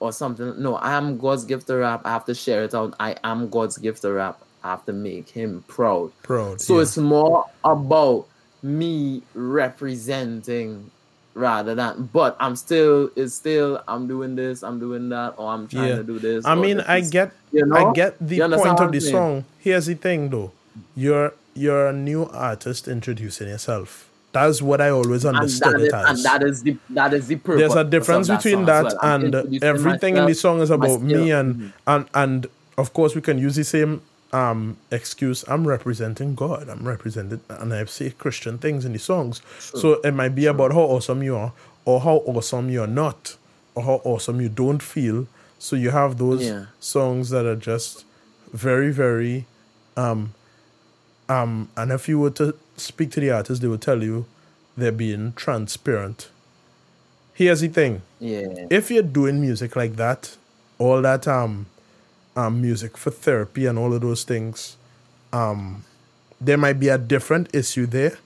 or 0.00 0.12
something. 0.12 0.60
No, 0.60 0.76
I 0.76 0.92
am 0.92 1.18
God's 1.18 1.44
gift 1.44 1.66
to 1.68 1.76
rap. 1.76 2.02
I 2.04 2.10
have 2.10 2.24
to 2.26 2.34
share 2.34 2.64
it 2.64 2.74
out. 2.74 2.94
I 3.00 3.16
am 3.24 3.48
God's 3.48 3.78
gift 3.78 4.02
to 4.02 4.12
rap. 4.12 4.40
I 4.62 4.70
have 4.70 4.84
to 4.86 4.92
make 4.92 5.28
him 5.28 5.64
proud. 5.66 6.12
proud. 6.22 6.60
So 6.60 6.76
yeah. 6.76 6.82
it's 6.82 6.96
more 6.96 7.46
about 7.64 8.26
me 8.62 9.22
representing 9.34 10.90
rather 11.34 11.72
than 11.76 12.10
but 12.12 12.36
I'm 12.40 12.56
still 12.56 13.10
it's 13.14 13.32
still 13.32 13.80
I'm 13.86 14.08
doing 14.08 14.34
this, 14.34 14.62
I'm 14.62 14.80
doing 14.80 15.08
that, 15.10 15.34
or 15.38 15.48
I'm 15.50 15.68
trying 15.68 15.90
Yeah. 15.90 15.96
to 15.96 16.04
do 16.04 16.18
this. 16.18 16.44
I 16.44 16.54
mean, 16.54 16.80
I 16.80 17.00
get, 17.00 17.32
you 17.52 17.64
know? 17.64 17.76
I 17.76 17.92
get 17.92 18.18
the 18.20 18.40
point 18.40 18.80
of 18.80 18.92
the 18.92 19.00
saying? 19.00 19.14
song. 19.14 19.44
Here's 19.58 19.86
the 19.86 19.94
thing, 19.94 20.30
though. 20.30 20.50
You're 20.96 21.32
you're 21.58 21.88
a 21.88 21.92
new 21.92 22.24
artist 22.26 22.88
introducing 22.88 23.48
yourself. 23.48 24.08
That's 24.32 24.60
what 24.60 24.80
I 24.80 24.90
always 24.90 25.24
and 25.24 25.36
understood 25.38 25.74
that, 25.74 25.80
it 25.80 25.86
is, 25.88 25.94
as. 25.94 26.08
and 26.10 26.24
that 26.24 26.42
is 26.48 26.62
the 26.62 26.76
that 26.90 27.14
is 27.14 27.26
the 27.28 27.36
purpose. 27.36 27.60
There's 27.60 27.74
a 27.74 27.84
difference 27.84 28.28
that 28.28 28.36
between 28.42 28.64
that 28.66 28.84
well. 28.84 28.98
And 29.02 29.62
everything 29.62 30.16
in 30.16 30.26
the 30.26 30.34
song 30.34 30.60
is 30.60 30.70
about 30.70 31.02
me 31.02 31.30
and 31.32 31.54
Mhm. 31.56 31.72
and 31.86 32.06
and 32.14 32.46
of 32.76 32.92
course 32.92 33.14
we 33.14 33.22
can 33.22 33.38
use 33.38 33.56
the 33.56 33.64
same 33.64 34.02
um 34.32 34.76
excuse. 34.90 35.44
I'm 35.48 35.66
representing 35.66 36.34
God. 36.34 36.68
I'm 36.68 36.86
representing 36.86 37.40
and 37.48 37.72
I 37.72 37.84
say 37.86 38.10
Christian 38.10 38.58
things 38.58 38.84
in 38.84 38.92
the 38.92 38.98
songs. 38.98 39.40
So 39.58 39.94
it 40.04 40.12
might 40.12 40.34
be 40.34 40.44
about 40.46 40.72
how 40.72 40.82
awesome 40.82 41.22
you 41.22 41.34
are 41.36 41.52
or 41.86 42.00
how 42.00 42.16
awesome 42.26 42.68
you're 42.70 42.86
not 43.02 43.36
or 43.74 43.82
how 43.84 44.00
awesome 44.04 44.40
you 44.42 44.50
don't 44.50 44.82
feel. 44.82 45.26
So 45.58 45.74
you 45.74 45.90
have 45.90 46.18
those 46.18 46.44
Yeah. 46.44 46.66
songs 46.80 47.30
that 47.30 47.46
are 47.46 47.56
just 47.56 48.04
very, 48.52 48.90
very 48.92 49.46
um 49.96 50.34
um 51.28 51.68
and 51.76 51.92
if 51.92 52.08
you 52.08 52.18
were 52.18 52.30
to 52.30 52.54
speak 52.76 53.10
to 53.12 53.20
the 53.20 53.30
artist, 53.30 53.60
they 53.62 53.68
will 53.68 53.78
tell 53.78 54.02
you 54.02 54.26
they're 54.76 54.92
being 54.92 55.32
transparent. 55.34 56.30
Here's 57.34 57.60
the 57.60 57.68
thing 57.68 58.02
Yeah. 58.20 58.66
if 58.70 58.90
you're 58.90 59.02
doing 59.02 59.40
music 59.40 59.76
like 59.76 59.96
that, 59.96 60.36
all 60.78 61.02
that 61.02 61.26
um 61.28 61.66
um 62.36 62.60
music 62.62 62.96
for 62.96 63.10
therapy 63.10 63.66
and 63.66 63.78
all 63.78 63.92
of 63.94 64.00
those 64.00 64.24
things, 64.24 64.76
um 65.32 65.84
there 66.40 66.56
might 66.58 66.78
be 66.78 66.88
a 66.88 66.98
different 66.98 67.48
issue 67.54 67.86
there. 67.86 68.16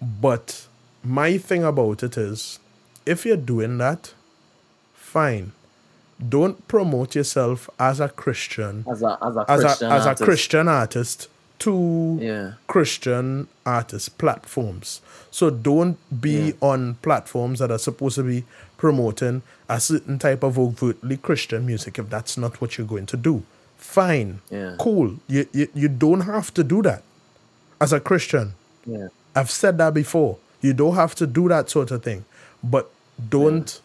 But 0.00 0.66
my 1.04 1.38
thing 1.38 1.64
about 1.64 2.02
it 2.02 2.16
is 2.16 2.58
if 3.04 3.24
you're 3.24 3.36
doing 3.36 3.78
that, 3.78 4.12
fine. 4.94 5.52
Don't 6.28 6.66
promote 6.66 7.14
yourself 7.14 7.68
as 7.78 8.00
a 8.00 8.08
Christian 8.08 8.84
As 8.90 9.02
a 9.02 9.18
as 9.22 9.36
a 9.36 9.44
as 9.50 9.60
Christian 9.60 9.90
a 9.90 9.94
as 9.94 10.06
a 10.06 10.14
Christian 10.24 10.68
artist 10.68 11.28
to 11.60 12.18
Yeah. 12.20 12.52
Christian 12.66 13.48
artist 13.64 14.18
platforms. 14.18 15.00
So 15.30 15.50
don't 15.50 15.96
be 16.20 16.48
Yeah. 16.48 16.52
on 16.60 16.94
platforms 17.02 17.58
that 17.60 17.70
are 17.70 17.78
supposed 17.78 18.16
to 18.16 18.22
be 18.22 18.44
promoting 18.76 19.42
a 19.68 19.80
certain 19.80 20.18
type 20.18 20.42
of 20.42 20.58
overtly 20.58 21.16
Christian 21.16 21.66
music 21.66 21.98
if 21.98 22.08
that's 22.10 22.36
not 22.36 22.60
what 22.60 22.76
you're 22.78 22.86
going 22.86 23.06
to 23.06 23.16
do. 23.16 23.42
Fine. 23.78 24.40
Yeah. 24.50 24.76
Cool. 24.78 25.16
You, 25.28 25.46
you 25.52 25.68
you 25.74 25.88
don't 25.88 26.22
have 26.22 26.52
to 26.54 26.64
do 26.64 26.82
that 26.82 27.02
as 27.80 27.92
a 27.92 28.00
Christian. 28.00 28.54
Yeah. 28.86 29.08
I've 29.34 29.50
said 29.50 29.78
that 29.78 29.94
before. 29.94 30.38
You 30.60 30.72
don't 30.72 30.94
have 30.94 31.14
to 31.16 31.26
do 31.26 31.48
that 31.48 31.68
sort 31.70 31.90
of 31.90 32.02
thing. 32.02 32.24
But 32.62 32.90
don't 33.30 33.80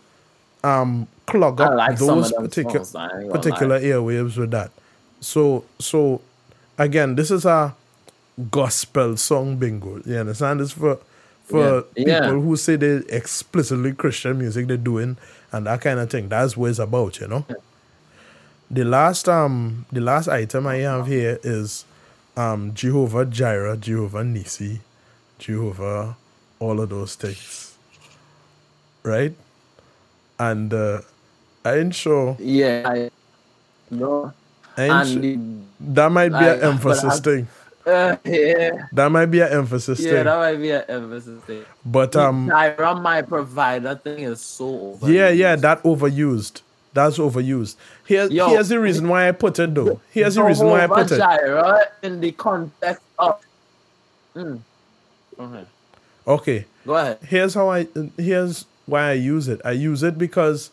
um 0.64 1.08
clog 1.26 1.60
up 1.62 1.74
like 1.76 1.98
those 1.98 2.32
particular 2.32 2.86
songs, 2.86 3.32
particular 3.32 3.80
airwaves 3.80 4.38
with 4.38 4.52
that. 4.52 4.72
So 5.20 5.64
so 5.80 6.22
again, 6.82 7.16
this 7.16 7.32
is 7.32 7.46
a 7.46 7.76
gospel 8.52 9.18
song 9.18 9.58
bingo. 9.58 10.02
You 10.06 10.18
understand? 10.18 10.60
This 10.62 10.72
for 10.72 11.00
for 11.46 11.86
Yeah. 11.96 12.06
Yeah. 12.08 12.20
people 12.22 12.42
who 12.42 12.56
say 12.58 12.76
they 12.78 13.04
explicitly 13.10 13.94
Christian 13.94 14.40
music 14.40 14.68
they're 14.68 14.78
doing 14.78 15.18
and 15.52 15.68
that 15.68 15.82
kind 15.82 16.00
of 16.00 16.10
thing. 16.10 16.30
That's 16.30 16.58
what 16.58 16.72
it's 16.72 16.80
about, 16.80 17.20
you 17.20 17.28
know. 17.28 17.46
The 18.72 18.86
last 18.86 19.30
um 19.30 19.86
the 19.92 20.02
last 20.02 20.28
item 20.30 20.68
I 20.68 20.78
have 20.78 21.08
here 21.08 21.40
is 21.44 21.86
um 22.38 22.74
Jehovah 22.74 23.26
Jireh, 23.26 23.78
Jehovah 23.78 24.24
Nisi, 24.24 24.82
Jehovah, 25.40 26.18
all 26.60 26.82
of 26.82 26.90
those 26.90 27.16
things. 27.16 27.76
Right? 29.04 29.34
And 30.40 30.74
uh 30.74 31.02
I 31.66 31.78
ain't 31.80 31.96
sure 31.96 32.38
Yeah. 32.40 32.84
I, 32.86 33.10
no. 33.92 34.34
And 34.78 35.66
that 35.80 36.12
might 36.12 36.30
be 36.30 36.34
like, 36.36 36.58
an 36.58 36.64
emphasis 36.64 37.20
thing. 37.20 37.48
uh, 37.86 38.16
yeah. 38.26 38.88
That 38.94 39.12
might 39.12 39.26
be 39.28 39.42
an 39.42 39.52
emphasis 39.52 40.00
thing. 40.00 40.08
Yeah, 40.08 40.14
thing. 40.14 40.26
that 40.26 40.38
might 40.38 40.58
be 40.58 40.72
an 40.72 40.84
emphasis 40.88 41.44
thing. 41.44 41.66
but 41.86 42.16
um 42.16 42.48
Jireh, 42.48 42.96
my 42.96 43.22
provider 43.22 43.96
thing 43.96 44.20
is 44.20 44.42
so 44.42 44.66
over. 44.94 45.12
Yeah, 45.12 45.30
yeah, 45.30 45.56
that 45.58 45.84
overused. 45.84 46.62
That's 46.94 47.18
overused. 47.18 47.76
Here, 48.06 48.26
Yo, 48.28 48.50
here's 48.50 48.70
the 48.70 48.80
reason 48.80 49.08
why 49.08 49.28
I 49.30 49.32
put 49.32 49.58
it 49.60 49.74
though. 49.74 50.02
Here's 50.12 50.36
the 50.36 50.44
reason 50.44 50.68
why 50.68 50.84
I 50.84 50.88
put 50.88 51.12
it. 51.12 51.18
Jireh 51.18 51.82
in 52.02 52.20
the 52.20 52.32
context 52.34 53.04
of. 53.18 53.42
Mm. 54.36 54.60
Okay. 55.40 55.66
Okay, 56.28 56.66
Go 56.86 56.96
ahead. 56.96 57.18
here's 57.28 57.54
how 57.56 57.70
I. 57.72 57.88
Here's 58.18 58.66
why 58.86 59.10
I 59.10 59.14
use 59.14 59.48
it. 59.48 59.60
I 59.66 59.72
use 59.72 60.04
it 60.04 60.18
because 60.20 60.70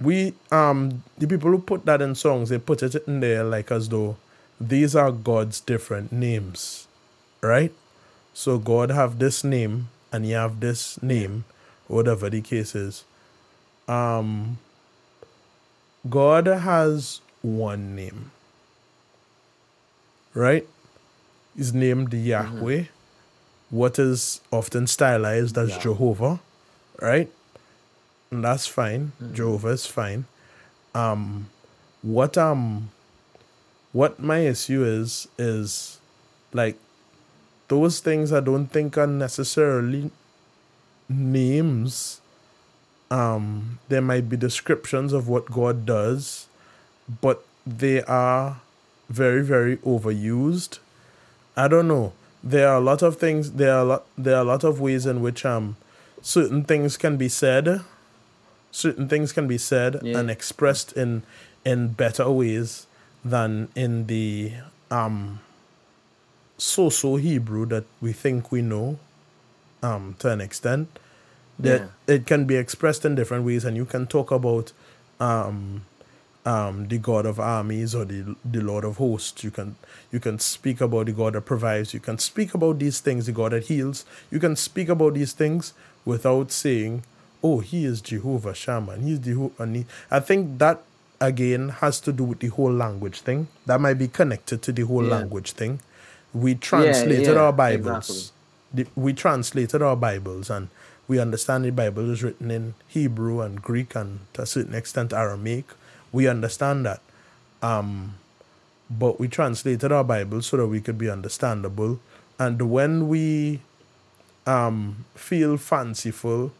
we 0.00 0.34
um 0.50 1.02
the 1.18 1.26
people 1.26 1.50
who 1.50 1.58
put 1.58 1.84
that 1.86 2.02
in 2.02 2.14
songs 2.14 2.48
they 2.50 2.58
put 2.58 2.82
it 2.82 2.94
in 3.06 3.20
there 3.20 3.42
like 3.44 3.70
as 3.70 3.88
though 3.88 4.16
these 4.60 4.94
are 4.94 5.10
god's 5.10 5.60
different 5.60 6.12
names 6.12 6.86
right? 7.42 7.72
So 8.34 8.58
god 8.58 8.90
have 8.90 9.18
this 9.18 9.42
name 9.44 9.88
and 10.12 10.26
you 10.26 10.34
have 10.34 10.60
this 10.60 11.00
name 11.02 11.44
whatever 11.88 12.28
the 12.28 12.40
case 12.40 12.74
is. 12.74 13.04
Um 13.88 14.58
god 16.10 16.46
has 16.46 17.20
one 17.42 17.94
name 17.94 18.30
right? 20.34 20.66
Is 21.56 21.72
named 21.72 22.12
yahweh. 22.12 22.84
What 23.70 23.98
is 23.98 24.40
often 24.52 24.86
stylized 24.86 25.56
as 25.58 25.70
Yeah. 25.70 25.78
jehovah 25.78 26.40
right 27.00 27.30
and 28.36 28.44
that's 28.44 28.66
fine. 28.66 29.12
Jehovah 29.32 29.68
is 29.68 29.86
fine. 29.86 30.26
Um, 30.94 31.48
what 32.02 32.36
um, 32.36 32.90
what 33.92 34.20
my 34.20 34.40
issue 34.40 34.84
is 34.84 35.26
is 35.38 35.98
like 36.52 36.76
those 37.68 38.00
things 38.00 38.34
I 38.34 38.40
don't 38.40 38.66
think 38.66 38.98
are 38.98 39.06
necessarily 39.06 40.10
names. 41.08 42.20
Um, 43.10 43.78
there 43.88 44.02
might 44.02 44.28
be 44.28 44.36
descriptions 44.36 45.14
of 45.14 45.28
what 45.28 45.50
God 45.50 45.86
does, 45.86 46.46
but 47.22 47.42
they 47.66 48.02
are 48.02 48.60
very 49.08 49.42
very 49.42 49.78
overused. 49.78 50.78
I 51.56 51.68
don't 51.68 51.88
know. 51.88 52.12
There 52.44 52.68
are 52.68 52.76
a 52.76 52.80
lot 52.84 53.00
of 53.00 53.16
things. 53.16 53.52
There 53.52 53.72
are 53.72 53.80
a 53.80 53.84
lot. 53.84 54.04
There 54.18 54.36
are 54.36 54.42
a 54.42 54.50
lot 54.52 54.62
of 54.62 54.78
ways 54.78 55.06
in 55.06 55.22
which 55.22 55.46
um 55.46 55.76
certain 56.20 56.64
things 56.64 56.98
can 56.98 57.16
be 57.16 57.30
said 57.30 57.80
certain 58.76 59.08
things 59.08 59.32
can 59.32 59.46
be 59.48 59.58
said 59.58 59.92
Yeah. 60.02 60.18
and 60.18 60.30
expressed 60.30 60.92
in 60.92 61.22
in 61.64 61.88
better 62.02 62.28
ways 62.30 62.86
than 63.24 63.68
in 63.74 64.06
the 64.06 64.52
um 64.90 65.40
so 66.58 66.90
so 66.90 67.16
Hebrew 67.16 67.64
that 67.66 67.84
we 68.00 68.12
think 68.12 68.52
we 68.52 68.62
know 68.62 68.98
um 69.82 70.14
to 70.20 70.30
an 70.30 70.40
extent. 70.40 70.88
That 71.58 71.80
it 72.06 72.26
can 72.26 72.44
be 72.44 72.56
expressed 72.56 73.04
in 73.06 73.14
different 73.14 73.44
ways 73.46 73.64
and 73.64 73.76
you 73.76 73.86
can 73.86 74.06
talk 74.06 74.30
about 74.30 74.72
um 75.18 75.82
um 76.44 76.88
the 76.88 76.98
God 76.98 77.24
of 77.24 77.40
armies 77.40 77.94
or 77.94 78.04
the 78.04 78.36
the 78.44 78.60
Lord 78.60 78.84
of 78.84 78.98
hosts. 78.98 79.42
You 79.42 79.50
can 79.50 79.76
you 80.12 80.20
can 80.20 80.38
speak 80.38 80.82
about 80.82 81.06
the 81.06 81.12
God 81.12 81.32
that 81.32 81.46
provides. 81.46 81.94
You 81.94 82.00
can 82.00 82.18
speak 82.18 82.52
about 82.54 82.78
these 82.78 83.00
things 83.00 83.24
the 83.24 83.32
God 83.32 83.52
that 83.52 83.64
heals. 83.72 84.04
You 84.30 84.38
can 84.38 84.54
speak 84.54 84.90
about 84.90 85.14
these 85.14 85.32
things 85.32 85.72
without 86.04 86.52
saying 86.52 87.02
oh 87.46 87.58
he 87.70 87.78
is 87.90 87.96
Jehovah 88.10 88.54
Shammah 88.62 88.92
and 88.96 89.02
he's 89.08 89.20
the 89.28 89.34
and 89.62 89.70
he, 89.76 89.82
I 90.10 90.20
think 90.28 90.40
that 90.64 90.76
again 91.30 91.64
has 91.82 91.96
to 92.06 92.10
do 92.18 92.24
with 92.30 92.40
the 92.44 92.50
whole 92.56 92.72
language 92.84 93.18
thing 93.28 93.40
that 93.68 93.78
might 93.84 93.98
be 94.04 94.08
connected 94.20 94.58
to 94.66 94.70
the 94.78 94.84
whole 94.90 95.04
Yeah. 95.04 95.16
language 95.18 95.50
thing 95.60 95.72
we 96.44 96.50
translated 96.70 97.34
yeah, 97.36 97.44
our 97.44 97.52
bibles 97.64 98.08
exactly. 98.10 98.32
the, 98.76 98.84
we 99.04 99.12
translated 99.24 99.80
our 99.88 99.96
Bibles 99.96 100.50
and 100.56 100.68
we 101.08 101.16
understand 101.26 101.64
the 101.64 101.70
Bible 101.82 102.10
is 102.14 102.20
written 102.26 102.50
in 102.50 102.64
Hebrew 102.96 103.40
and 103.40 103.62
Greek 103.68 103.90
and 104.00 104.10
to 104.34 104.42
a 104.42 104.46
certain 104.46 104.74
extent 104.74 105.12
Aramaic. 105.12 105.66
We 106.12 106.26
understand 106.26 106.84
that. 106.84 107.00
Um, 107.62 108.14
but 108.90 109.14
we 109.20 109.28
translated 109.28 109.92
our 109.92 110.02
Bible 110.04 110.42
so 110.42 110.56
that 110.58 110.66
we 110.66 110.80
could 110.80 110.98
be 110.98 111.08
understandable. 111.08 112.00
And 112.38 112.56
when 112.76 112.92
we 113.08 113.60
um, 114.46 115.04
feel 115.14 115.56
fanciful 115.56 116.52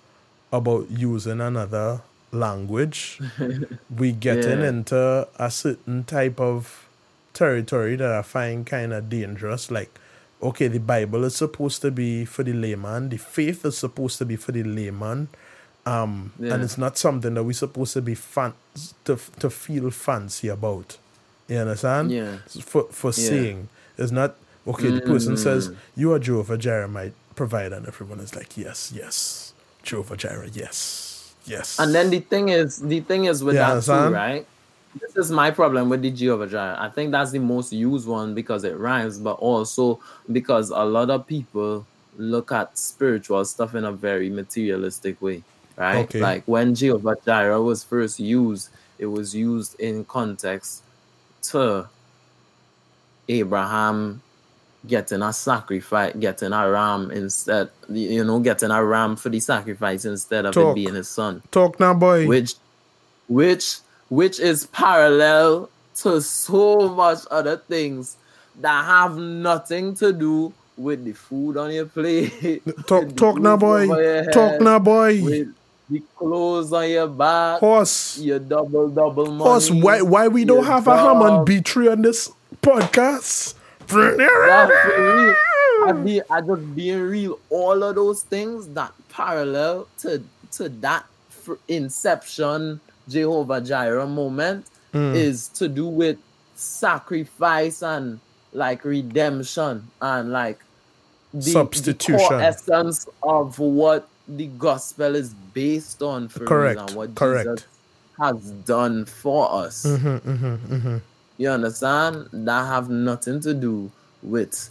about 0.57 0.91
using 0.91 1.41
another 1.41 2.01
language, 2.33 3.21
we 3.99 4.13
getting 4.13 4.61
Yeah. 4.61 4.69
into 4.69 5.29
a 5.39 5.51
certain 5.51 6.05
type 6.05 6.41
of 6.41 6.87
territory 7.33 7.97
that 7.97 8.13
I 8.13 8.23
find 8.23 8.67
kind 8.67 8.93
of 8.93 9.09
dangerous. 9.09 9.71
Like, 9.71 9.91
okay, 10.43 10.69
the 10.69 10.81
Bible 10.81 11.25
is 11.25 11.37
supposed 11.37 11.83
to 11.83 11.91
be 11.91 12.25
for 12.25 12.43
the 12.43 12.53
layman, 12.53 13.09
the 13.11 13.17
faith 13.19 13.65
is 13.65 13.77
supposed 13.79 14.19
to 14.19 14.25
be 14.25 14.37
for 14.37 14.53
the 14.53 14.63
layman, 14.65 15.29
um, 15.87 16.33
and 16.41 16.63
it's 16.65 16.77
not 16.79 16.99
something 16.99 17.35
that 17.35 17.45
we're 17.45 17.53
supposed 17.53 17.93
to 17.95 18.03
be 18.03 18.15
fan 18.15 18.53
to 19.05 19.17
to 19.39 19.49
feel 19.51 19.91
fancy 19.91 20.49
about. 20.49 20.99
You 21.49 21.59
understand? 21.59 22.11
Yeah. 22.11 22.39
For 22.63 22.85
for 22.91 23.09
Yeah. 23.09 23.29
saying 23.29 23.69
it's 23.97 24.11
not 24.13 24.35
okay. 24.67 24.91
The 24.91 25.01
person 25.01 25.37
says 25.37 25.69
Mm. 25.69 25.77
you 25.97 26.13
are 26.13 26.19
Jehovah 26.19 26.89
my 26.89 27.13
provider, 27.37 27.77
and 27.77 27.87
everyone 27.87 28.19
is 28.21 28.35
like, 28.35 28.57
yes, 28.57 28.91
yes, 28.95 29.46
Jehovah 29.87 30.17
Jireh, 30.17 30.51
yes, 30.53 31.35
yes. 31.47 31.79
And 31.79 31.95
then 31.95 32.11
the 32.11 32.21
thing 32.21 32.51
is, 32.51 32.79
the 32.79 33.01
thing 33.01 33.25
is 33.25 33.43
with 33.43 33.55
Yeah, 33.55 33.75
that 33.77 33.85
too, 33.85 34.13
right? 34.13 34.47
This 35.01 35.17
is 35.17 35.31
my 35.31 35.51
problem 35.51 35.89
with 35.89 36.03
the 36.03 36.11
Jehovah 36.11 36.47
Jireh. 36.49 36.77
I 36.79 36.89
think 36.89 37.13
that's 37.13 37.31
the 37.31 37.39
most 37.39 37.73
used 37.73 38.09
one 38.09 38.35
because 38.35 38.65
it 38.65 38.77
rhymes, 38.77 39.19
but 39.19 39.35
also 39.35 40.01
because 40.33 40.71
a 40.71 40.85
lot 40.85 41.11
of 41.11 41.27
people 41.27 41.87
look 42.19 42.51
at 42.51 42.77
spiritual 42.77 43.45
stuff 43.45 43.75
in 43.75 43.85
a 43.85 43.93
very 43.93 44.29
materialistic 44.29 45.21
way, 45.23 45.43
right? 45.77 46.05
Okay. 46.07 46.21
Like 46.21 46.45
when 46.47 46.75
Jehovah 46.75 47.17
Jireh 47.25 47.63
was 47.63 47.85
first 47.85 48.19
used, 48.19 48.71
it 48.99 49.07
was 49.07 49.35
used 49.35 49.79
in 49.79 50.05
context 50.07 50.83
to 51.43 51.89
Abraham 53.29 54.23
getting 54.87 55.23
a 55.23 55.33
sacrifice, 55.33 56.15
getting 56.19 56.53
a 56.53 56.71
ram 56.71 57.11
instead, 57.11 57.71
you 57.89 58.25
know, 58.25 58.39
getting 58.41 58.71
a 58.71 58.85
ram 58.85 59.17
for 59.17 59.29
the 59.29 59.41
sacrifice 59.41 60.05
instead 60.05 60.45
of 60.47 60.55
Talk. 60.55 60.73
it 60.73 60.75
being 60.77 60.95
his 60.95 61.09
son 61.09 61.43
Talk 61.51 61.79
now, 61.81 61.95
boy. 61.95 62.27
which 62.27 62.55
which 63.29 63.79
which 64.09 64.39
is 64.39 64.67
parallel 64.67 65.69
to 65.97 66.21
so 66.21 66.89
much 66.89 67.19
other 67.31 67.57
things 67.57 68.17
that 68.61 68.85
have 68.85 69.17
nothing 69.17 69.95
to 69.97 70.13
do 70.13 70.53
with 70.77 71.05
the 71.05 71.13
food 71.13 71.57
on 71.57 71.73
your 71.73 71.87
plate. 71.87 72.63
Talk, 72.87 73.17
talk 73.17 73.39
now, 73.39 73.57
boy. 73.57 73.85
your 73.85 74.31
Talk 74.31 74.61
now, 74.61 74.79
boy. 74.79 75.23
With 75.23 75.55
the 75.89 76.03
clothes 76.17 76.73
on 76.73 76.89
your 76.91 77.07
back, 77.09 77.61
Horse, 77.61 78.19
your 78.19 78.39
double 78.39 78.89
double 78.89 79.27
money. 79.27 79.43
horse. 79.45 79.71
Why, 79.71 80.03
why 80.03 80.29
we 80.29 80.45
don't 80.45 80.65
have 80.65 80.87
a 80.87 80.97
Hammond 80.97 81.29
dog. 81.29 81.47
B 81.47 81.61
tree 81.63 81.89
on 81.89 82.03
this 82.03 82.31
podcast? 82.63 83.55
That's 83.89 84.75
real. 84.99 85.35
I 85.87 85.93
be 85.93 86.23
I 86.31 86.41
just 86.41 86.75
being 86.75 87.01
real. 87.03 87.39
All 87.51 87.83
of 87.83 87.95
those 87.95 88.23
things 88.23 88.69
that 88.69 88.93
parallel 89.09 89.89
to 89.99 90.23
to 90.53 90.69
that 90.69 91.05
inception 91.69 92.81
Jehovah 93.09 93.61
Jireh 93.61 94.07
moment 94.07 94.67
Hmm. 94.93 95.15
is 95.15 95.49
to 95.49 95.69
do 95.69 95.87
with 95.87 96.17
sacrifice 96.55 97.83
and 97.83 98.21
like 98.53 98.85
redemption 98.85 99.91
and 100.01 100.33
like 100.33 100.61
the, 101.35 101.53
the 101.83 101.95
core 101.95 102.41
essence 102.41 103.07
of 103.23 103.59
what 103.59 104.09
the 104.27 104.47
gospel 104.47 105.15
is 105.15 105.35
based 105.35 106.03
on 106.03 106.29
for 106.29 106.47
Correct, 106.47 106.81
and 106.81 106.97
what 106.97 107.15
correct. 107.15 107.47
Jesus 107.47 107.67
has 108.21 108.51
done 108.65 109.05
for 109.05 109.53
us. 109.53 109.85
Mm-hmm, 109.85 110.97
You 111.39 111.51
understand? 111.51 112.29
That 112.33 112.67
have 112.67 112.89
nothing 112.89 113.41
to 113.41 113.55
do 113.55 113.91
with 114.23 114.71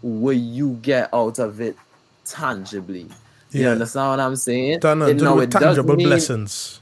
what 0.00 0.36
you 0.36 0.78
get 0.82 1.12
out 1.12 1.38
of 1.38 1.60
it 1.60 1.76
tangibly. 2.24 3.06
You 3.50 3.62
Yeah. 3.62 3.70
understand 3.70 4.10
what 4.10 4.20
I'm 4.20 4.36
saying? 4.36 4.80
Done 4.80 5.02
It- 5.02 5.20
no, 5.20 5.40
it 5.40 5.50
tangible 5.50 5.96
mean- 5.96 6.06
blessings. 6.06 6.80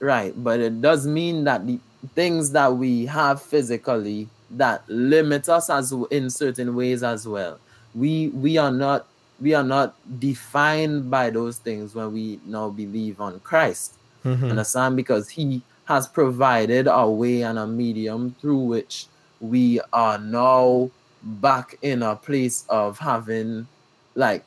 Right, 0.00 0.32
but 0.42 0.60
it 0.60 0.80
does 0.80 1.06
mean 1.06 1.44
that 1.44 1.66
the 1.66 1.78
things 2.14 2.52
that 2.52 2.76
we 2.76 3.06
have 3.06 3.42
physically 3.42 4.28
that 4.52 4.82
limit 4.88 5.48
us 5.48 5.68
as 5.68 5.92
in 6.10 6.30
certain 6.30 6.74
ways 6.76 7.02
as 7.02 7.26
well. 7.26 7.58
We 7.94 8.28
we 8.28 8.56
are 8.58 8.70
not 8.70 9.06
we 9.40 9.54
are 9.54 9.64
not 9.64 9.94
defined 10.20 11.10
by 11.10 11.30
those 11.30 11.58
things 11.58 11.94
when 11.94 12.12
we 12.12 12.40
now 12.46 12.68
believe 12.70 13.20
on 13.20 13.40
Christ. 13.40 13.94
Mhm. 14.24 14.50
Understand? 14.50 14.96
Because 14.96 15.28
he 15.30 15.62
has 15.88 16.06
provided 16.06 16.86
a 16.86 17.08
way 17.08 17.40
and 17.42 17.58
a 17.58 17.66
medium 17.66 18.34
through 18.40 18.58
which 18.58 19.06
we 19.40 19.80
are 19.92 20.18
now 20.18 20.90
back 21.22 21.76
in 21.80 22.02
a 22.02 22.14
place 22.14 22.64
of 22.68 22.98
having 22.98 23.66
like 24.14 24.44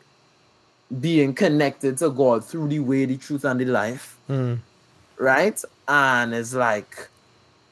being 1.00 1.34
connected 1.34 1.98
to 1.98 2.10
God 2.12 2.46
through 2.46 2.68
the 2.68 2.80
way, 2.80 3.06
the 3.06 3.18
truth, 3.18 3.44
and 3.44 3.60
the 3.60 3.66
life 3.66 4.18
Mm. 4.30 4.60
right? 5.18 5.60
And 5.88 6.34
it's 6.34 6.54
like 6.54 7.10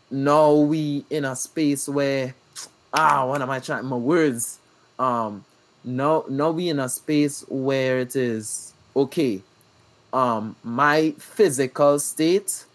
now 0.10 0.52
we 0.56 1.06
in 1.12 1.24
a 1.26 1.36
space 1.36 1.88
where 1.88 2.34
ah, 2.92 3.28
what 3.28 3.42
am 3.42 3.52
I 3.52 3.60
trying 3.60 3.86
my 3.86 3.98
words? 3.98 4.58
Um 4.98 5.46
now 5.84 6.26
now 6.28 6.50
we 6.52 6.70
in 6.70 6.80
a 6.80 6.90
space 6.90 7.46
where 7.48 8.00
it 8.00 8.16
is 8.16 8.74
okay. 8.96 9.44
Um 10.12 10.56
my 10.64 11.14
physical 11.20 12.00
state 12.00 12.66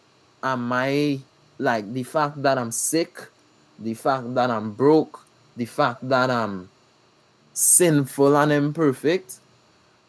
and 0.44 0.72
I 0.72 1.20
like 1.58 1.92
the 1.92 2.02
fact 2.02 2.42
that 2.42 2.58
I'm 2.58 2.70
sick, 2.70 3.18
the 3.78 3.94
fact 3.94 4.34
that 4.34 4.50
I'm 4.50 4.72
broke, 4.72 5.24
the 5.56 5.64
fact 5.64 6.06
that 6.08 6.30
I'm 6.30 6.68
sinful 7.54 8.36
and 8.36 8.52
imperfect, 8.52 9.38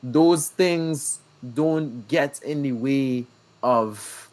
those 0.03 0.49
things 0.49 1.19
don't 1.53 2.07
get 2.07 2.41
in 2.43 2.63
the 2.63 2.73
way 2.73 3.25
of 3.63 4.29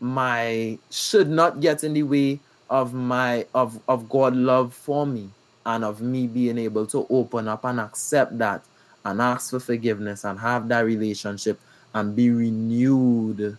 my 0.00 0.78
should 0.90 1.28
not 1.28 1.60
get 1.60 1.84
in 1.84 1.94
the 1.94 2.02
way 2.02 2.40
of 2.70 2.92
my 2.92 3.46
of 3.54 3.80
of 3.88 4.08
God 4.08 4.34
love 4.34 4.74
for 4.74 5.06
me 5.06 5.30
and 5.66 5.84
of 5.84 6.00
me 6.00 6.26
being 6.26 6.58
able 6.58 6.86
to 6.86 7.06
open 7.10 7.48
up 7.48 7.64
and 7.64 7.80
accept 7.80 8.38
that 8.38 8.62
and 9.04 9.20
ask 9.20 9.50
for 9.50 9.60
forgiveness 9.60 10.24
and 10.24 10.38
have 10.38 10.68
that 10.68 10.80
relationship 10.80 11.58
and 11.94 12.14
be 12.14 12.30
renewed 12.30 13.56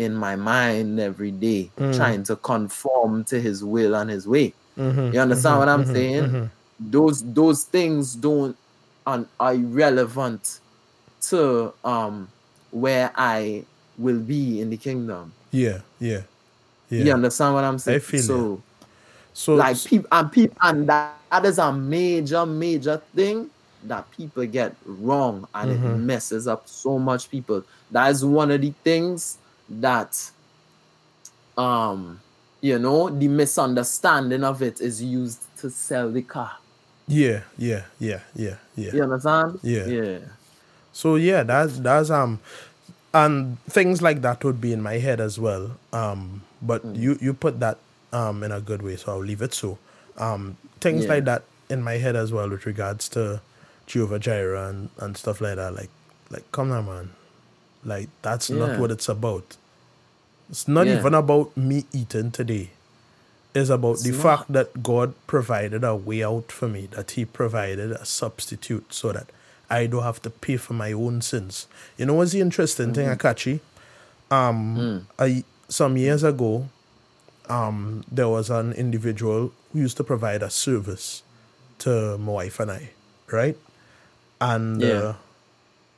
in 0.00 0.14
my 0.14 0.36
mind 0.36 0.98
every 0.98 1.30
day, 1.32 1.72
Mm. 1.78 1.92
trying 1.92 2.24
to 2.24 2.36
conform 2.36 3.24
to 3.24 3.40
his 3.40 3.62
will 3.64 3.94
and 3.94 4.10
his 4.10 4.26
way. 4.26 4.54
Mhm, 4.76 5.12
You 5.12 5.20
understand 5.20 5.58
mhm, 5.58 5.60
what 5.60 5.68
I'm 5.68 5.84
mhm, 5.84 5.92
saying? 5.92 6.30
mhm. 6.32 6.50
Those 6.78 7.22
those 7.34 7.64
things 7.64 8.14
don't 8.14 8.56
and 9.06 9.26
are 9.38 9.54
irrelevant 9.54 10.60
to 11.30 11.74
um 11.84 12.32
where 12.70 13.12
I 13.16 13.66
will 13.96 14.20
be 14.20 14.60
in 14.60 14.70
the 14.70 14.78
kingdom. 14.78 15.34
Yeah, 15.52 15.82
yeah, 16.00 16.22
yeah. 16.90 17.04
You 17.04 17.12
understand 17.12 17.54
what 17.54 17.64
I'm 17.64 17.78
saying? 17.78 18.00
feel 18.00 18.24
so 18.24 18.34
you. 18.34 18.62
so 19.32 19.56
like 19.56 19.84
people 19.84 20.08
and 20.12 20.32
people 20.32 20.56
and 20.62 20.88
that, 20.88 21.16
that 21.30 21.44
is 21.46 21.58
a 21.58 21.72
major 21.72 22.46
major 22.46 23.02
thing 23.14 23.50
that 23.82 24.10
people 24.10 24.46
get 24.46 24.76
wrong 24.84 25.46
and 25.54 25.72
it 25.72 25.82
Mhm. 25.82 26.00
messes 26.06 26.46
up 26.46 26.62
so 26.66 26.98
much 26.98 27.30
people 27.30 27.62
that 27.90 28.10
is 28.10 28.24
one 28.24 28.50
of 28.50 28.60
the 28.60 28.74
things 28.84 29.39
that 29.70 30.16
um 31.56 32.22
you 32.62 32.78
know 32.78 33.10
the 33.10 33.28
misunderstanding 33.28 34.44
of 34.44 34.62
it 34.62 34.80
is 34.80 35.02
used 35.02 35.44
to 35.56 35.70
sell 35.70 36.10
the 36.12 36.22
car 36.22 36.52
yeah, 37.08 37.42
yeah, 37.58 37.84
yeah, 38.00 38.20
yeah, 38.34 38.56
yeah. 38.76 38.92
you 38.92 39.02
understand 39.02 39.60
Yeah. 39.62 39.92
yeah 39.92 40.20
So 40.92 41.16
yeah, 41.16 41.42
that's 41.44 41.78
that's 41.80 42.10
um, 42.10 42.40
and 43.14 43.58
things 43.66 44.02
like 44.02 44.22
that 44.22 44.44
would 44.44 44.60
be 44.60 44.72
in 44.72 44.82
my 44.82 44.94
head 44.98 45.20
as 45.20 45.38
well. 45.40 45.72
Um, 45.92 46.42
but 46.62 46.84
Mm. 46.84 46.94
you 46.94 47.18
you 47.20 47.34
put 47.34 47.60
that 47.60 47.78
um 48.12 48.42
in 48.42 48.52
a 48.52 48.60
good 48.60 48.82
way, 48.82 48.96
so 48.96 49.12
I'll 49.12 49.18
leave 49.24 49.42
it 49.42 49.54
so. 49.54 49.78
Um, 50.18 50.58
things 50.80 51.08
Yeah. 51.08 51.08
like 51.08 51.24
that 51.26 51.44
in 51.70 51.82
my 51.82 51.94
head 51.94 52.16
as 52.16 52.32
well 52.32 52.50
with 52.50 52.66
regards 52.66 53.08
to 53.10 53.40
Jehovah 53.86 54.18
Jireh 54.18 54.68
and 54.68 54.90
and 54.98 55.16
stuff 55.16 55.40
like 55.40 55.56
that. 55.56 55.74
Like 55.74 55.90
like 56.30 56.50
come 56.52 56.72
on, 56.72 56.86
man. 56.86 57.10
Like 57.84 58.08
that's 58.22 58.52
not 58.52 58.76
what 58.78 58.90
it's 58.90 59.08
about. 59.08 59.56
It's 60.50 60.66
not 60.68 60.86
Yeah. 60.86 60.98
even 60.98 61.14
about 61.14 61.56
me 61.56 61.84
eating 61.92 62.30
today. 62.32 62.70
It's 63.54 63.70
about 63.70 63.92
It's 63.94 64.02
the 64.02 64.10
not. 64.12 64.22
fact 64.22 64.52
that 64.52 64.82
God 64.82 65.14
provided 65.26 65.84
a 65.84 65.94
way 65.94 66.22
out 66.24 66.50
for 66.52 66.68
me, 66.68 66.86
that 66.92 67.12
He 67.12 67.24
provided 67.24 67.92
a 67.92 68.04
substitute 68.04 68.92
so 68.92 69.12
that 69.12 69.28
I 69.68 69.86
don't 69.86 70.02
have 70.02 70.20
to 70.22 70.30
pay 70.30 70.56
for 70.56 70.74
my 70.74 70.92
own 70.92 71.22
sins. 71.22 71.66
You 71.96 72.06
know 72.06 72.14
what's 72.14 72.32
the 72.32 72.40
interesting 72.40 72.92
thing, 72.92 73.06
Akachi? 73.06 73.60
Um, 74.30 75.06
I, 75.18 75.44
some 75.68 75.96
years 75.96 76.22
ago, 76.24 76.68
um, 77.48 78.04
there 78.10 78.28
was 78.28 78.50
an 78.50 78.72
individual 78.72 79.52
who 79.72 79.78
used 79.78 79.96
to 79.98 80.04
provide 80.04 80.42
a 80.42 80.50
service 80.50 81.22
to 81.78 82.18
my 82.18 82.32
wife 82.32 82.60
and 82.60 82.70
I, 82.70 82.90
right? 83.30 83.56
And 84.40 84.82
Yeah. 84.82 84.88
uh, 84.88 85.14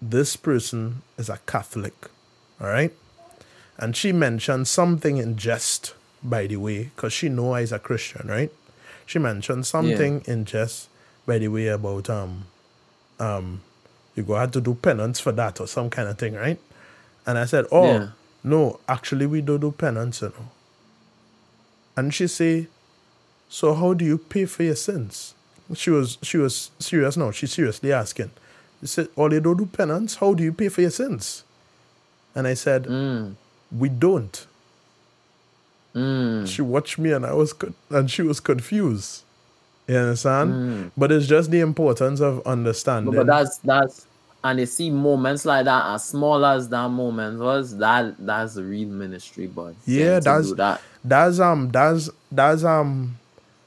this 0.01 0.37
person 0.37 1.03
is 1.19 1.29
a 1.29 1.39
Catholic, 1.47 1.95
all 2.61 2.69
right? 2.69 2.93
And 3.83 3.97
she 3.97 4.13
mentioned 4.13 4.69
something 4.69 5.17
in 5.17 5.37
jest, 5.37 5.95
by 6.23 6.47
the 6.47 6.57
way, 6.57 6.85
because 6.95 7.13
she 7.13 7.29
know 7.29 7.57
is 7.57 7.73
a 7.73 7.79
Christian, 7.81 8.29
right? 8.29 8.53
She 9.07 9.19
mentioned 9.19 9.67
something 9.67 10.23
in 10.27 10.45
jest, 10.45 10.89
by 11.27 11.39
the 11.39 11.49
way, 11.49 11.67
about 11.67 12.09
um, 12.09 12.45
um, 13.19 13.61
you 14.15 14.23
go 14.23 14.35
have 14.37 14.53
to 14.53 14.61
do 14.61 14.75
penance 14.75 15.19
for 15.19 15.33
that 15.33 15.61
or 15.61 15.67
some 15.67 15.91
kind 15.91 16.09
of 16.09 16.17
thing, 16.17 16.35
right? 16.35 16.61
And 17.27 17.39
I 17.39 17.45
said, 17.47 17.65
oh, 17.73 17.87
Yeah. 17.87 18.09
no, 18.45 18.79
actually 18.89 19.27
we 19.27 19.41
don't 19.41 19.61
do 19.61 19.73
penance, 19.73 20.23
you 20.23 20.29
know. 20.29 20.49
And 21.97 22.15
she 22.15 22.29
say, 22.29 22.69
so 23.49 23.75
how 23.75 23.95
do 23.95 24.05
you 24.05 24.17
pay 24.19 24.45
for 24.47 24.63
your 24.63 24.77
sins? 24.77 25.35
She 25.75 25.91
was 25.91 26.19
she 26.23 26.37
was 26.39 26.71
serious 26.79 27.17
now. 27.17 27.31
She's 27.33 27.53
seriously 27.53 27.93
asking. 27.93 28.31
She 28.81 28.87
said, 28.87 29.09
"Oh, 29.17 29.31
you 29.31 29.41
don't 29.41 29.57
do 29.57 29.67
penance. 29.67 30.17
How 30.17 30.35
do 30.35 30.43
you 30.43 30.53
pay 30.53 30.69
for 30.69 30.81
your 30.83 30.91
sins?" 30.91 31.45
And 32.35 32.47
I 32.47 32.55
said, 32.55 32.85
Mm. 32.85 33.37
"We 33.77 33.89
don't." 33.89 34.47
Mm. 35.95 36.47
She 36.47 36.63
watched 36.63 36.99
me, 36.99 37.13
and 37.13 37.27
I 37.27 37.35
was 37.35 37.53
con- 37.53 37.75
and 37.91 38.11
she 38.11 38.23
was 38.23 38.41
confused. 38.41 39.23
You 39.87 39.97
understand? 39.97 40.51
Mm. 40.53 40.91
But 40.97 41.13
it's 41.13 41.27
just 41.27 41.51
the 41.51 41.61
importance 41.61 42.21
of 42.21 42.41
understanding. 42.47 43.15
But 43.15 43.27
that's 43.27 43.59
that's 43.59 44.07
and 44.45 44.59
you 44.59 44.67
see 44.67 44.91
moments 44.91 45.45
like 45.45 45.65
that 45.67 45.87
as 45.95 46.05
small 46.05 46.45
as 46.45 46.69
that 46.71 46.89
moment 46.89 47.39
was 47.39 47.77
that 47.79 48.15
that's 48.19 48.55
the 48.55 48.65
real 48.65 48.89
ministry, 48.89 49.47
but 49.47 49.75
Yeah, 49.87 50.19
that's 50.21 50.53
that. 50.55 50.81
that's 51.05 51.39
um 51.39 51.69
that's 51.71 52.11
that's 52.31 52.65
um 52.65 53.19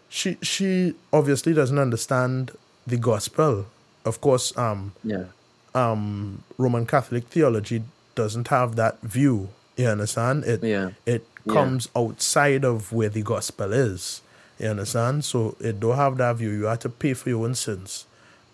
she 0.10 0.38
she 0.42 0.96
obviously 1.14 1.54
doesn't 1.54 1.80
understand 1.80 2.52
the 2.88 2.98
gospel. 2.98 3.68
Of 4.04 4.20
course, 4.22 4.56
um 4.58 4.94
Yeah. 5.04 5.26
um 5.74 6.44
Roman 6.58 6.86
Catholic 6.86 7.28
theology 7.28 7.84
doesn't 8.16 8.48
have 8.48 8.76
that 8.78 9.00
view. 9.02 9.50
You 9.78 9.88
understand? 9.88 10.44
It 10.46 10.64
Yeah. 10.64 10.92
it 11.06 11.26
Yeah. 11.46 11.54
comes 11.54 11.90
outside 11.96 12.64
of 12.66 12.92
where 12.94 13.10
the 13.10 13.22
gospel 13.22 13.74
is. 13.74 14.22
You 14.60 14.70
understand? 14.70 15.26
So 15.26 15.56
it 15.60 15.80
don't 15.80 15.96
have 15.98 16.18
that 16.18 16.38
view. 16.38 16.50
You 16.52 16.66
have 16.66 16.80
to 16.80 16.90
pay 16.90 17.14
for 17.14 17.30
your 17.30 17.44
own 17.46 17.56
sins 17.56 18.06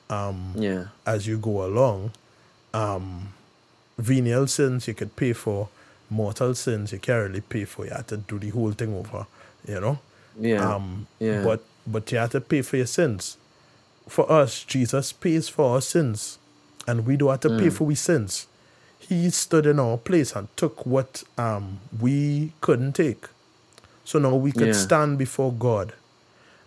Yeah. 0.10 0.86
as 1.06 1.28
you 1.28 1.38
go 1.38 1.64
along. 1.66 2.12
Um 2.74 3.34
venial 3.98 4.48
sins 4.48 4.88
you 4.88 4.94
could 4.96 5.16
pay 5.16 5.34
for, 5.34 5.70
mortal 6.10 6.56
sins 6.56 6.92
you 6.92 6.98
can't 7.00 7.28
really 7.30 7.42
pay 7.42 7.66
for. 7.66 7.86
You 7.86 7.92
have 7.92 8.08
to 8.08 8.18
do 8.18 8.40
the 8.40 8.50
whole 8.50 8.72
thing 8.72 8.96
over, 8.96 9.28
you 9.68 9.80
know? 9.80 10.00
Yeah. 10.40 10.76
Um, 10.76 11.08
Yeah. 11.20 11.44
But 11.44 11.64
but 11.86 12.12
you 12.12 12.18
have 12.18 12.32
to 12.32 12.42
pay 12.42 12.62
for 12.62 12.78
your 12.78 12.88
sins. 12.88 13.38
For 14.08 14.30
us, 14.32 14.64
Jesus 14.64 15.12
pays 15.14 15.50
for 15.50 15.76
our 15.76 15.82
sins, 15.82 16.38
and 16.88 17.06
we 17.06 17.16
don't 17.18 17.30
have 17.30 17.40
to 17.42 17.50
pay 17.50 17.68
Mm. 17.70 17.74
for 17.74 17.84
we 17.86 17.96
sins. 17.96 18.48
He 19.12 19.30
stood 19.32 19.66
in 19.68 19.80
our 19.80 19.98
place 19.98 20.36
and 20.36 20.50
took 20.58 20.86
what 20.86 21.24
um 21.38 21.82
we 22.02 22.54
couldn't 22.62 22.94
take. 22.94 23.26
So 24.06 24.20
now 24.20 24.36
we 24.36 24.54
could 24.54 24.74
Yeah. 24.74 24.76
stand 24.76 25.18
before 25.20 25.54
God. 25.54 25.94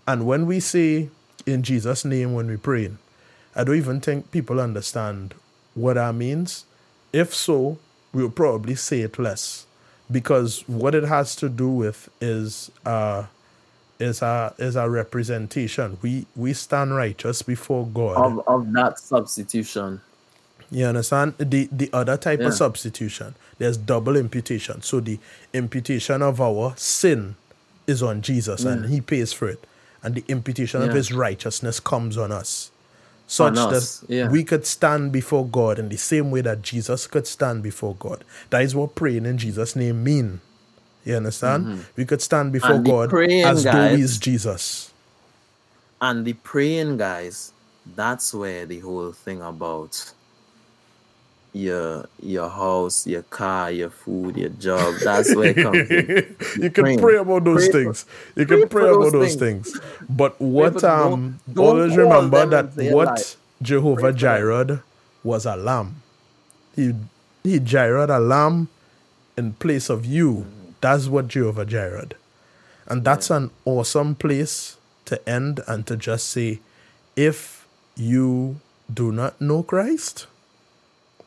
And 0.07 0.27
when 0.27 0.47
we 0.47 0.61
say 0.61 1.11
in 1.47 1.63
Jesus' 1.63 2.05
name 2.05 2.35
when 2.35 2.49
we 2.49 2.57
pray, 2.59 2.93
I 3.57 3.65
don't 3.65 3.77
even 3.77 4.01
think 4.01 4.33
people 4.33 4.61
understand 4.61 5.35
what 5.75 5.95
that 5.95 6.15
means. 6.15 6.67
If 7.13 7.35
so, 7.35 7.79
we'll 8.15 8.31
probably 8.31 8.77
say 8.77 9.03
it 9.03 9.19
less. 9.19 9.67
Because 10.11 10.65
what 10.69 10.95
it 10.95 11.05
has 11.05 11.37
to 11.37 11.49
do 11.49 11.69
with 11.71 12.11
is 12.21 12.71
uh 12.87 13.27
is 14.01 14.23
a 14.23 14.55
is 14.59 14.77
a 14.77 14.91
representation. 14.91 15.99
We 16.03 16.27
we 16.37 16.55
stand 16.55 16.95
righteous 16.97 17.43
before 17.43 17.87
God. 17.87 18.27
of 18.27 18.41
of 18.49 18.73
that 18.75 18.99
substitution. 19.01 20.03
You 20.75 20.87
understand? 20.87 21.35
The 21.39 21.69
the 21.71 21.89
other 21.93 22.17
type 22.17 22.41
Yeah. 22.41 22.49
of 22.49 22.55
substitution, 22.55 23.35
there's 23.59 23.77
double 23.77 24.17
imputation. 24.17 24.83
So 24.83 24.99
the 25.01 25.19
imputation 25.53 26.21
of 26.21 26.41
our 26.41 26.75
sin 26.77 27.37
is 27.87 28.03
on 28.03 28.23
Jesus 28.23 28.65
and 28.65 28.87
he 28.87 29.01
pays 29.01 29.33
for 29.33 29.49
it. 29.49 29.65
And 30.03 30.15
the 30.17 30.25
imputation 30.29 30.83
of 30.83 30.93
his 30.93 31.13
righteousness 31.13 31.81
comes 31.81 32.19
on 32.19 32.33
us. 32.33 32.71
Such 33.27 33.57
On 33.57 33.73
that 33.73 34.01
yeah. 34.09 34.29
we 34.29 34.45
could 34.45 34.67
stand 34.67 35.13
before 35.13 35.47
God 35.47 35.79
in 35.79 35.89
the 35.89 35.97
same 35.97 36.31
way 36.31 36.43
that 36.43 36.61
Jesus 36.61 37.07
could 37.07 37.27
stand 37.27 37.63
before 37.63 37.95
God. 37.99 38.23
That 38.51 38.63
is 38.63 38.75
what 38.75 38.95
praying 38.95 39.25
in 39.25 39.39
Jesus' 39.39 39.75
name 39.77 40.05
mean. 40.05 40.41
You 41.07 41.17
understand? 41.17 41.87
We 41.97 42.05
could 42.05 42.21
stand 42.21 42.53
before 42.53 42.71
Mm-hmm. 42.81 42.91
God 42.91 43.11
praying, 43.11 43.45
as 43.45 43.63
though 43.65 43.97
he 43.97 44.03
is 44.03 44.19
Jesus. 44.19 44.91
And 46.03 46.25
the 46.27 46.35
praying 46.35 46.99
guys, 46.99 47.53
that's 47.97 48.35
where 48.35 48.67
the 48.67 48.81
whole 48.81 49.13
thing 49.13 49.41
about 49.41 50.13
your 51.55 52.07
your 52.21 52.49
house, 52.51 53.07
your 53.07 53.23
car, 53.23 53.71
your 53.71 53.91
food, 53.91 54.37
your 54.37 54.49
job, 54.51 54.95
that's 55.03 55.35
where 55.37 55.51
it 55.51 55.57
comes 55.57 55.89
you 56.59 56.71
can 56.71 56.85
praying. 56.85 56.99
pray 56.99 57.17
about 57.17 57.45
those 57.45 57.69
Pray 57.69 57.85
for- 57.85 57.95
things. 57.95 58.07
you 58.37 58.45
can 58.47 58.59
pray 58.69 58.83
pray, 58.83 58.91
about 58.91 59.13
those 59.13 59.13
those 59.13 59.35
things. 59.37 59.81
But 60.11 60.41
what 60.41 60.75
for- 60.75 60.81
don't- 60.81 61.13
um 61.13 61.41
don't 61.53 61.67
always 61.67 61.97
remember 61.97 62.45
that 62.47 62.75
what 62.93 63.07
life. 63.07 63.37
Jehovah 63.63 64.01
for. 64.01 64.13
Jireh 64.13 64.83
was 65.23 65.47
a 65.47 65.55
lamb. 65.57 66.03
He 66.75 66.93
he 67.45 67.61
Jireh 67.61 68.07
a 68.11 68.19
lamb 68.19 68.69
in 69.37 69.53
place 69.55 69.89
of 69.89 70.05
you. 70.05 70.47
That's 70.81 71.07
what 71.07 71.29
Jehovah 71.29 71.65
Jireh. 71.65 72.09
And 72.87 73.05
that's 73.05 73.31
an 73.31 73.51
awesome 73.65 74.15
place 74.17 74.77
to 75.07 75.17
end 75.29 75.61
and 75.67 75.87
to 75.87 75.97
just 75.97 76.29
say, 76.29 76.61
if 77.17 77.67
you 77.97 78.61
do 78.93 79.11
not 79.13 79.41
know 79.41 79.63
Christ, 79.63 80.27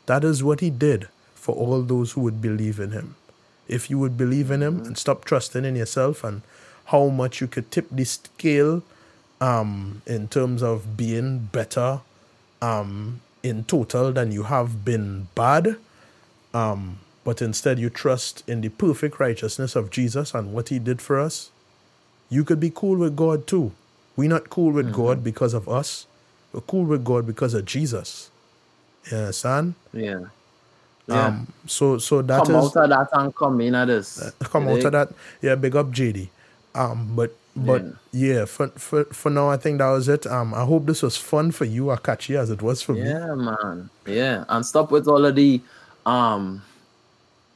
that 0.07 0.23
is 0.23 0.43
what 0.43 0.59
he 0.59 0.69
did 0.69 1.07
for 1.35 1.55
all 1.55 1.81
those 1.83 2.13
who 2.13 2.21
would 2.21 2.41
believe 2.41 2.79
in 2.79 2.91
him. 2.91 3.15
If 3.67 3.89
you 3.89 3.99
would 3.99 4.17
believe 4.17 4.49
in 4.51 4.61
him 4.61 4.79
and 4.79 4.97
stop 4.97 5.23
trusting 5.25 5.63
in 5.65 5.75
yourself 5.75 6.23
and 6.23 6.41
how 6.85 7.07
much 7.09 7.39
you 7.41 7.47
could 7.47 7.69
tip 7.71 7.87
the 7.91 8.05
scale 8.05 8.81
um, 9.41 10.01
in 10.05 10.27
terms 10.29 10.63
of 10.63 10.97
being 10.97 11.49
better 11.51 12.01
um, 12.61 13.21
in 13.43 13.63
total 13.65 14.11
than 14.11 14.31
you 14.31 14.43
have 14.43 14.83
been 14.85 15.27
bad, 15.35 15.75
um, 16.53 16.99
but 17.23 17.41
instead 17.41 17.77
you 17.77 17.89
trust 17.89 18.43
in 18.47 18.61
the 18.61 18.69
perfect 18.69 19.19
righteousness 19.19 19.75
of 19.75 19.89
Jesus 19.91 20.33
and 20.33 20.53
what 20.53 20.69
he 20.69 20.79
did 20.79 21.01
for 21.01 21.19
us, 21.19 21.51
you 22.29 22.43
could 22.43 22.59
be 22.59 22.71
cool 22.73 22.97
with 22.97 23.15
God 23.15 23.45
too. 23.47 23.71
We're 24.15 24.29
not 24.29 24.49
cool 24.49 24.71
with 24.71 24.87
Mm-hmm. 24.87 24.95
God 24.95 25.23
because 25.23 25.53
of 25.53 25.67
us. 25.69 26.07
We're 26.53 26.61
cool 26.61 26.85
with 26.85 27.03
God 27.03 27.27
because 27.27 27.53
of 27.53 27.65
Jesus. 27.65 28.31
You 29.11 29.17
understand? 29.17 29.73
Yeah. 29.93 30.19
Yeah. 31.07 31.27
Um, 31.27 31.47
so 31.65 31.97
so 31.97 32.21
that 32.21 32.41
is 32.41 32.47
come 32.47 32.55
out 32.57 32.75
of 32.75 32.89
that 32.89 33.07
and 33.13 33.35
come 33.35 33.61
in 33.61 33.75
at 33.75 33.85
this. 33.85 34.31
come 34.39 34.67
You 34.67 34.75
out 34.75 34.85
of 34.85 34.91
that. 34.91 35.09
Yeah, 35.41 35.55
big 35.55 35.75
up 35.75 35.87
JD. 35.87 36.27
Um, 36.75 37.15
but 37.15 37.33
but 37.55 37.83
yeah, 38.11 38.45
for, 38.45 38.67
for 38.69 39.05
for 39.05 39.29
now 39.29 39.49
I 39.49 39.57
think 39.57 39.79
that 39.79 39.89
was 39.89 40.07
it. 40.09 40.27
Um, 40.27 40.53
I 40.53 40.63
hope 40.65 40.85
this 40.85 41.01
was 41.01 41.17
fun 41.17 41.51
for 41.51 41.65
you, 41.65 41.85
Akachi, 41.85 42.37
as 42.37 42.49
it 42.49 42.61
was 42.61 42.81
for 42.81 42.93
me. 42.93 43.03
Yeah, 43.03 43.33
man. 43.35 43.89
Yeah, 44.05 44.43
and 44.49 44.65
stop 44.65 44.91
with 44.91 45.07
all 45.07 45.25
of 45.25 45.35
the 45.35 45.61
um 46.05 46.61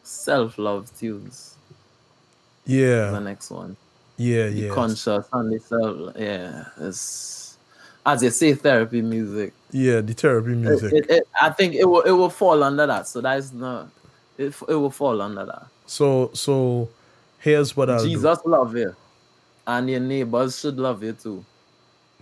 self-love 0.04 0.90
tunes. 0.98 1.56
Yeah, 2.66 3.12
the 3.12 3.20
next 3.20 3.52
one, 3.52 3.76
yeah, 4.18 4.48
yeah, 4.48 4.74
conscious 4.74 5.26
and 5.34 5.52
the 5.52 5.60
self. 5.60 6.16
Yeah, 6.18 6.66
it's 6.80 7.41
as 8.06 8.24
you 8.24 8.30
say, 8.32 8.54
therapy 8.54 9.02
music. 9.02 9.54
yeah. 9.72 10.02
The 10.02 10.14
therapy 10.14 10.56
music. 10.56 10.94
it- 10.94 11.10
it- 11.10 11.28
I 11.42 11.50
think 11.50 11.76
it 11.76 11.86
will 11.86 12.02
it 12.02 12.12
will 12.12 12.30
fall 12.30 12.64
under 12.64 12.86
that. 12.88 13.08
So 13.08 13.22
that 13.22 13.38
is 13.38 13.52
not. 13.54 13.88
It, 14.38 14.56
it 14.68 14.76
will 14.76 14.90
fall 14.92 15.22
under 15.22 15.46
that. 15.46 15.66
So 15.86 16.32
so 16.34 16.90
here's 17.40 17.76
what 17.78 17.86
do. 17.88 18.08
Jesus 18.08 18.40
love 18.46 18.76
you, 18.76 18.96
and 19.68 19.90
your 19.90 20.00
neighbors 20.00 20.60
should 20.60 20.78
love 20.78 21.04
you 21.04 21.14
too. 21.14 21.46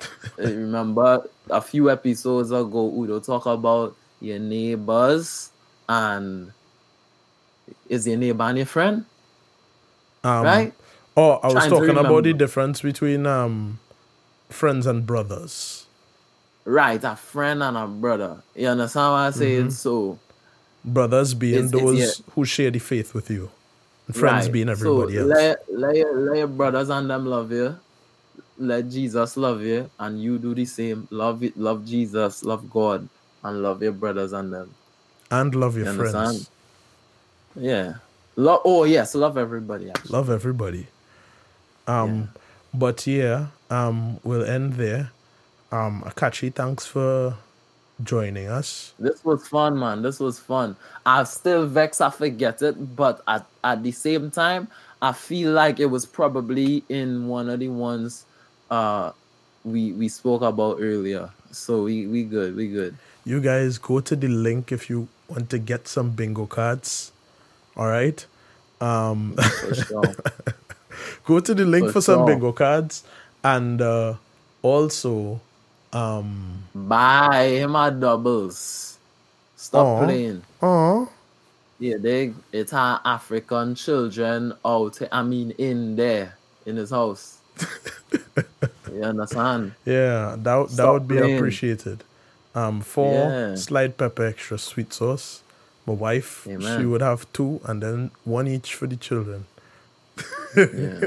Uh, 0.01 0.06
Remember 0.38 1.30
a 1.49 1.61
few 1.61 1.89
episodes 1.89 2.51
ago, 2.51 2.91
Udo 2.97 3.19
talk 3.19 3.45
about 3.45 3.95
your 4.22 4.39
neighbors 4.39 5.49
and 5.88 6.51
is 7.88 8.06
your 8.07 8.18
neighbor 8.18 8.43
and 8.43 8.57
your 8.57 8.65
friend, 8.68 9.06
Um, 10.23 10.43
right? 10.45 10.73
Oh, 11.18 11.39
I 11.43 11.47
was 11.47 11.53
Trying 11.56 11.69
talking 11.72 11.97
about 11.97 12.23
the 12.23 12.34
difference 12.34 12.81
between 12.81 13.26
um 13.26 13.80
friends 14.49 14.85
and 14.85 15.05
brothers. 15.05 15.85
Right, 16.65 17.03
a 17.03 17.15
friend 17.15 17.63
and 17.63 17.77
a 17.77 17.88
brother. 17.88 18.41
You 18.55 18.67
understand 18.67 19.11
what 19.13 19.17
I'm 19.19 19.31
saying? 19.34 19.61
Mm-hmm. 19.61 19.69
So 19.71 20.19
Brothers 20.85 21.34
being 21.34 21.65
It's- 21.65 21.73
it's- 21.73 21.84
those 21.84 21.99
yeah. 21.99 22.34
who 22.35 22.45
share 22.45 22.71
the 22.71 22.80
faith 22.80 23.13
with 23.13 23.30
you. 23.30 23.49
And 24.07 24.15
friends 24.15 24.45
right. 24.45 24.53
being 24.53 24.69
everybody 24.69 25.15
so 25.15 25.21
else. 25.21 25.30
Let, 25.30 25.65
let, 25.80 25.95
your, 25.95 26.15
let 26.17 26.38
your 26.38 26.47
brothers 26.47 26.89
and 26.89 27.09
them 27.09 27.26
love 27.26 27.51
you. 27.51 27.77
Let 28.57 28.89
Jesus 28.89 29.38
love 29.38 29.61
you, 29.61 29.89
and 29.99 30.21
you 30.21 30.38
do 30.38 30.53
the 30.53 30.65
same. 30.65 31.07
Love 31.11 31.43
it, 31.43 31.55
love 31.57 31.85
Jesus, 31.85 32.43
love 32.43 32.69
God, 32.69 33.07
and 33.43 33.61
love 33.63 33.81
your 33.81 33.93
brothers 33.93 34.34
and 34.34 34.51
them. 34.51 34.73
and 35.31 35.55
love 35.55 35.77
your 35.77 35.85
You 35.88 35.93
friends. 35.93 36.15
understand? 36.15 36.49
Yeah. 37.55 37.93
Love. 38.35 38.61
Oh 38.65 38.84
yes, 38.84 39.15
love 39.15 39.38
everybody. 39.38 39.89
Actually. 39.89 40.11
Love 40.11 40.30
everybody. 40.30 40.88
Um 41.88 42.30
but 42.73 43.05
yeah, 43.07 43.47
um 43.69 44.19
we'll 44.23 44.43
end 44.43 44.73
there. 44.73 45.11
Um 45.71 46.03
Akachi, 46.05 46.53
thanks 46.53 46.85
for 46.85 47.35
joining 48.03 48.47
us. 48.47 48.93
This 48.99 49.23
was 49.23 49.47
fun, 49.47 49.77
man. 49.79 50.01
This 50.01 50.19
was 50.19 50.39
fun. 50.39 50.75
I 51.05 51.23
still 51.23 51.65
vex. 51.67 52.01
I 52.01 52.09
forget 52.09 52.61
it, 52.61 52.95
but 52.95 53.21
at 53.27 53.45
at 53.63 53.83
the 53.83 53.91
same 53.91 54.31
time, 54.31 54.67
I 55.01 55.11
feel 55.13 55.51
like 55.51 55.79
it 55.79 55.87
was 55.87 56.05
probably 56.05 56.83
in 56.89 57.27
one 57.27 57.49
of 57.49 57.59
the 57.59 57.69
ones 57.69 58.25
uh 58.71 59.11
we 59.63 59.91
we 59.93 60.07
spoke 60.07 60.41
about 60.41 60.77
earlier. 60.79 61.29
So 61.51 61.83
we 61.83 62.07
we 62.07 62.23
good. 62.23 62.55
We 62.55 62.67
good. 62.67 62.95
You 63.25 63.41
guys 63.41 63.77
go 63.77 63.99
to 63.99 64.15
the 64.15 64.27
link 64.27 64.71
if 64.71 64.89
you 64.89 65.07
want 65.27 65.49
to 65.51 65.59
get 65.59 65.87
some 65.87 66.11
bingo 66.11 66.45
cards. 66.45 67.11
All 67.75 67.87
right. 67.87 68.25
Um 68.81 69.35
For 69.35 69.75
sure. 69.75 70.15
go 71.26 71.39
to 71.39 71.53
the 71.53 71.65
link 71.65 71.88
For 71.88 71.93
for 71.93 72.01
some 72.01 72.26
sure. 72.26 72.26
bingo 72.26 72.51
cards 72.51 73.03
and 73.43 73.81
uh 73.81 74.15
also 74.61 75.39
um 75.93 76.63
Buy 76.73 77.45
him 77.59 77.76
a 77.76 77.91
doubles. 77.91 78.97
Stop 79.55 79.97
playing. 79.97 80.43
oh 80.61 81.09
Yeah, 81.80 81.97
they 81.99 82.34
it's 82.51 82.73
our 82.73 83.01
African 83.05 83.76
children 83.76 84.53
out. 84.65 84.99
I 85.11 85.23
mean, 85.23 85.51
in 85.51 85.95
there 85.95 86.38
in 86.65 86.76
his 86.77 86.91
house. 86.91 87.41
you 88.91 89.03
understand? 89.03 89.73
yeah, 89.85 90.35
that 90.38 90.69
that 90.76 90.84
Stop 90.84 90.93
would 90.93 91.07
be 91.07 91.15
playing. 91.17 91.35
appreciated. 91.35 92.03
Um 92.55 92.81
four 92.81 93.31
Yeah. 93.31 93.55
slide 93.55 93.97
pepper 93.97 94.26
extra 94.26 94.57
sweet 94.57 94.93
sauce. 94.93 95.41
My 95.85 95.93
wife, 95.93 96.47
she 96.59 96.85
would 96.85 97.01
have 97.01 97.31
two 97.34 97.61
and 97.65 97.81
then 97.81 98.11
one 98.23 98.47
each 98.47 98.76
for 98.76 98.88
the 98.88 98.95
children. 98.95 99.45
Yeah. 100.57 101.01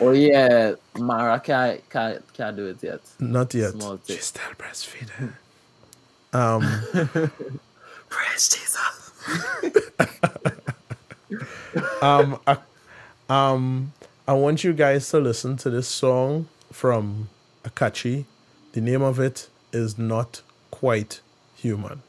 oh 0.00 0.10
yeah, 0.12 0.74
Mara 0.98 1.38
can't, 1.40 1.88
can't 1.90 2.22
can't 2.32 2.56
do 2.56 2.66
it 2.66 2.82
yet. 2.82 3.00
Not 3.18 3.52
yet. 3.54 3.74
She's 4.06 4.24
still 4.26 4.42
breastfeeding. 4.58 5.32
um 6.32 6.62
Praise 8.08 8.48
Jesus. 8.48 9.12
um 12.02 12.38
I, 12.46 12.56
um 13.28 13.92
I 14.26 14.32
want 14.32 14.64
you 14.64 14.72
guys 14.72 15.08
to 15.10 15.20
listen 15.20 15.56
to 15.58 15.70
this 15.70 15.86
song 15.86 16.48
from 16.72 17.28
Akachi. 17.64 18.24
The 18.72 18.80
name 18.80 19.02
of 19.02 19.20
it 19.20 19.48
is 19.72 19.98
Not 19.98 20.40
Quite 20.70 21.20
Human. 21.56 22.02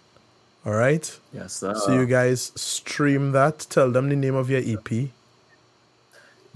All 0.66 0.74
right? 0.74 1.20
Yes, 1.34 1.53
sir. 1.53 1.76
So 1.76 1.94
you 1.94 2.06
guys 2.07 2.52
stream 2.56 3.32
that. 3.34 3.68
Tell 3.70 3.91
them 3.91 4.10
the 4.10 4.16
name 4.16 4.34
of 4.36 4.49
your 4.49 4.62
EP. 4.66 5.10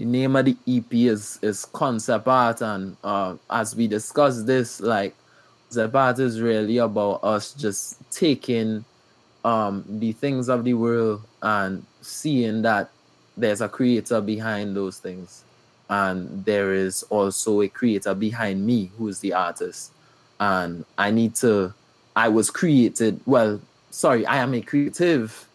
The 0.00 0.06
name 0.06 0.34
of 0.34 0.46
the 0.46 0.56
EP 0.66 0.90
is 0.92 1.38
is 1.42 1.66
concept 1.66 2.26
art, 2.26 2.62
and 2.62 2.96
uh, 3.04 3.36
as 3.50 3.76
we 3.76 3.86
discuss 3.86 4.42
this, 4.44 4.80
like 4.80 5.14
concept 5.68 5.94
art 5.94 6.18
is 6.18 6.40
really 6.40 6.78
about 6.78 7.22
us 7.22 7.52
just 7.52 7.98
taking 8.10 8.82
um 9.44 9.84
the 9.86 10.12
things 10.12 10.48
of 10.48 10.64
the 10.64 10.72
world 10.72 11.22
and 11.42 11.84
seeing 12.00 12.62
that 12.62 12.90
there's 13.36 13.60
a 13.60 13.68
creator 13.68 14.22
behind 14.22 14.74
those 14.74 14.96
things. 14.98 15.44
And 15.90 16.46
there 16.46 16.72
is 16.72 17.02
also 17.10 17.60
a 17.60 17.68
creator 17.68 18.14
behind 18.14 18.64
me 18.66 18.90
who 18.96 19.08
is 19.08 19.20
the 19.20 19.34
artist. 19.34 19.92
And 20.38 20.86
i 20.96 21.10
need 21.10 21.34
to 21.34 21.74
i 22.16 22.26
was 22.26 22.50
created 22.50 23.20
well 23.26 23.60
sorry 23.90 24.24
i 24.24 24.36
am 24.36 24.54
a 24.54 24.62
creative 24.62 25.46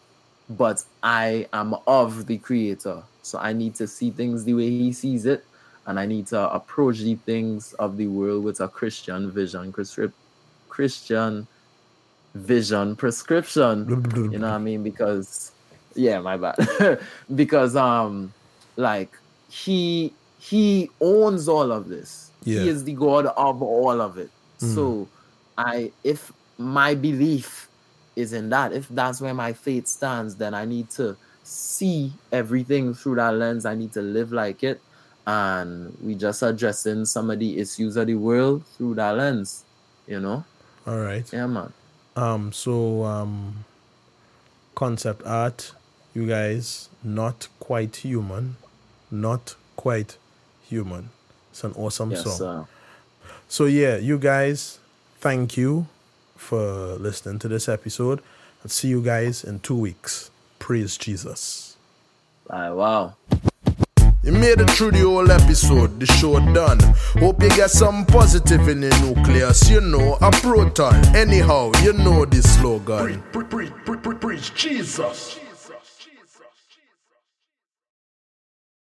but 0.48 0.84
i 1.02 1.48
am 1.52 1.74
of 1.88 2.26
the 2.28 2.38
creator 2.38 3.02
so 3.26 3.38
i 3.38 3.52
need 3.52 3.74
to 3.74 3.86
see 3.86 4.10
things 4.10 4.44
the 4.44 4.54
way 4.54 4.70
he 4.70 4.92
sees 4.92 5.26
it 5.26 5.44
and 5.86 5.98
i 5.98 6.06
need 6.06 6.26
to 6.26 6.40
approach 6.52 6.98
the 6.98 7.14
things 7.26 7.72
of 7.74 7.96
the 7.96 8.06
world 8.06 8.44
with 8.44 8.60
a 8.60 8.68
christian 8.68 9.30
vision 9.30 9.72
christian 10.68 11.46
vision 12.36 12.94
prescription 12.94 13.88
you 14.32 14.38
know 14.38 14.48
what 14.48 14.56
I 14.56 14.58
mean? 14.58 14.82
Because 14.82 15.52
yeah, 15.94 16.20
my 16.20 16.36
bad. 16.36 17.00
because 17.34 17.74
um 17.74 18.32
like 18.76 19.16
he 19.48 20.12
he 20.38 20.90
owns 21.00 21.48
all 21.48 21.72
of 21.72 21.88
this. 21.88 22.30
Yeah. 22.44 22.60
He 22.60 22.68
is 22.68 22.84
the 22.84 22.92
God 22.92 23.26
of 23.26 23.62
all 23.62 24.00
of 24.00 24.18
it. 24.18 24.30
So 24.58 25.08
I 25.58 25.92
if 26.04 26.32
my 26.58 26.94
belief 26.94 27.68
is 28.14 28.32
in 28.32 28.48
that, 28.50 28.72
if 28.72 28.88
that's 28.88 29.20
where 29.20 29.34
my 29.34 29.52
faith 29.52 29.86
stands, 29.86 30.36
then 30.36 30.54
I 30.54 30.64
need 30.64 30.90
to 30.90 31.16
see 31.46 32.12
everything 32.32 32.92
through 32.94 33.16
that 33.16 33.34
lens. 33.34 33.64
I 33.64 33.74
need 33.74 33.92
to 33.92 34.02
live 34.02 34.32
like 34.32 34.62
it. 34.64 34.80
And 35.26 35.96
we 36.02 36.14
just 36.14 36.42
addressing 36.42 37.04
some 37.04 37.30
of 37.30 37.38
the 37.38 37.58
issues 37.58 37.96
of 37.96 38.06
the 38.06 38.14
world 38.14 38.64
through 38.76 38.94
that 38.96 39.16
lens, 39.16 39.64
you 40.06 40.20
know? 40.20 40.44
All 40.86 40.98
right. 40.98 41.30
Yeah, 41.32 41.46
man. 41.46 41.72
Um, 42.14 42.52
so 42.52 43.04
um, 43.04 43.64
concept 44.74 45.22
art, 45.26 45.72
you 46.14 46.26
guys, 46.26 46.88
not 47.02 47.48
quite 47.58 47.96
human, 47.96 48.56
not 49.10 49.54
quite 49.76 50.16
human. 50.68 51.10
It's 51.50 51.64
an 51.64 51.72
awesome 51.76 52.12
Yes, 52.12 52.22
song. 52.22 52.36
sir. 52.36 52.64
So 53.48 53.64
yeah, 53.66 53.96
you 53.96 54.18
guys, 54.18 54.78
thank 55.20 55.56
you 55.56 55.86
for 56.36 56.94
listening 56.96 57.38
to 57.40 57.48
this 57.48 57.68
episode. 57.68 58.20
I'll 58.62 58.70
see 58.70 58.88
you 58.88 59.02
guys 59.02 59.42
in 59.44 59.60
two 59.60 59.76
weeks. 59.76 60.30
Praise 60.58 60.96
Jesus. 60.96 61.76
Like, 62.48 62.74
wow. 62.74 63.14
You 64.22 64.32
made 64.32 64.60
it 64.60 64.68
through 64.70 64.90
the 64.90 65.00
whole 65.00 65.30
episode, 65.30 66.00
the 66.00 66.06
show 66.06 66.40
done. 66.52 66.80
Hope 67.20 67.40
you 67.40 67.48
get 67.50 67.70
some 67.70 68.04
positive 68.06 68.66
in 68.66 68.80
the 68.80 68.90
nucleus, 69.00 69.70
you 69.70 69.80
know, 69.80 70.18
a 70.20 70.32
proton. 70.32 70.96
Anyhow, 71.14 71.70
you 71.82 71.92
know 71.92 72.24
this 72.24 72.58
slogan. 72.58 73.22
Preach, 73.32 73.48
preach, 73.48 73.70
preach, 73.84 74.02
preach, 74.02 74.20
preach 74.20 74.54
Jesus. 74.54 75.38